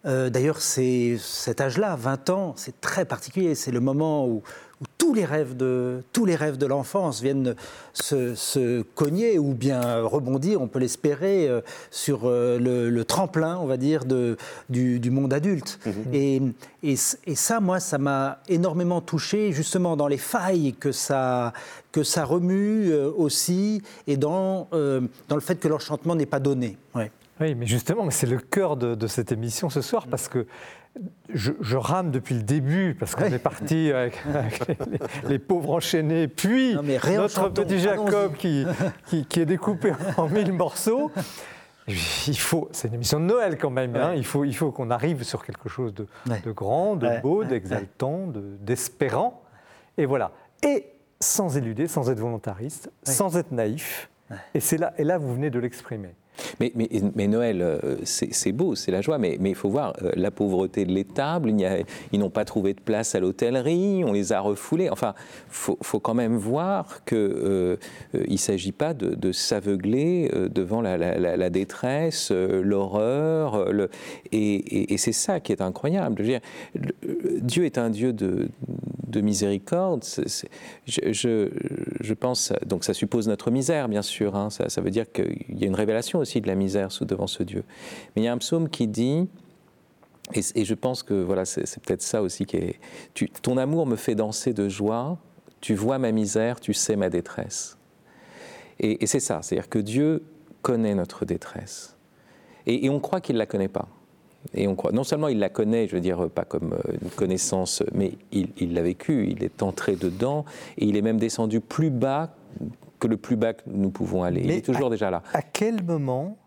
D'ailleurs, 0.05 0.61
c'est 0.61 1.17
cet 1.19 1.59
âge-là, 1.59 1.97
20 1.97 2.29
ans, 2.29 2.53
c'est 2.55 2.79
très 2.79 3.03
particulier. 3.03 3.55
C'est 3.55 3.71
le 3.71 3.81
moment 3.81 4.25
où, 4.25 4.41
où 4.81 4.85
tous 4.97 5.13
les 5.13 5.25
rêves 5.25 5.55
de, 5.55 6.03
tous 6.13 6.25
les 6.25 6.35
rêves 6.35 6.57
de 6.57 6.65
l'enfance 6.65 7.21
viennent 7.21 7.55
se, 7.93 8.81
cogner 8.95 9.39
ou 9.39 9.53
bien 9.53 10.01
rebondir, 10.03 10.61
on 10.61 10.67
peut 10.67 10.79
l'espérer, 10.79 11.47
euh, 11.47 11.61
sur 11.89 12.21
euh, 12.25 12.59
le, 12.59 13.05
tremplin, 13.05 13.57
on 13.57 13.65
va 13.65 13.77
dire, 13.77 14.05
de, 14.05 14.37
du, 14.69 15.09
monde 15.09 15.33
adulte. 15.33 15.79
Mhm. 15.85 16.13
Et, 16.13 16.41
et, 16.83 16.95
ça, 17.35 17.59
moi, 17.59 17.79
ça 17.79 17.97
m'a 17.97 18.39
énormément 18.47 19.01
touché, 19.01 19.51
justement, 19.51 19.97
dans 19.97 20.07
les 20.07 20.17
failles 20.17 20.75
que 20.79 20.91
ça, 20.91 21.53
que 21.91 22.03
ça 22.03 22.23
remue 22.23 22.91
euh, 22.91 23.09
aussi, 23.15 23.81
et 24.05 24.17
dans, 24.17 24.67
dans 24.71 25.35
le 25.35 25.41
fait 25.41 25.55
que 25.55 25.67
l'enchantement 25.67 26.15
n'est 26.15 26.25
pas 26.25 26.39
donné. 26.39 26.77
Oui, 27.39 27.53
mais 27.53 27.67
justement, 27.67 28.09
c'est 28.09 28.25
le 28.25 28.39
cœur 28.39 28.77
de, 28.77 28.95
de, 28.95 29.07
cette 29.07 29.31
émission 29.31 29.69
ce 29.69 29.81
soir, 29.81 30.07
parce 30.07 30.27
que 30.27 30.47
je, 31.33 31.75
rame 31.75 32.11
depuis 32.11 32.35
le 32.35 32.43
début 32.43 32.95
parce 32.99 33.15
qu'on 33.15 33.25
est 33.25 33.39
parti 33.39 33.91
avec, 33.91 34.21
les, 35.27 35.39
pauvres 35.39 35.71
enchaînés, 35.71 36.27
puis 36.27 36.75
notre 36.75 37.49
petit 37.49 37.79
Jacob 37.79 38.35
qui, 38.35 38.65
qui, 39.29 39.39
est 39.39 39.45
découpé 39.45 39.93
en 40.17 40.27
mille 40.27 40.53
morceaux. 40.53 41.11
Il 41.87 42.37
faut, 42.37 42.67
c'est 42.73 42.89
une 42.89 42.95
émission 42.95 43.19
de 43.19 43.25
Noël 43.25 43.57
quand 43.57 43.69
même. 43.69 43.95
Hein. 43.95 44.13
il 44.15 44.25
faut, 44.25 44.43
il 44.43 44.53
faut 44.53 44.71
qu'on 44.71 44.91
arrive 44.91 45.23
sur 45.23 45.45
quelque 45.45 45.69
chose 45.69 45.93
de, 45.93 46.05
de 46.43 46.51
grand, 46.51 46.97
de 46.97 47.21
beau, 47.21 47.45
d'exaltant, 47.45 48.27
d'espérant. 48.59 49.41
et 49.97 50.05
voilà. 50.05 50.31
Et 50.63 50.87
sans 51.19 51.57
éluder, 51.57 51.87
sans 51.87 52.09
être 52.09 52.19
volontariste, 52.19 52.91
sans 53.03 53.37
être 53.37 53.51
naïf. 53.51 54.09
Et 54.53 54.59
c'est 54.59 54.77
là, 54.77 54.93
et 54.97 55.03
là, 55.03 55.17
vous 55.17 55.33
venez 55.33 55.49
de 55.49 55.59
l'exprimer. 55.59 56.13
Mais, 56.59 57.27
Noël, 57.27 57.61
euh, 57.61 57.95
c'est 58.03 58.51
beau, 58.51 58.75
c'est 58.75 58.91
la 58.91 59.01
joie, 59.01 59.17
mais, 59.17 59.37
il 59.39 59.55
faut 59.55 59.69
voir 59.69 59.93
euh, 60.01 60.11
la 60.15 60.31
pauvreté 60.31 60.85
de 60.85 60.91
l'étable, 60.91 61.53
ils 62.11 62.19
n'ont 62.19 62.29
pas 62.29 62.45
trouvé 62.45 62.73
de 62.73 62.79
place 62.79 63.15
à 63.15 63.19
l'hôtellerie, 63.19 64.03
on 64.05 64.13
les 64.13 64.33
a 64.33 64.39
refoulés. 64.39 64.89
Enfin, 64.89 65.13
il 65.47 65.75
faut, 65.81 65.99
quand 65.99 66.13
même 66.13 66.37
voir 66.37 67.03
qu'il 67.05 67.17
euh, 67.17 67.77
ne 68.13 68.37
s'agit 68.37 68.71
pas 68.71 68.93
de, 68.93 69.15
de 69.15 69.31
s'aveugler 69.31 70.29
devant 70.53 70.81
la, 70.81 71.49
détresse, 71.49 72.31
l'horreur, 72.31 73.67
et, 74.31 74.97
c'est 74.97 75.11
ça 75.11 75.39
qui 75.39 75.51
est 75.51 75.61
incroyable. 75.61 76.23
Dieu 77.41 77.65
est 77.65 77.77
un 77.77 77.89
Dieu 77.89 78.13
de, 78.13 78.49
de 79.07 79.21
miséricorde. 79.21 80.03
je, 80.85 82.13
pense, 82.13 82.53
donc 82.65 82.83
ça 82.83 82.93
suppose 82.93 83.27
notre 83.27 83.51
misère, 83.51 83.87
bien 83.87 84.01
sûr, 84.01 84.35
hein, 84.35 84.49
ça, 84.49 84.69
ça 84.69 84.81
veut 84.81 84.89
dire 84.89 85.11
qu'il 85.11 85.59
y 85.59 85.63
a 85.63 85.67
une 85.67 85.75
révélation 85.75 86.19
de 86.35 86.47
la 86.47 86.55
misère 86.55 86.91
sous 86.91 87.05
devant 87.05 87.27
ce 87.27 87.43
Dieu. 87.43 87.63
Mais 88.15 88.21
il 88.21 88.25
y 88.25 88.27
a 88.27 88.33
un 88.33 88.37
psaume 88.37 88.69
qui 88.69 88.87
dit, 88.87 89.27
et, 90.33 90.65
je 90.65 90.73
pense 90.73 91.03
que 91.03 91.13
voilà, 91.13 91.45
c'est 91.45 91.81
peut-être 91.81 92.01
ça 92.01 92.21
aussi 92.21 92.45
qui 92.45 92.57
est. 92.57 92.79
Ton 93.41 93.57
amour 93.57 93.85
me 93.85 93.95
fait 93.95 94.15
danser 94.15 94.53
de 94.53 94.67
joie, 94.67 95.17
tu 95.61 95.73
vois 95.73 95.99
ma 95.99 96.11
misère, 96.11 96.59
tu 96.59 96.73
sais 96.73 96.95
ma 96.95 97.09
détresse. 97.09 97.77
Et, 98.79 99.05
c'est 99.07 99.21
ça, 99.21 99.41
c'est-à-dire 99.41 99.69
que 99.69 99.79
Dieu 99.79 100.23
connaît 100.61 100.95
notre 100.95 101.25
détresse. 101.25 101.95
Et, 102.65 102.89
on 102.89 102.99
croit 102.99 103.21
qu'il 103.21 103.35
ne 103.35 103.39
la 103.39 103.45
connaît 103.45 103.69
pas. 103.69 103.87
Et 104.53 104.67
on 104.67 104.75
croit, 104.75 104.91
non 104.91 105.03
seulement 105.03 105.29
il 105.29 105.39
la 105.39 105.49
connaît, 105.49 105.87
je 105.87 105.95
veux 105.95 106.01
dire, 106.01 106.29
pas 106.29 106.45
comme 106.45 106.73
euh, 106.73 106.93
une 107.01 107.09
connaissance, 107.09 107.83
mais 107.93 108.13
il 108.31 108.73
l'a 108.73 108.81
vécu, 108.81 109.29
il 109.29 109.43
est 109.43 109.63
entré 109.63 109.95
dedans, 109.95 110.45
et 110.77 110.85
il 110.85 110.95
est 110.95 111.01
même 111.01 111.17
descendu 111.17 111.59
plus 111.59 111.89
bas 111.89 112.35
que 112.99 113.07
le 113.07 113.17
plus 113.17 113.35
bas 113.35 113.53
que 113.53 113.63
nous 113.67 113.89
pouvons 113.89 114.23
aller. 114.23 114.41
il 114.43 114.51
est 114.51 114.65
toujours 114.65 114.89
déjà 114.89 115.09
là. 115.09 115.23
À 115.33 115.41
quel 115.41 115.83
moment, 115.83 116.37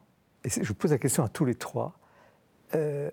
et 0.45 0.49
je 0.49 0.73
pose 0.73 0.91
la 0.91 0.99
question 0.99 1.25
à 1.25 1.29
tous 1.29 1.45
les 1.45 1.55
trois, 1.55 1.95
euh, 2.75 3.11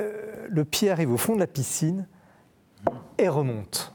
euh, 0.00 0.46
le 0.48 0.64
pied 0.64 0.90
arrive 0.90 1.12
au 1.12 1.16
fond 1.16 1.34
de 1.34 1.40
la 1.40 1.46
piscine 1.46 2.06
et 3.18 3.28
remonte 3.28 3.94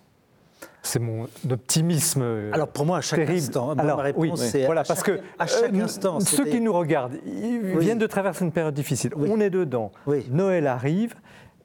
c'est 0.86 1.00
mon 1.00 1.30
optimisme. 1.50 2.22
Euh, 2.22 2.52
Alors 2.52 2.68
pour 2.68 2.86
moi, 2.86 2.98
à 2.98 3.02
chaque 3.02 3.30
instant, 3.30 3.74
ma 3.74 3.96
réponse 3.96 4.44
c'est 4.44 4.66
voilà, 4.66 4.84
parce 4.84 5.02
que 5.02 5.22
à 5.40 5.48
chaque 5.48 5.74
instant. 5.74 6.20
Ceux 6.20 6.44
qui 6.44 6.60
nous 6.60 6.74
regardent, 6.74 7.16
ils 7.26 7.78
viennent 7.80 8.00
de 8.00 8.08
traverser 8.08 8.44
une 8.44 8.52
période 8.52 8.74
difficile. 8.74 9.14
On 9.16 9.40
est 9.40 9.50
dedans. 9.50 9.92
Noël 10.30 10.68
arrive. 10.68 11.16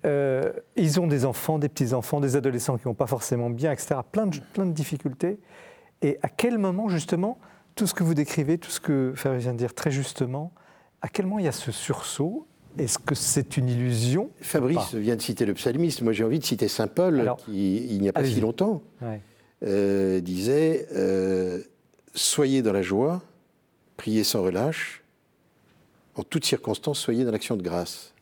ils 0.05 1.01
ont 1.01 1.09
des 1.09 1.25
enfants, 1.25 1.59
des 1.59 1.69
petits 1.69 1.95
enfants, 1.95 2.21
des 2.21 2.37
adolescents 2.37 2.79
qui 2.79 2.87
n'ont 2.87 2.95
pas 2.95 3.09
forcément 3.09 3.51
bien, 3.51 3.73
etc. 3.73 3.97
Plein 4.13 4.27
de, 4.27 4.37
plein 4.53 4.67
de 4.67 4.73
difficultés. 4.73 5.41
Et 6.03 6.19
à 6.23 6.29
quel 6.29 6.59
moment, 6.59 6.89
justement, 6.89 7.39
tout 7.75 7.87
ce 7.87 7.95
que 7.95 8.03
vous 8.03 8.15
décrivez, 8.15 8.59
tout 8.59 8.71
ce 8.71 8.81
que 8.81 9.13
Fabrice 9.17 9.43
vient 9.43 9.53
de 9.53 9.59
dire 9.59 9.75
très 9.75 9.91
justement, 9.91 10.53
à 11.03 11.09
quel 11.09 11.27
moment 11.27 11.39
il 11.39 11.45
y 11.45 11.49
a 11.49 11.53
ce 11.53 11.73
sursaut? 11.73 12.47
Est-ce 12.77 12.99
que 12.99 13.15
c'est 13.15 13.57
une 13.57 13.69
illusion 13.69 14.31
Fabrice 14.41 14.95
vient 14.95 15.17
de 15.17 15.23
citer 15.23 15.47
le 15.47 15.55
psalmiste. 15.55 16.03
Moi, 16.03 16.13
j'ai 16.13 16.23
envie 16.23 16.39
de 16.39 16.45
citer 16.45 16.69
Saint 16.69 16.87
Paul, 16.87 17.35
qui, 17.39 17.87
il 17.87 18.01
n'y 18.01 18.09
a 18.09 18.13
pas 18.13 18.25
si 18.25 18.41
longtemps, 18.41 18.83
euh, 19.65 20.21
disait 20.21 20.87
euh, 20.95 21.63
Soyez 22.15 22.63
dans 22.63 22.73
la 22.73 22.83
joie, 22.83 23.23
priez 23.97 24.23
sans 24.23 24.43
relâche, 24.43 25.03
en 26.15 26.23
toutes 26.23 26.45
circonstances, 26.45 26.99
soyez 26.99 27.25
dans 27.25 27.33
l'action 27.33 27.57
de 27.57 27.63
grâce. 27.63 28.15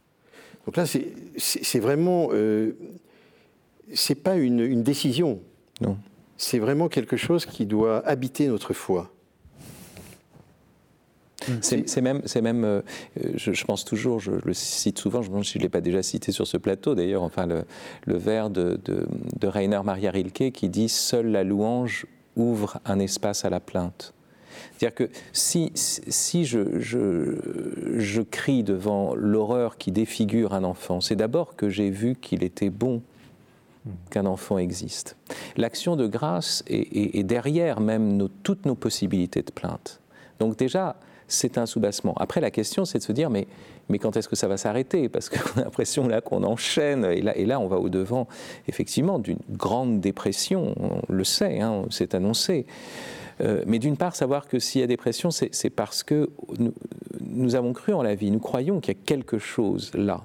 Donc 0.65 0.77
là, 0.77 0.85
c'est 0.87 1.81
vraiment. 1.81 2.29
Euh, 2.33 2.77
c'est 3.95 4.17
pas 4.17 4.37
une, 4.37 4.61
une 4.61 4.83
décision. 4.83 5.41
Non 5.81 5.97
c'est 6.39 6.59
vraiment 6.59 6.89
quelque 6.89 7.17
chose 7.17 7.47
qui 7.47 7.67
doit 7.67 8.07
habiter 8.07 8.49
notre 8.49 8.73
foi. 8.73 9.11
C'est 11.61 12.01
même, 12.01 12.23
même 12.43 12.65
euh, 12.65 12.83
je, 13.35 13.65
pense 13.65 13.85
toujours, 13.85 14.19
je, 14.19 14.33
le 14.45 14.53
cite 14.53 14.99
souvent, 14.99 15.23
je 15.23 15.31
ne 15.31 15.43
je 15.43 15.59
ne 15.59 15.63
l'ai 15.63 15.69
pas 15.69 15.81
déjà 15.81 16.03
cité 16.03 16.33
sur 16.33 16.47
ce 16.47 16.57
plateau 16.57 16.97
d'ailleurs, 16.97 17.23
enfin 17.23 17.47
le, 17.47 17.65
vers 18.17 18.51
de, 18.51 18.81
de, 18.85 19.47
Rainer 19.47 19.81
Maria 19.85 20.11
Rilke 20.11 20.51
qui 20.53 20.69
dit 20.69 20.89
Seule 20.89 21.29
la 21.29 21.45
louange 21.45 22.07
ouvre 22.37 22.81
un 22.85 22.99
espace 22.99 23.45
à 23.45 23.51
la 23.51 23.61
plainte. 23.61 24.13
C'est-à-dire 24.77 24.95
que 24.95 25.11
si, 25.33 25.71
si 25.75 26.45
je 26.45 28.23
crie 28.23 28.65
devant 28.65 29.15
l'horreur 29.15 29.79
qui 29.79 29.93
défigure 29.93 30.53
un 30.53 30.65
enfant, 30.65 31.01
c'est 31.01 31.17
d'abord 31.17 31.55
que 31.55 31.69
j'ai 31.69 31.91
vu 31.91 32.17
qu'il 32.17 32.43
était 32.43 32.71
bon 32.71 33.03
qu'un 34.11 34.27
enfant 34.27 34.59
existe. 34.59 35.17
L'action 35.57 35.97
de 35.97 36.07
grâce 36.07 36.63
est, 36.67 37.23
derrière 37.23 37.81
même 37.81 38.29
toutes 38.43 38.67
nos 38.67 38.75
possibilités 38.75 39.43
de 39.43 39.51
plainte. 39.51 40.01
Donc 40.39 40.57
déjà, 40.57 40.97
c'est 41.29 41.59
un 41.59 41.67
soubassement. 41.67 42.15
Après, 42.19 42.41
la 42.41 42.51
question, 42.51 42.85
c'est 42.85 42.99
de 42.99 43.03
se 43.03 43.13
dire, 43.13 43.31
mais, 43.31 43.47
mais 43.89 43.99
quand 43.99 44.17
est-ce 44.17 44.29
que 44.29 44.37
ça 44.37 44.49
va 44.49 44.57
s'arrêter? 44.57 45.09
Parce 45.09 45.29
qu'on 45.29 45.61
a 45.61 45.65
l'impression 45.65 46.07
là 46.07 46.21
qu'on 46.21 46.45
enchaîne, 46.45 47.05
et 47.05 47.21
là, 47.21 47.37
et 47.37 47.47
là, 47.47 47.59
on 47.59 47.67
va 47.67 47.79
au-devant, 47.79 48.29
effectivement, 48.69 49.19
d'une 49.19 49.39
grande 49.51 50.01
dépression, 50.01 50.75
on 50.79 51.13
le 51.13 51.25
sait, 51.25 51.61
hein, 51.61 51.85
c'est 51.91 52.15
annoncé. 52.15 52.67
Euh, 53.41 53.63
mais 53.67 53.79
d'une 53.79 53.97
part, 53.97 54.15
savoir 54.15 54.47
que 54.47 54.59
s'il 54.59 54.81
y 54.81 54.85
a 54.85 54.87
dépression, 54.87 55.31
c'est 55.31 55.71
parce 55.71 56.03
que 56.03 56.31
nous, 56.59 56.73
nous 57.21 57.55
avons 57.55 57.73
cru 57.73 57.93
en 57.93 58.03
la 58.03 58.15
vie, 58.15 58.31
nous 58.31 58.39
croyons 58.39 58.81
qu'il 58.81 58.95
y 58.95 58.97
a 58.97 59.01
quelque 59.05 59.39
chose 59.39 59.91
là. 59.95 60.23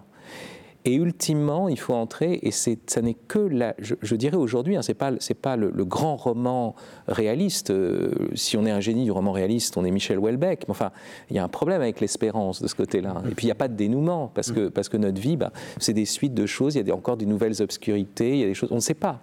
Et 0.83 0.95
ultimement, 0.95 1.69
il 1.69 1.79
faut 1.79 1.93
entrer, 1.93 2.39
et 2.41 2.49
ça 2.49 3.01
n'est 3.01 3.13
que 3.13 3.37
la, 3.37 3.75
je, 3.79 4.15
dirais 4.15 4.37
aujourd'hui, 4.37 4.75
hein, 4.75 4.81
c'est 4.81 4.95
pas, 4.95 5.11
pas 5.39 5.55
le, 5.55 5.85
grand 5.85 6.15
roman 6.15 6.75
réaliste. 7.07 7.69
Euh, 7.69 8.11
si 8.33 8.57
on 8.57 8.65
est 8.65 8.71
un 8.71 8.79
génie 8.79 9.03
du 9.05 9.11
roman 9.11 9.31
réaliste, 9.31 9.77
on 9.77 9.85
est 9.85 9.91
Michel 9.91 10.17
Houellebecq. 10.17 10.63
Mais 10.67 10.71
enfin, 10.71 10.91
il 11.29 11.35
y 11.35 11.39
a 11.39 11.43
un 11.43 11.49
problème 11.49 11.81
avec 11.81 12.01
l'espérance 12.01 12.63
de 12.63 12.67
ce 12.67 12.73
côté-là. 12.73 13.21
Et 13.29 13.35
puis 13.35 13.45
il 13.45 13.47
n'y 13.47 13.51
a 13.51 13.55
pas 13.55 13.67
de 13.67 13.75
dénouement 13.75 14.31
parce 14.33 14.51
que 14.51 14.69
parce 14.69 14.89
que 14.89 14.97
notre 14.97 15.21
vie, 15.21 15.37
bah, 15.37 15.51
c'est 15.77 15.93
des 15.93 16.05
suites 16.05 16.33
de 16.33 16.45
choses. 16.47 16.75
Il 16.75 16.87
y 16.87 16.91
a 16.91 16.95
encore 16.95 17.17
des 17.17 17.27
nouvelles 17.27 17.61
obscurités. 17.61 18.31
Il 18.31 18.39
y 18.39 18.43
a 18.43 18.47
des 18.47 18.53
choses, 18.53 18.71
on 18.71 18.75
ne 18.75 18.79
sait 18.79 18.95
pas. 18.95 19.19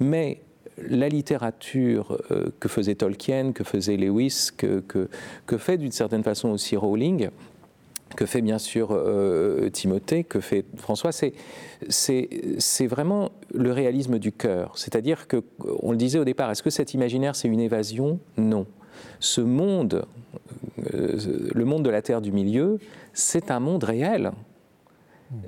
Mais 0.00 0.40
la 0.78 1.08
littérature 1.08 2.18
euh, 2.30 2.48
que 2.58 2.68
faisait 2.68 2.94
Tolkien, 2.94 3.52
que 3.52 3.64
faisait 3.64 3.96
Lewis, 3.96 4.48
que, 4.56 4.82
que 5.46 5.58
fait 5.58 5.76
d'une 5.78 5.92
certaine 5.92 6.22
façon 6.22 6.50
aussi 6.50 6.76
Rowling, 6.76 7.30
que 8.14 8.26
fait 8.26 8.40
bien 8.40 8.58
sûr 8.58 8.88
euh, 8.92 9.68
Timothée, 9.70 10.24
que 10.24 10.40
fait 10.40 10.64
François, 10.76 11.10
c'est 11.12 12.86
vraiment 12.86 13.30
le 13.52 13.72
réalisme 13.72 14.18
du 14.18 14.32
cœur. 14.32 14.78
C'est-à-dire 14.78 15.26
que, 15.26 15.42
on 15.82 15.90
le 15.90 15.96
disait 15.96 16.18
au 16.18 16.24
départ, 16.24 16.50
est-ce 16.50 16.62
que 16.62 16.70
cet 16.70 16.94
imaginaire 16.94 17.34
c'est 17.34 17.48
une 17.48 17.60
évasion? 17.60 18.20
Non. 18.36 18.66
Ce 19.20 19.40
monde, 19.40 20.06
euh, 20.94 21.18
le 21.52 21.64
monde 21.64 21.82
de 21.82 21.90
la 21.90 22.02
Terre 22.02 22.20
du 22.20 22.32
milieu, 22.32 22.78
c'est 23.12 23.50
un 23.50 23.60
monde 23.60 23.84
réel. 23.84 24.32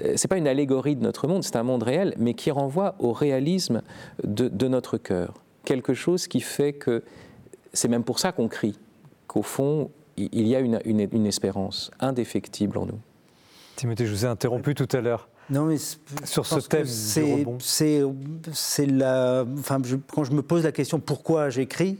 Euh, 0.02 0.14
c'est 0.16 0.28
pas 0.28 0.36
une 0.36 0.48
allégorie 0.48 0.96
de 0.96 1.02
notre 1.02 1.28
monde, 1.28 1.44
c'est 1.44 1.56
un 1.56 1.62
monde 1.62 1.84
réel, 1.84 2.14
mais 2.18 2.34
qui 2.34 2.50
renvoie 2.50 2.96
au 2.98 3.12
réalisme 3.12 3.82
de, 4.24 4.48
de 4.48 4.68
notre 4.68 4.98
cœur. 4.98 5.34
Quelque 5.64 5.94
chose 5.94 6.26
qui 6.26 6.40
fait 6.40 6.72
que 6.72 7.04
c'est 7.72 7.88
même 7.88 8.04
pour 8.04 8.18
ça 8.18 8.32
qu'on 8.32 8.48
crie, 8.48 8.78
qu'au 9.28 9.42
fond, 9.42 9.90
il 10.18 10.46
y 10.46 10.56
a 10.56 10.60
une, 10.60 11.26
espérance 11.26 11.90
indéfectible 12.00 12.78
en 12.78 12.86
nous. 12.86 13.00
Timothée, 13.76 14.06
je 14.06 14.12
vous 14.12 14.24
ai 14.24 14.28
interrompu 14.28 14.74
tout 14.74 14.88
à 14.92 15.00
l'heure. 15.00 15.28
Non, 15.50 15.64
mais 15.64 15.76
sur 16.24 16.44
ce 16.44 16.60
thème 16.60 16.86
c'est 16.86 18.86
la. 18.86 19.46
Enfin, 19.58 19.80
quand 20.12 20.24
je 20.24 20.32
me 20.32 20.42
pose 20.42 20.64
la 20.64 20.72
question 20.72 21.00
pourquoi 21.00 21.48
j'écris, 21.48 21.98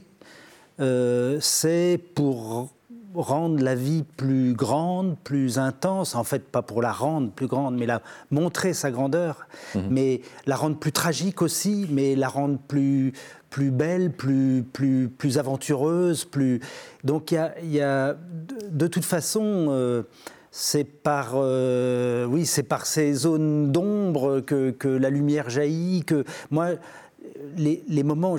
euh, 0.79 1.39
c'est 1.41 1.99
pour 2.13 2.69
rendre 3.15 3.63
la 3.63 3.75
vie 3.75 4.03
plus 4.17 4.53
grande, 4.53 5.17
plus 5.23 5.57
intense, 5.57 6.15
en 6.15 6.23
fait 6.23 6.43
pas 6.43 6.61
pour 6.61 6.81
la 6.81 6.91
rendre 6.91 7.31
plus 7.31 7.47
grande, 7.47 7.75
mais 7.77 7.85
la 7.85 8.01
montrer 8.31 8.73
sa 8.73 8.91
grandeur, 8.91 9.47
mhm. 9.75 9.87
mais 9.89 10.21
la 10.45 10.55
rendre 10.55 10.77
plus 10.77 10.91
tragique 10.91 11.41
aussi, 11.41 11.87
mais 11.89 12.15
la 12.15 12.27
rendre 12.27 12.57
plus 12.57 13.13
plus 13.49 13.71
belle, 13.71 14.11
plus 14.11 14.63
plus 14.63 15.09
plus 15.09 15.37
aventureuse, 15.37 16.25
plus 16.25 16.59
donc 17.03 17.31
il 17.31 17.71
y 17.71 17.81
a, 17.81 18.15
de, 18.69 18.87
toute 18.87 19.05
façon 19.05 19.67
euh, 19.69 20.03
c'est 20.51 20.83
par, 20.83 21.33
euh, 21.35 22.25
oui, 22.25 22.45
c'est 22.45 22.63
par 22.63 22.85
ces 22.85 23.13
zones 23.13 23.71
d'ombre 23.71 24.39
que, 24.39 24.71
que, 24.71 24.87
la 24.87 25.09
lumière 25.09 25.49
jaillit. 25.49 26.03
Que 26.03 26.23
moi, 26.49 26.69
les, 27.57 28.03
moments, 28.03 28.35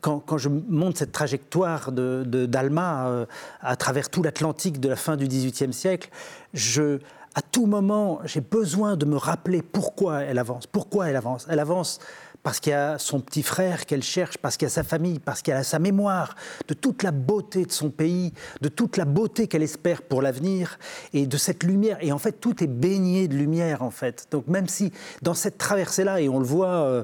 quand, 0.00 0.38
je 0.38 0.48
monte 0.48 0.98
cette 0.98 1.12
trajectoire 1.12 1.92
d'Alma 1.92 2.24
de, 2.24 2.46
d'Alma 2.46 3.08
euh, 3.08 3.26
à 3.60 3.76
travers 3.76 4.10
tout 4.10 4.22
l'Atlantique 4.22 4.80
de 4.80 4.88
la 4.88 4.96
fin 4.96 5.16
du 5.16 5.26
XVIIIe 5.26 5.72
siècle, 5.72 6.10
je, 6.54 6.98
à 7.34 7.42
tout 7.42 7.66
moment, 7.66 8.20
j'ai 8.24 8.40
besoin 8.40 8.96
de 8.96 9.04
me 9.04 9.16
rappeler 9.16 9.62
pourquoi 9.62 10.22
elle 10.22 10.38
avance. 10.38 10.66
Pourquoi 10.66 11.08
elle 11.08 11.16
avance 11.16 11.46
Elle 11.50 11.60
avance 11.60 12.00
parce 12.46 12.60
qu'il 12.60 12.70
y 12.70 12.74
a 12.76 12.96
son 12.96 13.18
petit 13.18 13.42
frère 13.42 13.86
qu'elle 13.86 14.04
cherche, 14.04 14.38
parce 14.38 14.56
qu'il 14.56 14.66
y 14.66 14.70
a 14.70 14.72
sa 14.72 14.84
famille, 14.84 15.18
parce 15.18 15.42
qu'elle 15.42 15.56
a 15.56 15.64
sa 15.64 15.80
mémoire 15.80 16.36
de 16.68 16.74
toute 16.74 17.02
la 17.02 17.10
beauté 17.10 17.64
de 17.64 17.72
son 17.72 17.90
pays, 17.90 18.32
de 18.60 18.68
toute 18.68 18.96
la 18.98 19.04
beauté 19.04 19.48
qu'elle 19.48 19.64
espère 19.64 20.02
pour 20.02 20.22
l'avenir 20.22 20.78
et 21.12 21.26
de 21.26 21.36
cette 21.38 21.64
lumière. 21.64 21.98
Et 22.02 22.12
en 22.12 22.18
fait, 22.18 22.38
tout 22.40 22.62
est 22.62 22.68
baigné 22.68 23.26
de 23.26 23.34
lumière, 23.34 23.82
en 23.82 23.90
fait. 23.90 24.28
Donc 24.30 24.46
même 24.46 24.68
si 24.68 24.92
dans 25.22 25.34
cette 25.34 25.58
traversée-là, 25.58 26.20
et 26.20 26.28
on 26.28 26.38
le 26.38 26.44
voit 26.44 26.68
euh, 26.84 27.02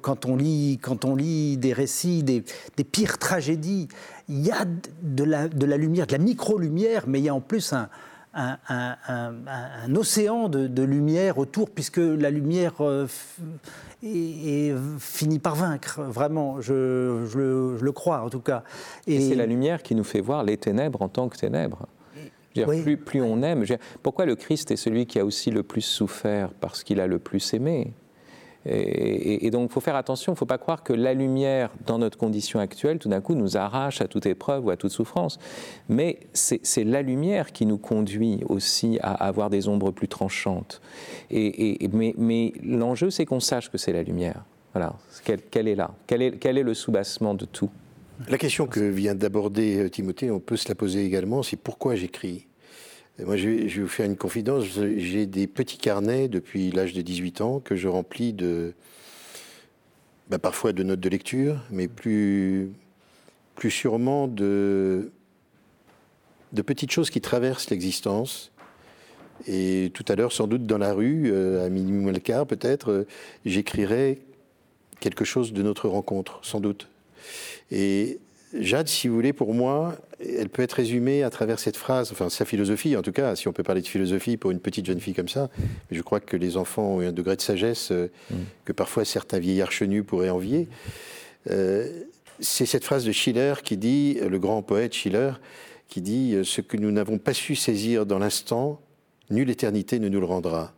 quand, 0.00 0.26
on 0.26 0.36
lit, 0.36 0.78
quand 0.80 1.04
on 1.04 1.16
lit 1.16 1.56
des 1.56 1.72
récits, 1.72 2.22
des, 2.22 2.44
pires 2.84 3.18
tragédies, 3.18 3.88
il 4.28 4.46
y 4.46 4.52
a 4.52 4.64
de 5.02 5.24
la, 5.24 5.48
de 5.48 5.66
la 5.66 5.76
lumière, 5.76 6.06
de 6.06 6.12
la 6.12 6.18
micro-lumière, 6.18 7.06
mais 7.08 7.18
il 7.18 7.24
y 7.24 7.28
a 7.28 7.34
en 7.34 7.40
plus 7.40 7.72
un, 7.72 7.88
un, 8.34 9.94
océan 9.94 10.48
de, 10.48 10.82
lumière 10.82 11.38
autour, 11.38 11.70
puisque 11.70 11.98
la 11.98 12.30
lumière 12.30 12.74
euh, 12.80 13.06
et, 14.02 14.72
finit 14.98 15.38
par 15.38 15.54
vaincre, 15.54 16.02
vraiment, 16.02 16.60
je, 16.60 16.72
le, 17.82 17.92
crois 17.92 18.22
en 18.22 18.30
tout 18.30 18.40
cas. 18.40 18.64
Et, 19.06 19.20
c'est 19.20 19.34
la 19.34 19.46
lumière 19.46 19.82
qui 19.82 19.94
nous 19.94 20.04
fait 20.04 20.20
voir 20.20 20.44
les 20.44 20.56
ténèbres 20.56 21.02
en 21.02 21.08
tant 21.08 21.28
que 21.28 21.36
ténèbres. 21.36 21.86
plus, 22.54 22.96
plus, 22.96 23.22
on 23.22 23.42
aime. 23.42 23.64
pourquoi 24.02 24.26
le 24.26 24.36
Christ 24.36 24.70
est 24.70 24.76
celui 24.76 25.06
qui 25.06 25.18
a 25.18 25.24
aussi 25.24 25.50
le 25.50 25.62
plus 25.62 25.82
souffert? 25.82 26.50
Parce 26.60 26.82
qu'il 26.82 27.00
a 27.00 27.06
le 27.06 27.18
plus 27.18 27.54
aimé. 27.54 27.92
Et, 28.66 29.50
donc, 29.50 29.70
il 29.70 29.72
faut 29.72 29.80
faire 29.80 29.96
attention, 29.96 30.32
il 30.32 30.34
ne 30.34 30.38
faut 30.38 30.46
pas 30.46 30.58
croire 30.58 30.82
que 30.82 30.92
la 30.92 31.12
lumière, 31.12 31.70
dans 31.86 31.98
notre 31.98 32.16
condition 32.16 32.60
actuelle, 32.60 32.98
tout 32.98 33.08
d'un 33.08 33.20
coup, 33.20 33.34
nous 33.34 33.56
arrache 33.56 34.00
à 34.00 34.08
toute 34.08 34.26
épreuve 34.26 34.64
ou 34.64 34.70
à 34.70 34.76
toute 34.76 34.90
souffrance. 34.90 35.38
Mais 35.88 36.20
c'est 36.32 36.84
la 36.84 37.02
lumière 37.02 37.52
qui 37.52 37.66
nous 37.66 37.78
conduit 37.78 38.40
aussi 38.48 38.98
à 39.02 39.12
avoir 39.12 39.50
des 39.50 39.68
ombres 39.68 39.90
plus 39.90 40.08
tranchantes. 40.08 40.80
Et, 41.30 41.88
mais, 41.92 42.52
l'enjeu, 42.62 43.10
c'est 43.10 43.26
qu'on 43.26 43.40
sache 43.40 43.70
que 43.70 43.78
c'est 43.78 43.92
la 43.92 44.02
lumière. 44.02 44.44
Voilà, 44.72 44.94
qu'elle 45.50 45.68
est 45.68 45.76
là? 45.76 45.92
Quel 46.06 46.22
est, 46.22 46.38
quel 46.38 46.58
est 46.58 46.64
le 46.64 46.74
soubassement 46.74 47.34
de 47.34 47.44
tout? 47.44 47.70
La 48.28 48.38
question 48.38 48.66
que 48.66 48.80
vient 48.80 49.14
d'aborder 49.14 49.78
euh, 49.78 49.90
Timothée, 49.90 50.30
on 50.30 50.40
peut 50.40 50.56
se 50.56 50.68
la 50.68 50.74
poser 50.74 51.04
également, 51.04 51.42
c'est 51.42 51.56
pourquoi 51.56 51.96
j'écris? 51.96 52.46
Moi, 53.20 53.36
je 53.36 53.48
vais, 53.48 53.68
vous 53.80 53.88
faire 53.88 54.06
une 54.06 54.16
confidence. 54.16 54.64
J'ai 54.96 55.26
des 55.26 55.46
petits 55.46 55.78
carnets 55.78 56.26
depuis 56.28 56.72
l'âge 56.72 56.92
de 56.94 57.00
18 57.00 57.40
ans 57.42 57.60
que 57.60 57.76
je 57.76 57.86
remplis 57.86 58.32
de, 58.32 58.74
bah, 60.28 60.38
parfois 60.38 60.72
de 60.72 60.82
notes 60.82 61.00
de 61.00 61.08
lecture, 61.08 61.60
mais 61.70 61.86
plus, 61.86 62.70
plus 63.54 63.70
sûrement 63.70 64.26
de, 64.26 65.12
de 66.52 66.62
petites 66.62 66.90
choses 66.90 67.10
qui 67.10 67.20
traversent 67.20 67.70
l'existence. 67.70 68.50
Et 69.46 69.92
tout 69.94 70.04
à 70.08 70.16
l'heure, 70.16 70.32
sans 70.32 70.48
doute 70.48 70.66
dans 70.66 70.78
la 70.78 70.92
rue, 70.92 71.30
euh, 71.32 71.64
à 71.64 71.68
minuit 71.68 71.98
moins 71.98 72.12
le 72.12 72.20
quart 72.20 72.46
peut-être, 72.46 72.90
euh, 72.90 73.06
j'écrirai 73.44 74.20
quelque 75.00 75.24
chose 75.24 75.52
de 75.52 75.62
notre 75.62 75.88
rencontre, 75.88 76.40
sans 76.42 76.60
doute. 76.60 76.88
Et 77.70 78.18
Jade, 78.54 78.88
si 78.88 79.08
vous 79.08 79.14
voulez, 79.14 79.32
pour 79.32 79.52
moi, 79.52 79.96
elle 80.20 80.48
peut 80.48 80.62
être 80.62 80.74
résumée 80.74 81.22
à 81.22 81.30
travers 81.30 81.58
cette 81.58 81.76
phrase, 81.76 82.12
enfin 82.12 82.28
sa 82.28 82.44
philosophie 82.44 82.96
en 82.96 83.02
tout 83.02 83.12
cas, 83.12 83.34
si 83.34 83.48
on 83.48 83.52
peut 83.52 83.62
parler 83.62 83.82
de 83.82 83.88
philosophie 83.88 84.36
pour 84.36 84.50
une 84.50 84.60
petite 84.60 84.86
jeune 84.86 85.00
fille 85.00 85.14
comme 85.14 85.28
ça. 85.28 85.50
Mais 85.58 85.96
je 85.96 86.02
crois 86.02 86.20
que 86.20 86.36
les 86.36 86.56
enfants 86.56 86.96
ont 86.96 87.00
un 87.00 87.12
degré 87.12 87.36
de 87.36 87.40
sagesse 87.40 87.90
euh, 87.90 88.10
mm. 88.30 88.36
que 88.64 88.72
parfois 88.72 89.04
certains 89.04 89.38
vieillards 89.38 89.72
chenus 89.72 90.04
pourraient 90.06 90.30
envier. 90.30 90.68
Euh, 91.50 92.04
c'est 92.40 92.66
cette 92.66 92.84
phrase 92.84 93.04
de 93.04 93.12
Schiller 93.12 93.54
qui 93.62 93.76
dit, 93.76 94.18
le 94.20 94.38
grand 94.38 94.62
poète 94.62 94.92
Schiller, 94.92 95.32
qui 95.88 96.00
dit 96.00 96.36
Ce 96.42 96.60
que 96.60 96.76
nous 96.76 96.90
n'avons 96.90 97.18
pas 97.18 97.32
su 97.32 97.54
saisir 97.54 98.06
dans 98.06 98.18
l'instant, 98.18 98.80
nulle 99.30 99.50
éternité 99.50 99.98
ne 99.98 100.08
nous 100.08 100.18
le 100.18 100.26
rendra. 100.26 100.74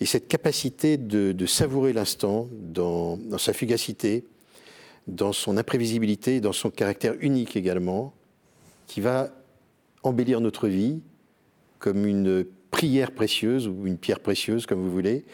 Et 0.00 0.06
cette 0.06 0.28
capacité 0.28 0.98
de, 0.98 1.46
savourer 1.46 1.94
l'instant 1.94 2.48
dans 2.52 3.18
sa 3.38 3.54
fugacité, 3.54 4.24
dans 5.10 5.32
son 5.32 5.56
imprévisibilité, 5.56 6.40
dans 6.40 6.52
son 6.52 6.70
caractère 6.70 7.14
unique 7.20 7.56
également, 7.56 8.14
qui 8.86 9.00
va 9.00 9.30
embellir 10.02 10.40
notre 10.40 10.68
vie 10.68 11.00
comme 11.78 12.06
une 12.06 12.44
prière 12.70 13.12
précieuse 13.12 13.68
ou 13.68 13.86
une 13.86 13.98
pierre 13.98 14.20
précieuse, 14.20 14.66
comme 14.66 14.80
vous 14.80 14.90
voulez. 14.90 15.24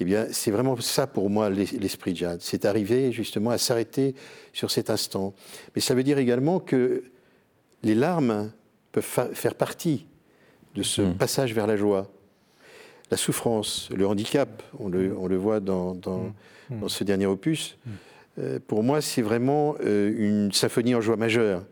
Eh 0.00 0.04
bien, 0.04 0.26
c'est 0.30 0.50
vraiment 0.50 0.76
ça 0.80 1.06
pour 1.06 1.30
moi 1.30 1.48
l'esprit 1.48 2.12
de 2.12 2.18
Jade. 2.18 2.40
C'est 2.42 2.64
arriver 2.64 3.12
justement 3.12 3.50
à 3.50 3.58
s'arrêter 3.58 4.14
sur 4.52 4.70
cet 4.70 4.90
instant. 4.90 5.34
Mais 5.74 5.80
ça 5.80 5.94
veut 5.94 6.02
dire 6.02 6.18
également 6.18 6.58
que 6.58 7.04
les 7.82 7.94
larmes 7.94 8.50
peuvent 8.90 9.30
faire 9.32 9.54
partie 9.54 10.06
de 10.74 10.82
ce 10.82 11.02
mmh. 11.02 11.14
passage 11.16 11.54
vers 11.54 11.66
la 11.66 11.76
joie. 11.76 12.10
La 13.10 13.16
souffrance, 13.16 13.90
le 13.94 14.06
handicap, 14.06 14.62
on 14.78 14.88
le, 14.88 15.16
on 15.16 15.26
le 15.26 15.36
voit 15.36 15.60
dans, 15.60 15.94
dans, 15.94 16.32
mmh. 16.70 16.80
dans, 16.80 16.88
ce 16.88 17.04
dernier 17.04 17.26
opus. 17.26 17.76
Mmh. 17.84 17.90
Euh, 18.38 18.58
pour 18.66 18.82
moi, 18.82 19.00
c'est 19.00 19.22
vraiment 19.22 19.76
euh, 19.84 20.12
une 20.16 20.52
symphonie 20.52 20.94
en 20.94 21.00
joie 21.00 21.16
majeure 21.16 21.64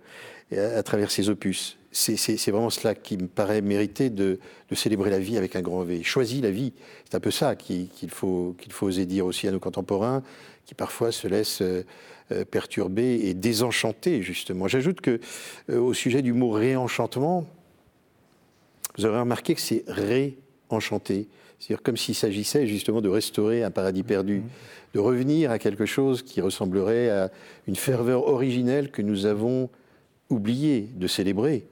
à, 0.52 0.82
travers 0.82 1.10
ces 1.10 1.28
opus. 1.30 1.78
C'est 1.92 2.50
vraiment 2.50 2.70
cela 2.70 2.94
qui 2.94 3.16
me 3.16 3.26
paraît 3.26 3.62
mériter 3.62 4.10
de, 4.10 4.38
célébrer 4.72 5.10
la 5.10 5.18
vie 5.18 5.36
avec 5.38 5.56
un 5.56 5.60
grand 5.60 5.82
V. 5.82 6.02
Choisis 6.02 6.40
la 6.42 6.50
vie, 6.50 6.72
c'est 7.04 7.16
un 7.16 7.20
peu 7.20 7.30
ça 7.30 7.54
qu'il 7.56 7.88
faut, 8.08 8.54
qu'il 8.58 8.72
faut 8.72 8.86
oser 8.86 9.06
dire 9.06 9.26
aussi 9.26 9.48
à 9.48 9.52
nos 9.52 9.60
contemporains, 9.60 10.22
qui 10.66 10.74
parfois 10.74 11.12
se 11.12 11.28
laissent 11.28 11.62
euh, 11.62 11.84
perturber 12.50 13.26
et 13.26 13.34
désenchanter, 13.34 14.22
justement. 14.22 14.68
J'ajoute 14.68 15.00
que 15.00 15.20
au 15.72 15.94
sujet 15.94 16.22
du 16.22 16.32
mot 16.32 16.50
réenchantement, 16.50 17.46
vous 18.98 19.06
aurez 19.06 19.20
remarqué 19.20 19.54
que 19.54 19.60
c'est 19.60 19.84
réenchanté. 19.86 21.28
C'est-à-dire 21.60 21.82
comme 21.82 21.96
s'il 21.96 22.16
s'agissait 22.16 22.66
justement 22.66 23.00
de 23.00 23.08
restaurer 23.08 23.62
un 23.62 23.70
paradis 23.70 24.02
perdu. 24.02 24.38
Mmh 24.38 24.48
de 24.94 24.98
revenir 24.98 25.50
à 25.50 25.58
quelque 25.58 25.86
chose 25.86 26.22
qui 26.22 26.40
ressemblerait 26.40 27.10
à 27.10 27.30
une 27.66 27.76
ferveur 27.76 28.26
originelle 28.26 28.90
que 28.90 29.02
nous 29.02 29.26
avons 29.26 29.70
oublié 30.28 30.90
de 30.94 31.06
célébrer. 31.06 31.66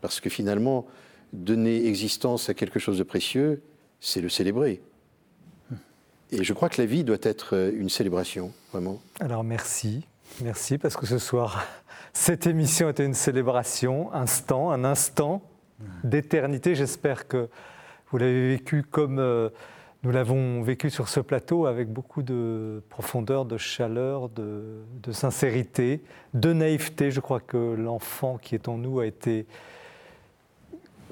Parce 0.00 0.20
que 0.20 0.30
finalement, 0.30 0.86
donner 1.32 1.86
existence 1.86 2.48
à 2.48 2.54
quelque 2.54 2.78
chose 2.78 2.98
de 2.98 3.02
précieux, 3.02 3.62
c'est 4.00 4.20
le 4.20 4.28
célébrer. 4.28 4.80
Et 6.32 6.44
je 6.44 6.52
crois 6.52 6.68
que 6.68 6.80
la 6.80 6.86
vie 6.86 7.04
doit 7.04 7.18
être 7.22 7.56
euh, 7.56 7.72
une 7.74 7.88
célébration, 7.88 8.52
vraiment. 8.70 9.00
Alors 9.18 9.42
merci, 9.42 10.06
merci, 10.42 10.78
parce 10.78 10.96
que 10.96 11.04
ce 11.04 11.18
soir, 11.18 11.66
cette 12.12 12.46
émission 12.46 12.88
était 12.88 13.04
une 13.04 13.14
célébration, 13.14 14.12
instant, 14.12 14.70
un 14.70 14.84
instant 14.84 15.42
d'éternité. 16.04 16.76
J'espère 16.76 17.26
que 17.26 17.48
vous 18.10 18.18
l'avez 18.18 18.48
vécu 18.56 18.82
comme 18.82 19.18
euh, 19.18 19.50
nous 20.02 20.10
l'avons 20.10 20.62
vécu 20.62 20.88
sur 20.88 21.08
ce 21.08 21.20
plateau, 21.20 21.66
avec 21.66 21.92
beaucoup 21.92 22.22
de 22.22 22.82
profondeur, 22.88 23.44
de 23.44 23.58
chaleur, 23.58 24.30
de, 24.30 24.82
sincérité, 25.12 26.02
de 26.32 26.52
naïveté. 26.52 27.10
Je 27.10 27.20
crois 27.20 27.40
que 27.40 27.74
l'enfant 27.74 28.38
qui 28.38 28.54
est 28.54 28.68
en 28.68 28.78
nous 28.78 29.00
a 29.00 29.06
été 29.06 29.46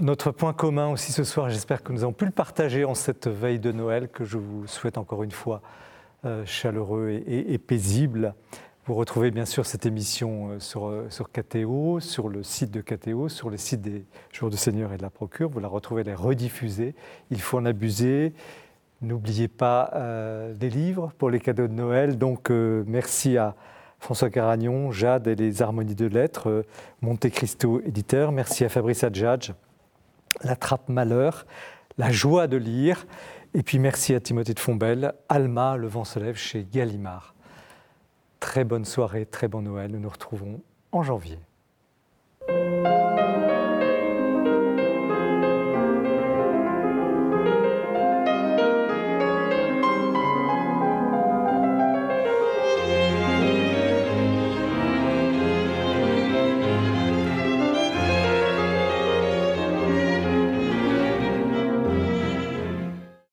notre 0.01 0.31
point 0.31 0.55
commun 0.55 0.89
aussi 0.89 1.13
ce 1.13 1.23
soir. 1.23 1.51
J'espère 1.51 1.83
que 1.83 1.93
nous 1.93 2.03
avons 2.03 2.15
pu 2.15 2.25
le 2.25 2.31
partager 2.31 2.85
en 2.85 2.95
cette 2.95 3.29
veille 3.29 3.59
de 3.59 3.73
Noël 3.73 4.09
que 4.09 4.25
je 4.25 4.39
vous 4.39 4.67
souhaite 4.67 4.97
encore 4.97 5.23
une 5.23 5.33
fois 5.33 5.61
euh, 6.25 6.47
chaleureux 6.47 7.23
et, 7.27 7.59
paisible. 7.59 8.35
Vous 8.89 8.95
retrouvez 8.95 9.31
bien 9.31 9.45
sûr 9.45 9.67
cette 9.67 9.85
émission 9.85 10.49
euh, 10.49 10.61
sur, 10.61 10.87
euh, 10.87 11.09
sur 11.11 11.31
KTO, 11.31 12.01
sur 12.01 12.31
le 12.31 12.43
site 12.43 12.71
de 12.71 12.81
KTO, 12.81 13.29
sur 13.29 13.51
le 13.51 13.59
site 13.59 13.83
des 13.83 14.07
Jours 14.33 14.49
du 14.49 14.57
Seigneur 14.57 14.95
et 14.95 14.97
de 14.97 15.03
la 15.03 15.11
Procure. 15.11 15.51
Vous 15.51 15.61
la 15.61 15.69
retrouvez, 15.69 16.01
elle 16.01 16.09
est 16.09 16.15
rediffusée. 16.15 16.95
Il 17.31 17.43
faut 17.43 17.59
en 17.59 17.67
abuser. 17.67 18.33
N'oubliez 19.03 19.47
pas 19.47 19.93
les 20.59 20.71
livres 20.71 21.13
pour 21.19 21.29
les 21.29 21.39
cadeaux 21.39 21.69
de 21.69 21.75
Noël. 21.75 22.17
Donc 22.17 22.49
merci 22.51 23.37
à 23.37 23.55
François 24.01 24.31
Caragnon, 24.31 24.91
Jade 24.91 25.29
et 25.29 25.35
les 25.35 25.61
Harmonies 25.61 25.95
de 25.95 26.07
Lettres, 26.07 26.65
Monte 27.03 27.29
Cristo 27.29 27.83
éditeur. 27.85 28.33
Merci 28.33 28.65
à 28.65 28.71
Fabrice 28.71 29.05
Adjadj 29.05 29.53
la 30.43 30.57
trappe 30.57 30.89
malheur, 30.89 31.47
la 31.99 32.11
joie 32.11 32.47
de 32.47 32.57
lire. 32.57 33.07
Et 33.53 33.63
puis 33.63 33.79
merci 33.79 34.15
à 34.15 34.21
Timothée 34.21 34.55
de 34.55 34.61
Fontbelle, 34.61 35.13
Alma, 35.29 35.77
Le 35.77 35.89
vent 35.89 36.05
se 36.05 36.19
lève 36.19 36.37
chez 36.37 36.67
Gallimard. 36.71 37.35
Très 38.41 38.65
bonne 38.65 38.85
soirée, 38.85 39.27
très 39.27 39.49
bon 39.49 39.63
Noël. 39.63 39.91
Nous 39.91 39.99
nous 39.99 40.09
retrouvons 40.09 40.61
en 40.93 41.03
janvier. 41.03 41.39